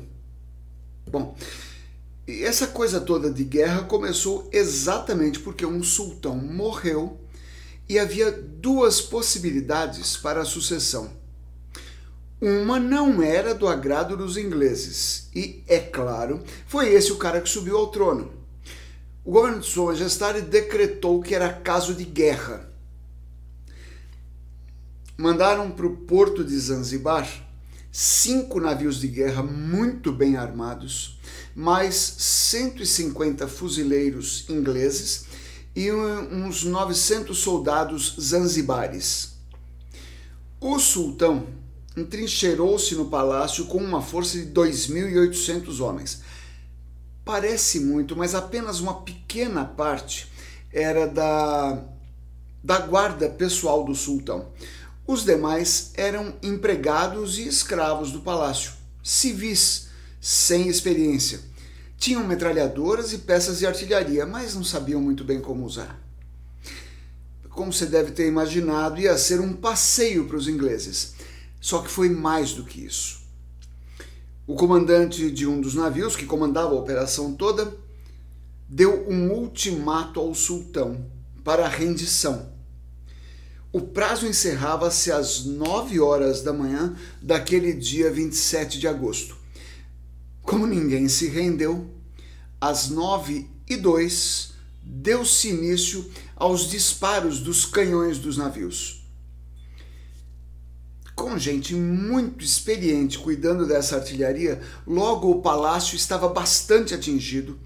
Bom, 1.10 1.36
essa 2.28 2.68
coisa 2.68 3.00
toda 3.00 3.28
de 3.28 3.42
guerra 3.42 3.82
começou 3.82 4.48
exatamente 4.52 5.40
porque 5.40 5.66
um 5.66 5.82
sultão 5.82 6.36
morreu 6.36 7.18
e 7.88 7.98
havia 7.98 8.30
duas 8.30 9.00
possibilidades 9.00 10.16
para 10.16 10.42
a 10.42 10.46
sucessão. 10.46 11.10
Uma 12.40 12.78
não 12.78 13.20
era 13.20 13.52
do 13.52 13.66
agrado 13.66 14.16
dos 14.16 14.36
ingleses, 14.36 15.28
e, 15.34 15.64
é 15.66 15.80
claro, 15.80 16.40
foi 16.68 16.88
esse 16.92 17.10
o 17.10 17.16
cara 17.16 17.40
que 17.40 17.48
subiu 17.48 17.76
ao 17.76 17.88
trono. 17.88 18.37
O 19.28 19.30
governo 19.30 19.60
de 19.60 19.66
Sua 19.66 19.92
Majestade 19.92 20.40
decretou 20.40 21.20
que 21.20 21.34
era 21.34 21.52
caso 21.52 21.92
de 21.92 22.02
guerra 22.02 22.66
mandaram 25.18 25.70
para 25.70 25.86
o 25.86 25.98
porto 25.98 26.42
de 26.42 26.58
Zanzibar 26.58 27.28
cinco 27.92 28.58
navios 28.58 28.98
de 28.98 29.06
guerra 29.06 29.42
muito 29.42 30.14
bem 30.14 30.38
armados, 30.38 31.20
mais 31.54 31.94
150 31.94 33.46
fuzileiros 33.48 34.48
ingleses 34.48 35.26
e 35.76 35.92
uns 35.92 36.64
900 36.64 37.36
soldados 37.36 38.16
zanzibares. 38.18 39.34
O 40.58 40.78
sultão 40.78 41.46
entrincheirou-se 41.94 42.94
no 42.94 43.10
palácio 43.10 43.66
com 43.66 43.76
uma 43.76 44.00
força 44.00 44.38
de 44.38 44.46
2.800 44.46 45.80
homens. 45.80 46.22
Parece 47.28 47.78
muito, 47.80 48.16
mas 48.16 48.34
apenas 48.34 48.80
uma 48.80 49.02
pequena 49.02 49.62
parte 49.62 50.32
era 50.72 51.06
da, 51.06 51.84
da 52.64 52.78
guarda 52.78 53.28
pessoal 53.28 53.84
do 53.84 53.94
sultão. 53.94 54.48
Os 55.06 55.26
demais 55.26 55.92
eram 55.94 56.34
empregados 56.42 57.36
e 57.36 57.46
escravos 57.46 58.12
do 58.12 58.22
palácio, 58.22 58.72
civis, 59.02 59.88
sem 60.18 60.68
experiência. 60.68 61.40
Tinham 61.98 62.26
metralhadoras 62.26 63.12
e 63.12 63.18
peças 63.18 63.58
de 63.58 63.66
artilharia, 63.66 64.24
mas 64.24 64.54
não 64.54 64.64
sabiam 64.64 65.02
muito 65.02 65.22
bem 65.22 65.38
como 65.38 65.66
usar. 65.66 66.00
Como 67.50 67.70
você 67.70 67.84
deve 67.84 68.12
ter 68.12 68.26
imaginado, 68.26 68.98
ia 68.98 69.18
ser 69.18 69.38
um 69.38 69.52
passeio 69.52 70.24
para 70.26 70.38
os 70.38 70.48
ingleses. 70.48 71.12
Só 71.60 71.82
que 71.82 71.90
foi 71.90 72.08
mais 72.08 72.52
do 72.52 72.64
que 72.64 72.86
isso. 72.86 73.20
O 74.48 74.56
comandante 74.56 75.30
de 75.30 75.46
um 75.46 75.60
dos 75.60 75.74
navios, 75.74 76.16
que 76.16 76.26
comandava 76.26 76.74
a 76.74 76.78
operação 76.78 77.34
toda, 77.34 77.72
deu 78.68 79.08
um 79.08 79.30
ultimato 79.30 80.18
ao 80.18 80.34
sultão 80.34 81.06
para 81.44 81.66
a 81.66 81.68
rendição 81.68 82.58
o 83.70 83.82
prazo 83.82 84.26
encerrava-se 84.26 85.12
às 85.12 85.44
9 85.44 86.00
horas 86.00 86.42
da 86.42 86.54
manhã 86.54 86.96
daquele 87.20 87.74
dia 87.74 88.10
27 88.10 88.78
de 88.78 88.88
agosto. 88.88 89.36
Como 90.42 90.66
ninguém 90.66 91.06
se 91.06 91.28
rendeu, 91.28 91.86
às 92.58 92.88
9 92.88 93.46
e 93.68 93.76
2 93.76 94.52
deu-se 94.82 95.48
início 95.48 96.10
aos 96.34 96.70
disparos 96.70 97.40
dos 97.40 97.66
canhões 97.66 98.18
dos 98.18 98.38
navios. 98.38 98.97
Com 101.18 101.36
gente 101.36 101.74
muito 101.74 102.44
experiente 102.44 103.18
cuidando 103.18 103.66
dessa 103.66 103.96
artilharia, 103.96 104.62
logo 104.86 105.28
o 105.28 105.42
palácio 105.42 105.96
estava 105.96 106.28
bastante 106.28 106.94
atingido, 106.94 107.58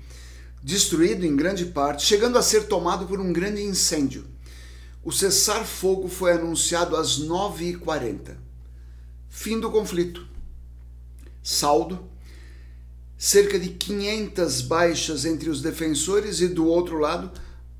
destruído 0.63 1.27
em 1.27 1.37
grande 1.37 1.67
parte, 1.67 2.03
chegando 2.03 2.39
a 2.39 2.43
ser 2.43 2.67
tomado 2.67 3.05
por 3.05 3.21
um 3.21 3.31
grande 3.31 3.61
incêndio. 3.61 4.25
O 5.05 5.13
cessar-fogo 5.13 6.09
foi 6.09 6.33
anunciado 6.33 6.97
às 6.97 7.21
9h40. 7.21 8.39
Fim 9.29 9.61
do 9.61 9.71
conflito. 9.71 10.27
Saldo: 11.43 12.09
cerca 13.19 13.59
de 13.59 13.69
500 13.69 14.63
baixas 14.63 15.27
entre 15.27 15.51
os 15.51 15.61
defensores 15.61 16.41
e, 16.41 16.49
do 16.49 16.67
outro 16.67 16.97
lado, 16.99 17.31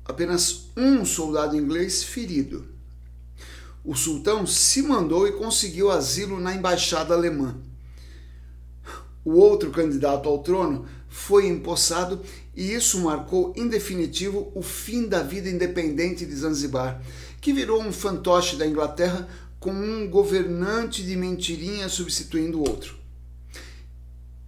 apenas 0.05 0.67
um 0.77 1.03
soldado 1.03 1.57
inglês 1.57 2.03
ferido. 2.03 2.72
O 3.83 3.95
sultão 3.95 4.47
se 4.47 4.81
mandou 4.81 5.27
e 5.27 5.33
conseguiu 5.33 5.91
asilo 5.91 6.39
na 6.39 6.55
embaixada 6.55 7.13
alemã. 7.13 7.57
O 9.25 9.33
outro 9.33 9.71
candidato 9.71 10.29
ao 10.29 10.39
trono 10.39 10.85
foi 11.09 11.47
empossado 11.47 12.21
e 12.55 12.73
isso 12.73 12.99
marcou 13.01 13.53
em 13.55 13.67
definitivo 13.67 14.51
o 14.55 14.61
fim 14.61 15.07
da 15.07 15.21
vida 15.21 15.49
independente 15.49 16.25
de 16.25 16.35
Zanzibar, 16.35 17.01
que 17.41 17.53
virou 17.53 17.81
um 17.81 17.91
fantoche 17.91 18.55
da 18.55 18.65
Inglaterra 18.65 19.27
com 19.59 19.71
um 19.71 20.09
governante 20.09 21.03
de 21.03 21.15
mentirinha 21.15 21.87
substituindo 21.87 22.59
o 22.59 22.67
outro. 22.67 22.95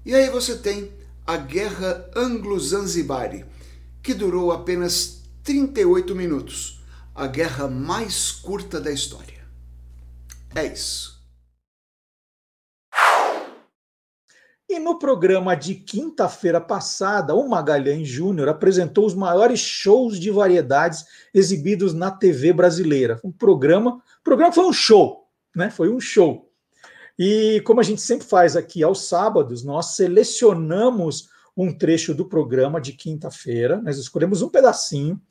E 0.06 0.14
aí 0.14 0.30
você 0.30 0.56
tem 0.56 0.92
a 1.26 1.38
Guerra 1.38 2.10
Anglo-Zanzibari, 2.16 3.46
que 4.04 4.14
durou 4.14 4.52
apenas 4.52 5.22
38 5.44 6.14
minutos, 6.14 6.75
a 7.16 7.28
guerra 7.28 7.70
mais 7.70 8.30
curta 8.30 8.80
da 8.82 8.92
história. 8.92 9.48
É 10.54 10.66
isso. 10.66 11.16
E 14.68 14.80
no 14.80 15.00
programa 15.00 15.56
de 15.56 15.76
quinta-feira 15.76 16.60
passada, 16.60 17.34
o 17.34 17.48
Magalhães 17.48 18.08
Júnior 18.08 18.50
apresentou 18.50 19.06
os 19.06 19.14
maiores 19.14 19.60
shows 19.60 20.20
de 20.20 20.30
variedades 20.30 21.06
exibidos 21.34 21.94
na 21.94 22.12
TV 22.12 22.52
brasileira. 22.52 23.20
Um 23.24 23.32
programa, 23.32 23.96
o 23.96 24.24
programa 24.24 24.52
foi 24.52 24.66
um 24.66 24.74
show, 24.74 25.30
né? 25.56 25.70
Foi 25.70 25.90
um 25.90 26.00
show. 26.00 26.52
E 27.18 27.62
como 27.64 27.80
a 27.80 27.84
gente 27.84 28.02
sempre 28.02 28.28
faz 28.28 28.58
aqui 28.58 28.84
aos 28.84 29.08
sábados, 29.08 29.64
nós 29.64 29.96
selecionamos 29.96 31.30
um 31.56 31.72
trecho 31.72 32.14
do 32.14 32.26
programa 32.26 32.82
de 32.82 32.92
quinta-feira. 32.92 33.82
Nós 33.82 33.98
escolhemos 33.98 34.42
um 34.42 34.50
pedacinho, 34.50 35.22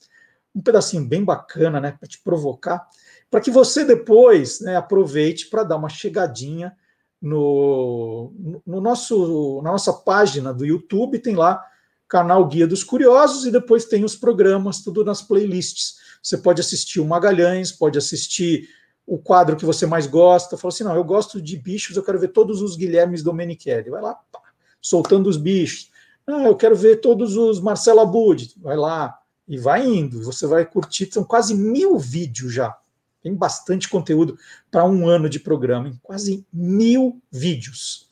um 0.55 0.61
pedacinho 0.61 1.05
bem 1.05 1.25
bacana, 1.25 1.81
né, 1.81 1.97
para 1.99 2.09
te 2.09 2.21
provocar, 2.23 2.87
para 3.31 3.41
que 3.41 3.51
você 3.51 3.85
depois, 3.85 4.61
né, 4.61 4.77
aproveite 4.77 5.49
para 5.49 5.65
dar 5.65 5.77
uma 5.77 5.89
chegadinha 5.89 6.73
no, 7.21 8.33
no 8.67 8.81
nosso, 8.81 9.61
na 9.63 9.73
nossa 9.73 9.93
página 9.93 10.53
do 10.53 10.65
YouTube, 10.65 11.19
tem 11.19 11.35
lá 11.35 11.65
canal 12.07 12.47
Guia 12.47 12.67
dos 12.67 12.85
Curiosos 12.85 13.47
e 13.47 13.51
depois 13.51 13.87
tem 13.87 14.05
os 14.05 14.15
programas, 14.15 14.81
tudo 14.81 15.05
nas 15.05 15.23
playlists. 15.23 15.97
Você 16.23 16.39
pode 16.39 16.61
assistir 16.61 17.01
o 17.01 17.05
Magalhães, 17.05 17.73
pode 17.73 17.99
assistir 17.99 18.69
o 19.07 19.19
quadro 19.19 19.57
que 19.57 19.65
você 19.65 19.87
mais 19.87 20.07
gosta. 20.07 20.57
Fala 20.57 20.73
assim: 20.73 20.85
não, 20.85 20.95
eu 20.95 21.05
gosto 21.05 21.41
de 21.41 21.57
bichos, 21.57 21.97
eu 21.97 22.03
quero 22.03 22.19
ver 22.19 22.29
todos 22.29 22.63
os 22.63 22.77
Guilhermes 22.77 23.23
Domenichelli. 23.23 23.91
Vai 23.91 24.03
lá, 24.03 24.15
pá, 24.31 24.41
soltando 24.81 25.29
os 25.29 25.37
bichos. 25.37 25.91
Ah, 26.27 26.45
eu 26.45 26.57
quero 26.57 26.77
ver 26.77 27.01
todos 27.01 27.37
os 27.37 27.61
Marcelo 27.61 28.01
Abud. 28.01 28.55
Vai 28.59 28.77
lá. 28.77 29.19
E 29.47 29.59
vai 29.59 29.87
indo. 29.87 30.23
Você 30.23 30.47
vai 30.47 30.65
curtir. 30.65 31.11
São 31.13 31.25
quase 31.25 31.55
mil 31.55 31.99
vídeos 31.99 32.53
já. 32.53 32.77
Tem 33.23 33.35
bastante 33.35 33.89
conteúdo 33.89 34.39
para 34.71 34.85
um 34.85 35.09
ano 35.09 35.29
de 35.29 35.41
programa, 35.41 35.89
em 35.89 35.99
quase 36.03 36.47
mil 36.53 37.21
vídeos. 37.31 38.07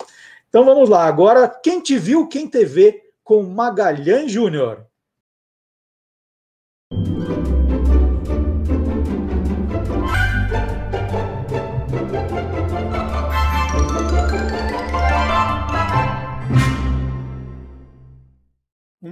Então 0.48 0.64
vamos 0.64 0.88
lá. 0.88 1.04
Agora, 1.06 1.48
quem 1.48 1.80
te 1.80 1.98
viu, 1.98 2.26
quem 2.28 2.48
te 2.48 2.64
vê 2.64 3.02
com 3.22 3.42
Magalhães 3.42 4.32
Júnior. 4.32 4.86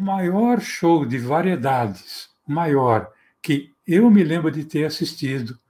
O 0.01 0.03
maior 0.03 0.63
show 0.63 1.05
de 1.05 1.19
variedades, 1.19 2.31
maior 2.47 3.13
que 3.43 3.75
eu 3.87 4.11
me 4.11 4.25
lembro 4.25 4.51
de 4.51 4.65
ter 4.65 4.87
assistido 4.87 5.61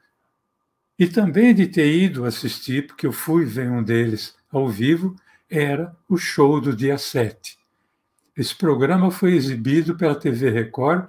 e 0.97 1.09
também 1.09 1.53
de 1.53 1.67
ter 1.67 1.93
ido 1.93 2.25
assistir, 2.25 2.87
porque 2.87 3.05
eu 3.09 3.13
fui 3.13 3.45
ver 3.45 3.69
um 3.69 3.83
deles 3.83 4.37
ao 4.49 4.69
vivo, 4.69 5.17
era 5.51 5.93
o 6.09 6.17
show 6.17 6.61
do 6.61 6.77
dia 6.77 6.97
7. 6.97 7.59
Esse 8.37 8.55
programa 8.55 9.11
foi 9.11 9.33
exibido 9.33 9.97
pela 9.97 10.15
TV 10.15 10.49
Record 10.49 11.09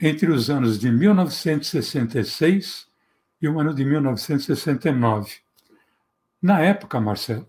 entre 0.00 0.28
os 0.28 0.50
anos 0.50 0.80
de 0.80 0.90
1966 0.90 2.88
e 3.40 3.46
o 3.46 3.60
ano 3.60 3.72
de 3.72 3.84
1969. 3.84 5.36
Na 6.42 6.58
época, 6.60 7.00
Marcelo, 7.00 7.48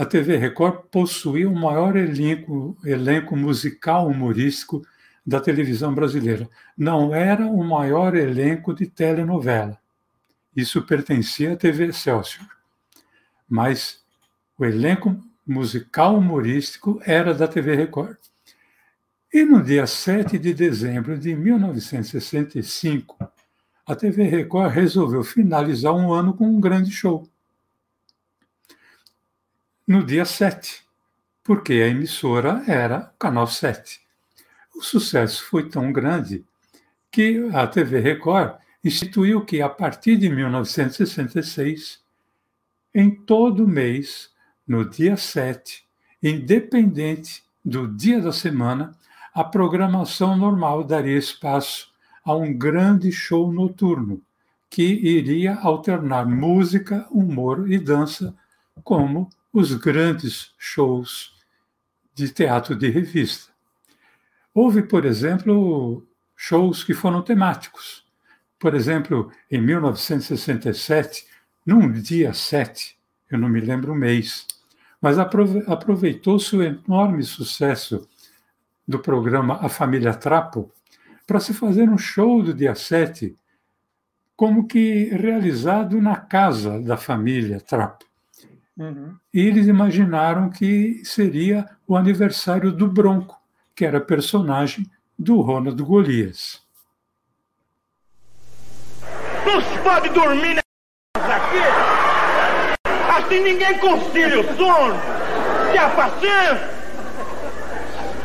a 0.00 0.04
TV 0.04 0.36
Record 0.36 0.88
possuía 0.90 1.48
o 1.48 1.54
maior 1.54 1.96
elenco, 1.96 2.76
elenco 2.84 3.36
musical 3.36 4.08
humorístico 4.08 4.82
da 5.24 5.40
televisão 5.40 5.94
brasileira. 5.94 6.48
Não 6.76 7.14
era 7.14 7.46
o 7.46 7.62
maior 7.62 8.16
elenco 8.16 8.74
de 8.74 8.86
telenovela. 8.86 9.78
Isso 10.54 10.82
pertencia 10.82 11.52
à 11.52 11.56
TV 11.56 11.86
Excelsior. 11.86 12.48
Mas 13.48 14.02
o 14.58 14.64
elenco 14.64 15.16
musical 15.46 16.16
humorístico 16.16 17.00
era 17.04 17.32
da 17.32 17.46
TV 17.46 17.76
Record. 17.76 18.16
E 19.32 19.44
no 19.44 19.62
dia 19.62 19.86
7 19.86 20.36
de 20.36 20.52
dezembro 20.52 21.16
de 21.16 21.36
1965, 21.36 23.16
a 23.86 23.94
TV 23.94 24.24
Record 24.24 24.72
resolveu 24.72 25.22
finalizar 25.22 25.94
um 25.94 26.12
ano 26.12 26.34
com 26.34 26.46
um 26.46 26.60
grande 26.60 26.90
show. 26.90 27.29
No 29.86 30.04
dia 30.04 30.24
7, 30.24 30.84
porque 31.42 31.72
a 31.72 31.88
emissora 31.88 32.62
era 32.66 33.10
o 33.14 33.18
Canal 33.18 33.46
7. 33.46 34.00
O 34.76 34.82
sucesso 34.82 35.44
foi 35.44 35.68
tão 35.68 35.92
grande 35.92 36.44
que 37.10 37.48
a 37.52 37.66
TV 37.66 37.98
Record 37.98 38.56
instituiu 38.84 39.44
que, 39.44 39.60
a 39.60 39.68
partir 39.68 40.16
de 40.16 40.28
1966, 40.28 42.00
em 42.94 43.10
todo 43.10 43.66
mês, 43.66 44.30
no 44.66 44.88
dia 44.88 45.16
7, 45.16 45.84
independente 46.22 47.42
do 47.64 47.88
dia 47.88 48.20
da 48.20 48.32
semana, 48.32 48.92
a 49.34 49.42
programação 49.42 50.36
normal 50.36 50.84
daria 50.84 51.18
espaço 51.18 51.92
a 52.24 52.34
um 52.34 52.52
grande 52.52 53.10
show 53.10 53.52
noturno 53.52 54.22
que 54.68 54.84
iria 54.84 55.56
alternar 55.56 56.26
música, 56.26 57.06
humor 57.10 57.70
e 57.70 57.78
dança, 57.78 58.34
como 58.84 59.28
os 59.52 59.74
grandes 59.74 60.52
shows 60.58 61.36
de 62.14 62.28
teatro 62.28 62.76
de 62.76 62.88
revista. 62.88 63.50
Houve, 64.54 64.82
por 64.82 65.04
exemplo, 65.04 66.06
shows 66.36 66.84
que 66.84 66.94
foram 66.94 67.22
temáticos. 67.22 68.04
Por 68.58 68.74
exemplo, 68.74 69.32
em 69.50 69.60
1967, 69.60 71.26
num 71.64 71.90
dia 71.90 72.32
7, 72.32 72.98
eu 73.30 73.38
não 73.38 73.48
me 73.48 73.60
lembro 73.60 73.92
o 73.92 73.96
mês, 73.96 74.46
mas 75.00 75.18
aproveitou-se 75.18 76.54
o 76.56 76.62
enorme 76.62 77.22
sucesso 77.22 78.08
do 78.86 78.98
programa 78.98 79.58
A 79.62 79.68
Família 79.68 80.12
Trapo 80.12 80.72
para 81.26 81.40
se 81.40 81.54
fazer 81.54 81.88
um 81.88 81.96
show 81.96 82.42
do 82.42 82.52
dia 82.52 82.74
7, 82.74 83.38
como 84.36 84.66
que 84.66 85.04
realizado 85.04 86.00
na 86.00 86.16
casa 86.16 86.80
da 86.80 86.96
família 86.96 87.60
Trapo. 87.60 88.09
Uhum. 88.80 89.14
E 89.34 89.46
eles 89.46 89.66
imaginaram 89.66 90.48
que 90.48 91.02
seria 91.04 91.68
o 91.86 91.98
aniversário 91.98 92.72
do 92.72 92.86
Bronco, 92.86 93.38
que 93.76 93.84
era 93.84 94.00
personagem 94.00 94.90
do 95.18 95.42
Ronald 95.42 95.82
Golias. 95.82 96.62
Não 99.44 99.60
se 99.60 99.78
pode 99.80 100.08
dormir 100.08 100.62
nessa 101.14 101.36
aqui? 101.36 101.58
Assim 103.18 103.40
ninguém 103.40 103.76
concilia 103.78 104.40
o 104.40 104.56
sono. 104.56 104.94
Que 105.70 105.76
a 105.78 105.90
paciência. 105.90 106.70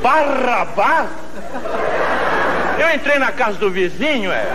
Barrabás? 0.01 1.09
Eu 2.79 2.95
entrei 2.95 3.19
na 3.19 3.33
casa 3.33 3.57
do 3.59 3.69
vizinho, 3.69 4.31
é. 4.31 4.45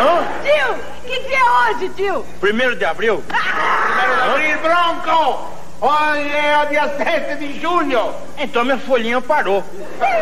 Hã? 0.00 0.24
Tio, 0.42 0.91
que 1.12 1.28
dia 1.28 1.38
é 1.38 1.72
hoje, 1.74 1.88
tio? 1.90 2.24
Primeiro 2.40 2.74
de 2.74 2.84
abril. 2.86 3.22
Primeiro 3.28 4.14
de 4.14 4.30
abril, 4.30 4.58
Bronco! 4.62 5.52
Hoje 5.80 6.30
é 6.30 6.66
dia 6.70 6.88
7 6.96 7.36
de 7.36 7.60
julho. 7.60 8.14
Então 8.38 8.64
minha 8.64 8.78
folhinha 8.78 9.20
parou. 9.20 9.62
Dia 9.98 10.16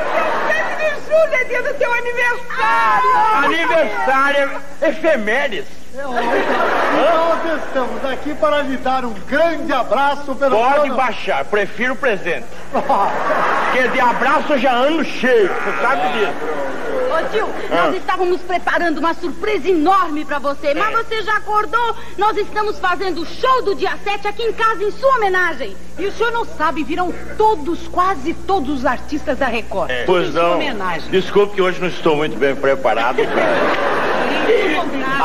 7 0.48 0.76
de 0.78 1.06
julho 1.06 1.34
é 1.34 1.44
dia 1.44 1.62
do 1.62 1.74
teu 1.74 1.92
aniversário. 1.92 3.10
Aniversário, 3.44 4.62
efemérides. 4.82 5.80
Nós 5.94 7.64
estamos 7.64 8.04
aqui 8.04 8.34
para 8.34 8.62
lhe 8.62 8.76
dar 8.78 9.04
um 9.04 9.12
grande 9.12 9.72
abraço 9.72 10.34
pelo 10.34 10.56
Pode 10.56 10.90
baixar, 10.90 11.44
prefiro 11.44 11.94
presente. 11.94 12.46
Porque 12.72 13.88
de 13.88 14.00
abraço 14.00 14.54
eu 14.54 14.58
já 14.58 14.74
ando 14.74 15.04
cheio, 15.04 15.48
você 15.48 15.82
sabe 15.82 16.08
disso. 16.12 16.89
Ô 17.10 17.28
tio, 17.30 17.48
ah. 17.70 17.86
nós 17.86 17.96
estávamos 17.96 18.40
preparando 18.42 18.98
uma 18.98 19.12
surpresa 19.14 19.68
enorme 19.68 20.24
para 20.24 20.38
você, 20.38 20.72
mas 20.74 20.94
é. 20.94 21.02
você 21.02 21.22
já 21.22 21.36
acordou? 21.36 21.96
Nós 22.16 22.36
estamos 22.36 22.78
fazendo 22.78 23.22
o 23.22 23.26
show 23.26 23.62
do 23.62 23.74
dia 23.74 23.98
7 24.04 24.28
aqui 24.28 24.44
em 24.44 24.52
casa 24.52 24.84
em 24.84 24.92
sua 24.92 25.16
homenagem. 25.16 25.76
E 25.98 26.06
o 26.06 26.12
senhor 26.12 26.32
não 26.32 26.44
sabe, 26.44 26.84
viram 26.84 27.12
todos, 27.36 27.88
quase 27.88 28.32
todos 28.32 28.78
os 28.78 28.86
artistas 28.86 29.38
da 29.38 29.46
Record. 29.46 29.90
É. 29.90 30.04
Pois 30.04 30.32
não. 30.32 30.54
Homenagem. 30.54 31.10
Desculpe 31.10 31.56
que 31.56 31.62
hoje 31.62 31.80
não 31.80 31.88
estou 31.88 32.16
muito 32.16 32.38
bem 32.38 32.54
preparado. 32.54 33.18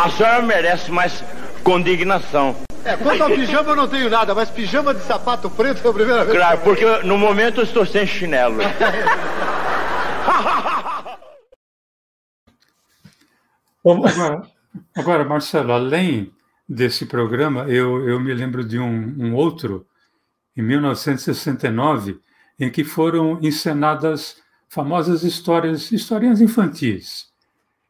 A 0.04 0.10
senhora 0.10 0.42
merece 0.42 0.92
mais 0.92 1.24
condignação. 1.64 2.56
É, 2.84 2.96
quanto 2.98 3.24
ao 3.24 3.30
pijama 3.30 3.72
eu 3.72 3.76
não 3.76 3.88
tenho 3.88 4.10
nada, 4.10 4.36
mas 4.36 4.50
pijama 4.50 4.94
de 4.94 5.02
sapato 5.02 5.50
preto 5.50 5.86
é 5.86 5.90
a 5.90 5.94
primeira 5.94 6.24
vez. 6.24 6.38
Claro, 6.38 6.60
porque 6.60 6.86
no 7.04 7.18
momento 7.18 7.62
eu 7.62 7.64
estou 7.64 7.86
sem 7.86 8.06
chinelo. 8.06 8.60
Agora, 13.86 14.42
agora, 14.96 15.24
Marcelo, 15.24 15.72
além 15.72 16.34
desse 16.68 17.06
programa, 17.06 17.70
eu, 17.70 18.10
eu 18.10 18.20
me 18.20 18.34
lembro 18.34 18.66
de 18.66 18.80
um, 18.80 19.16
um 19.20 19.36
outro, 19.36 19.86
em 20.58 20.64
1969, 20.64 22.20
em 22.60 22.72
que 22.72 22.84
foram 22.84 23.38
encenadas 23.44 24.42
famosas 24.68 25.22
histórias, 25.24 25.92
historinhas 25.92 26.42
infantis. 26.42 27.28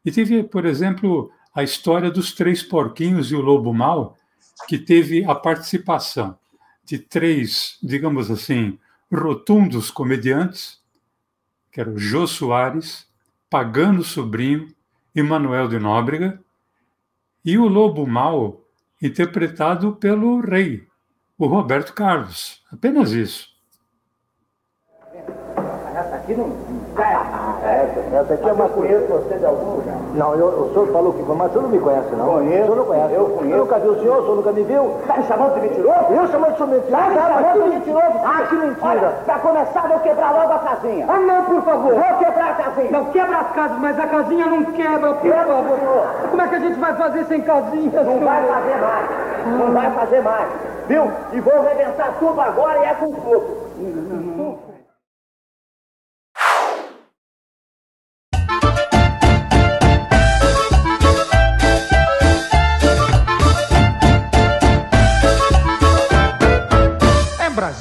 E 0.04 0.12
teve, 0.12 0.44
por 0.44 0.66
exemplo, 0.66 1.32
a 1.54 1.64
história 1.64 2.12
dos 2.12 2.34
três 2.34 2.62
porquinhos 2.62 3.32
e 3.32 3.36
o 3.36 3.40
lobo 3.42 3.74
mau, 3.74 4.18
que 4.68 4.78
teve 4.78 5.24
a 5.24 5.34
participação 5.34 6.38
de 6.84 7.00
três, 7.00 7.78
digamos 7.82 8.30
assim, 8.30 8.78
rotundos 9.10 9.90
comediantes, 9.90 10.82
que 11.72 11.80
eram 11.80 11.98
Jô 11.98 12.28
Soares, 12.28 13.08
Pagano 13.50 14.04
Sobrinho 14.04 14.75
e 15.16 15.24
Manuel 15.24 15.68
de 15.68 15.80
Nóbrega, 15.80 16.40
e 17.44 17.58
o 17.58 17.68
Lobo 17.68 18.06
Mau, 18.06 18.62
interpretado 19.02 19.96
pelo 19.96 20.42
rei, 20.42 20.88
o 21.38 21.48
Roberto 21.48 21.94
Carlos. 21.94 22.64
Apenas 22.72 23.12
isso. 23.12 23.56
Essa 25.96 26.16
aqui 26.16 26.34
não 26.34 26.50
essa, 27.70 28.16
essa 28.16 28.34
aqui 28.34 28.50
é 28.50 28.54
uma 28.54 28.70
conheço 28.70 29.06
você 29.08 29.36
de 29.36 29.46
algum 29.46 29.76
lugar. 29.76 29.96
Não, 30.14 30.36
eu, 30.36 30.48
o 30.48 30.70
senhor 30.74 30.88
falou 30.88 31.14
que 31.14 31.24
foi, 31.24 31.36
mas 31.36 31.48
o 31.48 31.54
senhor 31.54 31.64
não 31.64 31.70
me 31.70 31.80
conhece, 31.80 32.16
não. 32.16 32.26
Conheço. 32.26 32.62
O 32.62 32.64
senhor 32.66 32.76
não 32.78 32.86
conhece. 32.86 33.14
Eu 33.14 33.26
conheço. 33.26 33.56
Eu 33.56 33.58
nunca 33.60 33.80
vi 33.80 33.88
o 33.88 34.00
senhor, 34.00 34.18
o 34.18 34.22
senhor 34.22 34.36
nunca 34.36 34.52
me 34.52 34.64
viu. 34.64 34.96
Está 35.02 35.18
me 35.18 35.24
chamando 35.24 35.54
de 35.56 35.62
mentiroso? 35.62 36.06
Eu 36.12 36.28
chamando 36.28 36.56
de 36.56 36.64
mentiroso? 36.64 36.92
Tá 36.92 37.10
me 37.10 37.16
chamando 37.16 37.64
de 37.64 37.70
mentiroso? 37.70 38.20
Ah, 38.24 38.42
que 38.50 38.56
mentira. 38.56 39.14
Pra 39.26 39.40
começar, 39.40 39.88
vou 39.88 40.00
quebrar 40.00 40.32
logo 40.32 40.54
a 40.54 40.60
casinha. 40.60 41.06
Ah, 41.10 41.20
não, 41.20 41.44
por 41.46 41.62
favor. 41.64 41.94
Vou 41.94 42.18
quebrar 42.20 42.50
a 42.52 42.54
casinha. 42.54 42.92
Não, 42.92 43.06
quebra 43.06 43.38
as 43.38 43.52
casas, 43.52 43.78
mas 43.80 44.00
a 44.00 44.08
casinha 44.08 44.46
não 44.46 44.64
quebra, 44.66 45.14
por 45.14 45.22
quebra, 45.22 45.46
favor. 45.46 45.78
Senhor. 45.80 46.06
Como 46.30 46.42
é 46.42 46.48
que 46.48 46.56
a 46.56 46.60
gente 46.60 46.80
vai 46.80 46.94
fazer 46.96 47.26
sem 47.26 47.42
casinha, 47.42 48.04
Não 48.04 48.14
senhor? 48.14 48.24
vai 48.26 48.44
fazer 48.46 48.76
mais. 48.82 49.10
Não 49.60 49.72
vai 49.74 49.92
fazer 49.92 50.22
mais. 50.22 50.48
Viu? 50.88 51.12
E 51.34 51.40
vou 51.40 51.54
arrebentar 51.58 52.14
tudo 52.20 52.40
agora 52.40 52.80
e 52.80 52.84
é 52.86 52.94
com 52.94 53.12
fogo. 53.14 53.58
Não, 53.78 53.90
não, 53.90 54.22
não. 54.38 54.45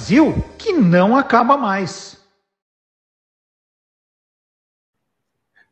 Brasil 0.05 0.35
que 0.59 0.71
não 0.71 1.17
acaba 1.17 1.57
mais. 1.57 2.19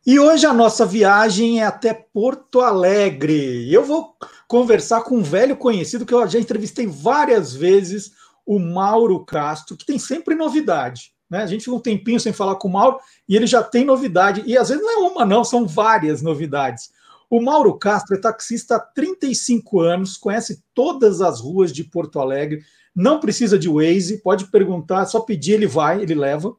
E 0.07 0.18
hoje 0.18 0.47
a 0.47 0.55
nossa 0.55 0.87
viagem 0.87 1.61
é 1.61 1.66
até 1.66 1.93
Porto 1.93 2.62
Alegre. 2.62 3.70
Eu 3.70 3.85
vou 3.85 4.16
conversar 4.49 5.03
com 5.03 5.18
um 5.18 5.22
velho 5.22 5.55
conhecido 5.55 6.07
que 6.07 6.14
eu 6.14 6.26
já 6.26 6.39
entrevistei 6.39 6.87
várias 6.87 7.55
vezes, 7.55 8.12
o 8.47 8.59
Mauro 8.59 9.22
Castro, 9.22 9.76
que 9.76 9.85
tem 9.85 9.99
sempre 9.99 10.35
novidade. 10.35 11.12
né? 11.28 11.43
A 11.43 11.47
gente 11.47 11.64
fica 11.64 11.76
um 11.76 11.80
tempinho 11.80 12.18
sem 12.18 12.33
falar 12.33 12.57
com 12.57 12.68
o 12.68 12.72
Mauro 12.72 13.01
e 13.28 13.37
ele 13.37 13.47
já 13.47 13.62
tem 13.62 13.85
novidade. 13.85 14.43
E 14.47 14.57
às 14.57 14.70
vezes 14.70 14.83
não 14.83 14.93
é 14.93 15.11
uma, 15.11 15.26
não, 15.26 15.45
são 15.45 15.66
várias 15.66 16.22
novidades. 16.22 16.91
O 17.28 17.39
Mauro 17.39 17.78
Castro 17.78 18.16
é 18.16 18.20
taxista 18.20 18.76
há 18.76 18.80
35 18.80 19.80
anos, 19.80 20.16
conhece 20.16 20.64
todas 20.72 21.20
as 21.20 21.39
ruas 21.39 21.70
de 21.70 21.85
Porto 21.85 22.18
Alegre, 22.18 22.62
não 22.95 23.20
precisa 23.20 23.59
de 23.59 23.68
Waze, 23.68 24.22
pode 24.22 24.47
perguntar, 24.51 25.07
só 25.07 25.20
pedir, 25.20 25.53
ele 25.53 25.66
vai, 25.66 26.03
ele 26.03 26.14
leva. 26.14 26.55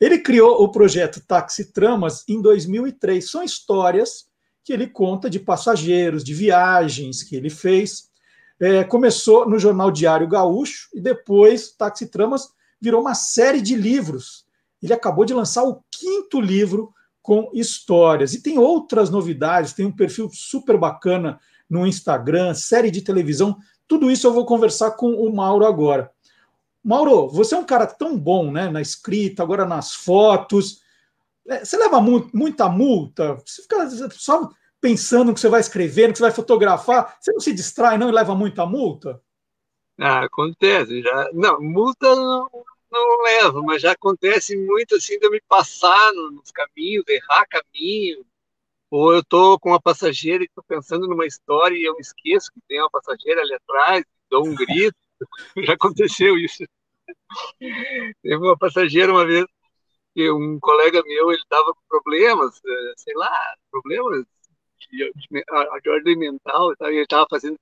Ele 0.00 0.18
criou 0.18 0.62
o 0.62 0.70
projeto 0.70 1.20
Taxi 1.26 1.72
Tramas 1.72 2.24
em 2.28 2.40
2003. 2.40 3.30
São 3.30 3.42
histórias 3.42 4.26
que 4.64 4.72
ele 4.72 4.86
conta 4.86 5.30
de 5.30 5.38
passageiros, 5.38 6.24
de 6.24 6.34
viagens 6.34 7.22
que 7.22 7.36
ele 7.36 7.50
fez. 7.50 8.08
É, 8.58 8.84
começou 8.84 9.48
no 9.48 9.58
jornal 9.58 9.90
Diário 9.90 10.26
Gaúcho 10.28 10.88
e 10.94 11.00
depois 11.00 11.72
Taxi 11.72 12.06
Tramas 12.06 12.48
virou 12.80 13.00
uma 13.00 13.14
série 13.14 13.60
de 13.60 13.74
livros. 13.74 14.46
Ele 14.82 14.92
acabou 14.92 15.24
de 15.24 15.34
lançar 15.34 15.64
o 15.64 15.82
quinto 15.90 16.40
livro 16.40 16.92
com 17.22 17.50
histórias. 17.52 18.34
E 18.34 18.42
tem 18.42 18.58
outras 18.58 19.10
novidades, 19.10 19.72
tem 19.72 19.84
um 19.84 19.92
perfil 19.92 20.30
super 20.32 20.78
bacana 20.78 21.38
no 21.68 21.86
Instagram, 21.86 22.54
série 22.54 22.90
de 22.90 23.02
televisão. 23.02 23.56
Tudo 23.88 24.10
isso 24.10 24.26
eu 24.26 24.32
vou 24.32 24.44
conversar 24.44 24.92
com 24.92 25.12
o 25.12 25.34
Mauro 25.34 25.64
agora. 25.64 26.10
Mauro, 26.82 27.28
você 27.28 27.54
é 27.54 27.58
um 27.58 27.64
cara 27.64 27.86
tão 27.86 28.16
bom 28.18 28.50
né, 28.50 28.68
na 28.68 28.80
escrita, 28.80 29.42
agora 29.42 29.64
nas 29.64 29.94
fotos. 29.94 30.80
É, 31.48 31.64
você 31.64 31.76
leva 31.76 32.00
mu 32.00 32.28
muita 32.32 32.68
multa? 32.68 33.34
Você 33.44 33.62
fica 33.62 34.10
só 34.10 34.50
pensando 34.80 35.34
que 35.34 35.40
você 35.40 35.48
vai 35.48 35.60
escrever, 35.60 36.12
que 36.12 36.18
você 36.18 36.22
vai 36.22 36.32
fotografar. 36.32 37.16
Você 37.20 37.32
não 37.32 37.40
se 37.40 37.52
distrai, 37.52 37.98
não, 37.98 38.08
e 38.08 38.12
leva 38.12 38.34
muita 38.34 38.64
multa? 38.64 39.20
Ah, 39.98 40.24
acontece. 40.24 41.02
Já... 41.02 41.30
Não, 41.32 41.60
multa 41.60 42.14
não, 42.14 42.48
não 42.90 43.22
levo, 43.22 43.64
mas 43.64 43.82
já 43.82 43.92
acontece 43.92 44.56
muito 44.56 44.96
assim 44.96 45.18
de 45.18 45.26
eu 45.26 45.30
me 45.30 45.40
passar 45.48 46.12
nos 46.12 46.50
caminhos, 46.50 47.04
errar 47.08 47.46
caminho, 47.48 48.24
ou 48.90 49.14
eu 49.14 49.24
tô 49.24 49.58
com 49.58 49.70
uma 49.70 49.80
passageira 49.80 50.42
e 50.42 50.46
estou 50.46 50.64
pensando 50.64 51.06
numa 51.06 51.26
história 51.26 51.76
e 51.76 51.84
eu 51.84 51.94
me 51.94 52.00
esqueço 52.00 52.52
que 52.52 52.60
tem 52.68 52.80
uma 52.80 52.90
passageira 52.90 53.42
ali 53.42 53.54
atrás, 53.54 54.04
dou 54.30 54.46
um 54.46 54.54
grito, 54.54 54.96
já 55.66 55.74
aconteceu 55.74 56.36
isso. 56.38 56.64
Teve 58.22 58.36
uma 58.36 58.56
passageira 58.56 59.12
uma 59.12 59.26
vez 59.26 59.46
que 60.14 60.30
um 60.30 60.58
colega 60.60 61.02
meu 61.04 61.30
ele 61.30 61.40
estava 61.40 61.74
com 61.74 61.80
problemas, 61.88 62.60
eh, 62.64 62.92
sei 62.96 63.14
lá, 63.14 63.30
problemas 63.70 64.24
de, 64.90 65.12
de, 65.14 65.44
de 65.82 65.90
ordem 65.90 66.16
mental 66.16 66.72
e 66.72 66.76
tal, 66.76 66.90
e 66.90 66.94
ele 66.94 67.02
estava 67.02 67.26
fazendo 67.28 67.58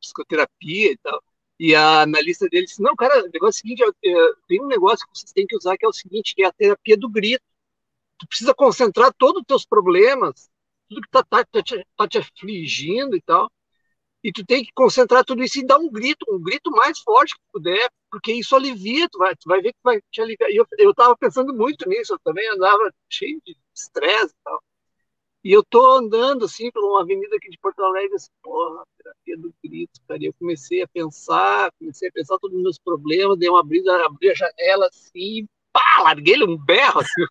psicoterapia 0.00 0.92
e 0.92 0.98
tal. 0.98 1.22
E 1.58 1.74
a 1.74 2.02
analista 2.02 2.48
dele 2.48 2.66
disse: 2.66 2.82
Não, 2.82 2.94
cara, 2.94 3.24
o 3.24 3.30
negócio 3.32 3.46
é 3.46 3.48
o 3.48 3.52
seguinte: 3.52 3.82
tem 4.46 4.62
um 4.62 4.66
negócio 4.66 5.06
que 5.06 5.18
vocês 5.18 5.32
têm 5.32 5.46
que 5.46 5.56
usar 5.56 5.76
que 5.76 5.84
é 5.84 5.88
o 5.88 5.92
seguinte, 5.92 6.34
que 6.34 6.42
é 6.42 6.46
a 6.46 6.52
terapia 6.52 6.96
do 6.96 7.08
grito. 7.08 7.42
Tu 8.18 8.26
precisa 8.26 8.54
concentrar 8.54 9.12
todos 9.14 9.40
os 9.40 9.46
teus 9.46 9.64
problemas, 9.64 10.50
tudo 10.88 11.02
que 11.02 11.08
está 11.08 11.22
tá, 11.22 11.44
tá, 11.44 11.62
te, 11.62 11.86
tá 11.96 12.08
te 12.08 12.18
afligindo 12.18 13.16
e 13.16 13.22
tal, 13.22 13.50
e 14.22 14.32
tu 14.32 14.44
tem 14.44 14.64
que 14.64 14.72
concentrar 14.72 15.24
tudo 15.24 15.42
isso 15.42 15.58
e 15.60 15.66
dar 15.66 15.78
um 15.78 15.90
grito, 15.90 16.26
um 16.28 16.42
grito 16.42 16.70
mais 16.70 16.98
forte 16.98 17.34
que 17.34 17.40
puder, 17.52 17.88
porque 18.10 18.32
isso 18.32 18.56
alivia, 18.56 19.08
tu 19.10 19.18
vai, 19.18 19.34
tu 19.36 19.48
vai 19.48 19.60
ver 19.60 19.72
que 19.72 19.78
vai 19.82 20.00
te 20.10 20.20
aliviar. 20.20 20.50
E 20.50 20.56
eu 20.56 20.90
estava 20.90 21.16
pensando 21.16 21.54
muito 21.54 21.88
nisso, 21.88 22.14
eu 22.14 22.18
também 22.20 22.48
andava 22.50 22.92
cheio 23.08 23.40
de 23.46 23.56
estresse 23.74 24.32
e 24.32 24.44
tal. 24.44 24.62
E 25.44 25.52
eu 25.52 25.62
tô 25.64 25.94
andando 25.94 26.44
assim 26.44 26.70
por 26.72 26.82
uma 26.84 27.02
avenida 27.02 27.36
aqui 27.36 27.48
de 27.48 27.58
Porto 27.58 27.80
Alegre, 27.80 28.16
assim, 28.16 28.30
porra, 28.42 28.84
terapia 28.98 29.38
do 29.38 29.54
grito, 29.64 30.00
cara. 30.08 30.20
E 30.20 30.26
eu 30.26 30.34
comecei 30.34 30.82
a 30.82 30.88
pensar, 30.88 31.70
comecei 31.78 32.08
a 32.08 32.12
pensar 32.12 32.38
todos 32.38 32.56
os 32.56 32.62
meus 32.62 32.78
problemas, 32.78 33.38
dei 33.38 33.48
uma 33.48 33.64
brisa, 33.64 34.04
abri 34.04 34.30
a 34.30 34.34
janela 34.34 34.88
assim, 34.88 35.46
pá, 35.72 36.02
larguei 36.02 36.42
um 36.42 36.56
berro 36.56 37.00
assim. 37.00 37.24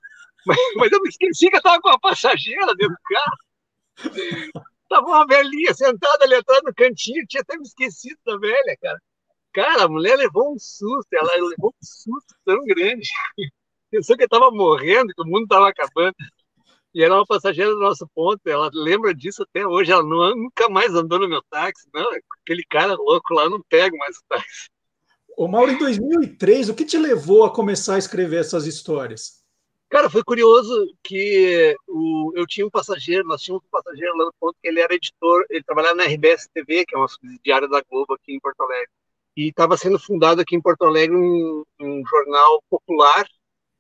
Mas, 0.48 0.58
mas 0.76 0.92
eu 0.92 1.02
me 1.02 1.10
esqueci 1.10 1.50
que 1.50 1.58
eu 1.58 1.62
tava 1.62 1.82
com 1.82 1.90
uma 1.90 2.00
passageira 2.00 2.74
dentro 2.76 2.96
do 2.96 3.02
carro. 3.04 4.66
Tava 4.90 5.06
uma 5.06 5.28
velhinha 5.28 5.74
sentada 5.74 6.24
ali 6.24 6.36
atrás 6.36 6.62
no 6.64 6.74
cantinho, 6.74 7.28
tinha 7.28 7.42
até 7.42 7.58
me 7.58 7.64
esquecido 7.64 8.18
da 8.26 8.38
velha, 8.38 8.78
cara. 8.82 9.00
Cara, 9.54 9.84
a 9.84 9.90
mulher 9.90 10.16
levou 10.16 10.54
um 10.54 10.58
susto, 10.58 11.08
ela 11.12 11.34
levou 11.34 11.70
um 11.70 11.86
susto 11.86 12.36
tão 12.46 12.64
grande. 12.66 13.10
Pensou 13.92 14.16
que 14.16 14.24
eu 14.24 14.30
tava 14.30 14.50
morrendo, 14.52 15.14
que 15.14 15.22
o 15.22 15.26
mundo 15.26 15.48
tava 15.48 15.68
acabando. 15.68 16.16
E 16.94 17.04
era 17.04 17.14
uma 17.14 17.26
passageira 17.26 17.72
do 17.72 17.80
nosso 17.80 18.08
ponto, 18.16 18.40
ela 18.48 18.70
lembra 18.74 19.14
disso 19.14 19.44
até 19.44 19.68
hoje, 19.68 19.92
ela 19.92 20.04
não, 20.04 20.36
nunca 20.36 20.70
mais 20.70 20.94
andou 20.96 21.20
no 21.20 21.28
meu 21.28 21.44
táxi, 21.50 21.88
não, 21.94 22.10
aquele 22.42 22.64
cara 22.70 22.96
louco 22.96 23.34
lá, 23.34 23.50
não 23.50 23.62
pego 23.70 23.98
mais 23.98 24.18
o 24.18 24.22
táxi. 24.30 24.70
Ô 25.38 25.48
Mauro, 25.48 25.72
em 25.72 25.78
2003, 25.78 26.70
o 26.70 26.74
que 26.74 26.86
te 26.86 26.98
levou 26.98 27.44
a 27.44 27.54
começar 27.54 27.96
a 27.96 28.00
escrever 28.00 28.40
essas 28.40 28.66
histórias? 28.66 29.44
Cara, 29.90 30.10
foi 30.10 30.22
curioso 30.24 30.94
que 31.02 31.76
o, 31.88 32.34
eu 32.36 32.46
tinha 32.46 32.66
um 32.68 32.70
passageiro, 32.70 33.26
nós 33.26 33.42
tínhamos 33.42 33.64
um 33.66 33.70
passageiro 33.70 34.18
lá 34.18 34.26
no 34.26 34.34
ponto 34.40 34.58
que 34.62 34.68
ele 34.68 34.82
era 34.82 34.94
editor, 34.94 35.46
ele 35.50 35.64
trabalhava 35.64 35.96
na 35.96 36.04
RBS 36.04 36.50
TV, 36.54 36.86
que 36.86 36.94
é 36.94 36.98
uma 36.98 37.08
subsidiária 37.08 37.70
da 37.70 37.82
Globo 37.90 38.14
aqui 38.14 38.34
em 38.34 38.40
Porto 38.40 38.62
Alegre. 38.62 38.90
E 39.36 39.48
estava 39.50 39.78
sendo 39.78 39.98
fundado 39.98 40.42
aqui 40.42 40.56
em 40.56 40.62
Porto 40.62 40.84
Alegre 40.84 41.16
um, 41.16 41.64
um 41.80 42.04
jornal 42.06 42.62
popular, 42.70 43.26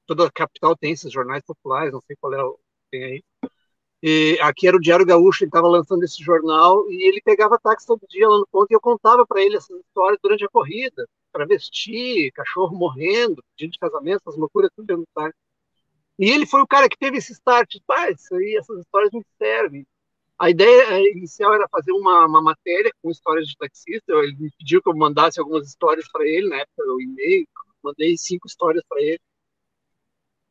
toda 0.05 0.27
a 0.27 0.31
capital 0.31 0.77
tem 0.77 0.93
esses 0.93 1.11
jornais 1.11 1.43
populares, 1.45 1.91
não 1.91 2.01
sei 2.07 2.15
qual 2.19 2.33
é 2.33 2.43
o 2.43 2.57
tem 2.89 3.03
aí. 3.03 3.23
E 4.01 4.37
aqui 4.41 4.67
era 4.67 4.77
o 4.77 4.79
Diário 4.79 5.05
Gaúcho, 5.05 5.43
ele 5.43 5.49
estava 5.49 5.67
lançando 5.67 6.03
esse 6.03 6.23
jornal 6.23 6.89
e 6.89 7.07
ele 7.07 7.21
pegava 7.21 7.59
táxi 7.59 7.85
todo 7.87 8.07
dia 8.07 8.29
lá 8.29 8.37
no 8.37 8.47
ponto 8.47 8.71
e 8.71 8.75
eu 8.75 8.79
contava 8.79 9.25
para 9.25 9.41
ele 9.41 9.57
essas 9.57 9.77
histórias 9.79 10.19
durante 10.21 10.45
a 10.45 10.49
corrida, 10.49 11.07
travesti, 11.33 12.31
cachorro 12.33 12.75
morrendo, 12.77 13.43
pedindo 13.55 13.73
de 13.73 13.79
casamento, 13.79 14.21
essas 14.21 14.37
loucuras 14.37 14.69
tudo 14.75 14.85
dentro 14.85 15.01
do 15.03 15.07
táxi. 15.13 15.46
E 16.19 16.29
ele 16.31 16.45
foi 16.45 16.61
o 16.61 16.67
cara 16.67 16.89
que 16.89 16.97
teve 16.97 17.17
esse 17.17 17.33
start, 17.33 17.75
ah, 17.91 18.09
isso 18.09 18.33
aí, 18.35 18.55
essas 18.57 18.79
histórias 18.79 19.11
me 19.13 19.23
servem. 19.37 19.85
A 20.39 20.49
ideia 20.49 20.99
inicial 21.11 21.53
era 21.53 21.67
fazer 21.69 21.91
uma, 21.91 22.25
uma 22.25 22.41
matéria 22.41 22.91
com 23.01 23.11
histórias 23.11 23.47
de 23.47 23.55
taxista, 23.57 24.13
ele 24.13 24.35
me 24.37 24.51
pediu 24.57 24.81
que 24.81 24.89
eu 24.89 24.95
mandasse 24.95 25.39
algumas 25.39 25.67
histórias 25.67 26.07
para 26.11 26.25
ele, 26.25 26.49
na 26.49 26.57
época, 26.57 26.83
o 26.83 27.01
e-mail, 27.01 27.47
mandei 27.83 28.17
cinco 28.17 28.47
histórias 28.47 28.83
para 28.87 29.01
ele 29.01 29.19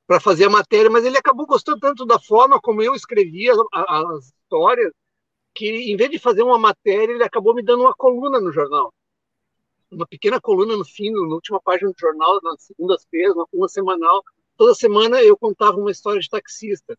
para 0.07 0.21
fazer 0.21 0.45
a 0.45 0.51
matéria, 0.51 0.91
mas 0.91 1.05
ele 1.05 1.19
acabou 1.19 1.47
gostando 1.47 1.81
tanto 1.81 2.07
da 2.07 2.19
forma 2.21 2.61
como 2.61 2.83
eu 2.83 2.95
escrevia 2.95 3.53
as 3.73 4.27
histórias, 4.27 4.93
que 5.55 5.69
em 5.93 5.97
vez 5.97 6.11
de 6.11 6.19
fazer 6.19 6.43
uma 6.43 6.59
matéria, 6.59 7.12
ele 7.12 7.25
acabou 7.25 7.55
me 7.55 7.62
dando 7.62 7.83
uma 7.83 7.95
coluna 7.95 8.41
no 8.41 8.53
jornal. 8.53 8.93
Uma 9.91 10.07
pequena 10.07 10.41
coluna 10.41 10.77
no 10.77 10.85
fim, 10.85 11.11
na 11.11 11.35
última 11.35 11.61
página 11.61 11.91
do 11.91 11.99
jornal, 11.99 12.41
nas 12.43 12.62
segundas-feiras, 12.62 13.35
uma 13.35 13.47
coluna 13.47 13.69
semanal. 13.69 14.23
Toda 14.57 14.74
semana 14.74 15.22
eu 15.22 15.36
contava 15.36 15.76
uma 15.76 15.90
história 15.90 16.20
de 16.20 16.28
taxista. 16.28 16.96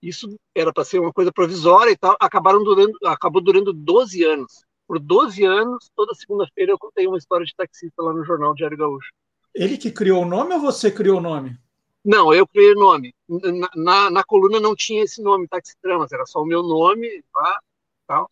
Isso 0.00 0.38
era 0.54 0.72
para 0.72 0.84
ser 0.84 0.98
uma 0.98 1.12
coisa 1.12 1.32
provisória 1.32 1.90
e 1.90 1.96
tal, 1.96 2.16
acabaram 2.20 2.62
durando, 2.62 2.96
acabou 3.04 3.42
durando 3.42 3.72
12 3.72 4.22
anos. 4.22 4.64
Por 4.86 4.98
12 4.98 5.44
anos, 5.44 5.90
toda 5.96 6.14
segunda-feira 6.14 6.72
eu 6.72 6.78
contei 6.78 7.06
uma 7.06 7.16
história 7.16 7.46
de 7.46 7.54
taxista 7.56 8.02
lá 8.02 8.12
no 8.12 8.24
jornal 8.24 8.54
Diário 8.54 8.76
Gaúcho. 8.76 9.10
Ele 9.54 9.78
que 9.78 9.90
criou 9.90 10.22
o 10.22 10.26
nome 10.26 10.54
ou 10.54 10.60
você 10.60 10.90
criou 10.90 11.18
o 11.18 11.22
nome? 11.22 11.56
Não, 12.04 12.34
eu 12.34 12.46
criei 12.46 12.72
o 12.72 12.78
nome. 12.78 13.14
Na, 13.26 13.70
na, 13.74 14.10
na, 14.10 14.24
coluna 14.24 14.60
não 14.60 14.76
tinha 14.76 15.02
esse 15.02 15.22
nome, 15.22 15.48
Taxitramas, 15.48 16.12
era 16.12 16.26
só 16.26 16.42
o 16.42 16.46
meu 16.46 16.62
nome, 16.62 17.24
tá? 17.32 17.60
Tal. 18.06 18.30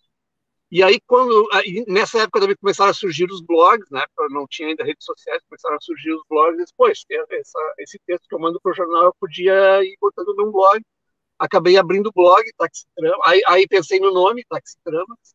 E 0.73 0.83
aí, 0.83 0.99
quando 1.07 1.47
aí, 1.53 1.85
nessa 1.87 2.23
época 2.23 2.41
também 2.41 2.57
começaram 2.57 2.91
a 2.91 2.95
surgir 2.95 3.27
os 3.31 3.43
blogs, 3.43 3.87
né? 3.91 4.03
Não 4.31 4.47
tinha 4.49 4.69
ainda 4.69 4.83
redes 4.83 5.05
sociais, 5.05 5.43
começaram 5.47 5.77
a 5.77 5.81
surgir 5.83 6.15
os 6.15 6.23
blogs. 6.27 6.57
Depois, 6.71 7.05
essa, 7.11 7.75
esse 7.79 7.99
texto 8.07 8.27
que 8.27 8.35
eu 8.35 8.39
mando 8.39 8.59
para 8.59 8.73
o 8.73 8.75
jornal, 8.75 9.05
eu 9.05 9.15
podia 9.21 9.85
ir 9.85 9.95
botando 10.01 10.35
num 10.35 10.51
blog. 10.51 10.81
Acabei 11.39 11.77
abrindo 11.77 12.07
o 12.07 12.13
blog, 12.13 12.43
Taxitramas. 12.57 13.21
Aí, 13.27 13.43
aí 13.49 13.69
pensei 13.69 14.01
no 14.01 14.11
nome, 14.15 14.47
Taxitramas. 14.49 15.35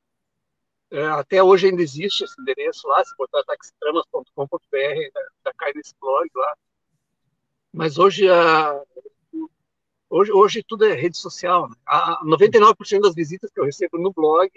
É, 0.90 1.06
até 1.06 1.44
hoje 1.44 1.68
ainda 1.68 1.84
existe 1.84 2.24
esse 2.24 2.42
endereço 2.42 2.88
lá, 2.88 3.06
se 3.06 3.16
botar 3.16 3.44
taxitramas.com.br, 3.44 5.20
já 5.46 5.54
cai 5.56 5.72
nesse 5.76 5.94
blog 6.02 6.28
lá. 6.34 6.56
Mas 7.72 8.00
hoje, 8.00 8.28
a, 8.28 8.82
hoje, 10.10 10.32
hoje 10.32 10.64
tudo 10.68 10.86
é 10.86 10.94
rede 10.94 11.18
social. 11.18 11.70
Né? 11.70 11.76
A 11.86 12.26
99% 12.26 13.02
das 13.02 13.14
visitas 13.14 13.52
que 13.52 13.60
eu 13.60 13.66
recebo 13.66 14.00
no 14.00 14.12
blog 14.12 14.50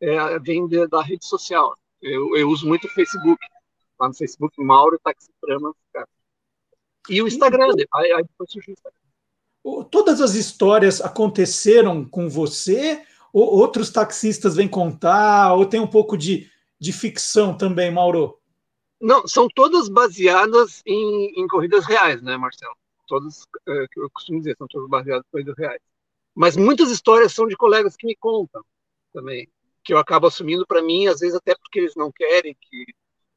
é, 0.00 0.38
vem 0.38 0.66
de, 0.66 0.86
da 0.86 1.02
rede 1.02 1.26
social. 1.26 1.74
Eu, 2.00 2.36
eu, 2.36 2.48
uso 2.48 2.66
muito 2.66 2.86
o 2.86 2.90
Facebook. 2.90 3.40
Lá 3.98 4.08
no 4.08 4.14
Facebook, 4.14 4.62
Mauro 4.62 4.98
Taxitrama. 5.02 5.74
E 7.08 7.22
o 7.22 7.28
Instagram. 7.28 7.68
Aí, 7.94 8.12
aí 8.12 8.22
depois 8.22 8.50
surgiu 8.50 8.72
o 8.72 8.76
Instagram. 8.76 9.84
Todas 9.90 10.20
as 10.20 10.34
histórias 10.34 11.00
aconteceram 11.00 12.04
com 12.04 12.28
você? 12.28 13.02
Ou 13.32 13.56
outros 13.56 13.90
taxistas 13.90 14.54
vêm 14.54 14.68
contar? 14.68 15.54
Ou 15.54 15.66
tem 15.66 15.80
um 15.80 15.86
pouco 15.86 16.16
de, 16.16 16.50
de 16.78 16.92
ficção 16.92 17.56
também, 17.56 17.90
Mauro? 17.90 18.38
Não, 19.00 19.26
são 19.26 19.48
todas 19.48 19.88
baseadas 19.88 20.82
em, 20.86 21.40
em 21.40 21.46
corridas 21.46 21.84
reais, 21.84 22.22
né, 22.22 22.36
Marcelo? 22.36 22.76
Todas, 23.06 23.46
é, 23.68 23.86
eu 23.96 24.10
costumo 24.10 24.38
dizer, 24.38 24.56
são 24.56 24.66
todas 24.66 24.88
baseadas 24.88 25.24
em 25.26 25.30
corridas 25.30 25.56
reais. 25.58 25.80
Mas 26.34 26.56
muitas 26.56 26.90
histórias 26.90 27.32
são 27.32 27.46
de 27.46 27.56
colegas 27.56 27.96
que 27.96 28.06
me 28.06 28.16
contam 28.16 28.62
também, 29.12 29.48
que 29.84 29.92
eu 29.92 29.98
acabo 29.98 30.26
assumindo 30.26 30.66
para 30.66 30.82
mim, 30.82 31.06
às 31.06 31.20
vezes 31.20 31.36
até 31.36 31.54
porque 31.54 31.78
eles 31.78 31.94
não 31.94 32.10
querem 32.10 32.56
que 32.60 32.86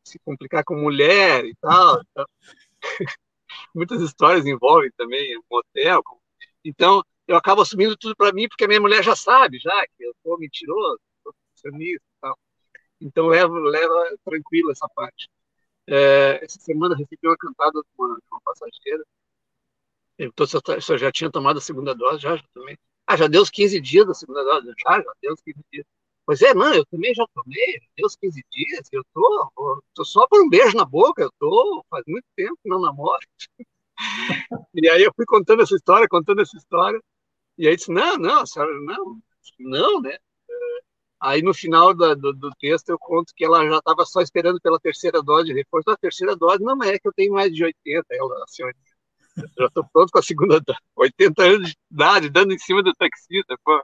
se 0.04 0.20
complicar 0.20 0.64
com 0.64 0.76
mulher 0.76 1.46
e 1.46 1.56
tal. 1.58 2.02
Então, 2.12 2.26
muitas 3.76 4.02
histórias 4.02 4.46
envolvem 4.46 4.92
também 4.98 5.40
motel. 5.50 6.02
Então, 6.64 7.04
eu 7.28 7.36
acabo 7.36 7.62
assumindo 7.62 7.98
tudo 7.98 8.16
para 8.16 8.34
mim, 8.34 8.48
porque 8.48 8.66
a 8.66 8.68
minha 8.68 8.82
mulher 8.82 9.04
já 9.04 9.16
sabe, 9.16 9.60
já, 9.60 9.86
que 9.98 10.06
eu 10.06 10.14
sou 10.24 10.40
mentiroso, 10.40 11.00
sou 11.56 11.72
e 11.80 12.00
tal. 12.22 12.38
Então, 13.02 13.28
leva, 13.28 13.54
leva 13.60 14.18
tranquilo 14.26 14.72
essa 14.72 14.88
parte. 14.90 15.30
É, 15.88 16.44
essa 16.44 16.60
semana 16.60 16.96
recebi 16.96 17.28
uma 17.28 17.38
cantada 17.38 17.82
de 17.82 17.88
uma, 17.98 18.18
uma 18.32 18.42
passageira. 18.42 19.04
Eu, 20.18 20.32
tô, 20.34 20.46
eu 20.46 20.98
já 20.98 21.12
tinha 21.12 21.32
tomado 21.32 21.58
a 21.60 21.62
segunda 21.62 21.94
dose, 21.94 22.22
já, 22.22 22.36
já 22.36 22.44
também. 22.54 22.78
Ah, 23.06 23.16
já 23.16 23.28
deu 23.28 23.42
os 23.42 23.50
15 23.50 23.80
dias 23.80 24.06
da 24.08 24.14
segunda 24.14 24.44
dose? 24.44 24.74
Já, 24.78 25.02
já 25.02 25.14
deu 25.22 25.34
os 25.34 25.42
15 25.42 25.60
dias. 25.72 25.86
Pois 26.28 26.42
é, 26.42 26.54
não, 26.54 26.74
eu 26.74 26.86
também 26.88 27.14
já 27.16 27.26
tomei, 27.34 27.80
deu 27.96 28.06
os 28.06 28.18
15 28.18 28.44
dias, 28.52 28.90
eu 28.92 29.02
tô, 29.14 29.82
tô 29.96 30.04
só 30.04 30.28
por 30.28 30.44
um 30.44 30.50
beijo 30.50 30.76
na 30.76 30.84
boca, 30.84 31.24
eu 31.24 31.32
tô 31.40 31.86
faz 31.90 32.04
muito 32.06 32.26
tempo 32.36 32.60
que 32.62 32.70
não 32.70 32.82
namoro. 32.82 33.26
e 34.76 34.90
aí 34.90 35.04
eu 35.04 35.14
fui 35.16 35.26
contando 35.26 35.64
essa 35.64 35.74
história, 35.76 36.06
contando 36.10 36.42
essa 36.42 36.58
história, 36.58 37.00
e 37.58 37.68
aí 37.68 37.78
disse, 37.78 37.92
não, 37.94 38.18
não, 38.18 38.42
a 38.42 38.46
senhora, 38.46 38.74
não, 38.82 39.22
não, 39.60 40.02
né? 40.02 40.18
Aí 41.22 41.42
no 41.42 41.54
final 41.54 41.94
da, 41.96 42.14
do, 42.14 42.34
do, 42.34 42.52
texto 42.60 42.90
eu 42.90 43.00
conto 43.00 43.34
que 43.36 43.46
ela 43.46 43.66
já 43.66 43.78
estava 43.78 44.06
só 44.06 44.22
esperando 44.22 44.60
pela 44.62 44.80
terceira 44.80 45.22
dose 45.24 45.54
reforço. 45.54 45.90
A 45.90 45.98
terceira 45.98 46.36
dose 46.36 46.64
não 46.64 46.82
é 46.84 47.00
que 47.00 47.08
eu 47.08 47.14
tenho 47.14 47.34
mais 47.34 47.54
de 47.54 47.64
80, 47.64 48.06
ela, 48.12 48.44
a 48.44 48.48
senhora 48.48 48.76
já 49.58 49.66
estou 49.68 49.86
pronto 49.94 50.12
com 50.12 50.20
a 50.20 50.24
segunda, 50.24 50.62
80 50.96 51.44
anos 51.44 51.70
de 51.70 51.78
idade, 51.92 52.30
dando 52.30 52.54
em 52.54 52.60
cima 52.60 52.84
do 52.84 52.94
taxista, 52.94 53.58
pô, 53.64 53.82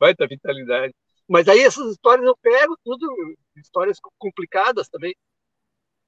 baita 0.00 0.26
vitalidade. 0.26 0.94
Mas 1.28 1.48
aí 1.48 1.60
essas 1.60 1.92
histórias 1.92 2.26
eu 2.26 2.36
pego 2.36 2.76
tudo, 2.84 3.06
histórias 3.56 3.98
complicadas 4.18 4.88
também. 4.88 5.14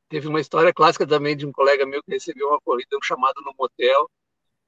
Teve 0.09 0.29
uma 0.29 0.41
história 0.41 0.73
clássica 0.73 1.07
também 1.07 1.37
de 1.37 1.47
um 1.47 1.53
colega 1.53 1.87
meu 1.87 2.03
que 2.03 2.12
recebeu 2.12 2.49
uma 2.49 2.61
corrida, 2.61 2.97
um 2.97 3.03
chamado 3.03 3.41
no 3.43 3.55
motel, 3.59 4.11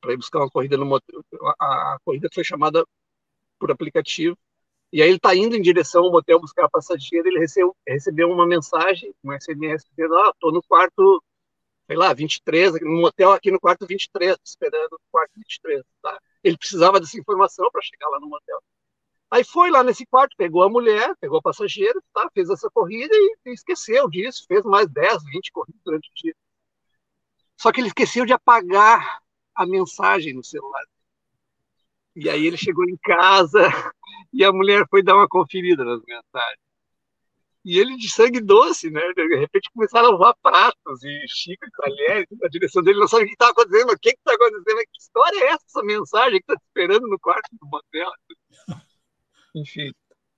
para 0.00 0.12
ir 0.12 0.16
buscar 0.16 0.40
uma 0.40 0.50
corrida 0.50 0.76
no 0.76 0.86
motel. 0.86 1.22
A, 1.60 1.94
a 1.94 1.98
corrida 2.04 2.28
foi 2.32 2.44
chamada 2.44 2.84
por 3.58 3.70
aplicativo. 3.70 4.36
E 4.92 5.02
aí 5.02 5.08
ele 5.08 5.16
está 5.16 5.34
indo 5.34 5.56
em 5.56 5.62
direção 5.62 6.04
ao 6.04 6.12
motel 6.12 6.40
buscar 6.40 6.66
a 6.66 6.70
passageira, 6.70 7.28
ele 7.28 7.38
recebeu, 7.38 7.76
recebeu 7.86 8.30
uma 8.30 8.46
mensagem, 8.46 9.12
um 9.22 9.32
SMS, 9.32 9.84
dizendo, 9.90 10.16
ah, 10.16 10.30
estou 10.34 10.52
no 10.52 10.62
quarto 10.62 11.22
sei 11.86 11.96
lá, 11.96 12.12
23, 12.12 12.80
no 12.80 13.00
motel 13.00 13.32
aqui 13.32 13.50
no 13.50 13.60
quarto 13.60 13.86
23, 13.86 14.36
esperando 14.44 14.92
no 14.92 15.00
quarto 15.10 15.32
23. 15.36 15.82
Tá? 16.02 16.20
Ele 16.42 16.58
precisava 16.58 17.00
dessa 17.00 17.18
informação 17.18 17.70
para 17.70 17.82
chegar 17.82 18.08
lá 18.08 18.20
no 18.20 18.28
motel. 18.28 18.60
Aí 19.30 19.44
foi 19.44 19.70
lá 19.70 19.82
nesse 19.82 20.06
quarto, 20.06 20.36
pegou 20.36 20.62
a 20.62 20.70
mulher, 20.70 21.14
pegou 21.20 21.38
a 21.38 21.42
passageira, 21.42 22.00
tá? 22.12 22.28
fez 22.32 22.48
essa 22.48 22.70
corrida 22.70 23.14
e, 23.14 23.36
e 23.46 23.52
esqueceu 23.52 24.08
disso, 24.08 24.44
fez 24.46 24.62
mais 24.64 24.88
10, 24.88 25.24
20 25.24 25.52
corridas 25.52 25.80
durante 25.84 26.08
o 26.08 26.14
dia. 26.14 26.34
Só 27.56 27.72
que 27.72 27.80
ele 27.80 27.88
esqueceu 27.88 28.24
de 28.24 28.32
apagar 28.32 29.20
a 29.54 29.66
mensagem 29.66 30.34
no 30.34 30.44
celular. 30.44 30.84
E 32.14 32.30
aí 32.30 32.46
ele 32.46 32.56
chegou 32.56 32.84
em 32.84 32.96
casa 32.96 33.60
e 34.32 34.44
a 34.44 34.52
mulher 34.52 34.86
foi 34.88 35.02
dar 35.02 35.16
uma 35.16 35.28
conferida 35.28 35.84
nas 35.84 36.00
mensagens. 36.06 36.66
E 37.64 37.80
ele 37.80 37.96
de 37.96 38.08
sangue 38.08 38.40
doce, 38.40 38.90
né? 38.90 39.00
De 39.12 39.36
repente 39.38 39.70
começaram 39.74 40.08
a 40.08 40.10
lavar 40.12 40.36
pratos 40.40 41.02
e 41.02 41.26
xícaras, 41.28 41.72
talheres 41.76 42.26
na 42.40 42.48
direção 42.48 42.80
dele, 42.80 43.00
não 43.00 43.08
sabe 43.08 43.24
o 43.24 43.26
que 43.26 43.32
está 43.32 43.48
acontecendo, 43.48 43.90
o 43.90 43.98
que 43.98 44.10
está 44.10 44.32
acontecendo, 44.34 44.78
que 44.78 44.98
história 45.00 45.38
é 45.40 45.46
essa, 45.48 45.64
essa 45.66 45.82
mensagem 45.82 46.40
que 46.40 46.52
está 46.52 46.54
esperando 46.54 47.08
no 47.08 47.18
quarto 47.18 47.48
do 47.60 47.66
motel? 47.66 48.08
Enfim, 49.56 49.90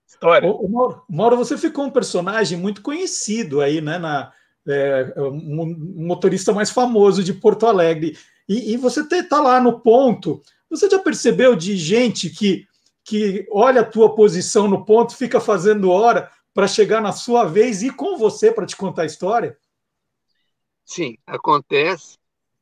história. 0.07 0.49
O, 0.49 0.67
Mauro, 0.69 1.03
Mauro, 1.09 1.37
você 1.37 1.57
ficou 1.57 1.85
um 1.85 1.91
personagem 1.91 2.57
muito 2.57 2.81
conhecido 2.81 3.59
aí, 3.59 3.81
né? 3.81 3.99
Na, 3.99 4.31
é, 4.65 5.13
um 5.17 6.05
motorista 6.07 6.53
mais 6.53 6.69
famoso 6.69 7.23
de 7.23 7.33
Porto 7.33 7.67
Alegre. 7.67 8.17
E, 8.47 8.73
e 8.73 8.77
você 8.77 9.01
está 9.01 9.41
lá 9.41 9.59
no 9.59 9.81
ponto. 9.81 10.41
Você 10.69 10.89
já 10.89 10.99
percebeu 10.99 11.55
de 11.55 11.75
gente 11.75 12.29
que, 12.29 12.65
que 13.03 13.45
olha 13.51 13.81
a 13.81 13.85
tua 13.85 14.15
posição 14.15 14.67
no 14.67 14.85
ponto, 14.85 15.15
fica 15.15 15.39
fazendo 15.39 15.91
hora 15.91 16.31
para 16.53 16.67
chegar 16.67 17.01
na 17.01 17.11
sua 17.11 17.45
vez 17.45 17.83
e 17.83 17.91
com 17.91 18.17
você 18.17 18.51
para 18.51 18.65
te 18.65 18.75
contar 18.75 19.03
a 19.03 19.07
história? 19.07 19.57
Sim, 20.85 21.17
acontece. 21.27 22.17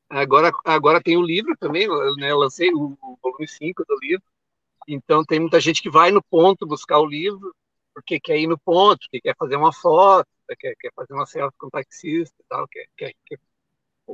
Agora, 0.10 0.52
agora 0.66 1.02
tem 1.02 1.18
o 1.18 1.20
um 1.20 1.24
livro 1.24 1.56
também, 1.60 1.88
né? 2.18 2.32
Eu 2.32 2.38
lancei 2.38 2.72
o, 2.74 2.98
o 3.02 3.18
volume 3.22 3.48
5 3.48 3.84
do 3.86 3.98
livro. 4.02 4.24
Então 4.88 5.24
tem 5.26 5.40
muita 5.40 5.60
gente 5.60 5.82
que 5.82 5.90
vai 5.90 6.12
no 6.12 6.24
ponto 6.24 6.66
buscar 6.66 7.00
o 7.00 7.06
livro, 7.06 7.54
porque 7.94 8.20
quer 8.20 8.38
ir 8.40 8.48
no 8.48 8.58
ponto, 8.58 9.00
porque 9.02 9.22
quer 9.22 9.36
fazer 9.38 9.56
uma 9.58 9.74
foto, 9.74 10.28
quer, 10.60 10.76
quer 10.80 10.92
fazer 10.96 11.14
uma 11.14 11.26
selfie 11.26 11.58
com 11.58 11.68
o 11.68 11.72
taxista 11.72 12.36
tal, 12.48 12.68
quer, 12.68 12.88
quer, 12.96 13.14
quer 13.26 13.40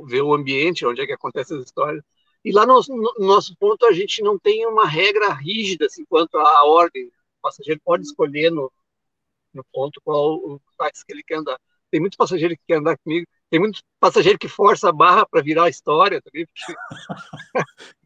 ver 0.06 0.22
o 0.22 0.34
ambiente, 0.34 0.86
onde 0.86 1.00
é 1.02 1.06
que 1.06 1.12
acontecem 1.12 1.56
as 1.58 1.64
histórias. 1.64 2.02
E 2.44 2.52
lá 2.52 2.66
no, 2.66 2.80
no, 2.88 3.26
nosso 3.26 3.56
ponto 3.56 3.86
a 3.86 3.92
gente 3.92 4.22
não 4.22 4.38
tem 4.38 4.66
uma 4.66 4.86
regra 4.86 5.32
rígida 5.32 5.86
assim, 5.86 6.04
quanto 6.04 6.36
à 6.36 6.64
ordem. 6.64 7.06
O 7.06 7.12
passageiro 7.42 7.80
pode 7.84 8.04
escolher 8.04 8.50
no, 8.50 8.72
no 9.52 9.64
ponto 9.72 10.00
qual 10.02 10.34
o 10.36 10.60
táxi 10.76 11.04
que 11.06 11.12
ele 11.12 11.22
quer 11.22 11.36
andar. 11.38 11.58
Tem 11.90 12.00
muitos 12.00 12.16
passageiros 12.16 12.56
que 12.56 12.64
querem 12.66 12.80
andar 12.80 12.98
comigo, 12.98 13.26
tem 13.48 13.60
muitos 13.60 13.82
passageiros 14.00 14.38
que 14.38 14.48
força 14.48 14.88
a 14.88 14.92
barra 14.92 15.26
para 15.26 15.42
virar 15.42 15.64
a 15.64 15.70
história 15.70 16.20
também. 16.20 16.46
Porque... 16.46 16.74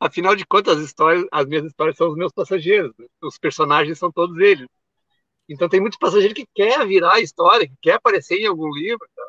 Afinal 0.00 0.36
de 0.36 0.46
contas, 0.46 0.78
as 0.78 0.84
histórias, 0.84 1.24
as 1.30 1.46
minhas 1.46 1.64
histórias 1.64 1.96
são 1.96 2.08
os 2.08 2.16
meus 2.16 2.32
passageiros, 2.32 2.92
né? 2.98 3.06
os 3.22 3.38
personagens 3.38 3.98
são 3.98 4.10
todos 4.12 4.38
eles. 4.38 4.68
Então 5.48 5.68
tem 5.68 5.80
muitos 5.80 5.98
passageiros 5.98 6.34
que 6.34 6.46
quer 6.54 6.86
virar 6.86 7.14
a 7.14 7.20
história, 7.20 7.68
que 7.68 7.76
quer 7.82 7.94
aparecer 7.94 8.36
em 8.38 8.46
algum 8.46 8.72
livro. 8.72 9.06
Tá? 9.14 9.28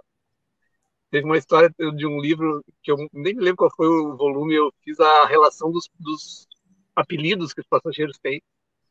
Teve 1.12 1.26
uma 1.26 1.38
história 1.38 1.70
de 1.78 2.06
um 2.08 2.20
livro 2.20 2.64
que 2.82 2.92
eu 2.92 2.98
nem 3.14 3.36
me 3.36 3.42
lembro 3.42 3.58
qual 3.58 3.76
foi 3.76 3.88
o 3.88 4.16
volume, 4.18 4.56
eu 4.56 4.72
fiz 4.84 5.00
a 5.00 5.26
relação 5.26 5.72
dos, 5.72 5.90
dos 6.00 6.48
apelidos 6.96 7.54
que 7.54 7.62
os 7.62 7.68
passageiros 7.68 8.18
têm 8.20 8.42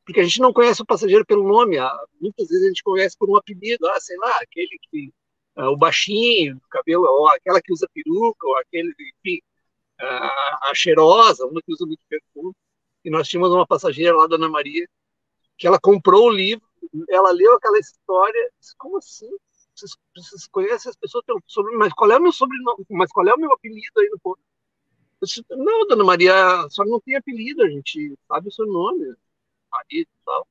porque 0.05 0.20
a 0.20 0.24
gente 0.24 0.40
não 0.40 0.53
conhece 0.53 0.82
o 0.82 0.86
passageiro 0.86 1.24
pelo 1.24 1.46
nome, 1.46 1.78
ah, 1.78 1.96
muitas 2.20 2.48
vezes 2.48 2.64
a 2.64 2.68
gente 2.68 2.82
conhece 2.82 3.16
por 3.16 3.30
um 3.30 3.36
apelido, 3.36 3.86
ah, 3.88 4.00
sei 4.00 4.16
lá, 4.18 4.36
aquele 4.40 4.78
que 4.90 5.12
uh, 5.57 5.66
o 5.66 5.76
baixinho, 5.76 6.57
o 6.57 6.68
cabelo, 6.68 7.05
ou 7.05 7.28
aquela 7.28 7.61
que 7.61 7.72
usa 7.72 7.88
peruca, 7.94 8.46
ou 8.46 8.57
aquele, 8.59 8.90
enfim, 8.90 9.40
uh, 10.01 10.59
a 10.62 10.72
cheirosa, 10.74 11.47
uma 11.47 11.61
que 11.62 11.72
usa 11.72 11.86
muito 11.86 12.03
perfume. 12.09 12.53
E 13.05 13.11
nós 13.11 13.28
tínhamos 13.28 13.51
uma 13.53 13.66
passageira 13.66 14.16
lá, 14.16 14.26
Dona 14.26 14.49
Maria, 14.49 14.88
que 15.59 15.66
ela 15.66 15.78
comprou 15.80 16.28
o 16.28 16.32
livro, 16.32 16.66
ela 17.09 17.30
leu 17.32 17.55
aquela 17.55 17.78
história, 17.78 18.51
disse, 18.61 18.74
como 18.76 18.99
assim? 18.99 19.30
Vocês, 19.74 19.97
vocês 20.16 20.47
conhecem 20.49 20.90
as 20.90 20.97
pessoas 20.97 21.24
pelo 21.24 21.43
sobrenome, 21.47 21.84
mas 21.84 21.93
qual 21.95 22.11
é 22.12 22.18
o 22.18 22.22
meu 22.22 22.32
sobrenome? 22.32 22.84
Mas 22.90 23.11
qual 23.11 23.26
é 23.26 23.34
o 23.34 23.38
meu 23.38 23.53
apelido 23.53 24.01
aí 24.01 24.09
no 24.11 24.18
ponto? 24.20 24.40
Disse, 25.22 25.45
não, 25.51 25.86
Dona 25.86 26.05
Maria, 26.05 26.66
só 26.68 26.84
não 26.84 27.01
tem 27.01 27.16
apelido, 27.16 27.62
a 27.62 27.68
gente 27.68 28.14
sabe 28.28 28.49
o 28.49 28.53
seu 28.53 28.66
nome 28.66 29.14
marido 29.72 30.09
e 30.11 30.24
tal. 30.24 30.47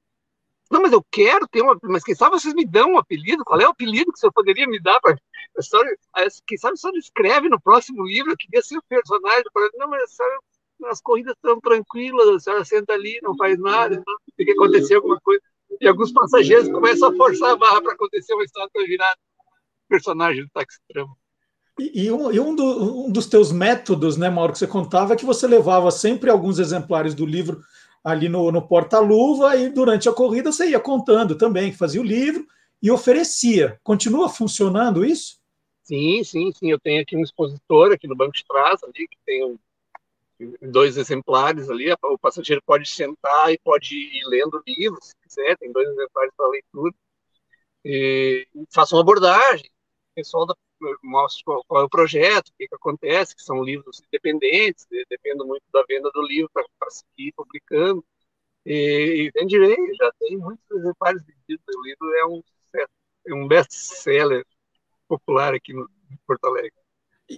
Não, 0.72 0.82
mas 0.82 0.94
eu 0.94 1.04
quero 1.12 1.46
ter 1.50 1.62
uma. 1.62 1.78
Mas 1.84 2.04
quem 2.04 2.16
sabe 2.16 2.40
vocês 2.40 2.54
me 2.54 2.66
dão 2.66 2.94
um 2.94 2.98
apelido? 2.98 3.44
Qual 3.44 3.60
é 3.60 3.68
o 3.68 3.72
apelido 3.72 4.12
que 4.14 4.20
você 4.20 4.32
poderia 4.32 4.66
me 4.66 4.82
dar? 4.82 5.00
Pra... 5.02 5.18
História... 5.60 5.94
Quem 6.48 6.58
sabe 6.58 6.78
só 6.78 6.90
escreve 6.92 7.50
no 7.50 7.60
próximo 7.60 8.06
livro, 8.06 8.32
eu 8.32 8.38
queria 8.38 8.62
ser 8.62 8.78
o 8.78 8.84
personagem. 8.88 9.44
Não, 9.76 9.90
mas 9.90 10.04
a 10.04 10.08
senhora, 10.08 10.40
as 10.86 11.02
corridas 11.02 11.36
estão 11.36 11.60
tranquilas, 11.60 12.28
a 12.30 12.40
senhora 12.40 12.64
senta 12.66 12.94
ali, 12.94 13.20
não 13.22 13.36
faz 13.36 13.60
nada, 13.60 13.96
não. 13.96 14.16
tem 14.38 14.46
que 14.46 14.54
acontecer 14.54 14.96
alguma 14.96 15.20
coisa. 15.20 15.42
E 15.80 15.88
alguns 15.88 16.14
passageiros 16.14 16.70
começam 16.70 17.10
a 17.10 17.16
forçar 17.16 17.50
a 17.52 17.58
barra 17.58 17.82
para 17.82 17.94
acontecer 17.94 18.34
uma 18.34 18.44
história 18.44 18.70
para 18.72 18.86
virar 18.86 19.14
personagem 19.90 20.44
do 20.44 20.50
trama. 20.88 21.16
E, 21.80 22.06
e, 22.06 22.12
um, 22.12 22.32
e 22.32 22.40
um, 22.40 22.56
do, 22.56 23.08
um, 23.08 23.12
dos 23.12 23.26
teus 23.26 23.52
métodos, 23.52 24.16
né, 24.16 24.30
Mauro, 24.30 24.54
que 24.54 24.60
você 24.60 24.68
contava, 24.68 25.14
é 25.14 25.18
que 25.18 25.26
você 25.26 25.48
levava 25.48 25.92
sempre 25.92 26.30
alguns 26.30 26.60
exemplares 26.60 27.14
do 27.14 27.26
livro 27.26 27.62
ali 28.04 28.28
no, 28.28 28.52
no 28.52 28.68
porta-luva 28.68 29.56
e 29.56 29.70
durante 29.70 30.10
a 30.10 30.14
corrida 30.14 30.52
você 30.52 30.70
ia 30.70 30.80
contando 30.80 31.36
também, 31.36 31.72
fazia 31.72 32.02
o 32.02 32.06
livro 32.06 32.48
e 32.82 32.90
oferecia. 32.90 33.80
Continua 33.84 34.28
funcionando 34.28 35.06
isso? 35.06 35.40
Sim, 35.84 36.24
sim, 36.24 36.52
sim. 36.52 36.72
Eu 36.72 36.80
tenho 36.80 37.02
aqui 37.02 37.16
um 37.16 37.22
expositor 37.22 37.92
aqui 37.92 38.08
no 38.08 38.16
banco 38.16 38.34
de 38.34 38.46
trás 38.46 38.84
ali 38.84 39.08
que 39.08 39.18
tem 39.26 39.60
dois 40.62 40.98
exemplares 40.98 41.70
ali. 41.70 41.92
O 42.04 42.18
passageiro 42.18 42.62
pode 42.66 42.90
sentar 42.90 43.52
e 43.52 43.60
pode 43.60 43.96
ir 43.96 44.26
lendo 44.28 44.56
o 44.58 44.64
livro, 44.66 44.98
se 45.02 45.14
quiser. 45.22 45.58
Tem 45.58 45.72
dois 45.72 45.88
exemplares 45.90 46.32
para 46.36 46.50
leitura. 46.50 46.94
E 47.86 48.48
faço 48.74 48.96
uma 48.96 49.02
abordagem. 49.02 49.66
O 50.12 50.16
pessoal 50.16 50.46
da 50.46 50.56
mostro 51.04 51.44
qual, 51.46 51.64
qual, 51.68 51.82
é 51.82 51.86
o 51.86 51.90
projeto, 51.90 52.50
o 52.50 52.54
que, 52.58 52.68
que 52.68 52.76
acontece, 52.76 53.36
que 53.36 53.44
são 53.44 53.64
livros 53.64 54.02
independentes, 54.08 54.86
dependo 55.10 55.46
muito 55.46 55.64
da 55.72 55.84
venda 55.88 56.10
do 56.14 56.22
livro 56.22 56.50
para 56.54 56.90
seguir 56.90 57.32
publicando. 57.34 58.04
E, 58.66 58.74
e 59.28 59.32
vendirei, 59.32 59.78
já 59.96 60.12
tem 60.20 60.38
muitos 60.38 60.70
exemplares 60.72 61.24
vendidos. 61.24 61.76
O 61.76 61.84
livro 61.84 62.14
é 62.16 62.26
um, 62.26 62.44
é 63.28 63.34
um 63.34 63.48
best-seller 63.48 64.46
popular 65.08 65.54
aqui 65.54 65.74
no, 65.74 65.90
em 66.12 66.18
Porto 66.26 66.46
Alegre. 66.46 66.72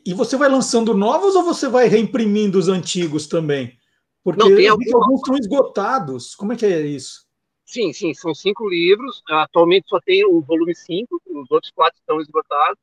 E 0.06 0.14
você 0.14 0.36
vai 0.36 0.50
lançando 0.50 0.94
novos 0.94 1.36
ou 1.36 1.44
você 1.44 1.68
vai 1.68 1.88
reimprimindo 1.88 2.58
os 2.58 2.68
antigos 2.68 3.28
também? 3.28 3.78
Porque 4.24 4.44
Não, 4.44 4.56
tem 4.56 4.68
alguns, 4.68 4.94
alguns 4.94 5.20
estão 5.20 5.38
esgotados. 5.38 6.34
Como 6.34 6.54
é 6.54 6.56
que 6.56 6.66
é 6.66 6.82
isso? 6.82 7.28
Sim, 7.66 7.94
sim, 7.94 8.14
são 8.14 8.34
cinco 8.34 8.68
livros. 8.68 9.22
Atualmente 9.30 9.88
só 9.88 10.00
tem 10.00 10.26
o 10.26 10.42
volume 10.42 10.76
5, 10.76 11.22
os 11.26 11.52
outros 11.52 11.72
quatro 11.72 12.00
estão 12.00 12.20
esgotados 12.20 12.80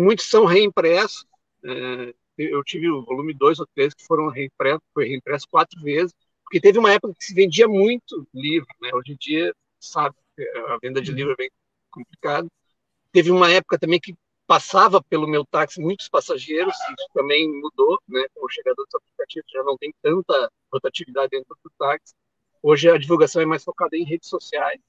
muitos 0.00 0.26
são 0.26 0.44
reimpressos, 0.44 1.26
É, 1.64 2.14
eu 2.38 2.64
tive 2.64 2.88
o 2.90 3.04
volume 3.04 3.34
2 3.34 3.60
ou 3.60 3.66
3 3.74 3.92
que 3.94 4.04
foram 4.06 4.28
reimpressos, 4.28 4.80
foi 4.94 5.08
reimpresso 5.08 5.46
quatro 5.50 5.80
vezes, 5.82 6.14
porque 6.44 6.60
teve 6.60 6.78
uma 6.78 6.92
época 6.92 7.14
que 7.18 7.24
se 7.24 7.34
vendia 7.34 7.68
muito 7.68 8.26
livro, 8.34 8.66
né? 8.80 8.90
Hoje 8.94 9.12
em 9.12 9.16
dia, 9.20 9.54
sabe, 9.78 10.16
a 10.68 10.78
venda 10.82 11.02
de 11.02 11.12
livro 11.12 11.32
é 11.34 11.36
bem 11.36 11.50
complicado. 11.90 12.48
Teve 13.12 13.30
uma 13.30 13.50
época 13.50 13.78
também 13.78 14.00
que 14.00 14.14
passava 14.46 15.02
pelo 15.02 15.28
meu 15.28 15.44
táxi 15.46 15.80
muitos 15.80 16.08
passageiros, 16.08 16.74
isso 16.74 17.08
também 17.14 17.48
mudou, 17.48 18.00
né? 18.08 18.24
Com 18.34 18.46
o 18.46 18.48
chegada 18.48 18.76
dos 18.76 18.94
aplicativos 18.94 19.50
já 19.52 19.62
não 19.64 19.76
tem 19.78 19.92
tanta 20.02 20.50
rotatividade 20.72 21.30
dentro 21.30 21.56
do 21.64 21.70
táxi. 21.78 22.14
Hoje 22.62 22.90
a 22.90 22.98
divulgação 22.98 23.42
é 23.42 23.46
mais 23.46 23.64
focada 23.64 23.96
em 23.96 24.04
redes 24.04 24.28
sociais. 24.28 24.80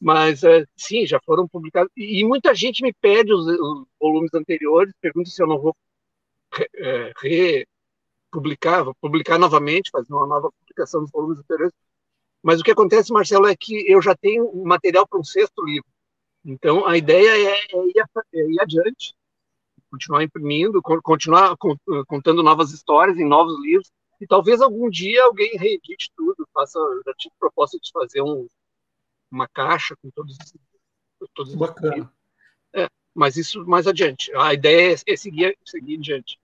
Mas, 0.00 0.44
é, 0.44 0.64
sim, 0.76 1.06
já 1.06 1.18
foram 1.24 1.48
publicados. 1.48 1.90
E, 1.96 2.24
muita 2.24 2.54
gente 2.54 2.82
me 2.82 2.92
pede 2.92 3.32
os, 3.32 3.46
os 3.46 3.86
volumes 4.00 4.32
anteriores, 4.34 4.92
pergunta 5.00 5.30
se 5.30 5.42
eu 5.42 5.46
não 5.46 5.58
vou 5.58 5.74
é, 6.74 7.12
republicar, 8.30 8.84
vou 8.84 8.94
publicar 9.00 9.38
novamente, 9.38 9.90
fazer 9.90 10.12
uma 10.12 10.26
nova 10.26 10.50
publicação 10.60 11.02
dos 11.02 11.10
volumes 11.10 11.38
anteriores. 11.38 11.74
Mas 12.42 12.60
o 12.60 12.64
que 12.64 12.70
acontece, 12.70 13.12
Marcelo, 13.12 13.46
é 13.46 13.56
que 13.56 13.90
eu 13.90 14.00
já 14.02 14.14
tenho 14.14 14.52
material 14.64 15.06
para 15.06 15.18
um 15.18 15.24
sexto 15.24 15.64
livro. 15.64 15.88
Então, 16.44 16.86
a 16.86 16.96
ideia 16.96 17.30
é, 17.30 17.58
é, 17.72 17.86
ir, 17.86 18.04
é 18.34 18.38
ir 18.38 18.60
adiante, 18.60 19.14
continuar 19.90 20.22
imprimindo, 20.22 20.80
continuar 21.02 21.56
contando 22.06 22.42
novas 22.42 22.72
histórias 22.72 23.18
em 23.18 23.26
novos 23.26 23.58
livros, 23.60 23.90
e 24.20 24.26
talvez 24.26 24.60
algum 24.60 24.88
dia 24.88 25.24
alguém 25.24 25.56
reedite 25.56 26.10
tudo, 26.16 26.46
faça, 26.52 26.78
já 27.04 27.12
tive 27.14 27.34
proposta 27.38 27.78
de 27.78 27.90
fazer 27.92 28.22
um, 28.22 28.48
uma 29.30 29.48
caixa 29.48 29.96
com 30.00 30.10
todos 30.10 30.36
esses. 30.40 30.54
Todos 31.34 31.54
Bacana. 31.54 32.10
É, 32.74 32.88
mas 33.14 33.36
isso 33.36 33.64
mais 33.66 33.86
adiante. 33.86 34.30
A 34.36 34.52
ideia 34.52 34.94
é, 34.94 35.12
é 35.12 35.16
seguir, 35.16 35.56
seguir 35.64 35.98
adiante. 35.98 36.38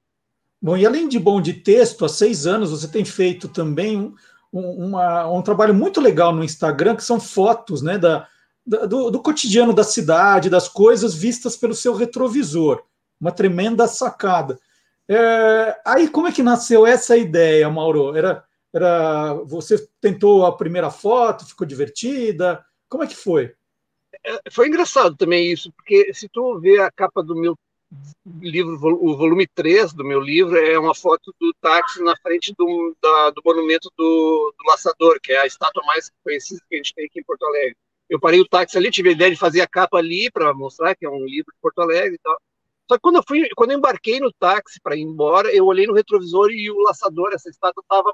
Bom, 0.60 0.76
e 0.76 0.86
além 0.86 1.08
de 1.08 1.18
bom 1.18 1.40
de 1.40 1.54
texto, 1.54 2.04
há 2.04 2.08
seis 2.08 2.46
anos 2.46 2.70
você 2.70 2.88
tem 2.88 3.04
feito 3.04 3.48
também 3.48 3.98
um, 3.98 4.14
um, 4.52 4.86
uma, 4.86 5.28
um 5.28 5.42
trabalho 5.42 5.74
muito 5.74 6.00
legal 6.00 6.32
no 6.32 6.44
Instagram, 6.44 6.94
que 6.94 7.04
são 7.04 7.18
fotos 7.18 7.82
né, 7.82 7.98
da, 7.98 8.28
da 8.64 8.86
do, 8.86 9.10
do, 9.10 9.20
cotidiano 9.20 9.72
da 9.72 9.82
cidade, 9.82 10.48
das 10.48 10.68
coisas 10.68 11.14
vistas 11.14 11.56
pelo 11.56 11.74
seu 11.74 11.94
retrovisor. 11.94 12.82
Uma 13.20 13.32
tremenda 13.32 13.88
sacada. 13.88 14.58
É, 15.08 15.80
aí, 15.84 16.08
como 16.08 16.28
é 16.28 16.32
que 16.32 16.42
nasceu 16.42 16.86
essa 16.86 17.16
ideia, 17.16 17.68
Mauro? 17.68 18.16
Era, 18.16 18.44
era 18.72 19.34
Você 19.44 19.88
tentou 20.00 20.46
a 20.46 20.56
primeira 20.56 20.90
foto, 20.90 21.46
ficou 21.46 21.66
divertida? 21.66 22.64
Como 22.92 23.04
é 23.04 23.06
que 23.06 23.16
foi? 23.16 23.54
É, 24.22 24.50
foi 24.50 24.68
engraçado 24.68 25.16
também 25.16 25.50
isso, 25.50 25.72
porque 25.72 26.12
se 26.12 26.28
tu 26.28 26.60
ver 26.60 26.78
a 26.82 26.90
capa 26.90 27.22
do 27.22 27.34
meu 27.34 27.56
livro, 28.38 28.74
o 28.74 29.16
volume 29.16 29.46
3 29.46 29.94
do 29.94 30.04
meu 30.04 30.20
livro, 30.20 30.58
é 30.58 30.78
uma 30.78 30.94
foto 30.94 31.34
do 31.40 31.54
táxi 31.58 32.02
na 32.02 32.14
frente 32.18 32.54
do, 32.54 32.94
da, 33.00 33.30
do 33.30 33.40
monumento 33.42 33.90
do, 33.96 34.54
do 34.58 34.70
Laçador, 34.70 35.18
que 35.22 35.32
é 35.32 35.40
a 35.40 35.46
estátua 35.46 35.82
mais 35.86 36.10
conhecida 36.22 36.60
que 36.68 36.74
a 36.74 36.76
gente 36.76 36.94
tem 36.94 37.06
aqui 37.06 37.20
em 37.20 37.24
Porto 37.24 37.46
Alegre. 37.46 37.74
Eu 38.10 38.20
parei 38.20 38.42
o 38.42 38.46
táxi 38.46 38.76
ali, 38.76 38.90
tive 38.90 39.08
a 39.08 39.12
ideia 39.12 39.30
de 39.30 39.38
fazer 39.38 39.62
a 39.62 39.66
capa 39.66 39.96
ali 39.96 40.30
para 40.30 40.52
mostrar 40.52 40.94
que 40.94 41.06
é 41.06 41.08
um 41.08 41.24
livro 41.24 41.50
de 41.50 41.60
Porto 41.62 41.78
Alegre 41.78 42.16
e 42.16 42.18
tal. 42.18 42.36
Só 42.90 42.96
que 42.96 43.00
quando 43.00 43.16
eu 43.16 43.24
fui, 43.26 43.48
quando 43.56 43.70
eu 43.70 43.78
embarquei 43.78 44.20
no 44.20 44.30
táxi 44.34 44.78
para 44.82 44.96
ir 44.96 45.00
embora, 45.00 45.50
eu 45.50 45.64
olhei 45.64 45.86
no 45.86 45.94
retrovisor 45.94 46.50
e 46.50 46.70
o 46.70 46.82
laçador, 46.82 47.30
essa 47.32 47.48
estátua 47.48 47.82
estava 47.82 48.12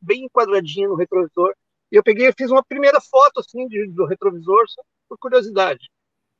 bem 0.00 0.26
enquadradinha 0.26 0.86
no 0.86 0.94
retrovisor. 0.94 1.52
E 1.92 1.96
eu 1.96 2.02
peguei 2.02 2.26
e 2.26 2.32
fiz 2.32 2.50
uma 2.50 2.64
primeira 2.64 2.98
foto 3.02 3.40
assim 3.40 3.68
de, 3.68 3.86
do 3.88 4.06
retrovisor, 4.06 4.64
só 4.66 4.82
por 5.06 5.18
curiosidade. 5.18 5.90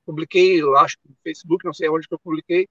Publiquei, 0.06 0.62
acho 0.78 0.96
que 0.98 1.10
no 1.10 1.16
Facebook, 1.22 1.62
não 1.66 1.74
sei 1.74 1.90
onde 1.90 2.08
que 2.08 2.14
eu 2.14 2.18
publiquei. 2.18 2.66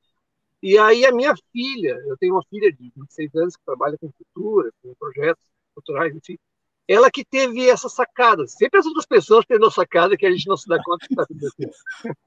E 0.63 0.79
aí 0.79 1.05
a 1.05 1.11
minha 1.11 1.35
filha, 1.51 1.95
eu 2.07 2.17
tenho 2.17 2.33
uma 2.33 2.43
filha 2.49 2.71
de 2.73 2.91
26 2.95 3.35
anos 3.35 3.55
que 3.55 3.63
trabalha 3.63 3.97
com 3.99 4.11
cultura, 4.11 4.71
com 4.81 4.95
projetos 4.95 5.43
culturais, 5.75 6.15
enfim. 6.15 6.39
Ela 6.87 7.11
que 7.11 7.23
teve 7.23 7.69
essa 7.69 7.87
sacada. 7.87 8.47
Sempre 8.47 8.79
as 8.79 8.85
outras 8.87 9.05
pessoas 9.05 9.45
tendo 9.47 9.67
a 9.67 9.71
sacada 9.71 10.17
que 10.17 10.25
a 10.25 10.31
gente 10.31 10.47
não 10.47 10.57
se 10.57 10.67
dá 10.67 10.81
conta 10.83 11.05
que 11.05 11.13
está 11.13 11.23
acontecendo. 11.23 11.71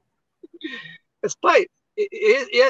Mas, 1.20 1.34
pai, 1.34 1.66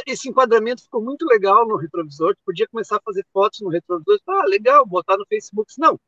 esse 0.07 0.29
enquadramento 0.29 0.83
ficou 0.83 1.03
muito 1.03 1.27
legal 1.27 1.69
no 1.69 1.77
retrovisor. 1.77 2.35
Tu 2.35 2.41
podia 2.47 2.67
começar 2.67 2.97
a 2.97 3.03
fazer 3.03 3.27
fotos 3.31 3.61
no 3.61 3.69
retrovisor. 3.69 4.19
Ah, 4.27 4.47
legal, 4.47 4.87
botar 4.87 5.19
no 5.19 5.27
Facebook. 5.27 5.73
Não, 5.79 6.01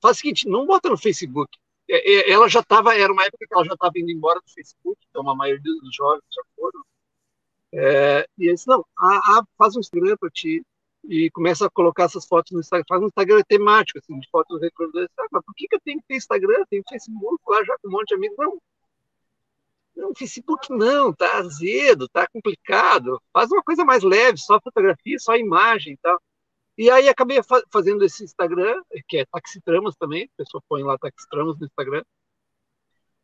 faz 0.00 0.16
o 0.16 0.20
seguinte, 0.20 0.48
não 0.48 0.66
bota 0.66 0.88
no 0.88 0.96
Facebook. 0.98 1.58
É, 1.88 2.30
é, 2.30 2.30
ela 2.30 2.48
já 2.48 2.60
estava, 2.60 2.96
era 2.96 3.12
uma 3.12 3.24
época 3.24 3.46
que 3.46 3.54
ela 3.54 3.64
já 3.64 3.74
estava 3.74 3.92
indo 3.96 4.10
embora 4.10 4.40
do 4.40 4.52
Facebook, 4.52 4.98
então 5.10 5.28
a 5.28 5.34
maioria 5.34 5.62
dos 5.62 5.94
jovens 5.94 6.22
já 6.32 6.42
foram. 6.56 6.80
É, 7.72 8.26
e 8.38 8.50
disse, 8.50 8.66
não, 8.68 8.84
a, 8.98 9.16
a, 9.16 9.44
faz 9.58 9.76
um 9.76 9.80
Instagram 9.80 10.16
para 10.18 10.30
ti 10.30 10.62
e 11.08 11.30
começa 11.30 11.66
a 11.66 11.70
colocar 11.70 12.04
essas 12.04 12.26
fotos 12.26 12.52
no 12.52 12.60
Instagram. 12.60 12.84
Faz 12.88 13.02
um 13.02 13.06
Instagram 13.06 13.42
temático, 13.48 13.98
assim, 13.98 14.18
de 14.18 14.28
fotos 14.30 14.60
do. 14.60 14.66
Ah, 14.66 15.26
mas 15.32 15.44
por 15.44 15.54
que, 15.54 15.66
que 15.66 15.76
eu 15.76 15.80
tenho 15.80 16.00
que 16.00 16.06
ter 16.06 16.16
Instagram? 16.16 16.64
Tenho 16.68 16.82
Facebook 16.88 17.42
lá 17.48 17.64
já 17.64 17.76
com 17.80 17.88
um 17.88 17.92
monte 17.92 18.08
de 18.08 18.14
amigos. 18.14 18.36
Não, 18.38 18.58
não, 19.96 20.14
Facebook 20.14 20.70
não, 20.70 21.12
tá 21.12 21.38
azedo, 21.38 22.08
tá 22.08 22.26
complicado. 22.32 23.20
Faz 23.32 23.50
uma 23.50 23.62
coisa 23.62 23.84
mais 23.84 24.02
leve, 24.02 24.38
só 24.38 24.60
fotografia, 24.60 25.18
só 25.18 25.36
imagem 25.36 25.94
e 25.94 25.96
tal. 25.98 26.20
E 26.80 26.90
aí 26.90 27.10
acabei 27.10 27.42
fa 27.42 27.62
fazendo 27.70 28.02
esse 28.06 28.24
Instagram, 28.24 28.82
que 29.06 29.18
é 29.18 29.26
Taxitramas 29.26 29.94
também, 29.96 30.24
a 30.24 30.36
pessoa 30.38 30.62
põe 30.66 30.82
lá 30.82 30.96
Taxitramas 30.96 31.58
no 31.58 31.66
Instagram. 31.66 32.02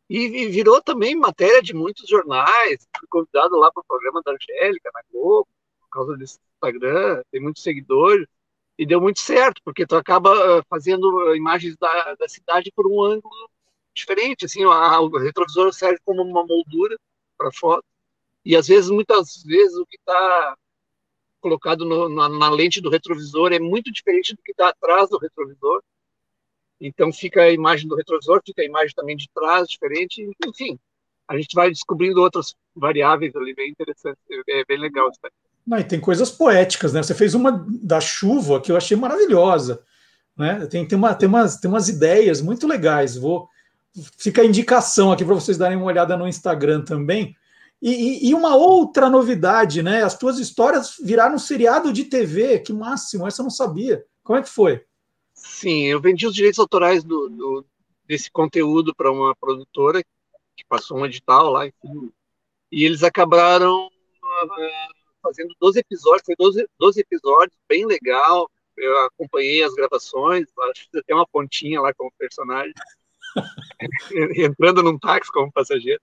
E, 0.07 0.43
e 0.43 0.47
virou 0.49 0.79
também 0.79 1.15
matéria 1.15 1.59
de 1.59 1.73
muitos 1.73 2.07
jornais. 2.07 2.87
Fui 2.99 3.07
convidado 3.09 3.57
lá 3.57 3.71
para 3.71 3.81
o 3.81 3.85
programa 3.87 4.21
da 4.23 4.33
Angélica, 4.33 4.91
na 4.93 5.01
Globo, 5.11 5.47
por 5.79 5.89
causa 5.89 6.15
desse 6.15 6.37
Instagram, 6.53 7.23
tem 7.31 7.41
muitos 7.41 7.63
seguidores. 7.63 8.27
E 8.77 8.85
deu 8.85 9.01
muito 9.01 9.21
certo, 9.21 9.59
porque 9.65 9.87
tu 9.87 9.95
acaba 9.95 10.63
fazendo 10.69 11.33
imagens 11.35 11.75
da, 11.77 12.13
da 12.13 12.29
cidade 12.29 12.71
por 12.75 12.85
um 12.85 13.01
ângulo 13.03 13.49
diferente, 13.95 14.45
assim, 14.45 14.63
a, 14.65 15.01
o 15.01 15.09
retrovisor 15.17 15.73
serve 15.73 15.99
como 16.05 16.21
uma 16.21 16.45
moldura 16.45 16.95
para 17.35 17.51
foto, 17.51 17.83
e 18.45 18.55
às 18.55 18.67
vezes, 18.67 18.91
muitas 18.91 19.41
vezes, 19.43 19.75
o 19.77 19.85
que 19.87 19.97
está 19.97 20.55
colocado 21.39 21.85
no, 21.85 22.09
na, 22.09 22.29
na, 22.29 22.49
lente 22.49 22.81
do 22.81 22.89
retrovisor 22.89 23.53
é 23.53 23.59
muito 23.59 23.91
diferente 23.91 24.35
do 24.35 24.41
que 24.41 24.51
está 24.51 24.69
atrás 24.69 25.09
do 25.09 25.17
retrovisor, 25.17 25.81
então 26.79 27.11
fica 27.11 27.43
a 27.43 27.51
imagem 27.51 27.87
do 27.87 27.95
retrovisor, 27.95 28.41
fica 28.45 28.61
a 28.61 28.65
imagem 28.65 28.93
também 28.95 29.15
de 29.15 29.29
trás 29.33 29.67
diferente, 29.67 30.29
enfim, 30.45 30.79
a 31.27 31.37
gente 31.37 31.53
vai 31.53 31.69
descobrindo 31.69 32.21
outras 32.21 32.55
variáveis 32.75 33.35
ali, 33.35 33.53
bem 33.53 33.69
interessante, 33.69 34.17
é, 34.29 34.61
é 34.61 34.65
bem 34.65 34.79
legal 34.79 35.09
isso 35.09 35.19
Não, 35.65 35.77
e 35.77 35.83
tem 35.83 35.99
coisas 35.99 36.31
poéticas, 36.31 36.93
né? 36.93 37.03
Você 37.03 37.13
fez 37.13 37.35
uma 37.35 37.65
da 37.81 37.99
chuva 37.99 38.61
que 38.61 38.71
eu 38.71 38.77
achei 38.77 38.95
maravilhosa, 38.95 39.83
né? 40.37 40.65
Tem, 40.67 40.87
tem, 40.87 40.97
uma, 40.97 41.13
tem, 41.13 41.27
umas, 41.27 41.57
tem 41.57 41.69
umas 41.69 41.89
ideias 41.89 42.41
muito 42.41 42.65
legais. 42.65 43.17
Vou, 43.17 43.49
fica 44.17 44.41
a 44.41 44.45
indicação 44.45 45.11
aqui 45.11 45.25
para 45.25 45.33
vocês 45.33 45.57
darem 45.57 45.77
uma 45.77 45.87
olhada 45.87 46.15
no 46.15 46.27
Instagram 46.27 46.83
também. 46.83 47.35
E, 47.81 47.91
e, 47.91 48.29
e, 48.29 48.33
uma 48.33 48.55
outra 48.55 49.09
novidade, 49.09 49.83
né? 49.83 50.03
As 50.03 50.17
tuas 50.17 50.39
histórias 50.39 50.95
viraram 50.99 51.35
um 51.35 51.39
seriado 51.39 51.93
de 51.93 52.05
TV, 52.05 52.59
que 52.59 52.73
máximo, 52.73 53.27
essa 53.27 53.41
eu 53.41 53.43
não 53.43 53.51
sabia. 53.51 54.03
Como 54.23 54.39
é 54.39 54.41
que 54.41 54.49
foi? 54.49 54.83
Sim, 55.35 55.83
eu 55.83 56.01
vendi 56.01 56.25
os 56.25 56.33
direitos 56.33 56.59
autorais 56.59 57.03
do, 57.03 57.29
do 57.29 57.65
desse 58.05 58.31
conteúdo 58.31 58.95
para 58.95 59.11
uma 59.11 59.35
produtora 59.35 60.01
que 60.55 60.65
passou 60.67 60.97
um 60.97 61.05
edital 61.05 61.51
lá, 61.51 61.67
enfim, 61.67 62.11
e 62.71 62.83
eles 62.85 63.03
acabaram 63.03 63.87
uh, 63.87 64.93
fazendo 65.21 65.53
12 65.59 65.79
episódios, 65.79 66.23
foi 66.25 66.35
12, 66.37 66.67
12 66.79 66.99
episódios, 67.01 67.57
bem 67.67 67.85
legal. 67.85 68.49
Eu 68.75 69.05
acompanhei 69.05 69.63
as 69.63 69.73
gravações, 69.73 70.45
acho 70.71 70.89
que 70.89 71.03
tem 71.03 71.15
uma 71.15 71.27
pontinha 71.27 71.81
lá 71.81 71.93
com 71.93 72.07
o 72.07 72.11
personagem. 72.17 72.73
entrando 74.35 74.83
num 74.83 74.97
táxi 74.97 75.31
como 75.31 75.51
passageiro. 75.51 76.01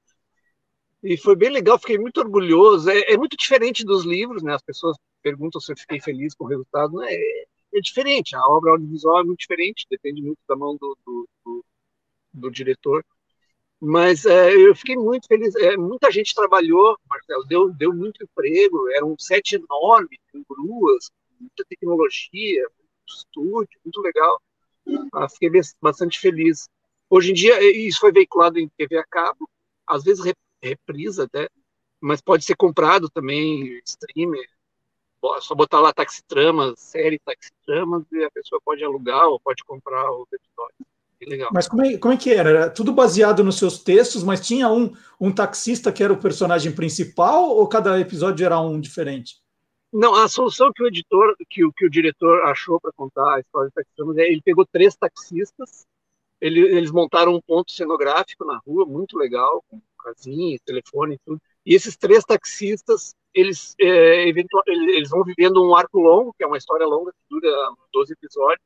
E 1.05 1.19
foi 1.19 1.37
bem 1.37 1.51
legal, 1.51 1.79
fiquei 1.79 1.99
muito 1.99 2.19
orgulhoso. 2.19 2.89
É, 2.91 3.13
é, 3.13 3.17
muito 3.19 3.37
diferente 3.37 3.85
dos 3.85 4.05
livros, 4.07 4.43
né? 4.43 4.55
As 4.55 4.63
pessoas 4.63 4.97
perguntam 5.23 5.61
se 5.61 5.71
eu 5.71 5.77
fiquei 5.77 6.01
feliz 6.01 6.35
com 6.35 6.45
o 6.45 6.49
resultado. 6.49 7.03
É, 7.03 7.15
é 7.75 7.81
diferente, 7.81 8.35
a 8.35 8.47
obra 8.49 8.71
audiovisual 8.73 9.21
é 9.21 9.25
muito 9.25 9.41
diferente, 9.41 9.87
depende 9.91 10.23
muito 10.23 10.39
da 10.49 10.57
mão 10.57 10.77
do, 10.77 10.97
do, 11.05 11.29
do, 11.45 11.65
do 12.33 12.51
diretor. 12.51 13.05
Mas 13.79 14.25
é, 14.25 14.55
eu 14.55 14.75
fiquei 14.75 14.97
muito 14.97 15.27
feliz. 15.27 15.55
É, 15.57 15.77
muita 15.77 16.11
gente 16.11 16.35
trabalhou, 16.35 16.97
Marcelo, 17.07 17.45
deu, 17.45 17.71
deu 17.71 17.93
muito 17.93 18.25
emprego. 18.25 18.89
Era 18.91 19.05
um 19.05 19.17
set 19.19 19.57
enorme, 19.57 20.19
com 20.33 20.43
gruas, 20.49 21.11
muita 21.39 21.65
tecnologia, 21.69 22.63
muito 22.79 23.19
estúdio, 23.19 23.79
muito 23.85 24.01
legal. 24.01 24.41
Ah, 25.13 25.29
fiquei 25.29 25.51
bastante 25.83 26.19
feliz. 26.19 26.67
Hoje 27.11 27.31
em 27.33 27.35
dia, 27.35 27.63
isso 27.63 28.01
foi 28.01 28.11
veiculado 28.11 28.59
em 28.59 28.71
TV 28.79 28.97
a 28.97 29.05
cabo, 29.05 29.49
às 29.87 30.03
vezes 30.03 30.25
reprisa 30.65 31.25
até, 31.25 31.49
mas 32.01 32.21
pode 32.21 32.45
ser 32.45 32.57
comprado 32.57 33.09
também, 33.09 33.81
streamer. 33.85 34.47
É 35.37 35.41
só 35.41 35.55
botar 35.55 35.81
lá 35.81 35.93
Taxitramas, 35.93 36.79
série 36.79 37.19
Taxitramas, 37.19 38.05
e 38.13 38.23
a 38.23 38.31
pessoa 38.31 38.61
pode 38.63 38.85
alugar 38.85 39.27
ou 39.27 39.41
pode 39.41 39.65
comprar 39.65 40.11
o 40.11 40.27
episódio. 40.31 40.87
Que 41.19 41.25
legal. 41.25 41.51
Mas 41.53 41.67
como 41.67 41.83
é, 41.83 41.97
como 41.97 42.13
é 42.13 42.17
que 42.17 42.31
era? 42.31 42.51
Era 42.51 42.71
tudo 42.71 42.93
baseado 42.93 43.43
nos 43.43 43.57
seus 43.57 43.79
textos, 43.79 44.23
mas 44.23 44.47
tinha 44.47 44.69
um, 44.69 44.93
um 45.19 45.33
taxista 45.33 45.91
que 45.91 46.03
era 46.03 46.13
o 46.13 46.21
personagem 46.21 46.73
principal 46.73 47.49
ou 47.49 47.67
cada 47.67 47.99
episódio 47.99 48.45
era 48.45 48.61
um 48.61 48.79
diferente? 48.79 49.43
Não, 49.91 50.15
a 50.15 50.29
solução 50.29 50.73
que 50.75 50.83
o 50.83 50.89
editor, 50.89 51.35
que 51.49 51.65
o, 51.65 51.73
que 51.73 51.87
o 51.87 51.91
diretor 51.91 52.43
achou 52.43 52.81
para 52.81 52.93
contar 52.93 53.37
a 53.37 53.41
história 53.41 53.69
de 53.69 53.75
taxistas 53.75 54.19
é 54.19 54.23
ele 54.23 54.43
pegou 54.43 54.67
três 54.67 54.95
taxistas, 54.97 55.87
ele, 56.41 56.61
eles 56.61 56.91
montaram 56.91 57.35
um 57.35 57.41
ponto 57.41 57.73
cenográfico 57.73 58.45
na 58.45 58.59
rua, 58.67 58.85
muito 58.85 59.17
legal, 59.17 59.65
com 59.69 59.81
casinha, 59.99 60.59
telefone 60.65 61.15
e 61.15 61.19
tudo. 61.25 61.41
E 61.65 61.75
esses 61.75 61.97
três 61.97 62.25
taxistas, 62.25 63.15
eles, 63.33 63.75
é, 63.81 64.29
eles 64.29 65.11
vão 65.11 65.25
vivendo 65.25 65.65
um 65.65 65.75
arco 65.75 65.99
longo, 65.99 66.35
que 66.35 66.45
é 66.45 66.47
uma 66.47 66.59
história 66.59 66.87
longa, 66.87 67.13
que 67.13 67.19
dura 67.31 67.51
12 67.93 68.13
episódios, 68.13 68.65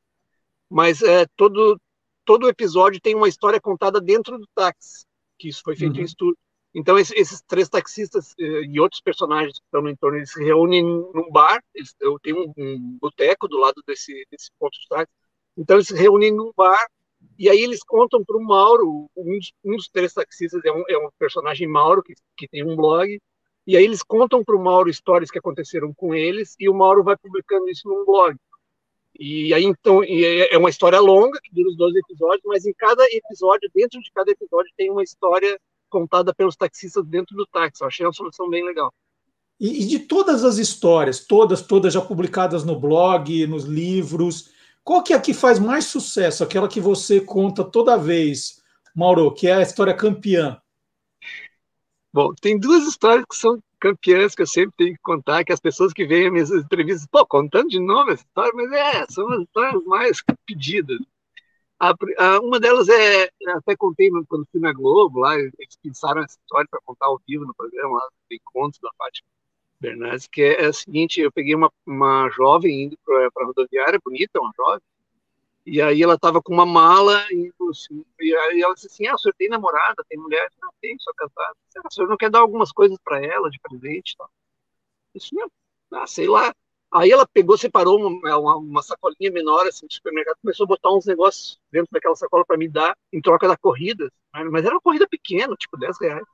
mas 0.69 1.01
é, 1.03 1.27
todo, 1.36 1.81
todo 2.24 2.49
episódio 2.49 3.01
tem 3.01 3.15
uma 3.15 3.28
história 3.28 3.61
contada 3.61 4.01
dentro 4.01 4.39
do 4.39 4.47
táxi, 4.55 5.07
que 5.39 5.49
isso 5.49 5.62
foi 5.62 5.77
feito 5.77 5.95
uhum. 5.95 6.03
em 6.03 6.05
estúdio. 6.05 6.39
Então, 6.74 6.99
esses, 6.99 7.16
esses 7.16 7.43
três 7.43 7.69
taxistas 7.69 8.35
eh, 8.39 8.65
e 8.65 8.78
outros 8.78 9.01
personagens 9.01 9.59
que 9.59 9.65
estão 9.65 9.81
no 9.81 9.89
entorno, 9.89 10.19
eles 10.19 10.31
se 10.31 10.45
reúnem 10.45 10.85
num 10.85 11.31
bar, 11.31 11.62
eles, 11.74 11.95
eu 11.99 12.19
tenho 12.20 12.40
um, 12.40 12.53
um 12.57 12.99
boteco 13.01 13.49
do 13.49 13.57
lado 13.57 13.82
desse, 13.86 14.27
desse 14.31 14.51
ponto 14.59 14.78
de 14.78 14.86
táxi, 14.86 15.12
então 15.57 15.77
eles 15.77 15.89
se 15.89 15.95
reúnem 15.95 16.31
num 16.31 16.53
bar, 16.55 16.86
e 17.39 17.48
aí 17.48 17.60
eles 17.60 17.85
contam 17.85 18.24
para 18.24 18.36
o 18.36 18.44
Mauro, 18.44 19.09
um 19.16 19.39
dos, 19.39 19.52
um 19.65 19.77
dos, 19.77 19.89
três 19.89 20.12
taxistas 20.12 20.65
é 20.65 20.73
um, 20.73 20.82
é 20.89 20.98
um 20.98 21.09
personagem 21.19 21.69
Mauro, 21.69 22.02
que, 22.02 22.15
que 22.36 22.48
tem 22.48 22.65
um 22.65 22.74
blog, 22.74 23.20
e 23.66 23.77
aí 23.77 23.85
eles 23.85 24.02
contam 24.02 24.43
para 24.43 24.56
o 24.56 24.62
Mauro 24.62 24.90
histórias 24.90 25.31
que 25.31 25.39
aconteceram 25.39 25.93
com 25.94 26.15
eles, 26.15 26.56
e 26.59 26.69
o 26.69 26.74
Mauro 26.74 27.05
vai 27.05 27.16
publicando 27.16 27.69
isso 27.69 27.89
num 27.89 28.05
blog. 28.05 28.36
E 29.19 29.52
aí, 29.52 29.65
então, 29.65 30.02
é, 30.02 30.55
é 30.55 30.59
uma 30.59 30.70
história 30.70 31.01
longa, 31.01 31.40
que 31.43 31.55
dura 31.55 31.69
os 31.69 31.77
12 31.77 31.98
episódios, 31.98 32.43
mas 32.44 32.65
em 32.65 32.73
cada 32.73 33.05
episódio, 33.05 33.70
dentro 33.74 34.01
de 34.01 34.10
cada 34.12 34.31
episódio, 34.31 34.73
tem 34.77 34.90
uma 34.90 35.02
história 35.02 35.59
contada 35.89 36.35
pelos 36.35 36.56
taxistas 36.56 37.05
dentro 37.06 37.36
do 37.36 37.47
táxi. 37.47 37.82
Eu 37.82 37.89
achei 37.89 38.06
uma 38.06 38.12
solução 38.12 38.48
bem 38.48 38.65
legal. 38.65 38.93
E, 39.60 39.82
e, 39.82 39.86
de 39.86 39.98
todas 39.98 40.44
as 40.44 40.56
histórias, 40.56 41.27
todas, 41.27 41.62
todas 41.62 41.93
já 41.93 42.01
publicadas 42.01 42.65
no 42.65 42.78
blog, 42.78 43.47
nos 43.47 43.65
livros, 43.65 44.52
qual 44.89 45.02
que 45.02 45.12
é 45.12 45.16
a 45.16 45.20
que 45.20 45.35
faz 45.35 45.59
mais 45.59 45.85
sucesso? 45.85 46.43
Aquela 46.43 46.66
que 46.66 46.81
você 46.81 47.20
conta 47.20 47.62
toda 47.62 47.98
vez, 47.98 48.62
Mauro, 48.97 49.35
que 49.35 49.47
é 49.47 49.52
a 49.52 49.60
história 49.60 49.93
campeã? 49.93 50.59
Bom, 52.10 52.32
tem 52.40 52.59
duas 52.59 52.86
histórias 52.86 53.27
que 53.28 53.36
são 53.36 53.62
campeãs 53.78 54.35
que 54.35 54.40
eu 54.40 54.47
sempre 54.47 54.74
tenho 54.78 54.94
que 54.94 55.02
contar, 55.02 55.44
que 55.44 55.52
as 55.52 55.60
pessoas 55.60 55.93
que 55.93 56.06
veem 56.06 56.28
as 56.28 56.32
minhas 56.32 56.51
entrevistas, 56.51 57.06
pô, 57.06 57.27
contando 57.27 57.69
de 57.69 57.78
novo 57.78 58.12
essa 58.12 58.24
história, 58.24 58.52
mas 58.55 58.73
é, 58.73 59.06
são 59.10 59.31
as 59.31 59.43
histórias 59.43 59.85
mais 59.85 60.23
pedidas. 60.47 60.98
A, 61.78 61.90
a, 61.90 62.40
uma 62.40 62.59
delas 62.59 62.89
é, 62.89 63.28
até 63.59 63.77
contei 63.77 64.09
quando 64.27 64.48
fui 64.51 64.59
na 64.59 64.73
Globo, 64.73 65.20
lá 65.20 65.39
eles 65.39 65.52
pensaram 65.82 66.23
essa 66.23 66.39
história 66.39 66.66
para 66.70 66.81
contar 66.86 67.09
ao 67.09 67.20
vivo 67.28 67.44
no 67.44 67.55
programa, 67.55 67.98
lá 67.98 68.09
do 68.09 68.35
encontro 68.35 68.81
da 68.81 68.89
Fátima 68.97 69.28
Bernardes, 69.80 70.26
que 70.26 70.42
é, 70.42 70.64
é 70.64 70.68
o 70.68 70.72
seguinte, 70.72 71.20
eu 71.20 71.32
peguei 71.32 71.55
uma, 71.55 71.72
uma 71.86 72.28
jovem 72.30 72.84
indo 72.84 72.98
para 73.05 73.28
a 73.42 73.46
rodoviária, 73.46 74.00
bonita, 74.05 74.40
uma 74.40 74.52
jovem, 74.56 74.82
e 75.70 75.82
aí 75.82 76.02
ela 76.02 76.14
estava 76.14 76.40
com 76.40 76.52
uma 76.55 76.64
mala, 76.64 77.22
e, 77.30 77.52
assim, 77.70 78.02
e 78.18 78.34
aí 78.34 78.62
ela 78.62 78.74
disse 78.74 78.86
assim, 78.86 79.06
ah, 79.06 79.14
o 79.14 79.18
senhor 79.18 79.34
tem 79.36 79.50
namorada, 79.50 80.02
tem 80.09 80.18
mulher? 80.18 80.50
Não, 80.62 80.70
tem, 80.80 80.98
sou 80.98 81.12
casada. 81.14 81.55
Ah, 81.76 81.82
o 81.86 81.92
senhor 81.92 82.09
não 82.09 82.16
quer 82.16 82.30
dar 82.30 82.40
algumas 82.40 82.72
coisas 82.72 82.96
para 83.05 83.22
ela 83.22 83.50
de 83.50 83.60
presente? 83.60 84.16
Tal. 84.16 84.30
Eu 85.14 85.20
disse, 85.20 85.34
não, 85.34 85.50
ah, 85.92 86.06
sei 86.06 86.26
lá. 86.26 86.55
Aí 86.90 87.10
ela 87.10 87.26
pegou, 87.26 87.59
separou 87.59 87.98
uma, 87.98 88.38
uma, 88.38 88.56
uma, 88.56 88.82
sacolinha 88.82 89.30
menor 89.30 89.66
assim, 89.66 89.86
do 89.86 89.92
supermercado, 89.92 90.38
começou 90.40 90.64
a 90.64 90.68
botar 90.68 90.90
uns 90.90 91.05
negócios 91.05 91.60
dentro 91.70 91.90
daquela 91.92 92.16
sacola 92.16 92.46
para 92.46 92.56
me 92.56 92.66
dar 92.66 92.96
em 93.12 93.20
troca 93.20 93.46
da 93.46 93.56
corrida. 93.56 94.10
Mas 94.50 94.64
era 94.64 94.74
uma 94.74 94.80
corrida 94.80 95.06
pequena, 95.06 95.55
tipo 95.55 95.76
10 95.76 96.00
reais. 96.00 96.24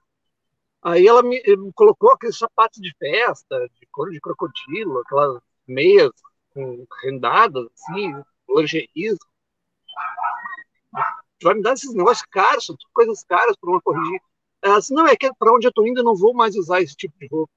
Aí 0.85 1.07
ela 1.07 1.23
me, 1.23 1.43
me 1.57 1.73
colocou 1.73 2.13
aqueles 2.13 2.37
sapatos 2.37 2.79
de 2.81 2.95
festa, 2.99 3.59
de 3.81 3.87
couro 3.91 4.11
de 4.11 4.21
crocodilo, 4.21 4.99
aquelas 5.01 5.43
meias 5.67 6.11
com 6.53 6.87
rendadas, 7.03 7.67
assim, 7.73 8.15
lingeries. 8.49 9.17
Vai 11.43 11.55
me 11.55 11.63
dar 11.63 11.73
esses 11.73 11.95
negócios 11.95 12.27
caros, 12.31 12.67
são 12.67 12.77
coisas 12.93 13.25
caras 13.25 13.57
para 13.57 13.71
uma 13.71 13.81
corrida. 13.81 14.23
Ela 14.63 14.79
disse, 14.79 14.93
não, 14.93 15.07
é 15.07 15.17
que 15.17 15.33
para 15.35 15.55
onde 15.55 15.67
eu 15.67 15.71
estou 15.71 15.87
indo 15.87 16.01
eu 16.01 16.05
não 16.05 16.15
vou 16.15 16.35
mais 16.35 16.55
usar 16.55 16.83
esse 16.83 16.95
tipo 16.95 17.19
de 17.19 17.27
roupa. 17.29 17.53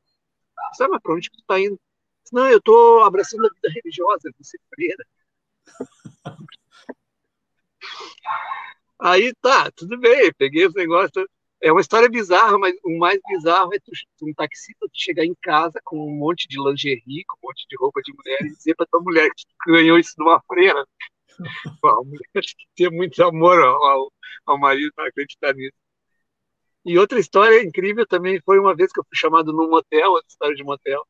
Sabe, 0.73 0.91
mas 0.91 1.01
para 1.01 1.13
onde 1.13 1.29
tu 1.29 1.39
está 1.39 1.59
indo? 1.59 1.79
Não, 2.31 2.47
eu 2.47 2.59
estou 2.59 3.03
abraçando 3.03 3.45
a 3.45 3.53
vida 3.53 3.69
religiosa, 3.73 4.31
ser 4.41 4.59
freira. 4.73 5.05
Aí 8.99 9.33
tá, 9.41 9.69
tudo 9.71 9.97
bem, 9.99 10.31
peguei 10.37 10.65
os 10.65 10.73
negócios. 10.73 11.25
É 11.61 11.71
uma 11.71 11.81
história 11.81 12.07
bizarra, 12.09 12.57
mas 12.57 12.75
o 12.83 12.97
mais 12.99 13.19
bizarro 13.27 13.73
é 13.73 13.79
tu, 13.79 13.91
um 14.23 14.33
taxista 14.33 14.87
chegar 14.93 15.25
em 15.25 15.35
casa 15.41 15.79
com 15.83 15.97
um 15.97 16.15
monte 16.15 16.47
de 16.47 16.57
lingerie, 16.61 17.25
com 17.25 17.37
um 17.37 17.49
monte 17.49 17.65
de 17.67 17.75
roupa 17.77 17.99
de 18.03 18.13
mulher 18.13 18.39
e 18.41 18.55
dizer 18.55 18.75
para 18.75 18.85
tua 18.85 19.01
mulher 19.01 19.29
que 19.35 19.45
ganhou 19.71 19.97
isso 19.97 20.13
numa 20.17 20.41
freira. 20.47 20.85
a 21.83 22.03
mulher 22.03 22.29
tem 22.33 22.41
que 22.43 22.67
ter 22.75 22.91
muito 22.91 23.21
amor 23.23 23.59
ao, 23.59 24.11
ao 24.45 24.59
marido 24.59 24.91
para 24.95 25.07
acreditar 25.09 25.53
nisso. 25.55 25.75
E 26.85 26.97
outra 26.97 27.19
história 27.19 27.61
incrível 27.63 28.05
também 28.07 28.39
foi 28.45 28.59
uma 28.59 28.75
vez 28.75 28.91
que 28.91 28.99
eu 28.99 29.03
fui 29.03 29.17
chamado 29.17 29.51
num 29.51 29.69
motel, 29.69 30.11
outra 30.11 30.27
história 30.29 30.55
de 30.55 30.63
motel, 30.63 31.05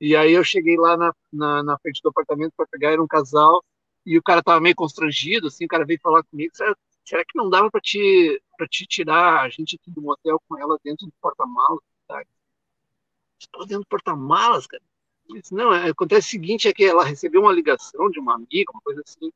e 0.00 0.16
aí 0.16 0.32
eu 0.32 0.42
cheguei 0.44 0.76
lá 0.76 0.96
na, 0.96 1.14
na, 1.32 1.62
na 1.62 1.78
frente 1.78 2.00
do 2.02 2.08
apartamento 2.08 2.52
para 2.56 2.66
pegar, 2.66 2.92
era 2.92 3.02
um 3.02 3.06
casal, 3.06 3.62
e 4.04 4.18
o 4.18 4.22
cara 4.22 4.42
tava 4.42 4.60
meio 4.60 4.74
constrangido, 4.74 5.46
assim, 5.46 5.64
o 5.66 5.68
cara 5.68 5.84
veio 5.86 6.00
falar 6.02 6.22
comigo, 6.24 6.54
será, 6.56 6.76
será 7.04 7.24
que 7.24 7.36
não 7.38 7.48
dava 7.48 7.70
para 7.70 7.80
te, 7.80 8.42
pra 8.56 8.66
te 8.68 8.86
tirar 8.86 9.42
a 9.42 9.48
gente 9.48 9.76
aqui 9.76 9.90
do 9.90 10.02
motel 10.02 10.40
com 10.48 10.58
ela 10.58 10.78
dentro 10.82 11.06
do 11.06 11.12
porta-malas? 11.20 11.80
Tá? 12.06 12.22
Estou 13.38 13.66
dentro 13.66 13.84
do 13.84 13.88
porta-malas, 13.88 14.66
cara. 14.66 14.82
Disse, 15.28 15.54
não, 15.54 15.72
é, 15.72 15.90
acontece 15.90 16.28
o 16.28 16.30
seguinte, 16.30 16.68
é 16.68 16.72
que 16.72 16.84
ela 16.84 17.04
recebeu 17.04 17.42
uma 17.42 17.52
ligação 17.52 18.10
de 18.10 18.20
uma 18.20 18.34
amiga, 18.34 18.72
uma 18.72 18.80
coisa 18.82 19.02
assim, 19.06 19.32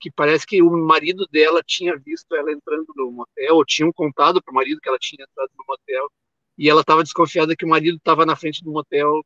que 0.00 0.10
parece 0.10 0.46
que 0.46 0.62
o 0.62 0.70
marido 0.70 1.26
dela 1.30 1.62
tinha 1.64 1.96
visto 1.96 2.34
ela 2.34 2.52
entrando 2.52 2.86
no 2.96 3.10
motel, 3.10 3.56
ou 3.56 3.64
tinham 3.64 3.92
contado 3.92 4.42
para 4.42 4.52
o 4.52 4.54
marido 4.54 4.80
que 4.80 4.88
ela 4.88 4.98
tinha 4.98 5.24
entrado 5.24 5.50
no 5.56 5.64
motel, 5.66 6.10
e 6.58 6.70
ela 6.70 6.80
estava 6.80 7.02
desconfiada 7.02 7.56
que 7.56 7.64
o 7.64 7.68
marido 7.68 7.96
estava 7.98 8.24
na 8.26 8.36
frente 8.36 8.64
do 8.64 8.70
motel 8.72 9.22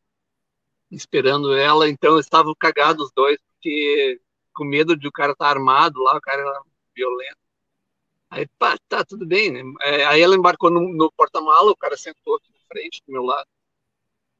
esperando 0.91 1.55
ela, 1.55 1.89
então 1.89 2.19
estavam 2.19 2.55
cagados 2.59 3.07
os 3.07 3.13
dois, 3.13 3.39
porque 3.53 4.21
com 4.55 4.65
medo 4.65 4.97
de 4.97 5.07
o 5.09 5.13
cara 5.13 5.33
estar 5.33 5.47
tá 5.47 5.51
armado 5.51 6.01
lá, 6.03 6.17
o 6.17 6.21
cara 6.21 6.43
era 6.43 6.63
violento. 6.95 7.40
Aí, 8.31 8.47
pá, 8.59 8.79
tá, 8.89 9.05
tudo 9.05 9.27
bem, 9.27 9.51
né? 9.51 9.63
É, 9.83 10.05
aí 10.05 10.21
ela 10.23 10.37
embarcou 10.37 10.71
no, 10.71 10.81
no 10.93 11.11
porta-mala, 11.13 11.71
o 11.73 11.77
cara 11.77 11.97
sentou 11.97 12.37
aqui 12.37 12.51
na 12.53 12.61
frente, 12.69 13.03
do 13.07 13.13
meu 13.13 13.25
lado. 13.25 13.47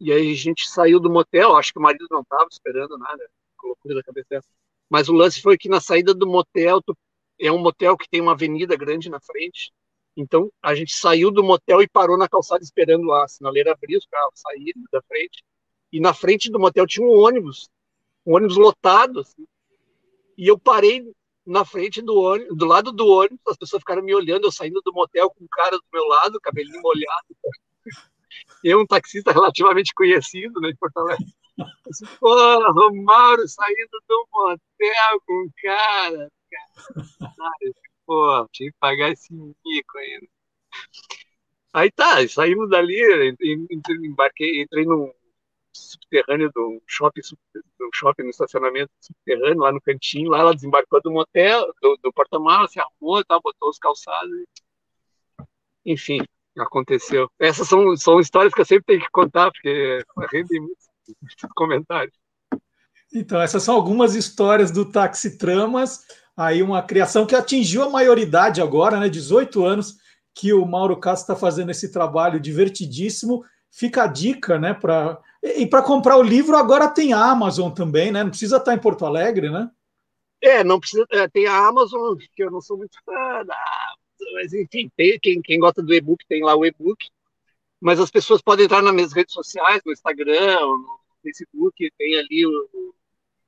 E 0.01 0.13
aí 0.13 0.33
a 0.33 0.37
gente 0.37 0.69
saiu 0.71 1.01
do 1.01 1.11
motel, 1.11 1.57
acho 1.57 1.73
que 1.73 1.79
o 1.79 1.83
marido 1.83 2.07
não 2.11 2.23
estava 2.23 2.47
esperando 2.51 2.97
nada, 2.97 3.29
loucura 3.63 3.97
da 3.97 4.03
cabeça 4.03 4.27
dela. 4.31 4.45
Mas 4.89 5.09
o 5.09 5.13
lance 5.13 5.43
foi 5.43 5.59
que 5.59 5.69
na 5.69 5.81
saída 5.81 6.15
do 6.15 6.27
motel, 6.27 6.81
tu, 6.83 6.97
é 7.39 7.51
um 7.53 7.59
motel 7.59 7.97
que 7.97 8.09
tem 8.09 8.21
uma 8.21 8.33
avenida 8.33 8.77
grande 8.77 9.11
na 9.11 9.21
frente, 9.21 9.73
então 10.17 10.51
a 10.63 10.75
gente 10.75 10.95
saiu 10.95 11.31
do 11.31 11.43
motel 11.43 11.83
e 11.83 11.89
parou 11.89 12.17
na 12.17 12.29
calçada 12.29 12.63
esperando 12.63 13.13
a 13.13 13.29
sinaleira 13.29 13.73
abrir, 13.73 13.97
os 13.97 14.07
carros 14.07 14.35
saírem 14.37 14.85
da 14.93 15.03
frente 15.03 15.43
e 15.93 16.01
na 16.01 16.15
frente 16.15 16.51
do 16.51 16.61
motel 16.61 16.87
tinha 16.87 17.07
um 17.07 17.19
ônibus, 17.19 17.69
um 18.25 18.35
ônibus 18.35 18.57
lotado, 18.57 19.21
assim, 19.21 19.47
e 20.37 20.47
eu 20.47 20.59
parei 20.59 21.13
na 21.51 21.65
frente 21.65 22.01
do 22.01 22.17
ônibus, 22.17 22.57
do 22.57 22.65
lado 22.65 22.93
do 22.93 23.07
ônibus, 23.09 23.41
as 23.49 23.57
pessoas 23.57 23.83
ficaram 23.83 24.03
me 24.03 24.15
olhando, 24.15 24.45
eu 24.45 24.53
saindo 24.53 24.81
do 24.85 24.93
motel 24.93 25.29
com 25.31 25.45
um 25.45 25.49
cara 25.51 25.77
do 25.77 25.85
meu 25.93 26.05
lado, 26.07 26.41
cabelinho 26.41 26.81
molhado. 26.81 27.27
Eu, 28.63 28.81
um 28.81 28.87
taxista 28.87 29.33
relativamente 29.33 29.93
conhecido, 29.93 30.61
né, 30.61 30.71
de 30.71 30.79
Porto 30.79 30.99
Alegre. 30.99 31.27
Assim, 31.91 32.07
Porra, 32.21 32.71
Romário 32.73 33.49
saindo 33.49 34.01
do 34.09 34.29
motel 34.33 35.21
com 35.27 35.43
um 35.43 35.51
cara. 35.61 36.31
cara. 37.21 37.75
Pô, 38.07 38.49
tinha 38.53 38.71
que 38.71 38.77
pagar 38.79 39.11
esse 39.11 39.33
mico 39.33 39.99
ainda. 39.99 40.29
Aí 41.73 41.91
tá, 41.91 42.27
saímos 42.29 42.71
dali, 42.71 43.35
embarquei, 44.05 44.63
entrei 44.63 44.85
num, 44.85 45.13
subterrâneo 45.73 46.51
do 46.55 46.83
shopping, 46.87 47.21
do 47.55 47.91
shopping 47.95 48.25
no 48.25 48.31
estacionamento 48.31 48.91
subterrâneo, 49.01 49.61
lá 49.61 49.73
no 49.73 49.81
cantinho, 49.81 50.31
lá 50.31 50.41
ela 50.41 50.55
desembarcou 50.55 51.01
do 51.03 51.11
motel, 51.11 51.73
do, 51.81 51.99
do 52.03 52.13
porta-malas, 52.13 52.73
se 52.73 52.81
arrumou, 52.81 53.25
tá, 53.25 53.39
botou 53.43 53.69
os 53.69 53.79
calçados, 53.79 54.31
enfim, 55.85 56.21
aconteceu. 56.59 57.31
Essas 57.39 57.69
são, 57.69 57.97
são 57.97 58.21
histórias 58.21 58.53
que 58.53 58.61
eu 58.61 58.65
sempre 58.65 58.85
tenho 58.87 59.01
que 59.01 59.11
contar, 59.11 59.51
porque 59.51 60.05
rendem 60.31 60.61
muitos, 60.61 60.87
muitos 61.21 61.51
comentários. 61.55 62.15
Então, 63.13 63.41
essas 63.41 63.63
são 63.63 63.75
algumas 63.75 64.15
histórias 64.15 64.71
do 64.71 64.85
Taxi 64.85 65.37
Tramas, 65.37 66.05
aí 66.37 66.63
uma 66.63 66.83
criação 66.83 67.27
que 67.27 67.35
atingiu 67.35 67.83
a 67.83 67.91
maioridade 67.91 68.61
agora, 68.61 69.01
né, 69.01 69.09
18 69.09 69.65
anos, 69.65 69.97
que 70.33 70.53
o 70.53 70.65
Mauro 70.65 70.97
Castro 70.97 71.33
está 71.33 71.37
fazendo 71.37 71.71
esse 71.71 71.91
trabalho 71.91 72.39
divertidíssimo. 72.39 73.45
Fica 73.71 74.05
a 74.05 74.07
dica, 74.07 74.59
né, 74.59 74.73
para 74.73 75.19
e, 75.43 75.67
para 75.67 75.83
comprar 75.83 76.17
o 76.17 76.23
livro 76.23 76.57
agora 76.57 76.89
tem 76.89 77.13
a 77.13 77.31
Amazon 77.31 77.71
também, 77.73 78.13
né? 78.13 78.23
Não 78.23 78.31
precisa 78.31 78.59
estar 78.59 78.75
em 78.75 78.81
Porto 78.81 79.07
Alegre, 79.07 79.51
né? 79.51 79.71
É, 80.41 80.65
não 80.65 80.79
precisa. 80.79 81.07
É, 81.11 81.29
tem 81.29 81.47
a 81.47 81.69
Amazon, 81.69 82.17
que 82.35 82.43
eu 82.43 82.51
não 82.51 82.61
sou 82.61 82.77
muito 82.77 82.97
fã 83.05 83.45
da 83.45 83.57
mas 84.33 84.53
enfim, 84.53 84.91
tem, 84.97 85.19
quem, 85.19 85.43
quem 85.43 85.59
gosta 85.59 85.83
do 85.83 85.95
e-book 85.95 86.25
tem 86.29 86.43
lá 86.43 86.55
o 86.55 86.65
e-book. 86.65 87.09
Mas 87.81 87.99
as 87.99 88.11
pessoas 88.11 88.43
podem 88.43 88.67
entrar 88.67 88.83
nas 88.83 88.95
minhas 88.95 89.13
redes 89.13 89.33
sociais, 89.33 89.81
no 89.85 89.93
Instagram, 89.93 90.61
no 90.61 91.01
Facebook, 91.23 91.91
tem 91.97 92.19
ali 92.19 92.47
o, 92.47 92.95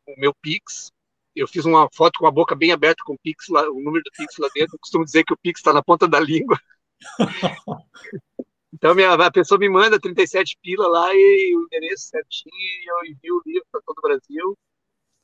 o 0.07 0.15
meu 0.19 0.35
Pix. 0.35 0.91
Eu 1.37 1.47
fiz 1.47 1.65
uma 1.65 1.89
foto 1.93 2.19
com 2.19 2.27
a 2.27 2.31
boca 2.31 2.55
bem 2.55 2.73
aberta 2.73 3.03
com 3.05 3.15
o 3.15 3.19
Pix, 3.19 3.49
lá, 3.49 3.69
o 3.71 3.81
número 3.81 4.03
do 4.03 4.11
Pix 4.13 4.37
lá 4.39 4.49
dentro. 4.55 4.77
Eu 4.77 4.81
costumo 4.81 5.05
dizer 5.05 5.25
que 5.25 5.33
o 5.33 5.37
Pix 5.37 5.61
está 5.61 5.73
na 5.73 5.83
ponta 5.83 6.09
da 6.09 6.19
língua. 6.21 6.59
então 8.73 8.95
minha, 8.95 9.13
a 9.13 9.31
pessoa 9.31 9.59
me 9.59 9.69
manda 9.69 10.01
37 10.01 10.57
pila 10.63 10.89
lá 10.89 11.15
e 11.15 11.57
o 11.57 11.65
endereço 11.65 12.09
certinho, 12.09 12.53
e 12.55 12.91
eu 12.91 13.13
envio 13.13 13.37
o 13.37 13.43
livro 13.45 13.67
para 13.71 13.81
todo 13.85 13.99
o 13.99 14.03
Brasil. 14.03 14.59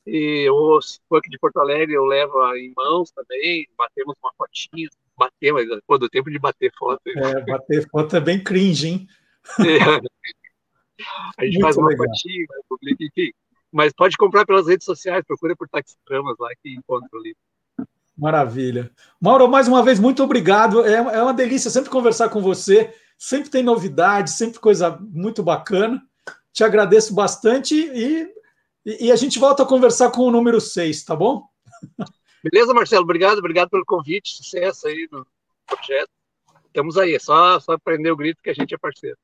E 0.05 0.49
ou, 0.49 0.81
se 0.81 0.99
for 1.07 1.17
aqui 1.17 1.29
de 1.29 1.37
Porto 1.37 1.59
Alegre, 1.59 1.93
eu 1.93 2.05
levo 2.05 2.41
em 2.55 2.73
mãos 2.75 3.11
também, 3.11 3.67
batemos 3.77 4.15
uma 4.23 4.33
fotinha, 4.37 4.89
bater, 5.17 5.53
mas 5.53 5.67
pô, 5.85 5.97
do 5.97 6.09
tempo 6.09 6.31
de 6.31 6.39
bater 6.39 6.71
foto. 6.77 7.01
É, 7.05 7.45
bater 7.45 7.87
foto 7.89 8.15
é 8.15 8.19
bem 8.19 8.43
cringe, 8.43 8.87
hein? 8.87 9.07
É. 9.59 10.19
A 11.37 11.45
gente 11.45 11.53
Muito 11.53 11.61
faz 11.61 11.77
uma 11.77 11.89
legal. 11.89 12.07
fotinha, 12.07 12.45
publica, 12.67 13.03
enfim. 13.03 13.31
Mas 13.71 13.93
pode 13.93 14.17
comprar 14.17 14.45
pelas 14.45 14.67
redes 14.67 14.85
sociais, 14.85 15.23
procura 15.25 15.55
por 15.55 15.69
Taxitramas 15.69 16.35
lá 16.39 16.49
que 16.61 16.73
encontra 16.73 17.09
o 17.13 17.21
livro. 17.21 17.39
Maravilha. 18.19 18.91
Mauro, 19.19 19.47
mais 19.47 19.69
uma 19.69 19.81
vez, 19.81 19.97
muito 19.97 20.21
obrigado. 20.21 20.85
É, 20.85 20.95
é 20.95 21.23
uma 21.23 21.33
delícia 21.33 21.71
sempre 21.71 21.89
conversar 21.89 22.27
com 22.27 22.41
você. 22.41 22.93
Sempre 23.17 23.49
tem 23.49 23.63
novidades, 23.63 24.33
sempre 24.33 24.59
coisa 24.59 24.99
muito 24.99 25.41
bacana. 25.41 26.01
Te 26.51 26.63
agradeço 26.63 27.13
bastante 27.13 27.75
e, 27.75 28.29
e 28.85 29.09
a 29.09 29.15
gente 29.15 29.39
volta 29.39 29.63
a 29.63 29.65
conversar 29.65 30.11
com 30.11 30.23
o 30.23 30.31
número 30.31 30.59
6, 30.59 31.05
tá 31.05 31.15
bom? 31.15 31.47
Beleza, 32.43 32.73
Marcelo? 32.73 33.03
Obrigado, 33.03 33.39
obrigado 33.39 33.69
pelo 33.69 33.85
convite. 33.85 34.35
Sucesso 34.35 34.87
aí 34.87 35.07
no 35.09 35.25
projeto. 35.65 36.09
Estamos 36.65 36.97
aí, 36.97 37.15
é 37.15 37.19
só, 37.19 37.57
só 37.61 37.77
prender 37.77 38.11
o 38.11 38.17
grito 38.17 38.43
que 38.43 38.49
a 38.49 38.53
gente 38.53 38.75
é 38.75 38.77
parceiro. 38.77 39.17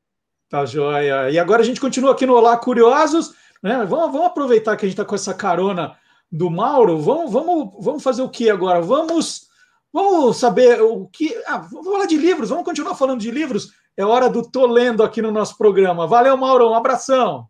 Tá 0.49 0.65
joia. 0.65 1.30
E 1.30 1.38
agora 1.38 1.61
a 1.61 1.65
gente 1.65 1.81
continua 1.81 2.13
aqui 2.13 2.26
no 2.26 2.34
Olá 2.34 2.55
Curiosos. 2.55 3.34
Né? 3.61 3.85
Vamos, 3.85 4.11
vamos 4.13 4.27
aproveitar 4.27 4.77
que 4.77 4.85
a 4.85 4.88
gente 4.88 4.93
está 4.93 5.03
com 5.03 5.15
essa 5.15 5.34
carona 5.34 5.97
do 6.36 6.49
Mauro. 6.49 6.99
Vamos, 6.99 7.32
vamos, 7.32 7.74
vamos 7.80 8.03
fazer 8.03 8.22
o 8.22 8.30
que 8.30 8.49
agora? 8.49 8.82
Vamos, 8.82 9.48
vamos 9.91 10.38
saber 10.38 10.82
o 10.82 11.07
que. 11.07 11.36
Ah, 11.48 11.57
vamos 11.57 11.86
falar 11.86 12.06
de 12.06 12.18
livros, 12.18 12.49
vamos 12.49 12.66
continuar 12.66 12.95
falando 12.95 13.22
de 13.22 13.32
livros. 13.32 13.72
É 13.98 14.03
hora 14.03 14.30
do 14.30 14.44
Tô 14.44 14.66
Lendo 14.66 15.03
aqui 15.03 15.22
no 15.22 15.32
nosso 15.32 15.57
programa. 15.57 16.06
Valeu, 16.06 16.36
Mauro. 16.36 16.70
Um 16.70 16.76
abração. 16.76 17.48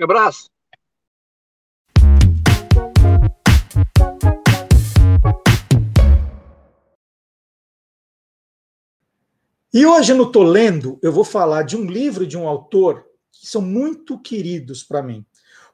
Um 0.00 0.04
abraço. 0.04 0.48
E 9.74 9.84
hoje 9.84 10.14
no 10.14 10.30
Tô 10.30 10.42
Lendo, 10.42 10.98
eu 11.02 11.12
vou 11.12 11.24
falar 11.24 11.62
de 11.62 11.76
um 11.76 11.84
livro 11.84 12.26
de 12.26 12.38
um 12.38 12.48
autor 12.48 13.04
que 13.30 13.46
são 13.46 13.60
muito 13.60 14.18
queridos 14.18 14.82
para 14.82 15.02
mim. 15.02 15.26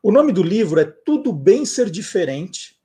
O 0.05 0.12
nome 0.12 0.32
do 0.32 0.43
livro 0.43 0.78
é 0.78 0.85
Tudo 0.85 1.32
Bem 1.32 1.64
Ser 1.64 1.89
Diferente, 1.89 2.76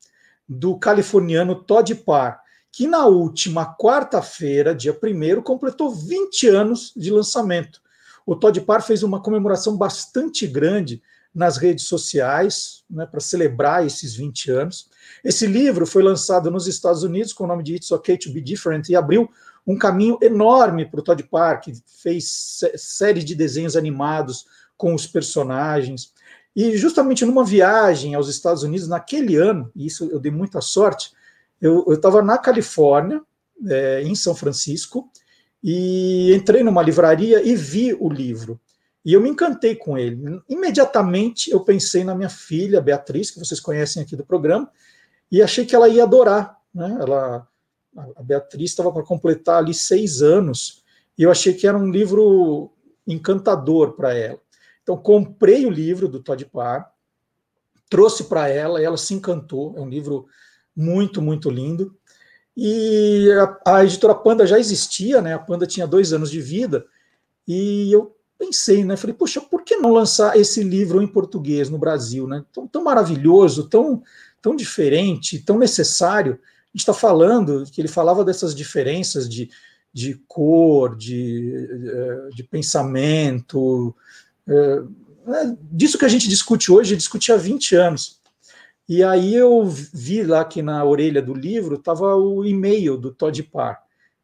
do 0.48 0.80
californiano 0.80 1.54
Todd 1.54 1.94
Parr, 1.94 2.40
que 2.72 2.88
na 2.88 3.08
última 3.08 3.76
quarta-feira, 3.76 4.74
dia 4.74 4.98
1 4.98 5.42
completou 5.42 5.94
20 5.94 6.48
anos 6.48 6.94
de 6.96 7.12
lançamento. 7.12 7.82
O 8.26 8.38
Todd 8.38 8.62
Parr 8.62 8.82
fez 8.82 9.04
uma 9.04 9.22
comemoração 9.22 9.76
bastante 9.76 10.48
grande 10.48 11.02
nas 11.36 11.58
redes 11.58 11.88
sociais 11.88 12.86
né, 12.90 13.06
para 13.06 13.20
celebrar 13.20 13.86
esses 13.86 14.16
20 14.16 14.52
anos. 14.52 14.90
Esse 15.22 15.46
livro 15.46 15.86
foi 15.86 16.02
lançado 16.02 16.50
nos 16.50 16.68
Estados 16.68 17.04
Unidos 17.04 17.34
com 17.34 17.44
o 17.44 17.48
nome 17.48 17.64
de 17.64 17.76
It's 17.76 17.92
Okay 17.92 18.18
to 18.18 18.32
Be 18.32 18.40
Different 18.40 18.88
e 18.88 18.96
abriu 18.96 19.30
um 19.68 19.78
caminho 19.78 20.18
enorme 20.22 20.86
para 20.86 21.02
o 21.02 21.04
Todd 21.04 21.22
Park, 21.24 21.66
fez 22.02 22.62
série 22.78 23.26
de 23.26 23.36
desenhos 23.36 23.76
animados 23.76 24.46
com 24.78 24.96
os 24.96 25.06
personagens. 25.06 26.14
E 26.60 26.76
justamente 26.76 27.24
numa 27.24 27.46
viagem 27.46 28.16
aos 28.16 28.28
Estados 28.28 28.64
Unidos, 28.64 28.86
naquele 28.86 29.38
ano, 29.38 29.72
e 29.74 29.86
isso 29.86 30.10
eu 30.12 30.20
dei 30.20 30.30
muita 30.30 30.60
sorte, 30.60 31.14
eu 31.62 31.86
estava 31.88 32.22
na 32.22 32.38
Califórnia, 32.38 33.22
é, 33.66 34.02
em 34.04 34.14
São 34.14 34.36
Francisco, 34.36 35.10
e 35.64 36.36
entrei 36.36 36.62
numa 36.62 36.82
livraria 36.82 37.42
e 37.42 37.56
vi 37.56 37.94
o 37.94 38.10
livro. 38.10 38.60
E 39.06 39.14
eu 39.14 39.22
me 39.22 39.30
encantei 39.30 39.74
com 39.74 39.98
ele. 39.98 40.42
Imediatamente 40.50 41.50
eu 41.50 41.62
pensei 41.62 42.04
na 42.04 42.14
minha 42.14 42.28
filha, 42.28 42.82
Beatriz, 42.82 43.32
que 43.32 43.40
vocês 43.40 43.62
conhecem 43.62 44.04
aqui 44.04 44.18
do 44.18 44.26
programa, 44.26 44.70
e 45.32 45.42
achei 45.42 45.66
que 45.66 45.74
ela 45.74 45.88
ia 45.88 46.04
adorar. 46.04 46.58
Né? 46.76 46.98
Ela 47.00 47.48
a 48.18 48.22
Beatriz 48.22 48.72
estava 48.72 48.92
para 48.92 49.04
completar 49.04 49.60
ali 49.60 49.74
seis 49.74 50.22
anos, 50.22 50.84
e 51.18 51.24
eu 51.24 51.32
achei 51.32 51.54
que 51.54 51.66
era 51.66 51.78
um 51.78 51.90
livro 51.90 52.70
encantador 53.08 53.94
para 53.94 54.14
ela. 54.14 54.42
Então, 54.90 54.98
comprei 54.98 55.68
o 55.68 55.70
livro 55.70 56.08
do 56.08 56.20
Todd 56.20 56.44
Parr, 56.46 56.92
trouxe 57.88 58.24
para 58.24 58.50
ela, 58.50 58.82
ela 58.82 58.98
se 58.98 59.14
encantou. 59.14 59.76
É 59.78 59.80
um 59.80 59.88
livro 59.88 60.26
muito, 60.76 61.22
muito 61.22 61.48
lindo. 61.48 61.96
E 62.58 63.30
a, 63.66 63.76
a, 63.76 63.86
editora 63.86 64.16
Panda 64.16 64.48
já 64.48 64.58
existia, 64.58 65.22
né? 65.22 65.36
A 65.36 65.40
Panda 65.40 65.68
tinha 65.68 65.86
dois 65.86 66.12
anos 66.12 66.32
de 66.32 66.42
vida, 66.42 66.88
e 67.48 67.92
eu 67.92 68.16
pensei, 68.36 68.84
né? 68.84 68.98
Falei, 68.98 69.16
poxa, 69.16 69.40
por 69.40 69.64
que 69.64 69.76
não 69.76 69.94
lançar 69.94 70.36
esse 70.36 70.64
livro 70.64 71.04
em 71.04 71.08
português 71.08 71.70
no 71.70 71.78
Brasil, 71.78 72.28
né? 72.28 72.44
Tão, 72.52 72.68
tão 72.68 72.84
maravilhoso, 72.84 73.70
tão, 73.70 74.02
tão 74.42 74.56
diferente, 74.56 75.38
tão 75.38 75.60
necessário 75.60 76.40
a 76.42 76.72
gente 76.72 76.82
está 76.82 76.94
falando 76.96 77.64
que 77.72 77.80
ele 77.80 77.88
falava 77.88 78.24
dessas 78.24 78.56
diferenças 78.56 79.30
de, 79.30 79.50
de 79.94 80.16
cor, 80.28 80.96
de, 80.96 81.68
eh, 81.68 82.30
de 82.36 82.44
pensamento, 82.44 83.96
é, 84.50 85.56
disso 85.72 85.98
que 85.98 86.06
a 86.06 86.10
gente 86.10 86.28
discute 86.28 86.72
hoje, 86.72 86.96
discute 86.96 87.32
há 87.32 87.38
20 87.38 87.76
anos. 87.76 88.20
E 88.88 89.04
aí 89.04 89.36
eu 89.36 89.64
vi 89.66 90.24
lá 90.24 90.44
que 90.44 90.64
na 90.64 90.84
orelha 90.84 91.22
do 91.22 91.34
livro 91.34 91.76
estava 91.76 92.16
o 92.16 92.44
e-mail 92.44 92.98
do 92.98 93.14
Todd 93.14 93.44
Parr. 93.44 93.78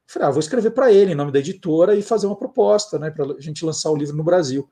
Falei, 0.07 0.27
ah, 0.27 0.31
vou 0.31 0.39
escrever 0.39 0.71
para 0.71 0.91
ele 0.91 1.11
em 1.11 1.15
nome 1.15 1.31
da 1.31 1.39
editora 1.39 1.95
e 1.95 2.01
fazer 2.01 2.27
uma 2.27 2.35
proposta, 2.35 2.97
né, 2.97 3.11
para 3.11 3.25
a 3.25 3.41
gente 3.41 3.63
lançar 3.63 3.91
o 3.91 3.95
livro 3.95 4.15
no 4.15 4.23
Brasil. 4.23 4.67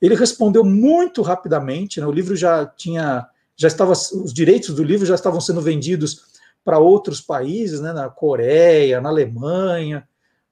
Ele 0.00 0.14
respondeu 0.14 0.64
muito 0.64 1.22
rapidamente, 1.22 2.00
né, 2.00 2.06
o 2.06 2.12
livro 2.12 2.36
já 2.36 2.66
tinha, 2.66 3.26
já 3.56 3.68
estava, 3.68 3.92
os 3.92 4.32
direitos 4.32 4.74
do 4.74 4.82
livro 4.82 5.06
já 5.06 5.14
estavam 5.14 5.40
sendo 5.40 5.60
vendidos 5.60 6.26
para 6.64 6.78
outros 6.78 7.20
países, 7.20 7.80
né, 7.80 7.92
na 7.92 8.08
Coreia, 8.08 9.00
na 9.00 9.08
Alemanha, 9.08 10.06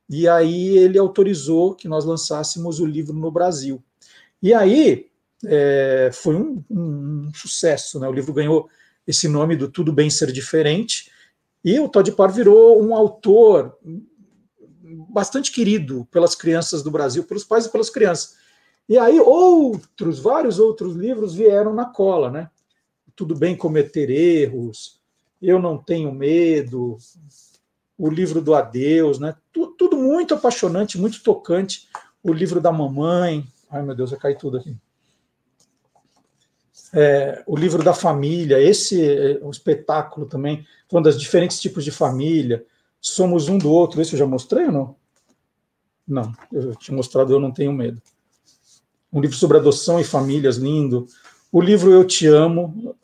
e 0.09 0.28
aí 0.28 0.77
ele 0.78 0.99
autorizou 0.99 1.74
que 1.74 1.89
nós 1.89 2.05
lançássemos 2.05 2.78
o 2.81 2.87
livro 2.87 3.15
no 3.15 3.31
Brasil. 3.31 3.83
E 4.43 4.53
aí 4.55 5.07
é, 5.45 6.11
foi 6.13 6.37
um, 6.37 6.63
um, 6.71 7.31
sucesso, 7.35 7.99
né? 8.01 8.09
O 8.09 8.13
livro 8.13 8.33
ganhou 8.33 8.69
esse 9.07 9.29
nome 9.29 9.57
do 9.57 9.71
Tudo 9.71 9.93
Bem 9.93 10.11
Ser 10.11 10.33
Diferente, 10.33 11.11
e 11.65 11.79
o 11.81 11.89
Todd 11.89 12.11
Parr 12.13 12.33
virou 12.33 12.81
um 12.83 12.95
autor 12.95 13.77
bastante 15.09 15.51
querido 15.51 16.07
pelas 16.11 16.35
crianças 16.35 16.83
do 16.83 16.91
Brasil, 16.91 17.25
pelos 17.25 17.45
pais 17.45 17.67
e 17.67 17.73
pelas 17.73 17.91
crianças. 17.91 18.37
E 18.89 18.97
aí 18.97 19.19
outros, 19.19 20.19
vários 20.21 20.59
outros 20.59 20.95
livros 20.95 21.35
vieram 21.35 21.75
na 21.75 21.87
cola, 21.87 22.31
né? 22.31 22.51
Tudo 23.17 23.35
bem 23.35 23.57
cometer 23.57 24.11
erros, 24.11 25.01
eu 25.43 25.59
Não 25.59 25.77
Tenho 25.77 26.13
Medo, 26.13 26.99
o 27.99 28.09
livro 28.09 28.41
do 28.41 28.55
Adeus, 28.55 29.19
né? 29.19 29.35
Tudo, 29.53 29.73
tudo, 29.73 29.97
muito 29.97 30.35
apaixonante, 30.35 30.99
muito 30.99 31.23
tocante. 31.23 31.89
O 32.23 32.33
livro 32.33 32.61
da 32.61 32.71
mamãe. 32.71 33.47
Ai, 33.70 33.82
meu 33.82 33.94
Deus, 33.94 34.10
vai 34.10 34.18
cair 34.18 34.38
tudo 34.38 34.59
aqui. 34.59 34.76
É, 36.93 37.43
o 37.47 37.56
livro 37.56 37.82
da 37.82 37.93
família, 37.93 38.60
esse 38.60 39.02
é 39.05 39.44
um 39.44 39.51
espetáculo 39.51 40.26
também, 40.26 40.66
falando 40.88 41.06
das 41.06 41.20
diferentes 41.20 41.60
tipos 41.60 41.84
de 41.84 41.90
família. 41.90 42.64
Somos 43.01 43.48
um 43.48 43.59
do 43.59 43.70
outro. 43.70 44.01
Esse 44.01 44.14
eu 44.14 44.18
já 44.18 44.26
mostrei 44.26 44.66
ou 44.66 44.72
não? 44.72 44.97
Não, 46.06 46.32
eu 46.52 46.74
tinha 46.76 46.97
mostrado 46.97 47.32
Eu 47.32 47.40
Não 47.40 47.51
Tenho 47.51 47.72
Medo. 47.72 48.01
Um 49.12 49.20
livro 49.20 49.36
sobre 49.36 49.59
adoção 49.59 49.98
e 49.98 50.05
famílias, 50.05 50.56
lindo. 50.56 51.06
O 51.51 51.60
livro 51.60 51.90
Eu 51.90 52.05
Te 52.05 52.26
Amo, 52.26 52.97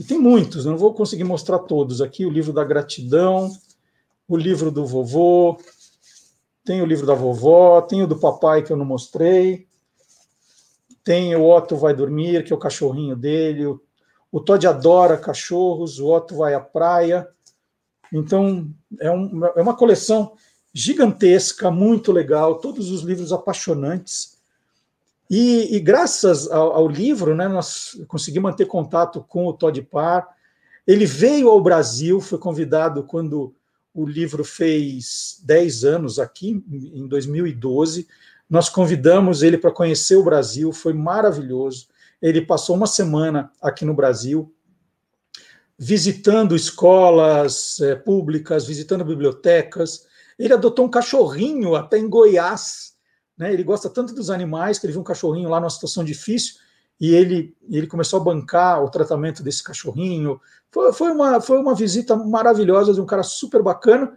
e 0.00 0.02
tem 0.02 0.18
muitos, 0.18 0.64
não 0.64 0.78
vou 0.78 0.94
conseguir 0.94 1.24
mostrar 1.24 1.58
todos 1.58 2.00
aqui. 2.00 2.24
O 2.24 2.30
livro 2.30 2.54
da 2.54 2.64
gratidão, 2.64 3.52
o 4.26 4.34
livro 4.34 4.70
do 4.70 4.86
vovô, 4.86 5.60
tem 6.70 6.80
o 6.80 6.86
livro 6.86 7.04
da 7.04 7.14
vovó, 7.14 7.82
tem 7.82 8.00
o 8.00 8.06
do 8.06 8.16
papai 8.16 8.62
que 8.62 8.72
eu 8.72 8.76
não 8.76 8.84
mostrei, 8.84 9.66
tem 11.02 11.34
o 11.34 11.44
Otto 11.44 11.76
vai 11.76 11.92
dormir, 11.92 12.44
que 12.44 12.52
é 12.52 12.56
o 12.56 12.60
cachorrinho 12.60 13.16
dele, 13.16 13.66
o, 13.66 13.82
o 14.30 14.38
Todd 14.38 14.64
adora 14.68 15.18
cachorros, 15.18 15.98
o 15.98 16.06
Otto 16.06 16.36
vai 16.36 16.54
à 16.54 16.60
praia. 16.60 17.26
Então, 18.12 18.70
é, 19.00 19.10
um, 19.10 19.44
é 19.46 19.60
uma 19.60 19.74
coleção 19.74 20.34
gigantesca, 20.72 21.72
muito 21.72 22.12
legal, 22.12 22.60
todos 22.60 22.88
os 22.88 23.02
livros 23.02 23.32
apaixonantes. 23.32 24.38
E, 25.28 25.74
e 25.74 25.80
graças 25.80 26.48
ao, 26.48 26.72
ao, 26.72 26.86
livro, 26.86 27.34
né, 27.34 27.48
nós 27.48 28.00
conseguimos 28.06 28.48
manter 28.48 28.66
contato 28.66 29.26
com 29.28 29.44
o 29.44 29.52
Todd 29.52 29.82
Parr. 29.82 30.24
Ele 30.86 31.04
veio 31.04 31.48
ao 31.48 31.60
Brasil, 31.60 32.20
foi 32.20 32.38
convidado 32.38 33.02
quando 33.02 33.56
o 33.92 34.06
livro 34.06 34.44
fez 34.44 35.40
10 35.44 35.84
anos 35.84 36.18
aqui, 36.18 36.64
em 36.70 37.06
2012. 37.06 38.06
Nós 38.48 38.68
convidamos 38.68 39.42
ele 39.42 39.58
para 39.58 39.70
conhecer 39.70 40.16
o 40.16 40.24
Brasil, 40.24 40.72
foi 40.72 40.92
maravilhoso. 40.92 41.88
Ele 42.20 42.40
passou 42.40 42.76
uma 42.76 42.86
semana 42.86 43.50
aqui 43.60 43.84
no 43.84 43.94
Brasil, 43.94 44.54
visitando 45.78 46.54
escolas 46.54 47.80
é, 47.80 47.94
públicas, 47.94 48.66
visitando 48.66 49.04
bibliotecas. 49.04 50.06
Ele 50.38 50.52
adotou 50.52 50.86
um 50.86 50.90
cachorrinho 50.90 51.74
até 51.74 51.98
em 51.98 52.08
Goiás. 52.08 52.94
Né? 53.36 53.52
Ele 53.52 53.64
gosta 53.64 53.88
tanto 53.88 54.14
dos 54.14 54.30
animais 54.30 54.78
que 54.78 54.86
ele 54.86 54.92
viu 54.92 55.00
um 55.00 55.04
cachorrinho 55.04 55.48
lá 55.48 55.58
numa 55.58 55.70
situação 55.70 56.04
difícil 56.04 56.56
e 57.00 57.14
ele, 57.14 57.56
ele 57.70 57.86
começou 57.86 58.20
a 58.20 58.24
bancar 58.24 58.84
o 58.84 58.90
tratamento 58.90 59.42
desse 59.42 59.62
cachorrinho. 59.62 60.40
Foi, 60.70 60.92
foi, 60.92 61.10
uma, 61.10 61.40
foi 61.40 61.58
uma 61.58 61.74
visita 61.74 62.14
maravilhosa 62.14 62.92
de 62.92 63.00
um 63.00 63.06
cara 63.06 63.22
super 63.22 63.62
bacana. 63.62 64.12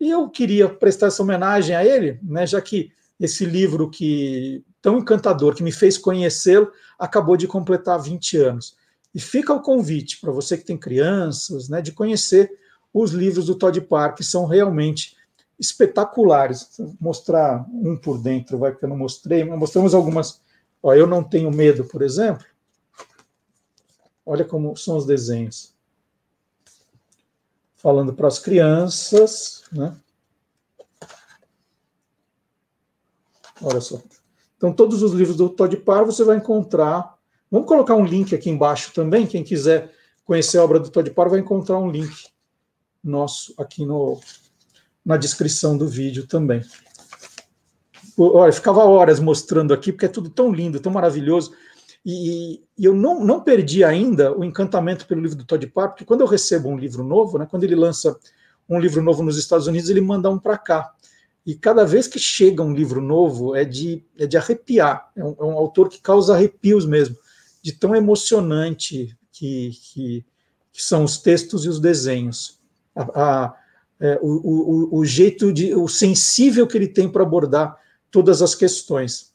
E 0.00 0.08
eu 0.08 0.28
queria 0.30 0.68
prestar 0.68 1.08
essa 1.08 1.22
homenagem 1.22 1.74
a 1.74 1.84
ele, 1.84 2.20
né, 2.22 2.46
já 2.46 2.60
que 2.60 2.92
esse 3.18 3.44
livro 3.44 3.90
que 3.90 4.64
tão 4.80 4.98
encantador, 4.98 5.54
que 5.54 5.62
me 5.62 5.72
fez 5.72 5.98
conhecê-lo, 5.98 6.70
acabou 6.96 7.36
de 7.36 7.48
completar 7.48 8.00
20 8.00 8.36
anos. 8.36 8.76
E 9.12 9.20
fica 9.20 9.52
o 9.52 9.60
convite 9.60 10.20
para 10.20 10.30
você 10.30 10.56
que 10.56 10.64
tem 10.64 10.76
crianças, 10.76 11.68
né, 11.68 11.82
de 11.82 11.90
conhecer 11.90 12.50
os 12.94 13.10
livros 13.10 13.46
do 13.46 13.56
Todd 13.56 13.80
Park, 13.80 14.18
que 14.18 14.24
são 14.24 14.46
realmente 14.46 15.16
espetaculares. 15.58 16.68
Vou 16.78 16.94
mostrar 17.00 17.66
um 17.72 17.96
por 17.96 18.18
dentro, 18.18 18.58
vai 18.58 18.74
que 18.74 18.84
eu 18.84 18.88
não 18.88 18.96
mostrei, 18.96 19.44
mas 19.44 19.58
mostramos 19.58 19.94
algumas. 19.94 20.40
Ó, 20.82 20.94
eu 20.94 21.06
não 21.06 21.22
tenho 21.22 21.50
medo, 21.50 21.84
por 21.84 22.02
exemplo. 22.02 22.44
Olha 24.24 24.44
como 24.44 24.76
são 24.76 24.96
os 24.96 25.06
desenhos. 25.06 25.74
Falando 27.76 28.12
para 28.12 28.28
as 28.28 28.38
crianças, 28.38 29.64
né? 29.72 29.96
Olha 33.60 33.80
só. 33.80 34.00
Então, 34.56 34.72
todos 34.72 35.02
os 35.02 35.12
livros 35.12 35.36
do 35.36 35.48
Todd 35.48 35.76
Parr 35.78 36.04
você 36.04 36.24
vai 36.24 36.36
encontrar. 36.36 37.16
Vamos 37.50 37.68
colocar 37.68 37.94
um 37.94 38.04
link 38.04 38.34
aqui 38.34 38.50
embaixo 38.50 38.92
também. 38.92 39.26
Quem 39.26 39.42
quiser 39.42 39.92
conhecer 40.24 40.58
a 40.58 40.64
obra 40.64 40.78
do 40.78 40.90
Todd 40.90 41.10
Parr 41.10 41.30
vai 41.30 41.40
encontrar 41.40 41.78
um 41.78 41.90
link 41.90 42.28
nosso 43.02 43.54
aqui 43.56 43.86
no, 43.86 44.20
na 45.04 45.16
descrição 45.16 45.76
do 45.78 45.88
vídeo 45.88 46.26
também. 46.26 46.62
Olha, 48.18 48.52
ficava 48.52 48.84
horas 48.84 49.20
mostrando 49.20 49.72
aqui, 49.72 49.92
porque 49.92 50.06
é 50.06 50.08
tudo 50.08 50.28
tão 50.28 50.52
lindo, 50.52 50.80
tão 50.80 50.90
maravilhoso. 50.90 51.52
E, 52.04 52.62
e, 52.76 52.84
eu 52.84 52.94
não, 52.94 53.24
não 53.24 53.40
perdi 53.40 53.84
ainda 53.84 54.36
o 54.36 54.44
encantamento 54.44 55.06
pelo 55.06 55.20
livro 55.20 55.36
do 55.36 55.44
Todd 55.44 55.66
Parr, 55.68 55.90
porque 55.90 56.04
quando 56.04 56.22
eu 56.22 56.26
recebo 56.26 56.68
um 56.68 56.76
livro 56.76 57.04
novo, 57.04 57.38
né, 57.38 57.46
quando 57.48 57.64
ele 57.64 57.74
lança 57.74 58.18
um 58.68 58.80
livro 58.80 59.02
novo 59.02 59.22
nos 59.22 59.38
Estados 59.38 59.66
Unidos, 59.66 59.88
ele 59.88 60.00
manda 60.00 60.28
um 60.28 60.38
para 60.38 60.58
cá. 60.58 60.92
E 61.46 61.54
cada 61.54 61.84
vez 61.84 62.06
que 62.06 62.18
chega 62.18 62.62
um 62.62 62.74
livro 62.74 63.00
novo, 63.00 63.56
é 63.56 63.64
de, 63.64 64.04
é 64.18 64.26
de 64.26 64.36
arrepiar. 64.36 65.10
É 65.16 65.24
um, 65.24 65.36
é 65.38 65.44
um 65.44 65.56
autor 65.56 65.88
que 65.88 66.00
causa 66.00 66.34
arrepios 66.34 66.84
mesmo, 66.84 67.16
de 67.62 67.72
tão 67.72 67.94
emocionante 67.94 69.16
que, 69.32 69.70
que, 69.70 70.24
que 70.72 70.82
são 70.82 71.04
os 71.04 71.18
textos 71.18 71.64
e 71.64 71.68
os 71.68 71.80
desenhos. 71.80 72.58
A, 72.94 73.02
a, 73.02 73.54
é, 74.00 74.18
o, 74.20 74.90
o, 74.94 74.98
o 74.98 75.04
jeito 75.04 75.52
de. 75.52 75.74
o 75.74 75.88
sensível 75.88 76.66
que 76.66 76.76
ele 76.76 76.88
tem 76.88 77.08
para 77.08 77.22
abordar 77.22 77.78
todas 78.10 78.42
as 78.42 78.54
questões. 78.54 79.32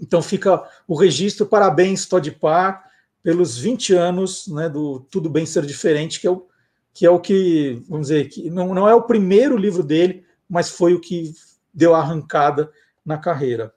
Então 0.00 0.20
fica 0.20 0.62
o 0.86 0.94
registro, 0.94 1.46
parabéns, 1.46 2.06
Todd 2.06 2.30
Parr, 2.32 2.82
pelos 3.22 3.56
20 3.56 3.94
anos 3.94 4.48
né, 4.48 4.68
do 4.68 5.00
Tudo 5.00 5.30
Bem 5.30 5.46
Ser 5.46 5.64
Diferente, 5.64 6.20
que 6.20 6.26
é 6.26 6.30
o 6.30 6.46
que, 6.94 7.06
é 7.06 7.10
o 7.10 7.20
que 7.20 7.82
vamos 7.88 8.08
dizer, 8.08 8.28
que 8.28 8.50
não, 8.50 8.74
não 8.74 8.88
é 8.88 8.94
o 8.94 9.02
primeiro 9.02 9.56
livro 9.56 9.82
dele, 9.82 10.26
mas 10.48 10.68
foi 10.68 10.92
o 10.92 11.00
que 11.00 11.34
deu 11.72 11.94
a 11.94 12.00
arrancada 12.00 12.70
na 13.04 13.16
carreira. 13.16 13.72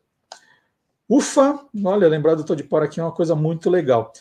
Ufa, 1.08 1.60
olha, 1.84 2.10
lembrar 2.10 2.36
do 2.36 2.44
Todd 2.44 2.62
Parr 2.64 2.84
aqui 2.84 3.00
é 3.00 3.04
uma 3.04 3.12
coisa 3.12 3.36
muito 3.36 3.70
legal. 3.70 4.12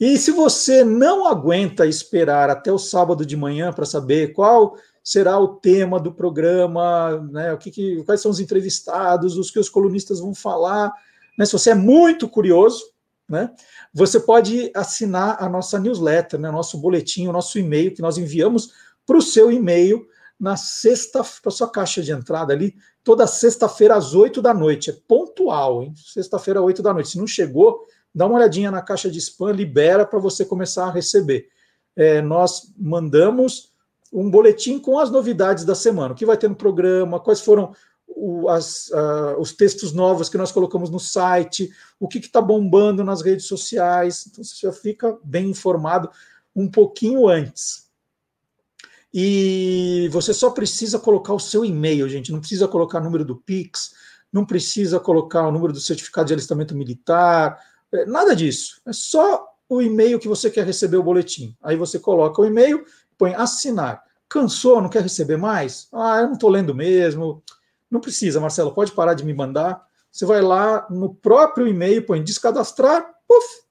E 0.00 0.18
se 0.18 0.30
você 0.30 0.84
não 0.84 1.26
aguenta 1.26 1.86
esperar 1.86 2.50
até 2.50 2.72
o 2.72 2.78
sábado 2.78 3.24
de 3.24 3.36
manhã 3.36 3.72
para 3.72 3.86
saber 3.86 4.32
qual 4.32 4.76
será 5.06 5.38
o 5.38 5.46
tema 5.46 6.00
do 6.00 6.10
programa, 6.10 7.20
né, 7.30 7.52
o 7.52 7.58
que, 7.58 7.70
que, 7.70 8.02
quais 8.02 8.20
são 8.20 8.28
os 8.28 8.40
entrevistados, 8.40 9.36
os 9.36 9.52
que 9.52 9.58
os 9.60 9.68
colunistas 9.68 10.18
vão 10.18 10.34
falar, 10.34 10.92
né, 11.38 11.46
se 11.46 11.52
você 11.52 11.70
é 11.70 11.74
muito 11.76 12.28
curioso, 12.28 12.82
né, 13.28 13.52
você 13.94 14.18
pode 14.18 14.68
assinar 14.74 15.36
a 15.40 15.48
nossa 15.48 15.78
newsletter, 15.78 16.40
né, 16.40 16.50
nosso 16.50 16.76
boletim, 16.78 17.28
o 17.28 17.32
nosso 17.32 17.56
e-mail 17.56 17.94
que 17.94 18.02
nós 18.02 18.18
enviamos 18.18 18.72
para 19.06 19.16
o 19.16 19.22
seu 19.22 19.52
e-mail 19.52 20.04
na 20.40 20.56
sexta, 20.56 21.22
para 21.40 21.52
sua 21.52 21.70
caixa 21.70 22.02
de 22.02 22.10
entrada 22.10 22.52
ali, 22.52 22.74
toda 23.04 23.28
sexta-feira 23.28 23.94
às 23.94 24.12
oito 24.12 24.42
da 24.42 24.52
noite. 24.52 24.90
É 24.90 24.96
pontual, 25.06 25.84
hein? 25.84 25.94
Sexta-feira, 25.96 26.60
oito 26.60 26.82
da 26.82 26.92
noite. 26.92 27.10
Se 27.10 27.18
não 27.18 27.28
chegou, 27.28 27.86
dá 28.12 28.26
uma 28.26 28.36
olhadinha 28.36 28.72
na 28.72 28.82
caixa 28.82 29.08
de 29.08 29.18
spam, 29.18 29.52
libera 29.52 30.04
para 30.04 30.18
você 30.18 30.44
começar 30.44 30.88
a 30.88 30.90
receber. 30.90 31.48
É, 31.94 32.20
nós 32.20 32.74
mandamos 32.76 33.72
um 34.12 34.30
boletim 34.30 34.78
com 34.78 34.98
as 34.98 35.10
novidades 35.10 35.64
da 35.64 35.74
semana, 35.74 36.12
o 36.12 36.16
que 36.16 36.26
vai 36.26 36.36
ter 36.36 36.48
no 36.48 36.56
programa, 36.56 37.20
quais 37.20 37.40
foram 37.40 37.72
o, 38.06 38.48
as, 38.48 38.88
uh, 38.88 39.38
os 39.38 39.52
textos 39.52 39.92
novos 39.92 40.28
que 40.28 40.38
nós 40.38 40.52
colocamos 40.52 40.90
no 40.90 40.98
site, 40.98 41.70
o 41.98 42.08
que 42.08 42.18
está 42.18 42.40
bombando 42.40 43.04
nas 43.04 43.20
redes 43.22 43.46
sociais. 43.46 44.26
Então 44.26 44.42
você 44.42 44.66
já 44.66 44.72
fica 44.72 45.18
bem 45.22 45.50
informado 45.50 46.10
um 46.54 46.68
pouquinho 46.68 47.28
antes. 47.28 47.86
E 49.12 50.08
você 50.12 50.32
só 50.34 50.50
precisa 50.50 50.98
colocar 50.98 51.32
o 51.34 51.40
seu 51.40 51.64
e-mail, 51.64 52.08
gente. 52.08 52.32
Não 52.32 52.40
precisa 52.40 52.68
colocar 52.68 53.00
o 53.00 53.04
número 53.04 53.24
do 53.24 53.36
Pix, 53.36 53.92
não 54.32 54.44
precisa 54.44 55.00
colocar 55.00 55.46
o 55.46 55.52
número 55.52 55.72
do 55.72 55.80
certificado 55.80 56.28
de 56.28 56.34
alistamento 56.34 56.74
militar, 56.76 57.58
é, 57.92 58.04
nada 58.06 58.34
disso. 58.34 58.80
É 58.86 58.92
só 58.92 59.46
o 59.68 59.82
e-mail 59.82 60.18
que 60.18 60.28
você 60.28 60.50
quer 60.50 60.64
receber 60.64 60.96
o 60.96 61.02
boletim. 61.02 61.56
Aí 61.62 61.76
você 61.76 61.98
coloca 61.98 62.40
o 62.40 62.44
e-mail, 62.44 62.84
põe 63.18 63.34
assinar. 63.34 64.02
Cansou, 64.28 64.80
não 64.80 64.88
quer 64.88 65.02
receber 65.02 65.36
mais? 65.36 65.88
Ah, 65.92 66.20
eu 66.20 66.26
não 66.26 66.34
estou 66.34 66.50
lendo 66.50 66.74
mesmo. 66.74 67.42
Não 67.90 68.00
precisa, 68.00 68.40
Marcelo, 68.40 68.72
pode 68.72 68.92
parar 68.92 69.14
de 69.14 69.24
me 69.24 69.32
mandar. 69.32 69.84
Você 70.10 70.24
vai 70.24 70.40
lá 70.40 70.86
no 70.90 71.14
próprio 71.14 71.68
e-mail, 71.68 72.04
põe 72.04 72.22
descadastrar, 72.22 73.06
puf, 73.28 73.62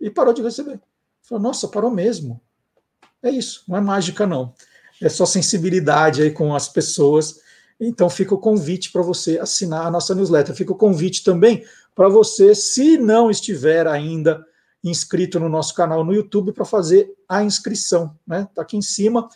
e 0.00 0.10
parou 0.10 0.32
de 0.32 0.42
receber. 0.42 0.80
Falou, 1.22 1.42
nossa, 1.42 1.66
parou 1.66 1.90
mesmo. 1.90 2.40
É 3.22 3.30
isso, 3.30 3.64
não 3.66 3.76
é 3.76 3.80
mágica, 3.80 4.26
não 4.26 4.54
é 5.00 5.08
só 5.08 5.26
sensibilidade 5.26 6.22
aí 6.22 6.30
com 6.30 6.54
as 6.54 6.68
pessoas. 6.68 7.40
Então 7.80 8.08
fica 8.08 8.34
o 8.34 8.38
convite 8.38 8.92
para 8.92 9.02
você 9.02 9.38
assinar 9.38 9.86
a 9.86 9.90
nossa 9.90 10.14
newsletter. 10.14 10.54
Fica 10.54 10.72
o 10.72 10.76
convite 10.76 11.24
também 11.24 11.64
para 11.94 12.08
você, 12.08 12.54
se 12.54 12.96
não 12.98 13.30
estiver 13.30 13.86
ainda 13.86 14.44
inscrito 14.84 15.40
no 15.40 15.48
nosso 15.48 15.74
canal 15.74 16.04
no 16.04 16.12
YouTube, 16.12 16.52
para 16.52 16.64
fazer 16.64 17.12
a 17.28 17.42
inscrição. 17.42 18.16
Né? 18.26 18.46
Tá 18.54 18.62
aqui 18.62 18.76
em 18.76 18.82
cima. 18.82 19.28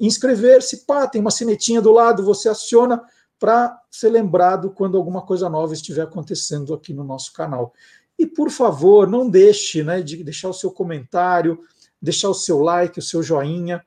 Inscrever-se, 0.00 0.84
pá, 0.84 1.06
tem 1.08 1.20
uma 1.20 1.30
sinetinha 1.30 1.80
do 1.80 1.90
lado, 1.90 2.24
você 2.24 2.48
aciona 2.48 3.02
para 3.38 3.80
ser 3.90 4.10
lembrado 4.10 4.70
quando 4.70 4.98
alguma 4.98 5.22
coisa 5.22 5.48
nova 5.48 5.72
estiver 5.72 6.02
acontecendo 6.02 6.74
aqui 6.74 6.92
no 6.92 7.02
nosso 7.02 7.32
canal. 7.32 7.72
E 8.18 8.26
por 8.26 8.50
favor, 8.50 9.08
não 9.08 9.28
deixe 9.28 9.82
né, 9.82 10.02
de 10.02 10.22
deixar 10.22 10.50
o 10.50 10.54
seu 10.54 10.70
comentário, 10.70 11.58
deixar 12.00 12.28
o 12.28 12.34
seu 12.34 12.60
like, 12.60 12.98
o 12.98 13.02
seu 13.02 13.22
joinha 13.22 13.82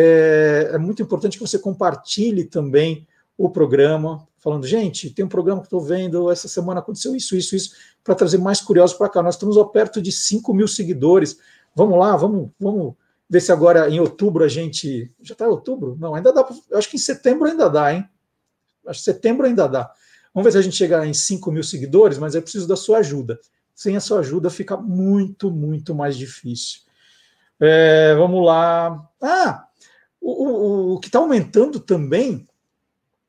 é, 0.00 0.70
é 0.74 0.78
muito 0.78 1.02
importante 1.02 1.36
que 1.36 1.44
você 1.44 1.58
compartilhe 1.58 2.44
também 2.44 3.06
o 3.36 3.50
programa, 3.50 4.27
falando, 4.38 4.66
gente, 4.66 5.10
tem 5.10 5.24
um 5.24 5.28
programa 5.28 5.60
que 5.60 5.66
estou 5.66 5.80
vendo, 5.80 6.30
essa 6.30 6.48
semana 6.48 6.80
aconteceu 6.80 7.14
isso, 7.14 7.36
isso, 7.36 7.56
isso, 7.56 7.74
para 8.02 8.14
trazer 8.14 8.38
mais 8.38 8.60
curiosos 8.60 8.96
para 8.96 9.08
cá. 9.08 9.22
Nós 9.22 9.34
estamos 9.34 9.56
ó, 9.56 9.64
perto 9.64 10.00
de 10.00 10.12
5 10.12 10.54
mil 10.54 10.68
seguidores. 10.68 11.38
Vamos 11.74 11.98
lá, 11.98 12.16
vamos, 12.16 12.50
vamos 12.58 12.94
ver 13.28 13.40
se 13.40 13.52
agora 13.52 13.90
em 13.90 14.00
outubro 14.00 14.44
a 14.44 14.48
gente. 14.48 15.12
Já 15.20 15.32
está 15.32 15.44
em 15.44 15.50
outubro? 15.50 15.96
Não, 16.00 16.14
ainda 16.14 16.32
dá. 16.32 16.48
Eu 16.70 16.78
acho 16.78 16.88
que 16.88 16.96
em 16.96 17.00
setembro 17.00 17.48
ainda 17.48 17.68
dá, 17.68 17.92
hein? 17.92 18.08
Acho 18.86 19.00
que 19.00 19.04
setembro 19.04 19.46
ainda 19.46 19.66
dá. 19.66 19.92
Vamos 20.32 20.44
ver 20.44 20.52
se 20.52 20.58
a 20.58 20.62
gente 20.62 20.76
chegar 20.76 21.06
em 21.06 21.14
5 21.14 21.50
mil 21.50 21.62
seguidores, 21.62 22.18
mas 22.18 22.34
é 22.34 22.40
preciso 22.40 22.66
da 22.66 22.76
sua 22.76 22.98
ajuda. 22.98 23.38
Sem 23.74 23.96
a 23.96 24.00
sua 24.00 24.20
ajuda 24.20 24.50
fica 24.50 24.76
muito, 24.76 25.50
muito 25.50 25.94
mais 25.94 26.16
difícil. 26.16 26.80
É, 27.60 28.14
vamos 28.14 28.44
lá. 28.44 29.08
Ah, 29.20 29.66
o, 30.20 30.30
o, 30.30 30.94
o 30.94 31.00
que 31.00 31.08
está 31.08 31.18
aumentando 31.18 31.80
também 31.80 32.46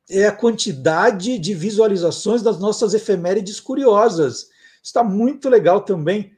é 0.10 0.26
a 0.26 0.32
quantidade 0.32 1.38
de 1.38 1.54
visualizações 1.54 2.42
das 2.42 2.60
nossas 2.60 2.94
efemérides 2.94 3.60
curiosas. 3.60 4.50
Está 4.82 5.04
muito 5.04 5.48
legal 5.48 5.82
também. 5.82 6.34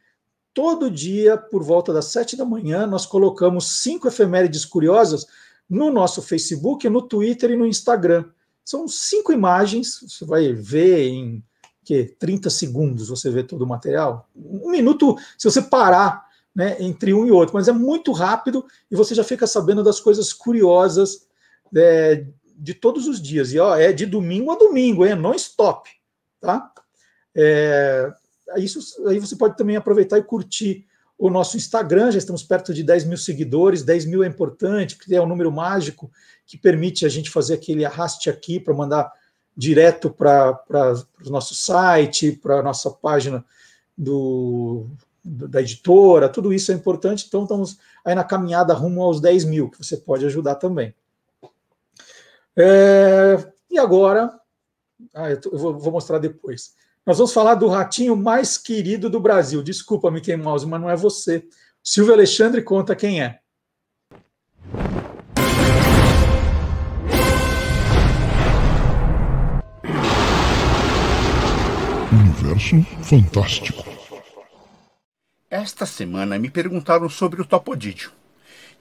Todo 0.53 0.91
dia, 0.91 1.37
por 1.37 1.63
volta 1.63 1.93
das 1.93 2.05
sete 2.05 2.35
da 2.35 2.43
manhã, 2.43 2.85
nós 2.85 3.05
colocamos 3.05 3.81
cinco 3.81 4.07
efemérides 4.07 4.65
curiosas 4.65 5.25
no 5.69 5.89
nosso 5.89 6.21
Facebook, 6.21 6.89
no 6.89 7.01
Twitter 7.01 7.51
e 7.51 7.55
no 7.55 7.65
Instagram. 7.65 8.25
São 8.65 8.87
cinco 8.87 9.31
imagens, 9.31 10.01
você 10.01 10.25
vai 10.25 10.51
ver 10.51 11.07
em 11.07 11.43
que 11.83 12.03
30 12.19 12.49
segundos 12.49 13.07
você 13.07 13.29
vê 13.29 13.41
todo 13.41 13.61
o 13.61 13.67
material. 13.67 14.29
Um 14.35 14.69
minuto, 14.69 15.17
se 15.37 15.49
você 15.49 15.61
parar 15.61 16.25
né, 16.53 16.75
entre 16.81 17.13
um 17.13 17.25
e 17.25 17.31
outro, 17.31 17.55
mas 17.55 17.69
é 17.69 17.71
muito 17.71 18.11
rápido 18.11 18.65
e 18.91 18.95
você 18.95 19.15
já 19.15 19.23
fica 19.23 19.47
sabendo 19.47 19.81
das 19.81 20.01
coisas 20.01 20.33
curiosas 20.33 21.25
é, 21.75 22.25
de 22.61 22.75
todos 22.75 23.07
os 23.07 23.19
dias. 23.19 23.51
E 23.51 23.59
ó, 23.59 23.75
é 23.75 23.91
de 23.91 24.05
domingo 24.05 24.51
a 24.51 24.55
domingo, 24.55 25.03
é 25.03 25.15
non 25.15 25.33
stop, 25.33 25.89
tá? 26.39 26.71
É, 27.35 28.13
isso, 28.57 28.79
aí 29.07 29.19
você 29.19 29.35
pode 29.35 29.57
também 29.57 29.75
aproveitar 29.75 30.19
e 30.19 30.23
curtir 30.23 30.85
o 31.17 31.29
nosso 31.29 31.57
Instagram, 31.57 32.11
já 32.11 32.17
estamos 32.19 32.43
perto 32.43 32.73
de 32.73 32.83
10 32.83 33.05
mil 33.05 33.17
seguidores, 33.17 33.83
10 33.83 34.05
mil 34.05 34.23
é 34.23 34.27
importante, 34.27 34.95
porque 34.95 35.15
é 35.15 35.21
um 35.21 35.27
número 35.27 35.51
mágico 35.51 36.11
que 36.45 36.57
permite 36.57 37.05
a 37.05 37.09
gente 37.09 37.29
fazer 37.29 37.55
aquele 37.55 37.85
arraste 37.85 38.29
aqui 38.29 38.59
para 38.59 38.73
mandar 38.73 39.11
direto 39.55 40.09
para 40.09 40.59
o 41.25 41.29
nosso 41.29 41.55
site, 41.55 42.31
para 42.31 42.59
a 42.59 42.63
nossa 42.63 42.89
página 42.89 43.45
do, 43.95 44.87
da 45.23 45.61
editora, 45.61 46.29
tudo 46.29 46.53
isso 46.53 46.71
é 46.71 46.75
importante, 46.75 47.25
então 47.27 47.43
estamos 47.43 47.77
aí 48.03 48.15
na 48.15 48.23
caminhada 48.23 48.73
rumo 48.73 49.03
aos 49.03 49.21
10 49.21 49.45
mil, 49.45 49.69
que 49.69 49.77
você 49.77 49.97
pode 49.97 50.25
ajudar 50.25 50.55
também. 50.55 50.93
É, 52.57 53.37
e 53.69 53.79
agora, 53.79 54.31
ah, 55.13 55.29
eu, 55.29 55.39
tô, 55.39 55.49
eu 55.49 55.57
vou, 55.57 55.79
vou, 55.79 55.91
mostrar 55.91 56.19
depois. 56.19 56.71
Nós 57.05 57.17
vamos 57.17 57.33
falar 57.33 57.55
do 57.55 57.67
ratinho 57.67 58.15
mais 58.15 58.57
querido 58.57 59.09
do 59.09 59.19
Brasil. 59.19 59.63
Desculpa, 59.63 60.11
Mickey 60.11 60.35
Mouse, 60.35 60.67
mas 60.67 60.81
não 60.81 60.89
é 60.89 60.95
você. 60.95 61.47
Silvio 61.83 62.13
Alexandre 62.13 62.61
conta 62.61 62.95
quem 62.95 63.23
é. 63.23 63.39
Universo 72.11 72.83
Fantástico. 73.03 73.83
Esta 75.49 75.85
semana 75.85 76.37
me 76.37 76.49
perguntaram 76.49 77.09
sobre 77.09 77.41
o 77.41 77.45
Topodídio. 77.45 78.11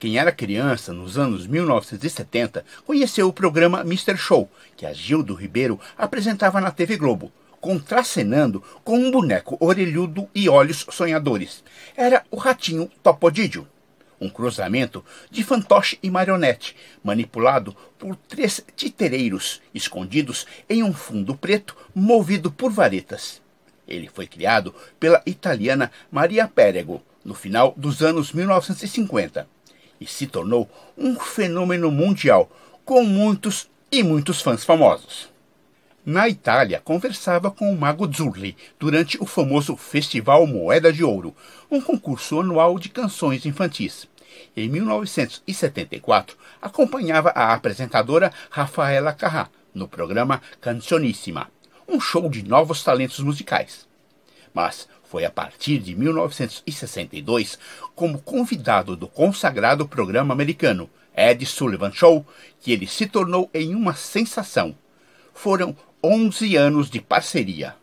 Quem 0.00 0.16
era 0.16 0.32
criança 0.32 0.94
nos 0.94 1.18
anos 1.18 1.46
1970 1.46 2.64
conheceu 2.86 3.28
o 3.28 3.32
programa 3.34 3.82
Mr. 3.82 4.16
Show, 4.16 4.50
que 4.74 4.86
a 4.86 4.94
Gildo 4.94 5.34
Ribeiro 5.34 5.78
apresentava 5.94 6.58
na 6.58 6.70
TV 6.70 6.96
Globo, 6.96 7.30
contracenando 7.60 8.64
com 8.82 8.98
um 8.98 9.10
boneco 9.10 9.58
orelhudo 9.60 10.26
e 10.34 10.48
olhos 10.48 10.86
sonhadores. 10.90 11.62
Era 11.94 12.24
o 12.30 12.38
ratinho 12.38 12.90
Topodídio, 13.02 13.68
um 14.18 14.30
cruzamento 14.30 15.04
de 15.30 15.44
fantoche 15.44 15.98
e 16.02 16.10
marionete, 16.10 16.74
manipulado 17.04 17.76
por 17.98 18.16
três 18.16 18.64
titereiros 18.74 19.60
escondidos 19.74 20.46
em 20.66 20.82
um 20.82 20.94
fundo 20.94 21.36
preto 21.36 21.76
movido 21.94 22.50
por 22.50 22.72
varetas. 22.72 23.42
Ele 23.86 24.08
foi 24.08 24.26
criado 24.26 24.74
pela 24.98 25.20
italiana 25.26 25.92
Maria 26.10 26.48
Perego 26.48 27.02
no 27.22 27.34
final 27.34 27.74
dos 27.76 28.00
anos 28.02 28.32
1950 28.32 29.59
e 30.00 30.06
se 30.06 30.26
tornou 30.26 30.68
um 30.96 31.18
fenômeno 31.18 31.90
mundial, 31.90 32.50
com 32.84 33.04
muitos 33.04 33.68
e 33.92 34.02
muitos 34.02 34.40
fãs 34.40 34.64
famosos. 34.64 35.28
Na 36.04 36.28
Itália, 36.28 36.80
conversava 36.82 37.50
com 37.50 37.70
o 37.70 37.78
Mago 37.78 38.10
Zurli 38.10 38.56
durante 38.78 39.22
o 39.22 39.26
famoso 39.26 39.76
Festival 39.76 40.46
Moeda 40.46 40.90
de 40.90 41.04
Ouro, 41.04 41.36
um 41.70 41.80
concurso 41.80 42.40
anual 42.40 42.78
de 42.78 42.88
canções 42.88 43.44
infantis. 43.44 44.08
Em 44.56 44.68
1974, 44.68 46.36
acompanhava 46.60 47.30
a 47.30 47.52
apresentadora 47.52 48.32
Rafaela 48.48 49.12
Carrá 49.12 49.50
no 49.74 49.86
programa 49.86 50.40
Cancioníssima, 50.60 51.50
um 51.86 52.00
show 52.00 52.28
de 52.28 52.42
novos 52.42 52.82
talentos 52.82 53.20
musicais. 53.20 53.86
Mas 54.54 54.88
foi 55.10 55.24
a 55.24 55.30
partir 55.30 55.80
de 55.80 55.96
1962, 55.96 57.58
como 57.96 58.20
convidado 58.20 58.94
do 58.94 59.08
consagrado 59.08 59.88
programa 59.88 60.32
americano 60.32 60.88
Ed 61.16 61.44
Sullivan 61.44 61.90
Show, 61.90 62.24
que 62.60 62.70
ele 62.70 62.86
se 62.86 63.08
tornou 63.08 63.50
em 63.52 63.74
uma 63.74 63.92
sensação. 63.94 64.72
Foram 65.34 65.76
11 66.00 66.54
anos 66.54 66.88
de 66.88 67.00
parceria. 67.00 67.74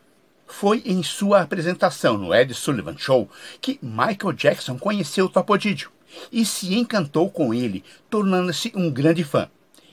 Foi 0.48 0.82
em 0.86 1.04
sua 1.04 1.42
apresentação 1.42 2.18
no 2.18 2.34
Ed 2.34 2.54
Sullivan 2.54 2.98
Show 2.98 3.30
que 3.60 3.78
Michael 3.82 4.32
Jackson 4.32 4.78
conheceu 4.78 5.28
Topodídio 5.28 5.92
e 6.32 6.46
se 6.46 6.74
encantou 6.76 7.30
com 7.30 7.54
ele, 7.54 7.84
tornando-se 8.10 8.72
um 8.74 8.90
grande 8.90 9.26
fã. 9.26 9.50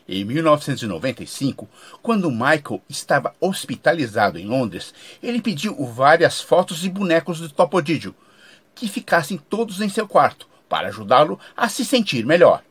Em 0.07 0.23
1995, 0.23 1.67
quando 2.03 2.31
Michael 2.31 2.83
estava 2.89 3.35
hospitalizado 3.41 4.39
em 4.39 4.47
Londres, 4.47 4.93
ele 5.23 5.41
pediu 5.41 5.75
várias 5.87 6.43
fotos 6.43 6.85
e 6.85 6.91
bonecos 6.91 7.41
do 7.41 7.49
Topodídio, 7.49 8.15
que 8.75 8.87
ficassem 8.87 9.39
todos 9.39 9.81
em 9.81 9.89
seu 9.89 10.07
quarto, 10.07 10.47
para 10.69 10.89
ajudá-lo 10.89 11.41
a 11.57 11.71
se 11.71 11.87
sentir 11.87 12.27
melhor. 12.27 12.63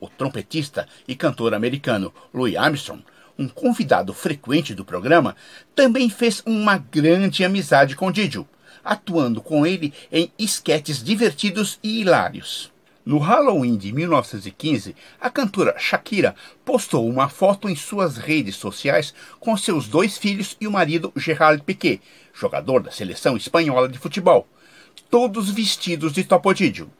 O 0.00 0.08
trompetista 0.08 0.88
e 1.06 1.14
cantor 1.14 1.54
americano 1.54 2.12
Louis 2.34 2.56
Armstrong, 2.56 3.04
um 3.38 3.46
convidado 3.46 4.12
frequente 4.12 4.74
do 4.74 4.84
programa, 4.84 5.36
também 5.72 6.10
fez 6.10 6.42
uma 6.44 6.78
grande 6.78 7.44
amizade 7.44 7.94
com 7.94 8.10
Didio, 8.10 8.48
atuando 8.84 9.40
com 9.40 9.64
ele 9.64 9.94
em 10.10 10.32
esquetes 10.36 11.02
divertidos 11.02 11.78
e 11.80 12.00
hilários. 12.00 12.72
No 13.06 13.18
Halloween 13.18 13.76
de 13.76 13.92
1915, 13.92 14.96
a 15.20 15.30
cantora 15.30 15.78
Shakira 15.78 16.34
postou 16.64 17.08
uma 17.08 17.28
foto 17.28 17.68
em 17.68 17.76
suas 17.76 18.16
redes 18.16 18.56
sociais 18.56 19.14
com 19.38 19.56
seus 19.56 19.86
dois 19.86 20.18
filhos 20.18 20.56
e 20.60 20.66
o 20.66 20.72
marido 20.72 21.12
Gerard 21.14 21.62
Piqué, 21.62 22.00
jogador 22.34 22.82
da 22.82 22.90
seleção 22.90 23.36
espanhola 23.36 23.88
de 23.88 23.96
futebol, 23.96 24.48
todos 25.08 25.48
vestidos 25.48 26.12
de 26.14 26.24
Topodídio. 26.24 26.90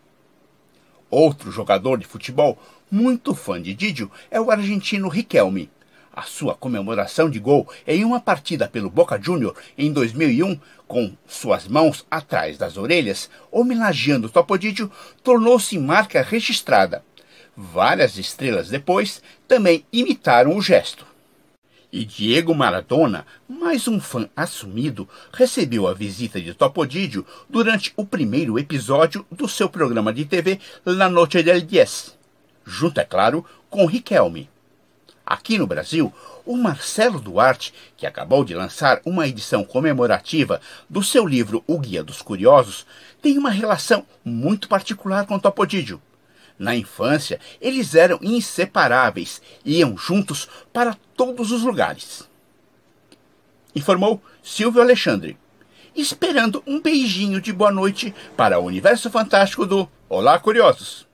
Outro 1.11 1.51
jogador 1.51 1.99
de 1.99 2.07
futebol 2.07 2.57
muito 2.89 3.35
fã 3.35 3.61
de 3.61 3.75
Didio 3.75 4.09
é 4.31 4.41
o 4.41 4.53
argentino 4.53 5.09
Riquelme. 5.09 5.69
A 6.17 6.23
sua 6.23 6.55
comemoração 6.55 7.29
de 7.29 7.39
gol 7.39 7.71
em 7.87 8.03
uma 8.03 8.19
partida 8.19 8.67
pelo 8.67 8.89
Boca 8.89 9.21
Junior 9.23 9.55
em 9.77 9.93
2001, 9.93 10.59
com 10.89 11.15
suas 11.27 11.69
mãos 11.69 12.07
atrás 12.11 12.57
das 12.57 12.79
orelhas, 12.79 13.29
homenageando 13.53 14.31
Topodídio, 14.31 14.91
tornou-se 15.23 15.79
marca 15.79 16.23
registrada. 16.23 17.05
Várias 17.55 18.17
estrelas 18.17 18.71
depois 18.71 19.23
também 19.47 19.85
imitaram 19.93 20.57
o 20.57 20.63
gesto. 20.63 21.05
E 21.93 22.03
Diego 22.03 22.55
Maradona, 22.55 23.27
mais 23.47 23.87
um 23.87 24.01
fã 24.01 24.27
assumido, 24.35 25.07
recebeu 25.35 25.87
a 25.87 25.93
visita 25.93 26.41
de 26.41 26.55
Topodídio 26.55 27.27
durante 27.47 27.93
o 27.95 28.07
primeiro 28.07 28.59
episódio 28.59 29.27
do 29.31 29.47
seu 29.47 29.69
programa 29.69 30.15
de 30.15 30.25
TV 30.25 30.61
La 30.87 31.11
Noche 31.11 31.43
del 31.43 31.61
Diez, 31.61 32.17
junto, 32.65 33.01
é 33.01 33.05
claro, 33.05 33.45
com 33.69 33.85
Riquelme. 33.85 34.49
Aqui 35.27 35.59
no 35.59 35.67
Brasil, 35.67 36.15
o 36.45 36.57
Marcelo 36.57 37.21
Duarte, 37.21 37.75
que 37.97 38.07
acabou 38.07 38.45
de 38.45 38.55
lançar 38.55 39.01
uma 39.05 39.27
edição 39.27 39.65
comemorativa 39.65 40.61
do 40.89 41.03
seu 41.03 41.27
livro 41.27 41.65
O 41.67 41.81
Guia 41.81 42.05
dos 42.05 42.23
Curiosos, 42.23 42.87
tem 43.21 43.37
uma 43.37 43.51
relação 43.51 44.07
muito 44.25 44.69
particular 44.69 45.27
com 45.27 45.37
Topodídio. 45.37 46.01
Na 46.57 46.77
infância, 46.77 47.41
eles 47.61 47.97
eram 47.97 48.21
inseparáveis 48.23 49.43
iam 49.65 49.99
juntos 49.99 50.49
para 50.73 50.97
todos 51.17 51.51
os 51.51 51.63
lugares. 51.63 52.23
Informou 53.75 54.23
Silvio 54.45 54.81
Alexandre, 54.81 55.37
esperando 55.95 56.63
um 56.65 56.81
beijinho 56.81 57.41
de 57.41 57.53
boa 57.53 57.73
noite 57.73 58.15
para 58.37 58.61
o 58.61 58.65
universo 58.65 59.11
fantástico 59.11 59.67
do 59.67 59.89
Olá 60.09 60.39
Curiosos. 60.39 61.06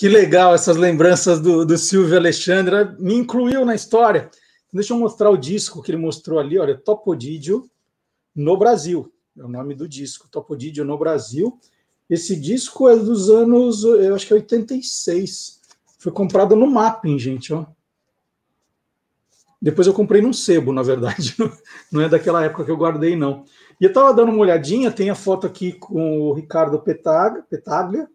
Que 0.00 0.08
legal 0.08 0.54
essas 0.54 0.78
lembranças 0.78 1.40
do, 1.40 1.62
do 1.62 1.76
Silvio 1.76 2.16
Alexandre. 2.16 2.96
Me 2.98 3.12
incluiu 3.12 3.66
na 3.66 3.74
história. 3.74 4.30
Deixa 4.72 4.94
eu 4.94 4.98
mostrar 4.98 5.28
o 5.28 5.36
disco 5.36 5.82
que 5.82 5.90
ele 5.90 5.98
mostrou 5.98 6.38
ali. 6.38 6.58
Olha, 6.58 6.74
Topodídio 6.74 7.68
no 8.34 8.56
Brasil. 8.56 9.12
É 9.38 9.44
o 9.44 9.48
nome 9.48 9.74
do 9.74 9.86
disco, 9.86 10.26
Topodídio 10.30 10.86
no 10.86 10.96
Brasil. 10.96 11.60
Esse 12.08 12.34
disco 12.34 12.88
é 12.88 12.96
dos 12.96 13.28
anos, 13.28 13.84
eu 13.84 14.14
acho 14.14 14.26
que 14.26 14.32
é 14.32 14.36
86. 14.36 15.60
Foi 15.98 16.10
comprado 16.10 16.56
no 16.56 16.66
Mapping, 16.66 17.18
gente, 17.18 17.52
ó. 17.52 17.66
Depois 19.60 19.86
eu 19.86 19.92
comprei 19.92 20.22
num 20.22 20.32
sebo, 20.32 20.72
na 20.72 20.82
verdade. 20.82 21.36
Não 21.92 22.00
é 22.00 22.08
daquela 22.08 22.42
época 22.42 22.64
que 22.64 22.70
eu 22.70 22.76
guardei, 22.78 23.14
não. 23.16 23.44
E 23.78 23.84
eu 23.84 23.88
estava 23.88 24.14
dando 24.14 24.32
uma 24.32 24.40
olhadinha, 24.40 24.90
tem 24.90 25.10
a 25.10 25.14
foto 25.14 25.46
aqui 25.46 25.74
com 25.74 26.22
o 26.22 26.32
Ricardo 26.32 26.80
Petaglia, 26.80 28.08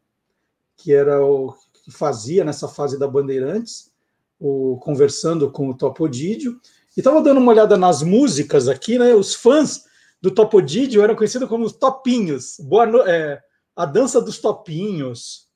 que 0.76 0.92
era 0.92 1.24
o 1.24 1.54
que 1.86 1.92
fazia 1.92 2.44
nessa 2.44 2.68
fase 2.68 2.98
da 2.98 3.08
Bandeirantes, 3.08 3.92
o, 4.40 4.78
conversando 4.78 5.52
com 5.52 5.70
o 5.70 5.74
Topodídio, 5.78 6.60
e 6.98 7.00
estava 7.00 7.22
dando 7.22 7.40
uma 7.40 7.52
olhada 7.52 7.78
nas 7.78 8.02
músicas 8.02 8.68
aqui, 8.68 8.98
né? 8.98 9.14
Os 9.14 9.36
fãs 9.36 9.86
do 10.20 10.32
Topodídio 10.32 11.04
eram 11.04 11.16
conhecidos 11.16 11.48
como 11.48 11.64
os 11.64 11.74
Topinhos. 11.74 12.58
Boa 12.60 12.88
no... 12.88 13.02
É, 13.02 13.40
a 13.76 13.86
dança 13.86 14.20
dos 14.20 14.40
Topinhos. 14.40 15.48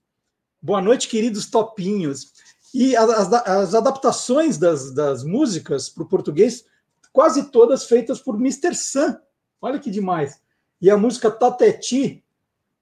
Boa 0.62 0.80
noite, 0.84 1.08
queridos 1.08 1.50
Topinhos. 1.50 2.32
E 2.76 2.96
as, 2.96 3.34
as 3.34 3.74
adaptações 3.74 4.60
das, 4.60 4.94
das 4.94 5.24
músicas 5.24 5.90
para 5.90 6.04
o 6.04 6.08
português, 6.08 6.64
quase 7.12 7.50
todas 7.50 7.86
feitas 7.86 8.20
por 8.20 8.36
Mr. 8.36 8.76
Sam. 8.76 9.20
Olha 9.60 9.80
que 9.80 9.90
demais. 9.90 10.40
E 10.80 10.92
a 10.92 10.98
música 10.98 11.32
Tateti, 11.32 12.24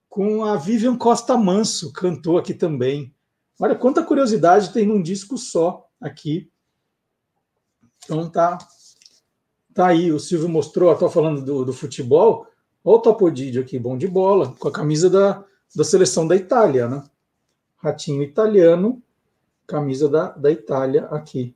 com 0.10 0.44
a 0.44 0.58
Vivian 0.58 0.98
Costa 0.98 1.38
Manso, 1.38 1.94
cantou 1.94 2.38
aqui 2.38 2.54
também. 2.54 3.16
Olha 3.60 3.76
quanta 3.76 4.04
curiosidade 4.04 4.72
tem 4.72 4.86
num 4.86 5.02
disco 5.02 5.38
só 5.38 5.88
aqui. 6.00 6.52
Então 8.06 8.30
tá, 8.30 8.58
Tá 9.78 9.90
aí, 9.90 10.12
o 10.12 10.20
Silvio 10.20 10.50
mostrou, 10.50 10.92
estou 10.92 11.08
falando 11.08 11.40
do, 11.40 11.64
do 11.64 11.72
futebol. 11.72 12.48
Olha 12.84 12.98
o 12.98 13.00
Topodídio 13.00 13.62
aqui, 13.62 13.78
bom 13.78 13.96
de 13.96 14.08
bola, 14.08 14.56
com 14.58 14.68
a 14.68 14.72
camisa 14.72 15.08
da, 15.08 15.46
da 15.76 15.84
seleção 15.84 16.28
da 16.28 16.36
Itália, 16.36 16.88
né? 16.88 17.04
Ratinho 17.76 18.24
italiano, 18.24 19.00
camisa 19.68 20.10
da, 20.10 20.30
da 20.30 20.50
Itália 20.50 21.06
aqui. 21.12 21.56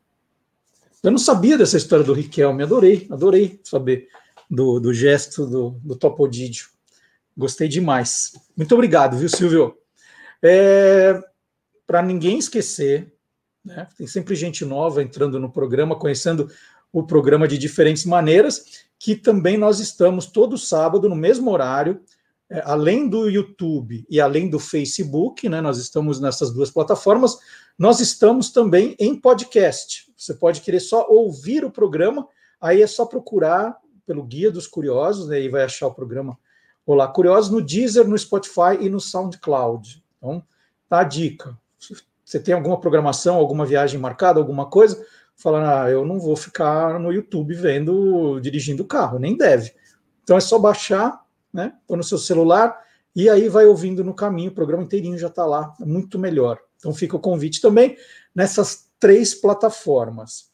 Eu 1.02 1.10
não 1.10 1.18
sabia 1.18 1.58
dessa 1.58 1.78
história 1.78 2.06
do 2.06 2.14
Riquelme, 2.14 2.62
adorei, 2.62 3.08
adorei 3.10 3.60
saber 3.64 4.08
do, 4.48 4.80
do 4.80 4.94
gesto 4.94 5.48
do, 5.48 5.72
do 5.84 5.96
Topodídio. 5.96 6.68
Gostei 7.36 7.68
demais. 7.68 8.34
Muito 8.56 8.76
obrigado, 8.76 9.18
viu, 9.18 9.30
Silvio? 9.30 9.76
É, 10.44 11.20
Para 11.92 12.02
ninguém 12.02 12.40
esquecer, 12.40 13.14
né, 13.66 13.86
tem 13.98 14.08
sempre 14.08 14.34
gente 14.34 14.64
nova 14.64 15.04
entrando 15.04 15.38
no 15.38 15.52
programa, 15.52 15.94
conhecendo 15.94 16.50
o 16.90 17.04
programa 17.04 17.50
de 17.50 17.58
diferentes 17.58 18.06
maneiras, 18.06 18.86
que 18.98 19.14
também 19.14 19.58
nós 19.58 19.82
estamos 19.82 20.26
todo 20.26 20.58
sábado, 20.58 21.10
no 21.10 21.18
mesmo 21.18 21.52
horário, 21.52 22.02
é, 22.50 22.62
além 22.64 23.10
do 23.10 23.28
YouTube 23.28 24.06
e 24.10 24.22
além 24.22 24.50
do 24.50 24.58
Facebook, 24.58 25.50
né, 25.50 25.60
nós 25.60 25.78
estamos 25.78 26.18
nessas 26.22 26.54
duas 26.54 26.72
plataformas, 26.72 27.38
nós 27.78 28.00
estamos 28.00 28.54
também 28.54 28.96
em 28.98 29.14
podcast. 29.14 30.10
Você 30.16 30.34
pode 30.34 30.62
querer 30.62 30.80
só 30.80 31.06
ouvir 31.10 31.66
o 31.66 31.70
programa, 31.70 32.26
aí 32.62 32.82
é 32.82 32.88
só 32.88 33.06
procurar 33.06 33.78
pelo 34.06 34.24
Guia 34.24 34.50
dos 34.50 34.66
Curiosos, 34.66 35.28
né, 35.28 35.42
e 35.42 35.50
vai 35.50 35.66
achar 35.66 35.88
o 35.88 35.94
programa 35.94 36.40
Olá 36.86 37.10
Curiosos 37.10 37.52
no 37.52 37.62
Deezer, 37.62 38.08
no 38.08 38.18
Spotify 38.18 38.78
e 38.80 38.88
no 38.88 39.02
SoundCloud. 39.02 40.02
Então, 40.18 40.42
tá 40.88 41.02
a 41.02 41.04
dica. 41.04 41.60
Você 42.24 42.40
tem 42.40 42.54
alguma 42.54 42.80
programação, 42.80 43.36
alguma 43.36 43.66
viagem 43.66 44.00
marcada, 44.00 44.40
alguma 44.40 44.68
coisa? 44.68 45.06
Falando, 45.36 45.66
ah, 45.66 45.90
eu 45.90 46.06
não 46.06 46.20
vou 46.20 46.36
ficar 46.36 47.00
no 47.00 47.12
YouTube 47.12 47.54
vendo, 47.54 48.40
dirigindo 48.40 48.84
o 48.84 48.88
carro, 48.88 49.20
nem 49.20 49.36
deve. 49.36 49.74
Então 50.24 50.38
é 50.38 50.40
só 50.40 50.60
baixar, 50.60 51.26
né? 51.52 51.74
Põe 51.88 51.98
no 51.98 52.04
seu 52.04 52.18
celular 52.18 52.80
e 53.16 53.30
aí 53.30 53.50
vai 53.50 53.66
ouvindo 53.66 54.04
no 54.04 54.14
caminho, 54.14 54.52
o 54.52 54.56
programa 54.56 54.84
inteirinho 54.84 55.18
já 55.18 55.28
está 55.28 55.46
lá, 55.46 55.74
é 55.82 55.86
muito 55.86 56.18
melhor. 56.18 56.60
Então 56.78 56.94
fica 56.94 57.18
o 57.18 57.20
convite 57.20 57.60
também 57.60 57.98
nessas 58.34 58.90
três 59.00 59.34
plataformas. 59.36 60.50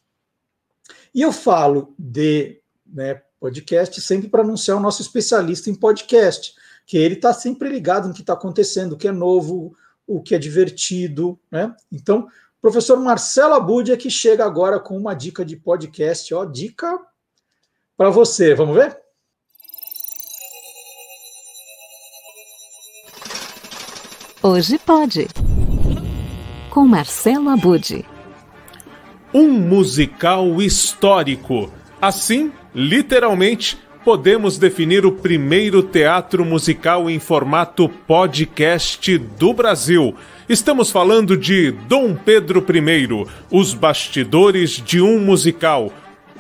E 1.14 1.22
eu 1.22 1.32
falo 1.32 1.94
de 2.00 2.62
né, 2.86 3.22
podcast 3.40 4.00
sempre 4.02 4.30
para 4.30 4.42
anunciar 4.42 4.78
o 4.78 4.82
nosso 4.82 5.02
especialista 5.02 5.70
em 5.70 5.76
podcast, 5.76 6.56
que 6.86 6.98
ele 6.98 7.16
está 7.16 7.34
sempre 7.34 7.70
ligado 7.70 8.08
no 8.08 8.14
que 8.14 8.22
está 8.22 8.34
acontecendo, 8.34 8.94
o 8.94 8.98
que 8.98 9.08
é 9.08 9.12
novo, 9.12 9.76
o 10.08 10.22
que 10.22 10.34
é 10.34 10.40
divertido, 10.40 11.38
né? 11.52 11.76
Então, 11.92 12.28
professor 12.62 12.98
Marcelo 12.98 13.54
Abud 13.54 13.92
é 13.92 13.98
que 13.98 14.10
chega 14.10 14.46
agora 14.46 14.80
com 14.80 14.98
uma 14.98 15.14
dica 15.14 15.44
de 15.44 15.58
podcast, 15.58 16.34
ó, 16.34 16.46
dica 16.46 16.98
para 17.98 18.10
você. 18.10 18.56
Vamos 18.56 18.76
ver? 18.76 18.98
Hoje 24.42 24.80
pode. 24.80 25.28
Com 26.70 26.88
Marcelo 26.88 27.50
Abud. 27.50 28.06
Um 29.34 29.52
musical 29.52 30.62
histórico. 30.62 31.72
Assim, 32.00 32.54
literalmente, 32.74 33.78
podemos 34.08 34.58
definir 34.58 35.06
o 35.06 35.12
primeiro 35.12 35.84
teatro 35.84 36.46
musical 36.46 37.10
em 37.10 37.20
formato 37.20 37.90
podcast 37.90 39.18
do 39.18 39.52
Brasil. 39.52 40.16
Estamos 40.48 40.90
falando 40.90 41.36
de 41.36 41.72
Dom 41.72 42.16
Pedro 42.16 42.66
I, 42.70 43.28
Os 43.52 43.74
Bastidores 43.74 44.82
de 44.82 45.02
um 45.02 45.20
Musical. 45.20 45.92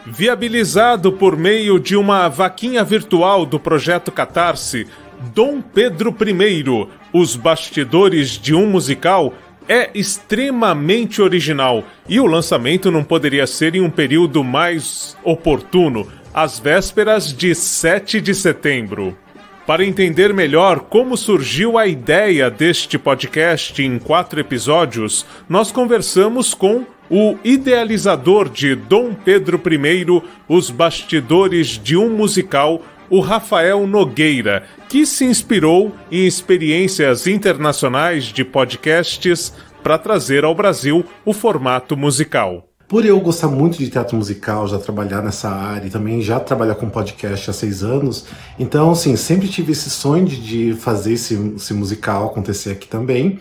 Viabilizado 0.06 1.11
por 1.11 1.35
meio 1.35 1.77
de 1.77 1.98
uma 1.98 2.30
vaquinha 2.30 2.85
virtual 2.85 3.45
do 3.45 3.60
projeto 3.60 4.14
Catarse, 4.14 4.88
Dom 5.35 5.60
Pedro 5.61 6.15
I, 6.22 6.88
Os 7.11 7.35
Bastidores 7.35 8.39
de 8.39 8.56
um 8.56 8.65
Musical 8.65 9.34
é 9.68 9.89
extremamente 9.94 11.22
original 11.22 11.84
e 12.07 12.18
o 12.22 12.26
lançamento 12.26 12.89
não 12.89 13.03
poderia 13.03 13.45
ser 13.45 13.76
em 13.76 13.81
um 13.81 13.89
período 13.89 14.41
mais 14.41 15.18
oportuno, 15.22 16.07
às 16.38 16.59
vésperas 16.59 17.34
de 17.34 17.55
7 17.55 18.22
de 18.22 18.35
setembro. 18.35 19.18
Para 19.65 19.84
entender 19.84 20.31
melhor 20.35 20.81
como 20.81 21.18
surgiu 21.18 21.80
a 21.80 21.88
ideia 21.88 22.47
deste 22.47 22.95
podcast 22.99 23.81
em 23.81 23.97
quatro 23.97 24.39
episódios, 24.39 25.26
nós 25.49 25.72
conversamos 25.72 26.53
com 26.53 26.85
o 27.09 27.35
idealizador 27.43 28.49
de 28.49 28.76
Dom 28.76 29.15
Pedro 29.15 29.59
I, 29.65 30.22
Os 30.47 30.69
Bastidores 30.69 31.69
de 31.69 31.97
um 31.97 32.11
Musical, 32.11 32.84
o 33.09 33.19
Rafael 33.19 33.88
Nogueira, 33.88 34.64
que 34.88 35.07
se 35.07 35.26
inspirou 35.26 35.91
em 36.11 36.27
experiências 36.27 37.26
internacionais 37.26 38.26
de 38.26 38.45
podcasts 38.45 39.55
para 39.81 39.97
trazer 39.97 40.43
ao 40.43 40.53
Brasil 40.53 41.03
o 41.26 41.34
formato 41.34 41.97
musical. 41.97 42.66
Por 42.88 43.05
eu 43.05 43.19
gostar 43.19 43.49
muito 43.49 43.77
de 43.77 43.89
teatro 43.89 44.15
musical, 44.15 44.65
já 44.65 44.80
trabalhar 44.80 45.22
nessa 45.22 45.49
área 45.49 45.88
e 45.88 45.89
também 45.89 46.22
já 46.22 46.39
trabalhar 46.39 46.76
com 46.76 46.89
podcast 46.89 47.49
há 47.49 47.53
seis 47.53 47.84
anos, 47.84 48.26
então, 48.57 48.91
assim, 48.91 49.15
sempre 49.18 49.49
tive 49.49 49.73
esse 49.73 49.89
sonho 49.89 50.26
de 50.26 50.73
fazer 50.73 51.14
esse, 51.14 51.34
esse 51.57 51.73
musical 51.73 52.27
acontecer 52.27 52.72
aqui 52.72 52.88
também. 52.88 53.39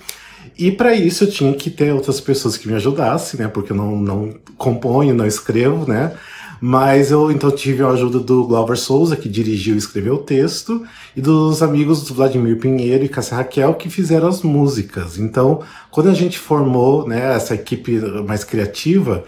E 0.59 0.73
para 0.73 0.95
isso 0.95 1.25
eu 1.25 1.31
tinha 1.31 1.55
que 1.55 1.71
ter 1.71 1.93
outras 1.93 2.21
pessoas 2.21 2.57
que 2.57 2.67
me 2.67 2.75
ajudassem, 2.75 3.39
né? 3.39 3.49
Porque 3.49 3.73
eu 3.73 3.77
não, 3.77 3.97
não 3.97 4.35
componho, 4.57 5.15
não 5.15 5.27
escrevo, 5.27 5.89
né? 5.89 6.13
Mas 6.61 7.11
eu 7.11 7.31
então 7.31 7.51
tive 7.51 7.83
a 7.83 7.89
ajuda 7.89 8.19
do 8.19 8.47
Glauber 8.47 8.77
Souza, 8.77 9.17
que 9.17 9.29
dirigiu 9.29 9.75
e 9.75 9.79
escreveu 9.79 10.15
o 10.15 10.19
texto, 10.19 10.83
e 11.15 11.21
dos 11.21 11.63
amigos 11.63 12.09
Vladimir 12.11 12.59
Pinheiro 12.59 13.05
e 13.05 13.09
Cássia 13.09 13.37
Raquel, 13.37 13.75
que 13.75 13.91
fizeram 13.91 14.29
as 14.29 14.43
músicas. 14.43 15.19
Então, 15.19 15.61
quando 15.91 16.09
a 16.09 16.15
gente 16.15 16.39
formou 16.39 17.07
né, 17.07 17.35
essa 17.35 17.55
equipe 17.55 17.99
mais 18.27 18.45
criativa, 18.45 19.25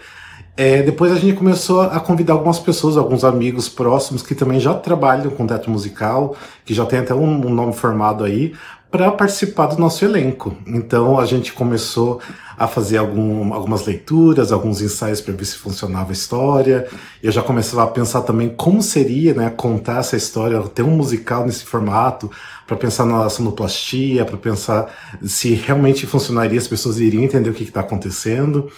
é, 0.61 0.81
depois 0.81 1.09
a 1.13 1.15
gente 1.15 1.37
começou 1.37 1.79
a 1.79 2.01
convidar 2.01 2.33
algumas 2.33 2.59
pessoas, 2.59 2.97
alguns 2.97 3.23
amigos 3.23 3.69
próximos 3.69 4.21
que 4.21 4.35
também 4.35 4.59
já 4.59 4.73
trabalham 4.73 5.31
com 5.31 5.47
teatro 5.47 5.71
musical, 5.71 6.35
que 6.65 6.73
já 6.73 6.85
tem 6.85 6.99
até 6.99 7.15
um, 7.15 7.47
um 7.47 7.49
nome 7.49 7.71
formado 7.71 8.25
aí, 8.25 8.53
para 8.91 9.11
participar 9.11 9.67
do 9.67 9.77
nosso 9.77 10.03
elenco. 10.03 10.55
Então 10.65 11.19
a 11.19 11.25
gente 11.25 11.53
começou 11.53 12.19
a 12.57 12.67
fazer 12.67 12.97
algum, 12.97 13.53
algumas 13.53 13.85
leituras, 13.85 14.51
alguns 14.51 14.81
ensaios 14.81 15.21
para 15.21 15.33
ver 15.33 15.45
se 15.45 15.55
funcionava 15.55 16.09
a 16.09 16.13
história. 16.13 16.87
Eu 17.21 17.31
já 17.31 17.41
começava 17.41 17.83
a 17.83 17.87
pensar 17.87 18.21
também 18.21 18.49
como 18.49 18.81
seria 18.81 19.33
né, 19.33 19.49
contar 19.49 19.99
essa 19.99 20.17
história, 20.17 20.59
ter 20.63 20.83
um 20.83 20.91
musical 20.91 21.45
nesse 21.45 21.63
formato, 21.63 22.29
para 22.65 22.75
pensar 22.75 23.05
na 23.05 23.29
sonoplastia, 23.29 24.25
para 24.25 24.37
pensar 24.37 24.93
se 25.23 25.53
realmente 25.53 26.05
funcionaria, 26.05 26.59
as 26.59 26.67
pessoas 26.67 26.99
iriam 26.99 27.23
entender 27.23 27.49
o 27.49 27.53
que 27.53 27.63
está 27.63 27.79
acontecendo. 27.79 28.69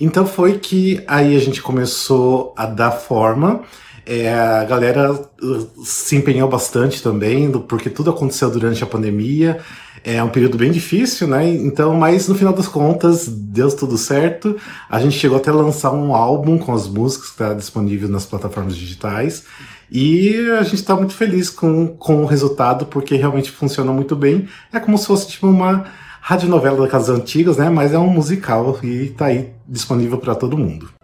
Então 0.00 0.26
foi 0.26 0.58
que 0.58 1.02
aí 1.06 1.36
a 1.36 1.40
gente 1.40 1.60
começou 1.60 2.54
a 2.56 2.66
dar 2.66 2.92
forma. 2.92 3.62
É, 4.08 4.32
a 4.32 4.64
galera 4.64 5.12
uh, 5.12 5.84
se 5.84 6.14
empenhou 6.14 6.48
bastante 6.48 7.02
também, 7.02 7.50
porque 7.50 7.90
tudo 7.90 8.10
aconteceu 8.10 8.48
durante 8.48 8.84
a 8.84 8.86
pandemia. 8.86 9.58
É 10.04 10.22
um 10.22 10.28
período 10.28 10.56
bem 10.56 10.70
difícil, 10.70 11.26
né? 11.26 11.48
Então, 11.48 11.92
mas 11.94 12.28
no 12.28 12.36
final 12.36 12.52
das 12.52 12.68
contas, 12.68 13.26
deu 13.26 13.68
tudo 13.74 13.98
certo. 13.98 14.56
A 14.88 15.00
gente 15.00 15.18
chegou 15.18 15.36
até 15.36 15.50
a 15.50 15.54
lançar 15.54 15.90
um 15.90 16.14
álbum 16.14 16.56
com 16.56 16.72
as 16.72 16.86
músicas 16.86 17.26
que 17.26 17.32
está 17.32 17.52
disponível 17.52 18.08
nas 18.08 18.24
plataformas 18.24 18.76
digitais. 18.76 19.42
E 19.90 20.36
a 20.56 20.62
gente 20.62 20.76
está 20.76 20.94
muito 20.94 21.12
feliz 21.12 21.50
com, 21.50 21.88
com 21.88 22.22
o 22.22 22.26
resultado, 22.26 22.86
porque 22.86 23.16
realmente 23.16 23.50
funciona 23.50 23.92
muito 23.92 24.14
bem. 24.14 24.48
É 24.72 24.78
como 24.78 24.96
se 24.96 25.06
fosse 25.06 25.26
tipo 25.26 25.48
uma 25.48 25.84
radionovela 26.20 26.82
daquelas 26.82 27.08
antigas, 27.08 27.56
né? 27.56 27.68
Mas 27.68 27.92
é 27.92 27.98
um 27.98 28.08
musical 28.08 28.78
e 28.84 29.06
está 29.06 29.26
aí 29.26 29.50
disponível 29.68 30.18
para 30.18 30.36
todo 30.36 30.56
mundo. 30.56 30.95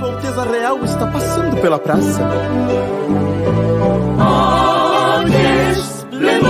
Sua 0.00 0.08
Alteza 0.14 0.44
Real 0.44 0.82
está 0.82 1.06
passando 1.08 1.60
pela 1.60 1.78
praça. 1.78 2.26
Oh, 4.18 5.20
esplendor, 5.72 6.46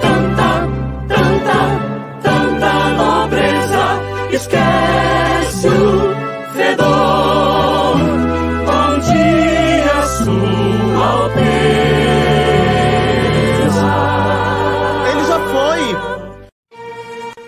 tanta, 0.00 0.66
tanta, 1.06 1.58
tanta 2.22 2.88
nobreza, 2.90 4.02
esquece 4.32 5.68
o 5.68 6.12
fedor. 6.54 7.37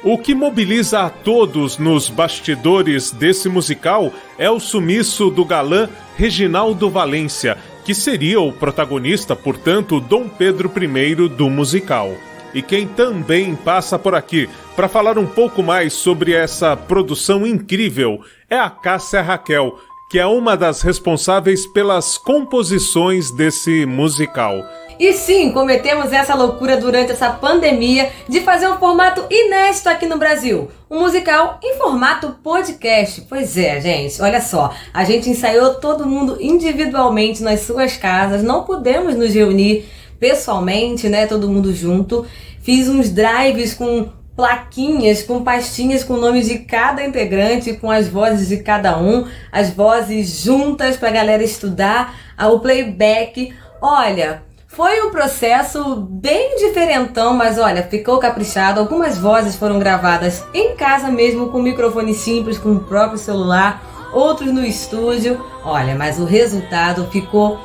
O 0.03 0.17
que 0.17 0.35
mobiliza 0.35 1.01
a 1.01 1.11
todos 1.11 1.77
nos 1.77 2.09
bastidores 2.09 3.11
desse 3.11 3.51
musical 3.51 4.11
é 4.39 4.51
o 4.51 4.59
sumiço 4.59 5.29
do 5.29 5.45
galã 5.45 5.91
Reginaldo 6.17 6.89
Valência, 6.89 7.59
que 7.85 7.95
seria 7.95 8.41
o 8.41 8.51
protagonista, 8.51 9.37
portanto, 9.37 10.01
Dom 10.01 10.27
Pedro 10.27 10.73
I 10.75 11.29
do 11.29 11.51
musical. 11.51 12.15
E 12.55 12.63
quem 12.63 12.87
também 12.87 13.55
passa 13.55 13.99
por 13.99 14.15
aqui 14.15 14.49
para 14.75 14.89
falar 14.89 15.19
um 15.19 15.27
pouco 15.27 15.63
mais 15.63 15.93
sobre 15.93 16.33
essa 16.33 16.75
produção 16.75 17.47
incrível 17.47 18.21
é 18.49 18.59
a 18.59 18.71
Cássia 18.71 19.21
Raquel, 19.21 19.79
que 20.09 20.19
é 20.19 20.25
uma 20.25 20.57
das 20.57 20.81
responsáveis 20.81 21.67
pelas 21.67 22.17
composições 22.17 23.31
desse 23.31 23.85
musical. 23.85 24.65
E 25.01 25.15
sim, 25.15 25.51
cometemos 25.51 26.13
essa 26.13 26.35
loucura 26.35 26.77
durante 26.77 27.13
essa 27.13 27.31
pandemia 27.31 28.11
de 28.29 28.43
fazer 28.43 28.69
um 28.69 28.77
formato 28.77 29.25
inédito 29.31 29.89
aqui 29.89 30.05
no 30.05 30.19
Brasil. 30.19 30.71
Um 30.91 31.01
musical 31.01 31.59
em 31.65 31.79
formato 31.79 32.37
podcast. 32.43 33.23
Pois 33.23 33.57
é, 33.57 33.81
gente, 33.81 34.21
olha 34.21 34.43
só. 34.43 34.75
A 34.93 35.03
gente 35.05 35.31
ensaiou 35.31 35.77
todo 35.77 36.07
mundo 36.07 36.37
individualmente 36.39 37.43
nas 37.43 37.61
suas 37.61 37.97
casas, 37.97 38.43
não 38.43 38.65
pudemos 38.65 39.17
nos 39.17 39.33
reunir 39.33 39.89
pessoalmente, 40.19 41.09
né? 41.09 41.27
Todo 41.27 41.49
mundo 41.49 41.75
junto. 41.75 42.27
Fiz 42.61 42.87
uns 42.87 43.09
drives 43.09 43.73
com 43.73 44.11
plaquinhas, 44.37 45.23
com 45.23 45.43
pastinhas 45.43 46.05
com 46.05 46.19
nomes 46.19 46.47
de 46.47 46.59
cada 46.59 47.03
integrante, 47.03 47.73
com 47.73 47.91
as 47.91 48.07
vozes 48.07 48.49
de 48.49 48.59
cada 48.59 48.99
um, 48.99 49.27
as 49.51 49.71
vozes 49.71 50.43
juntas 50.43 50.99
para 50.99 51.09
a 51.09 51.13
galera 51.13 51.43
estudar, 51.43 52.15
o 52.39 52.59
playback. 52.59 53.55
Olha, 53.81 54.43
foi 54.73 55.03
um 55.03 55.11
processo 55.11 55.97
bem 55.97 56.57
diferentão, 56.57 57.35
mas 57.35 57.59
olha, 57.59 57.83
ficou 57.83 58.19
caprichado. 58.19 58.79
Algumas 58.79 59.19
vozes 59.19 59.57
foram 59.57 59.81
gravadas 59.81 60.45
em 60.55 60.77
casa 60.77 61.11
mesmo, 61.11 61.49
com 61.49 61.61
microfone 61.61 62.15
simples, 62.15 62.57
com 62.57 62.75
o 62.75 62.81
próprio 62.81 63.19
celular, 63.19 63.83
outros 64.13 64.53
no 64.53 64.65
estúdio. 64.65 65.45
Olha, 65.65 65.97
mas 65.97 66.21
o 66.21 66.25
resultado 66.25 67.09
ficou. 67.11 67.59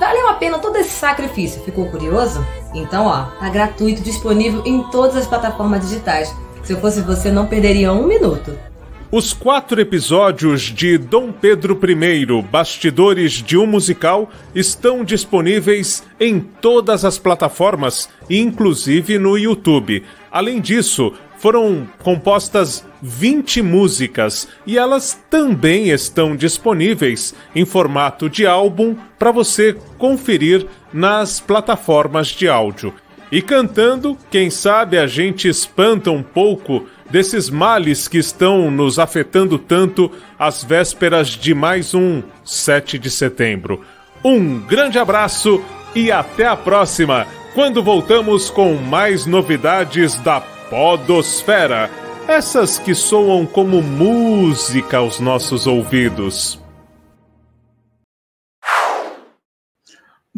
Valeu 0.00 0.30
a 0.30 0.34
pena 0.34 0.58
todo 0.58 0.76
esse 0.76 0.90
sacrifício. 0.90 1.62
Ficou 1.62 1.90
curioso? 1.90 2.42
Então, 2.72 3.04
ó, 3.04 3.24
tá 3.38 3.50
gratuito, 3.50 4.00
disponível 4.00 4.62
em 4.64 4.82
todas 4.84 5.16
as 5.16 5.26
plataformas 5.26 5.82
digitais. 5.82 6.34
Se 6.62 6.72
eu 6.72 6.80
fosse 6.80 7.02
você, 7.02 7.30
não 7.30 7.46
perderia 7.46 7.92
um 7.92 8.06
minuto. 8.06 8.69
Os 9.12 9.32
quatro 9.32 9.80
episódios 9.80 10.62
de 10.62 10.96
Dom 10.96 11.32
Pedro 11.32 11.76
I, 11.84 12.42
Bastidores 12.42 13.32
de 13.32 13.58
um 13.58 13.66
Musical, 13.66 14.30
estão 14.54 15.04
disponíveis 15.04 16.04
em 16.20 16.38
todas 16.38 17.04
as 17.04 17.18
plataformas, 17.18 18.08
inclusive 18.30 19.18
no 19.18 19.36
YouTube. 19.36 20.04
Além 20.30 20.60
disso, 20.60 21.12
foram 21.38 21.88
compostas 22.04 22.86
20 23.02 23.62
músicas 23.62 24.46
e 24.64 24.78
elas 24.78 25.20
também 25.28 25.88
estão 25.90 26.36
disponíveis 26.36 27.34
em 27.52 27.64
formato 27.64 28.30
de 28.30 28.46
álbum 28.46 28.94
para 29.18 29.32
você 29.32 29.76
conferir 29.98 30.68
nas 30.92 31.40
plataformas 31.40 32.28
de 32.28 32.48
áudio. 32.48 32.94
E 33.32 33.40
cantando, 33.40 34.18
quem 34.30 34.50
sabe 34.50 34.98
a 34.98 35.06
gente 35.06 35.48
espanta 35.48 36.10
um 36.10 36.22
pouco 36.22 36.86
desses 37.08 37.48
males 37.48 38.08
que 38.08 38.18
estão 38.18 38.70
nos 38.70 38.98
afetando 38.98 39.58
tanto 39.58 40.10
às 40.38 40.64
vésperas 40.64 41.28
de 41.28 41.54
mais 41.54 41.94
um 41.94 42.22
7 42.44 42.98
de 42.98 43.10
setembro. 43.10 43.84
Um 44.24 44.60
grande 44.60 44.98
abraço 44.98 45.62
e 45.94 46.10
até 46.10 46.46
a 46.46 46.56
próxima, 46.56 47.26
quando 47.54 47.82
voltamos 47.82 48.50
com 48.50 48.74
mais 48.74 49.26
novidades 49.26 50.16
da 50.18 50.40
Podosfera. 50.40 51.90
Essas 52.28 52.78
que 52.78 52.94
soam 52.94 53.46
como 53.46 53.82
música 53.82 54.98
aos 54.98 55.18
nossos 55.18 55.66
ouvidos. 55.66 56.59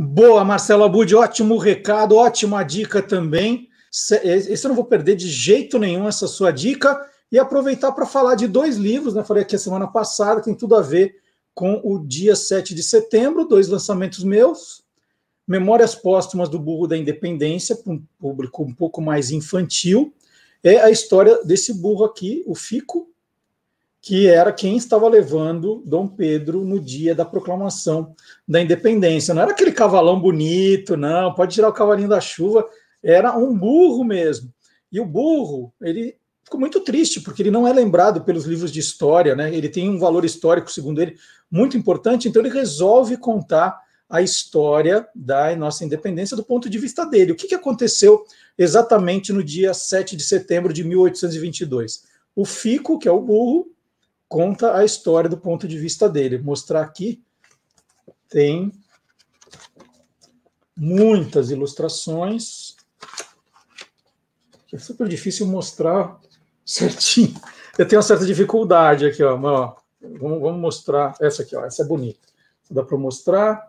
Boa, 0.05 0.45
Marcelo 0.45 0.83
Abud, 0.83 1.15
ótimo 1.15 1.57
recado, 1.57 2.17
ótima 2.17 2.65
dica 2.65 3.01
também. 3.01 3.69
Esse 4.25 4.67
eu 4.67 4.71
não 4.71 4.75
vou 4.75 4.85
perder 4.85 5.15
de 5.15 5.29
jeito 5.29 5.79
nenhum, 5.79 6.09
essa 6.09 6.27
sua 6.27 6.51
dica. 6.51 7.01
E 7.31 7.39
aproveitar 7.39 7.93
para 7.93 8.05
falar 8.05 8.35
de 8.35 8.49
dois 8.49 8.77
livros, 8.77 9.15
né? 9.15 9.23
Falei 9.23 9.45
aqui 9.45 9.55
a 9.55 9.59
semana 9.59 9.87
passada, 9.87 10.43
tem 10.43 10.55
tudo 10.55 10.75
a 10.75 10.83
ver 10.83 11.15
com 11.55 11.81
o 11.85 12.01
dia 12.01 12.35
7 12.35 12.75
de 12.75 12.83
setembro, 12.83 13.47
dois 13.47 13.69
lançamentos 13.69 14.25
meus. 14.25 14.83
Memórias 15.47 15.95
Póstumas 15.95 16.49
do 16.49 16.59
Burro 16.59 16.89
da 16.89 16.97
Independência, 16.97 17.77
para 17.77 17.93
um 17.93 18.03
público 18.19 18.65
um 18.65 18.75
pouco 18.75 19.01
mais 19.01 19.31
infantil. 19.31 20.13
É 20.65 20.81
a 20.81 20.91
história 20.91 21.45
desse 21.45 21.73
burro 21.73 22.05
aqui, 22.05 22.43
o 22.45 22.57
Fico, 22.57 23.09
que 24.03 24.27
era 24.27 24.53
quem 24.53 24.77
estava 24.77 25.09
levando 25.09 25.81
Dom 25.87 26.09
Pedro 26.09 26.65
no 26.65 26.81
dia 26.81 27.15
da 27.15 27.25
proclamação 27.25 28.17
da 28.47 28.61
independência. 28.61 29.33
Não 29.33 29.43
era 29.43 29.53
aquele 29.53 29.71
cavalão 29.71 30.21
bonito, 30.21 30.97
não, 30.97 31.33
pode 31.33 31.55
tirar 31.55 31.69
o 31.69 31.73
cavalinho 31.73 32.09
da 32.09 32.21
chuva, 32.21 32.69
era 33.01 33.39
um 33.39 33.57
burro 33.57 34.03
mesmo. 34.03 34.53
E 34.91 34.99
o 34.99 35.07
burro, 35.07 35.73
ele 35.81 36.17
ficou 36.43 36.59
muito 36.59 36.81
triste, 36.81 37.21
porque 37.21 37.43
ele 37.43 37.51
não 37.53 37.67
é 37.67 37.73
lembrado 37.73 38.25
pelos 38.25 38.45
livros 38.45 38.73
de 38.73 38.81
história, 38.81 39.37
né? 39.37 39.55
Ele 39.55 39.69
tem 39.69 39.89
um 39.89 40.01
valor 40.01 40.25
histórico, 40.25 40.71
segundo 40.71 41.01
ele, 41.01 41.17
muito 41.49 41.77
importante, 41.77 42.29
então 42.29 42.43
ele 42.43 42.53
resolve 42.53 43.17
contar 43.17 43.81
a 44.11 44.21
história 44.21 45.09
da 45.15 45.55
nossa 45.55 45.85
independência 45.85 46.37
do 46.37 46.45
ponto 46.45 46.69
de 46.69 46.77
vista 46.77 47.07
dele. 47.07 47.33
O 47.33 47.37
que, 47.37 47.47
que 47.47 47.55
aconteceu 47.55 48.25
exatamente 48.59 49.33
no 49.33 49.45
dia 49.45 49.73
7 49.73 50.17
de 50.17 50.25
setembro 50.25 50.73
de 50.73 50.83
1822? 50.83 52.03
O 52.35 52.45
Fico, 52.45 52.99
que 52.99 53.09
é 53.09 53.13
o 53.13 53.21
burro, 53.21 53.73
conta 54.33 54.75
a 54.75 54.83
história 54.83 55.29
do 55.29 55.37
ponto 55.37 55.69
de 55.69 55.79
vista 55.79 56.09
dele. 56.09 56.39
Mostrar 56.39 56.81
aqui 56.81 57.23
tem 58.31 58.73
muitas 60.75 61.51
ilustrações 61.51 62.77
é 64.73 64.79
super 64.79 65.07
difícil 65.07 65.47
mostrar 65.47 66.19
certinho. 66.65 67.35
Eu 67.77 67.87
tenho 67.87 67.99
uma 67.99 68.07
certa 68.07 68.25
dificuldade 68.25 69.05
aqui, 69.05 69.23
ó. 69.23 69.39
ó 69.39 69.77
vamos, 70.01 70.41
vamos, 70.41 70.61
mostrar 70.63 71.15
essa 71.21 71.43
aqui, 71.43 71.55
ó. 71.55 71.63
Essa 71.67 71.83
é 71.83 71.87
bonita. 71.87 72.27
Dá 72.71 72.83
para 72.83 72.97
mostrar. 72.97 73.69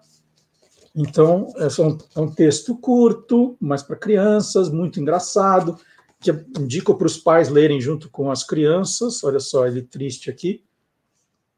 Então, 0.95 1.53
é 1.57 1.67
é 2.15 2.21
um 2.21 2.31
texto 2.31 2.77
curto, 2.77 3.57
mas 3.59 3.83
para 3.83 3.97
crianças, 3.97 4.69
muito 4.69 4.97
engraçado, 4.97 5.77
que 6.23 6.31
indico 6.59 6.95
para 6.95 7.07
os 7.07 7.17
pais 7.17 7.49
lerem 7.49 7.81
junto 7.81 8.09
com 8.09 8.31
as 8.31 8.43
crianças. 8.43 9.23
Olha 9.23 9.39
só, 9.39 9.67
ele 9.67 9.81
triste 9.81 10.29
aqui, 10.29 10.63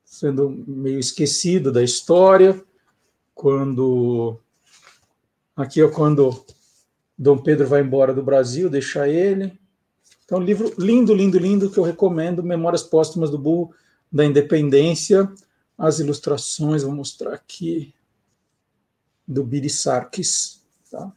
sendo 0.03 0.49
meio 0.49 0.99
esquecido 0.99 1.71
da 1.71 1.83
história. 1.83 2.61
Quando. 3.33 4.39
Aqui 5.55 5.81
é 5.81 5.87
quando 5.87 6.43
Dom 7.17 7.37
Pedro 7.37 7.67
vai 7.67 7.81
embora 7.81 8.13
do 8.13 8.23
Brasil, 8.23 8.69
deixa 8.69 9.07
ele. 9.07 9.57
Então, 10.25 10.39
livro 10.39 10.73
lindo, 10.77 11.13
lindo, 11.13 11.37
lindo, 11.37 11.69
que 11.69 11.77
eu 11.77 11.83
recomendo, 11.83 12.43
Memórias 12.43 12.81
Póstumas 12.81 13.29
do 13.29 13.37
Burro 13.37 13.73
da 14.11 14.25
Independência. 14.25 15.31
As 15.77 15.99
ilustrações, 15.99 16.83
vou 16.83 16.93
mostrar 16.93 17.33
aqui, 17.33 17.93
do 19.27 19.43
Biri 19.43 19.69
Sarkis. 19.69 20.63
Tá? 20.89 21.13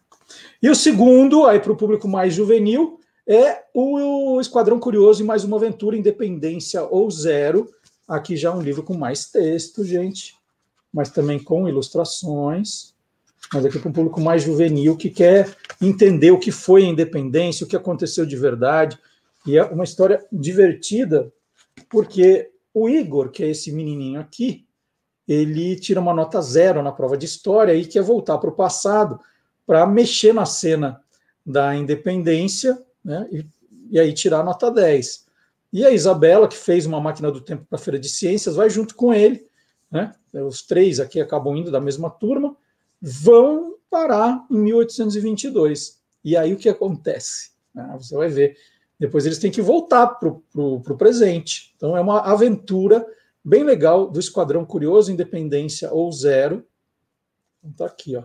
E 0.63 0.69
o 0.69 0.75
segundo, 0.75 1.47
aí 1.47 1.59
para 1.59 1.73
o 1.73 1.77
público 1.77 2.07
mais 2.07 2.35
juvenil, 2.35 2.98
é 3.29 3.65
o 3.75 4.41
Esquadrão 4.41 4.81
Curioso 4.81 5.23
e 5.23 5.27
Mais 5.27 5.45
Uma 5.45 5.59
Aventura, 5.59 5.97
Independência 5.97 6.83
ou 6.83 7.11
Zero. 7.11 7.71
Aqui 8.09 8.37
já 8.37 8.53
um 8.53 8.63
livro 8.63 8.83
com 8.83 8.95
mais 8.95 9.31
texto, 9.31 9.85
gente, 9.85 10.35
mas 10.93 11.11
também 11.11 11.39
com 11.39 11.69
ilustrações 11.69 12.97
mas 13.53 13.65
aqui 13.65 13.79
para 13.79 13.89
um 13.89 13.93
público 13.93 14.21
mais 14.21 14.43
juvenil 14.43 14.97
que 14.97 15.09
quer 15.09 15.55
entender 15.81 16.31
o 16.31 16.39
que 16.39 16.51
foi 16.51 16.85
a 16.85 16.89
independência, 16.89 17.65
o 17.65 17.69
que 17.69 17.77
aconteceu 17.77 18.27
de 18.27 18.37
verdade. 18.37 18.99
E 19.47 19.57
é 19.57 19.65
uma 19.65 19.85
história 19.85 20.25
divertida, 20.31 21.33
porque 21.89 22.51
o 22.75 22.89
Igor, 22.89 23.31
que 23.31 23.43
é 23.43 23.49
esse 23.49 23.73
menininho 23.73 24.21
aqui, 24.21 24.67
ele 25.27 25.77
tira 25.77 26.01
uma 26.01 26.15
nota 26.15 26.41
zero 26.43 26.83
na 26.83 26.93
prova 26.93 27.17
de 27.17 27.27
história 27.27 27.75
e 27.75 27.87
quer 27.87 28.03
voltar 28.03 28.39
para 28.39 28.51
o 28.51 28.55
passado 28.55 29.19
para 29.67 29.87
mexer 29.87 30.33
na 30.33 30.45
cena 30.45 31.01
da 31.45 31.75
independência 31.75 32.83
né, 33.05 33.27
e, 33.31 33.47
e 33.91 33.99
aí 33.99 34.13
tirar 34.13 34.41
a 34.41 34.45
nota 34.45 34.71
10. 34.71 35.27
E 35.73 35.85
a 35.85 35.91
Isabela, 35.91 36.49
que 36.49 36.57
fez 36.57 36.87
uma 36.87 37.01
máquina 37.01 37.31
do 37.31 37.41
tempo 37.41 37.67
para 37.69 37.79
a 37.79 37.83
Feira 37.83 37.99
de 37.99 38.09
Ciências, 38.09 38.57
vai 38.57 38.71
junto 38.71 38.95
com 38.95 39.13
ele. 39.13 39.47
Né? 39.91 40.15
Os 40.33 40.63
três 40.63 41.01
aqui 41.01 41.21
acabam 41.21 41.57
indo 41.57 41.71
da 41.71 41.81
mesma 41.81 42.11
turma 42.11 42.57
vão 43.01 43.77
parar 43.91 44.45
em 44.51 44.59
1822. 44.59 45.99
E 46.25 46.37
aí 46.37 46.53
o 46.53 46.57
que 46.57 46.69
acontece? 46.69 47.53
Ah, 47.75 47.97
você 47.97 48.15
vai 48.15 48.29
ver. 48.29 48.57
Depois 48.99 49.25
eles 49.25 49.39
têm 49.39 49.51
que 49.51 49.63
voltar 49.63 50.07
para 50.07 50.29
o 50.29 50.97
presente. 50.97 51.73
Então 51.77 51.97
é 51.97 52.01
uma 52.01 52.21
aventura 52.21 53.07
bem 53.45 53.63
legal 53.63 54.11
do 54.11 54.19
Esquadrão 54.19 54.65
Curioso, 54.65 55.13
Independência 55.13 55.93
ou 55.93 56.11
Zero. 56.13 56.67
Então 57.61 57.73
tá 57.73 57.87
aqui, 57.87 58.17
ó. 58.17 58.25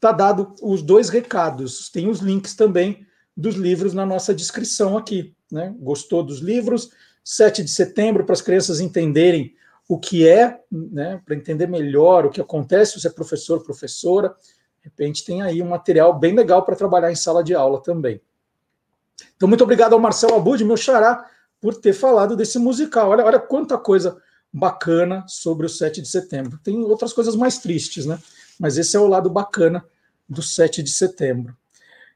Tá 0.00 0.12
dado 0.12 0.54
os 0.62 0.80
dois 0.80 1.10
recados. 1.10 1.90
Tem 1.90 2.08
os 2.08 2.20
links 2.20 2.54
também 2.54 3.06
dos 3.40 3.54
livros 3.54 3.94
na 3.94 4.04
nossa 4.04 4.34
descrição 4.34 4.98
aqui. 4.98 5.34
Né? 5.50 5.74
Gostou 5.78 6.22
dos 6.22 6.40
livros? 6.40 6.90
7 7.24 7.64
de 7.64 7.70
setembro, 7.70 8.24
para 8.24 8.34
as 8.34 8.42
crianças 8.42 8.80
entenderem 8.80 9.54
o 9.88 9.98
que 9.98 10.26
é, 10.26 10.60
né, 10.70 11.20
para 11.24 11.34
entender 11.34 11.66
melhor 11.66 12.24
o 12.24 12.30
que 12.30 12.40
acontece, 12.40 13.00
se 13.00 13.06
é 13.06 13.10
professor, 13.10 13.62
professora, 13.62 14.28
de 14.28 14.84
repente 14.84 15.24
tem 15.24 15.42
aí 15.42 15.60
um 15.60 15.68
material 15.68 16.18
bem 16.18 16.34
legal 16.34 16.64
para 16.64 16.76
trabalhar 16.76 17.10
em 17.10 17.16
sala 17.16 17.42
de 17.42 17.54
aula 17.54 17.82
também. 17.82 18.20
Então, 19.36 19.48
muito 19.48 19.64
obrigado 19.64 19.92
ao 19.92 20.00
Marcelo 20.00 20.36
Abud, 20.36 20.64
meu 20.64 20.76
xará, 20.76 21.28
por 21.60 21.74
ter 21.74 21.92
falado 21.92 22.36
desse 22.36 22.58
musical. 22.58 23.10
Olha, 23.10 23.24
olha 23.24 23.38
quanta 23.38 23.76
coisa 23.76 24.16
bacana 24.52 25.24
sobre 25.26 25.66
o 25.66 25.68
7 25.68 26.00
de 26.00 26.08
setembro. 26.08 26.58
Tem 26.62 26.78
outras 26.84 27.12
coisas 27.12 27.36
mais 27.36 27.58
tristes, 27.58 28.06
né? 28.06 28.18
Mas 28.58 28.78
esse 28.78 28.96
é 28.96 29.00
o 29.00 29.06
lado 29.06 29.28
bacana 29.28 29.84
do 30.28 30.42
7 30.42 30.82
de 30.82 30.90
setembro. 30.90 31.56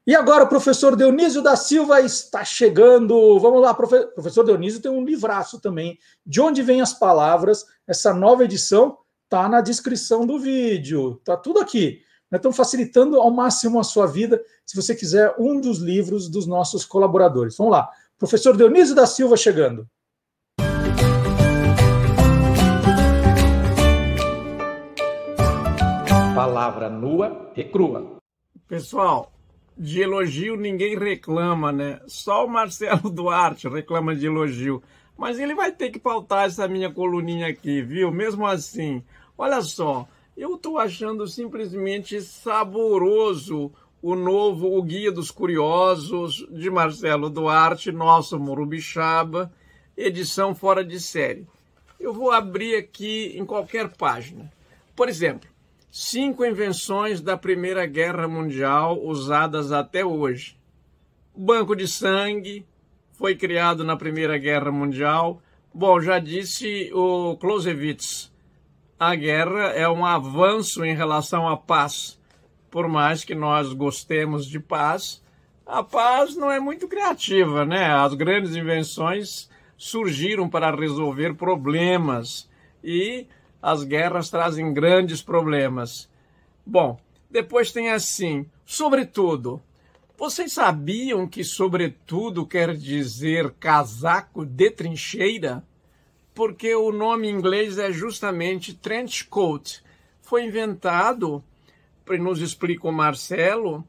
E 0.07 0.13
agora 0.13 0.43
o 0.43 0.47
professor 0.47 0.95
Dionísio 0.95 1.41
da 1.41 1.55
Silva 1.55 1.99
está 1.99 2.45
chegando. 2.45 3.39
Vamos 3.39 3.59
lá, 3.59 3.73
profe... 3.73 4.05
professor 4.13 4.45
Dionísio 4.45 4.79
tem 4.79 4.91
um 4.91 5.03
livraço 5.03 5.59
também. 5.59 5.97
De 6.23 6.39
onde 6.39 6.61
vêm 6.61 6.79
as 6.79 6.93
palavras? 6.93 7.65
Essa 7.87 8.13
nova 8.13 8.43
edição 8.43 8.99
está 9.23 9.49
na 9.49 9.61
descrição 9.61 10.23
do 10.27 10.37
vídeo. 10.37 11.19
Tá 11.25 11.35
tudo 11.35 11.59
aqui. 11.59 12.01
Estamos 12.31 12.55
facilitando 12.55 13.19
ao 13.19 13.31
máximo 13.31 13.79
a 13.79 13.83
sua 13.83 14.05
vida, 14.05 14.43
se 14.65 14.75
você 14.75 14.93
quiser 14.93 15.33
um 15.39 15.59
dos 15.59 15.79
livros 15.79 16.29
dos 16.29 16.45
nossos 16.45 16.83
colaboradores. 16.85 17.55
Vamos 17.57 17.71
lá. 17.71 17.89
Professor 18.19 18.55
Dionísio 18.55 18.93
da 18.93 19.07
Silva 19.07 19.35
chegando. 19.35 19.87
Palavra 26.35 26.89
nua 26.89 27.51
e 27.55 27.63
crua. 27.63 28.17
Pessoal, 28.67 29.31
de 29.77 30.01
elogio 30.01 30.55
ninguém 30.55 30.97
reclama, 30.97 31.71
né? 31.71 31.99
Só 32.07 32.45
o 32.45 32.49
Marcelo 32.49 33.09
Duarte 33.11 33.67
reclama 33.67 34.15
de 34.15 34.25
elogio. 34.25 34.81
Mas 35.17 35.39
ele 35.39 35.55
vai 35.55 35.71
ter 35.71 35.89
que 35.89 35.99
pautar 35.99 36.45
essa 36.45 36.67
minha 36.67 36.91
coluninha 36.91 37.47
aqui, 37.47 37.81
viu? 37.81 38.11
Mesmo 38.11 38.45
assim, 38.45 39.03
olha 39.37 39.61
só, 39.61 40.07
eu 40.35 40.55
estou 40.55 40.77
achando 40.77 41.27
simplesmente 41.27 42.21
saboroso 42.21 43.71
o 44.01 44.15
novo 44.15 44.77
O 44.77 44.83
Guia 44.83 45.11
dos 45.11 45.31
Curiosos 45.31 46.45
de 46.51 46.69
Marcelo 46.69 47.29
Duarte, 47.29 47.91
nosso 47.91 48.39
Morubixaba, 48.39 49.51
edição 49.97 50.53
fora 50.53 50.83
de 50.83 50.99
série. 50.99 51.47
Eu 51.99 52.13
vou 52.13 52.31
abrir 52.31 52.75
aqui 52.75 53.33
em 53.37 53.45
qualquer 53.45 53.89
página. 53.89 54.51
Por 54.95 55.09
exemplo, 55.09 55.49
cinco 55.97 56.43
invenções 56.43 57.21
da 57.21 57.37
Primeira 57.37 57.85
Guerra 57.85 58.27
Mundial 58.27 59.01
usadas 59.01 59.71
até 59.71 60.03
hoje. 60.03 60.57
O 61.33 61.39
banco 61.39 61.73
de 61.73 61.87
sangue 61.87 62.65
foi 63.13 63.33
criado 63.33 63.81
na 63.81 63.95
Primeira 63.95 64.37
Guerra 64.37 64.73
Mundial. 64.73 65.41
Bom, 65.73 66.01
já 66.01 66.19
disse 66.19 66.91
o 66.93 67.37
Clausewitz, 67.37 68.29
a 68.99 69.15
guerra 69.15 69.69
é 69.69 69.87
um 69.87 70.05
avanço 70.05 70.83
em 70.83 70.93
relação 70.93 71.47
à 71.47 71.55
paz. 71.55 72.19
Por 72.69 72.89
mais 72.89 73.23
que 73.23 73.33
nós 73.33 73.71
gostemos 73.71 74.45
de 74.45 74.59
paz, 74.59 75.23
a 75.65 75.81
paz 75.81 76.35
não 76.35 76.51
é 76.51 76.59
muito 76.59 76.89
criativa, 76.89 77.63
né? 77.63 77.85
As 77.85 78.13
grandes 78.13 78.53
invenções 78.53 79.49
surgiram 79.77 80.49
para 80.49 80.75
resolver 80.75 81.35
problemas 81.35 82.49
e 82.83 83.27
as 83.65 83.83
guerras 83.83 84.29
trazem 84.29 84.71
grandes 84.71 85.23
problemas. 85.23 86.07
Bom, 86.63 86.99
depois 87.31 87.71
tem 87.71 87.89
assim, 87.89 88.45
sobretudo. 88.63 89.59
Vocês 90.15 90.53
sabiam 90.53 91.27
que 91.27 91.43
sobretudo 91.43 92.45
quer 92.45 92.75
dizer 92.75 93.55
casaco 93.59 94.45
de 94.45 94.69
trincheira? 94.69 95.63
Porque 96.31 96.75
o 96.75 96.91
nome 96.91 97.27
em 97.27 97.31
inglês 97.31 97.79
é 97.79 97.91
justamente 97.91 98.75
trench 98.75 99.25
coat. 99.25 99.83
Foi 100.21 100.45
inventado, 100.45 101.43
nos 102.19 102.41
explica 102.41 102.87
o 102.87 102.91
Marcelo, 102.91 103.83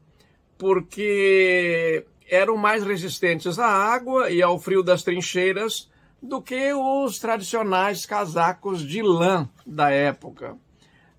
porque 0.57 2.03
eram 2.27 2.57
mais 2.57 2.83
resistentes 2.83 3.59
à 3.59 3.67
água 3.67 4.31
e 4.31 4.41
ao 4.41 4.57
frio 4.57 4.81
das 4.81 5.03
trincheiras 5.03 5.87
do 6.21 6.41
que 6.41 6.73
os 6.73 7.19
tradicionais 7.19 8.05
casacos 8.05 8.81
de 8.81 9.01
lã 9.01 9.47
da 9.65 9.89
época. 9.89 10.57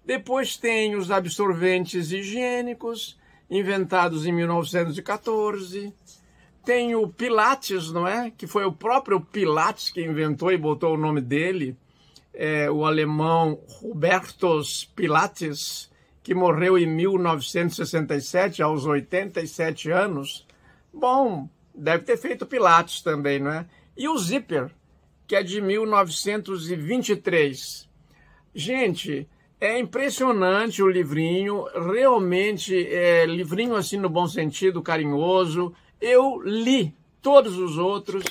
Depois 0.04 0.56
tem 0.56 0.96
os 0.96 1.10
absorventes 1.10 2.12
higiênicos, 2.12 3.18
inventados 3.50 4.26
em 4.26 4.32
1914. 4.32 5.92
Tem 6.64 6.94
o 6.94 7.08
Pilates, 7.08 7.92
não 7.92 8.06
é? 8.06 8.30
Que 8.30 8.46
foi 8.46 8.64
o 8.64 8.72
próprio 8.72 9.20
Pilates 9.20 9.90
que 9.90 10.04
inventou 10.04 10.50
e 10.50 10.58
botou 10.58 10.94
o 10.94 10.98
nome 10.98 11.20
dele, 11.20 11.76
é, 12.34 12.70
o 12.70 12.84
alemão 12.84 13.58
Hubertus 13.82 14.84
Pilates, 14.96 15.90
que 16.22 16.34
morreu 16.34 16.76
em 16.78 16.86
1967, 16.86 18.62
aos 18.62 18.84
87 18.84 19.90
anos. 19.90 20.46
Bom, 20.92 21.48
deve 21.74 22.04
ter 22.04 22.16
feito 22.16 22.46
Pilates 22.46 23.02
também, 23.02 23.38
não 23.38 23.50
é? 23.50 23.66
E 23.96 24.08
o 24.08 24.16
Zipper, 24.18 24.70
que 25.28 25.36
é 25.36 25.42
de 25.42 25.60
1923. 25.60 27.86
Gente, 28.54 29.28
é 29.60 29.78
impressionante 29.78 30.82
o 30.82 30.88
livrinho, 30.88 31.66
realmente 31.74 32.74
é 32.86 33.26
livrinho 33.26 33.76
assim 33.76 33.98
no 33.98 34.08
bom 34.08 34.26
sentido, 34.26 34.82
carinhoso. 34.82 35.74
Eu 36.00 36.40
li 36.42 36.94
todos 37.20 37.58
os 37.58 37.76
outros, 37.76 38.24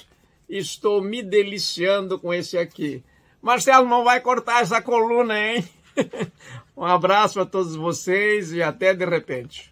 estou 0.50 1.00
me 1.00 1.22
deliciando 1.22 2.18
com 2.18 2.34
esse 2.34 2.58
aqui. 2.58 3.04
Marcelo, 3.40 3.88
não 3.88 4.04
vai 4.04 4.20
cortar 4.20 4.64
essa 4.64 4.82
coluna, 4.82 5.40
hein? 5.40 5.64
um 6.76 6.84
abraço 6.84 7.40
a 7.40 7.46
todos 7.46 7.76
vocês 7.76 8.52
e 8.52 8.64
até 8.64 8.96
de 8.96 9.06
repente. 9.06 9.72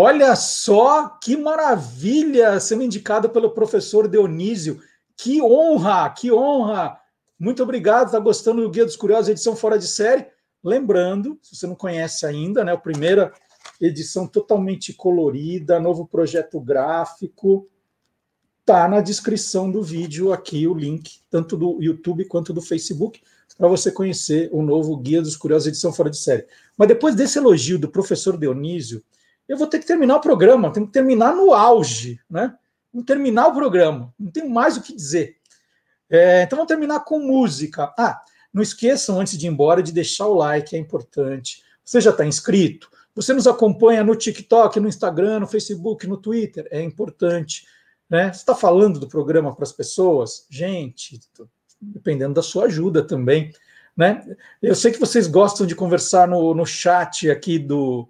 Olha 0.00 0.36
só 0.36 1.08
que 1.08 1.36
maravilha 1.36 2.60
sendo 2.60 2.84
indicado 2.84 3.28
pelo 3.30 3.50
professor 3.50 4.06
Dionísio. 4.06 4.80
Que 5.16 5.42
honra, 5.42 6.08
que 6.10 6.30
honra. 6.30 6.96
Muito 7.36 7.64
obrigado, 7.64 8.06
está 8.06 8.20
gostando 8.20 8.62
do 8.62 8.70
Guia 8.70 8.84
dos 8.84 8.94
Curiosos, 8.94 9.28
edição 9.28 9.56
fora 9.56 9.76
de 9.76 9.88
série. 9.88 10.24
Lembrando, 10.62 11.36
se 11.42 11.56
você 11.56 11.66
não 11.66 11.74
conhece 11.74 12.24
ainda, 12.24 12.62
né, 12.62 12.74
a 12.74 12.78
primeira 12.78 13.32
edição 13.80 14.24
totalmente 14.24 14.92
colorida, 14.92 15.80
novo 15.80 16.06
projeto 16.06 16.60
gráfico, 16.60 17.68
tá 18.64 18.86
na 18.86 19.00
descrição 19.00 19.68
do 19.68 19.82
vídeo 19.82 20.32
aqui 20.32 20.68
o 20.68 20.74
link, 20.74 21.22
tanto 21.28 21.56
do 21.56 21.82
YouTube 21.82 22.24
quanto 22.26 22.52
do 22.52 22.62
Facebook, 22.62 23.20
para 23.56 23.66
você 23.66 23.90
conhecer 23.90 24.48
o 24.52 24.62
novo 24.62 24.96
Guia 24.96 25.20
dos 25.20 25.36
Curiosos, 25.36 25.66
edição 25.66 25.92
fora 25.92 26.08
de 26.08 26.18
série. 26.18 26.46
Mas 26.76 26.86
depois 26.86 27.16
desse 27.16 27.36
elogio 27.38 27.80
do 27.80 27.88
professor 27.88 28.38
Dionísio, 28.38 29.02
eu 29.48 29.56
vou 29.56 29.66
ter 29.66 29.78
que 29.78 29.86
terminar 29.86 30.16
o 30.16 30.20
programa, 30.20 30.72
tenho 30.72 30.86
que 30.86 30.92
terminar 30.92 31.34
no 31.34 31.54
auge, 31.54 32.20
né? 32.28 32.54
Vamos 32.92 33.06
terminar 33.06 33.48
o 33.48 33.54
programa, 33.54 34.12
não 34.18 34.30
tenho 34.30 34.50
mais 34.50 34.76
o 34.76 34.82
que 34.82 34.94
dizer. 34.94 35.36
É, 36.10 36.42
então 36.42 36.56
vamos 36.56 36.68
terminar 36.68 37.00
com 37.00 37.18
música. 37.18 37.92
Ah, 37.98 38.20
não 38.52 38.62
esqueçam, 38.62 39.20
antes 39.20 39.38
de 39.38 39.46
ir 39.46 39.50
embora, 39.50 39.82
de 39.82 39.92
deixar 39.92 40.26
o 40.26 40.34
like, 40.34 40.74
é 40.74 40.78
importante. 40.78 41.62
Você 41.84 42.00
já 42.00 42.10
está 42.10 42.24
inscrito? 42.24 42.90
Você 43.14 43.32
nos 43.32 43.46
acompanha 43.46 44.04
no 44.04 44.14
TikTok, 44.14 44.78
no 44.78 44.88
Instagram, 44.88 45.40
no 45.40 45.46
Facebook, 45.46 46.06
no 46.06 46.16
Twitter? 46.16 46.66
É 46.70 46.80
importante. 46.80 47.66
Né? 48.08 48.32
Você 48.32 48.40
está 48.40 48.54
falando 48.54 49.00
do 49.00 49.08
programa 49.08 49.54
para 49.54 49.64
as 49.64 49.72
pessoas? 49.72 50.46
Gente, 50.48 51.20
dependendo 51.80 52.34
da 52.34 52.42
sua 52.42 52.64
ajuda 52.64 53.02
também. 53.02 53.52
Né? 53.96 54.24
Eu 54.62 54.74
sei 54.74 54.92
que 54.92 55.00
vocês 55.00 55.26
gostam 55.26 55.66
de 55.66 55.74
conversar 55.74 56.28
no, 56.28 56.54
no 56.54 56.64
chat 56.64 57.30
aqui 57.30 57.58
do, 57.58 58.08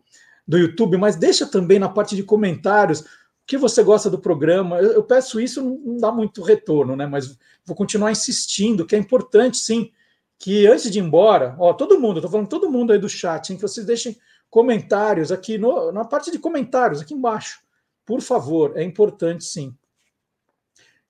do 0.48 0.56
YouTube, 0.56 0.96
mas 0.96 1.14
deixa 1.14 1.46
também 1.46 1.78
na 1.78 1.90
parte 1.90 2.16
de 2.16 2.22
comentários 2.22 3.02
o 3.02 3.06
que 3.46 3.58
você 3.58 3.82
gosta 3.82 4.08
do 4.08 4.18
programa. 4.18 4.78
Eu, 4.78 4.92
eu 4.92 5.02
peço 5.02 5.38
isso, 5.38 5.62
não 5.62 5.98
dá 5.98 6.10
muito 6.10 6.42
retorno, 6.42 6.96
né? 6.96 7.06
Mas 7.06 7.38
vou 7.66 7.76
continuar 7.76 8.10
insistindo, 8.10 8.86
que 8.86 8.96
é 8.96 8.98
importante, 8.98 9.58
sim, 9.58 9.92
que 10.38 10.66
antes 10.66 10.90
de 10.90 10.98
ir 10.98 11.02
embora, 11.02 11.54
ó, 11.58 11.74
todo 11.74 12.00
mundo, 12.00 12.18
estou 12.18 12.30
falando 12.30 12.48
todo 12.48 12.70
mundo 12.70 12.94
aí 12.94 12.98
do 12.98 13.08
chat, 13.08 13.50
hein, 13.50 13.56
que 13.56 13.62
vocês 13.62 13.84
deixem 13.84 14.16
comentários 14.48 15.30
aqui 15.30 15.58
no, 15.58 15.92
na 15.92 16.04
parte 16.04 16.30
de 16.30 16.38
comentários, 16.38 17.02
aqui 17.02 17.12
embaixo. 17.12 17.60
Por 18.06 18.22
favor, 18.22 18.72
é 18.74 18.82
importante 18.82 19.44
sim. 19.44 19.76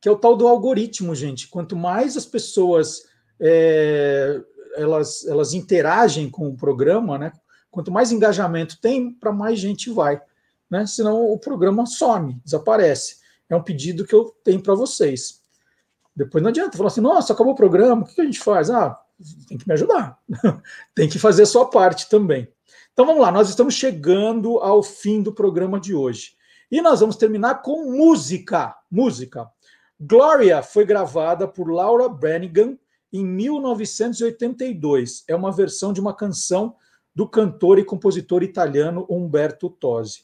Que 0.01 0.09
é 0.09 0.13
o 0.13 0.17
tal 0.17 0.37
do 0.37 0.49
algoritmo, 0.49 1.15
gente. 1.15 1.47
Quanto 1.47 1.77
mais 1.77 2.17
as 2.17 2.27
pessoas 2.27 3.05
é, 3.39 4.41
elas, 4.75 5.25
elas 5.27 5.55
interagem 5.55 6.29
com 6.29 6.49
o 6.49 6.57
programa, 6.57 7.17
né? 7.19 7.33
Quanto 7.71 7.93
mais 7.93 8.13
engajamento 8.13 8.81
tem, 8.81 9.13
para 9.13 9.33
mais 9.33 9.59
gente 9.59 9.91
vai. 9.91 10.21
Né? 10.71 10.87
Senão 10.87 11.33
o 11.33 11.39
programa 11.39 11.87
some, 11.87 12.41
desaparece. 12.45 13.19
É 13.49 13.57
um 13.57 13.63
pedido 13.63 14.05
que 14.05 14.15
eu 14.15 14.35
tenho 14.45 14.63
para 14.63 14.75
vocês. 14.75 15.41
Depois 16.15 16.43
não 16.43 16.51
adianta 16.51 16.77
falar 16.77 16.89
assim, 16.89 17.01
nossa, 17.01 17.33
acabou 17.33 17.53
o 17.53 17.57
programa, 17.57 18.03
o 18.03 18.05
que 18.05 18.21
a 18.21 18.25
gente 18.25 18.41
faz? 18.41 18.71
Ah, 18.71 19.01
tem 19.47 19.57
que 19.57 19.67
me 19.67 19.75
ajudar. 19.75 20.19
tem 20.95 21.09
que 21.09 21.19
fazer 21.19 21.45
a 21.45 21.47
sua 21.47 21.71
parte 21.71 22.09
também. 22.09 22.49
Então 22.93 23.07
vamos 23.07 23.23
lá, 23.23 23.31
nós 23.31 23.49
estamos 23.49 23.75
chegando 23.75 24.59
ao 24.59 24.83
fim 24.83 25.23
do 25.23 25.33
programa 25.33 25.79
de 25.79 25.95
hoje. 25.95 26.33
E 26.71 26.83
nós 26.83 27.01
vamos 27.01 27.17
terminar 27.17 27.63
com 27.63 27.93
música. 27.93 28.77
Música. 28.91 29.49
Gloria 29.99 30.63
foi 30.63 30.85
gravada 30.85 31.49
por 31.49 31.71
Laura 31.71 32.09
Branigan 32.09 32.77
em 33.13 33.25
1982. 33.25 35.25
É 35.27 35.35
uma 35.35 35.51
versão 35.51 35.93
de 35.93 36.01
uma 36.01 36.15
canção 36.15 36.77
do 37.15 37.29
cantor 37.29 37.79
e 37.79 37.85
compositor 37.85 38.43
italiano 38.43 39.07
Umberto 39.09 39.69
Tosi. 39.69 40.23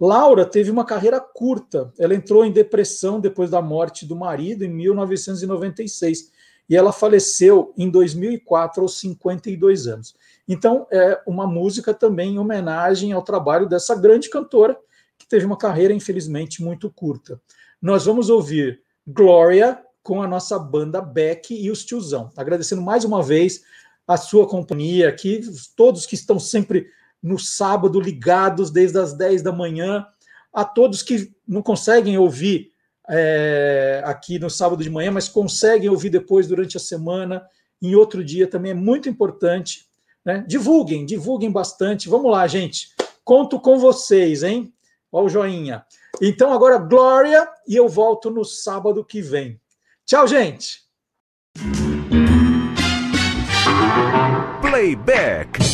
Laura 0.00 0.46
teve 0.46 0.70
uma 0.70 0.84
carreira 0.84 1.20
curta. 1.20 1.92
Ela 1.98 2.14
entrou 2.14 2.44
em 2.44 2.52
depressão 2.52 3.18
depois 3.18 3.50
da 3.50 3.60
morte 3.60 4.06
do 4.06 4.14
marido 4.14 4.64
em 4.64 4.68
1996 4.68 6.30
e 6.68 6.76
ela 6.76 6.92
faleceu 6.92 7.72
em 7.76 7.90
2004 7.90 8.82
aos 8.82 9.00
52 9.00 9.86
anos. 9.86 10.14
Então, 10.46 10.86
é 10.90 11.20
uma 11.26 11.46
música 11.46 11.94
também 11.94 12.34
em 12.34 12.38
homenagem 12.38 13.12
ao 13.12 13.22
trabalho 13.22 13.68
dessa 13.68 13.94
grande 13.94 14.28
cantora 14.28 14.78
que 15.18 15.26
teve 15.26 15.44
uma 15.44 15.56
carreira 15.56 15.92
infelizmente 15.92 16.62
muito 16.62 16.90
curta. 16.90 17.40
Nós 17.80 18.04
vamos 18.04 18.30
ouvir 18.30 18.82
Glória 19.06 19.82
com 20.02 20.22
a 20.22 20.28
nossa 20.28 20.58
banda 20.58 21.00
Beck 21.00 21.54
e 21.54 21.70
os 21.70 21.84
Tiozão. 21.84 22.30
Agradecendo 22.36 22.82
mais 22.82 23.04
uma 23.04 23.22
vez 23.22 23.62
a 24.08 24.16
sua 24.16 24.48
companhia 24.48 25.10
aqui, 25.10 25.42
todos 25.76 26.06
que 26.06 26.14
estão 26.14 26.40
sempre 26.40 26.86
no 27.22 27.38
sábado 27.38 28.00
ligados 28.00 28.70
desde 28.70 28.98
as 28.98 29.12
10 29.12 29.42
da 29.42 29.52
manhã, 29.52 30.06
a 30.52 30.64
todos 30.64 31.02
que 31.02 31.30
não 31.46 31.60
conseguem 31.60 32.16
ouvir 32.16 32.72
é, 33.10 34.00
aqui 34.04 34.38
no 34.38 34.48
sábado 34.48 34.82
de 34.82 34.88
manhã, 34.88 35.10
mas 35.10 35.28
conseguem 35.28 35.90
ouvir 35.90 36.08
depois 36.08 36.48
durante 36.48 36.78
a 36.78 36.80
semana, 36.80 37.46
em 37.82 37.94
outro 37.94 38.24
dia 38.24 38.46
também 38.46 38.72
é 38.72 38.74
muito 38.74 39.10
importante. 39.10 39.86
Né? 40.24 40.44
Divulguem, 40.48 41.04
divulguem 41.04 41.50
bastante. 41.50 42.08
Vamos 42.08 42.30
lá, 42.30 42.46
gente. 42.46 42.88
Conto 43.22 43.60
com 43.60 43.78
vocês, 43.78 44.42
hein? 44.42 44.72
Olha 45.12 45.26
o 45.26 45.28
joinha. 45.28 45.84
Então, 46.20 46.52
agora, 46.52 46.78
Glória, 46.78 47.48
e 47.66 47.76
eu 47.76 47.88
volto 47.88 48.30
no 48.30 48.44
sábado 48.44 49.04
que 49.04 49.20
vem. 49.20 49.60
Tchau, 50.04 50.26
gente. 50.26 50.82
Playback. 54.78 55.67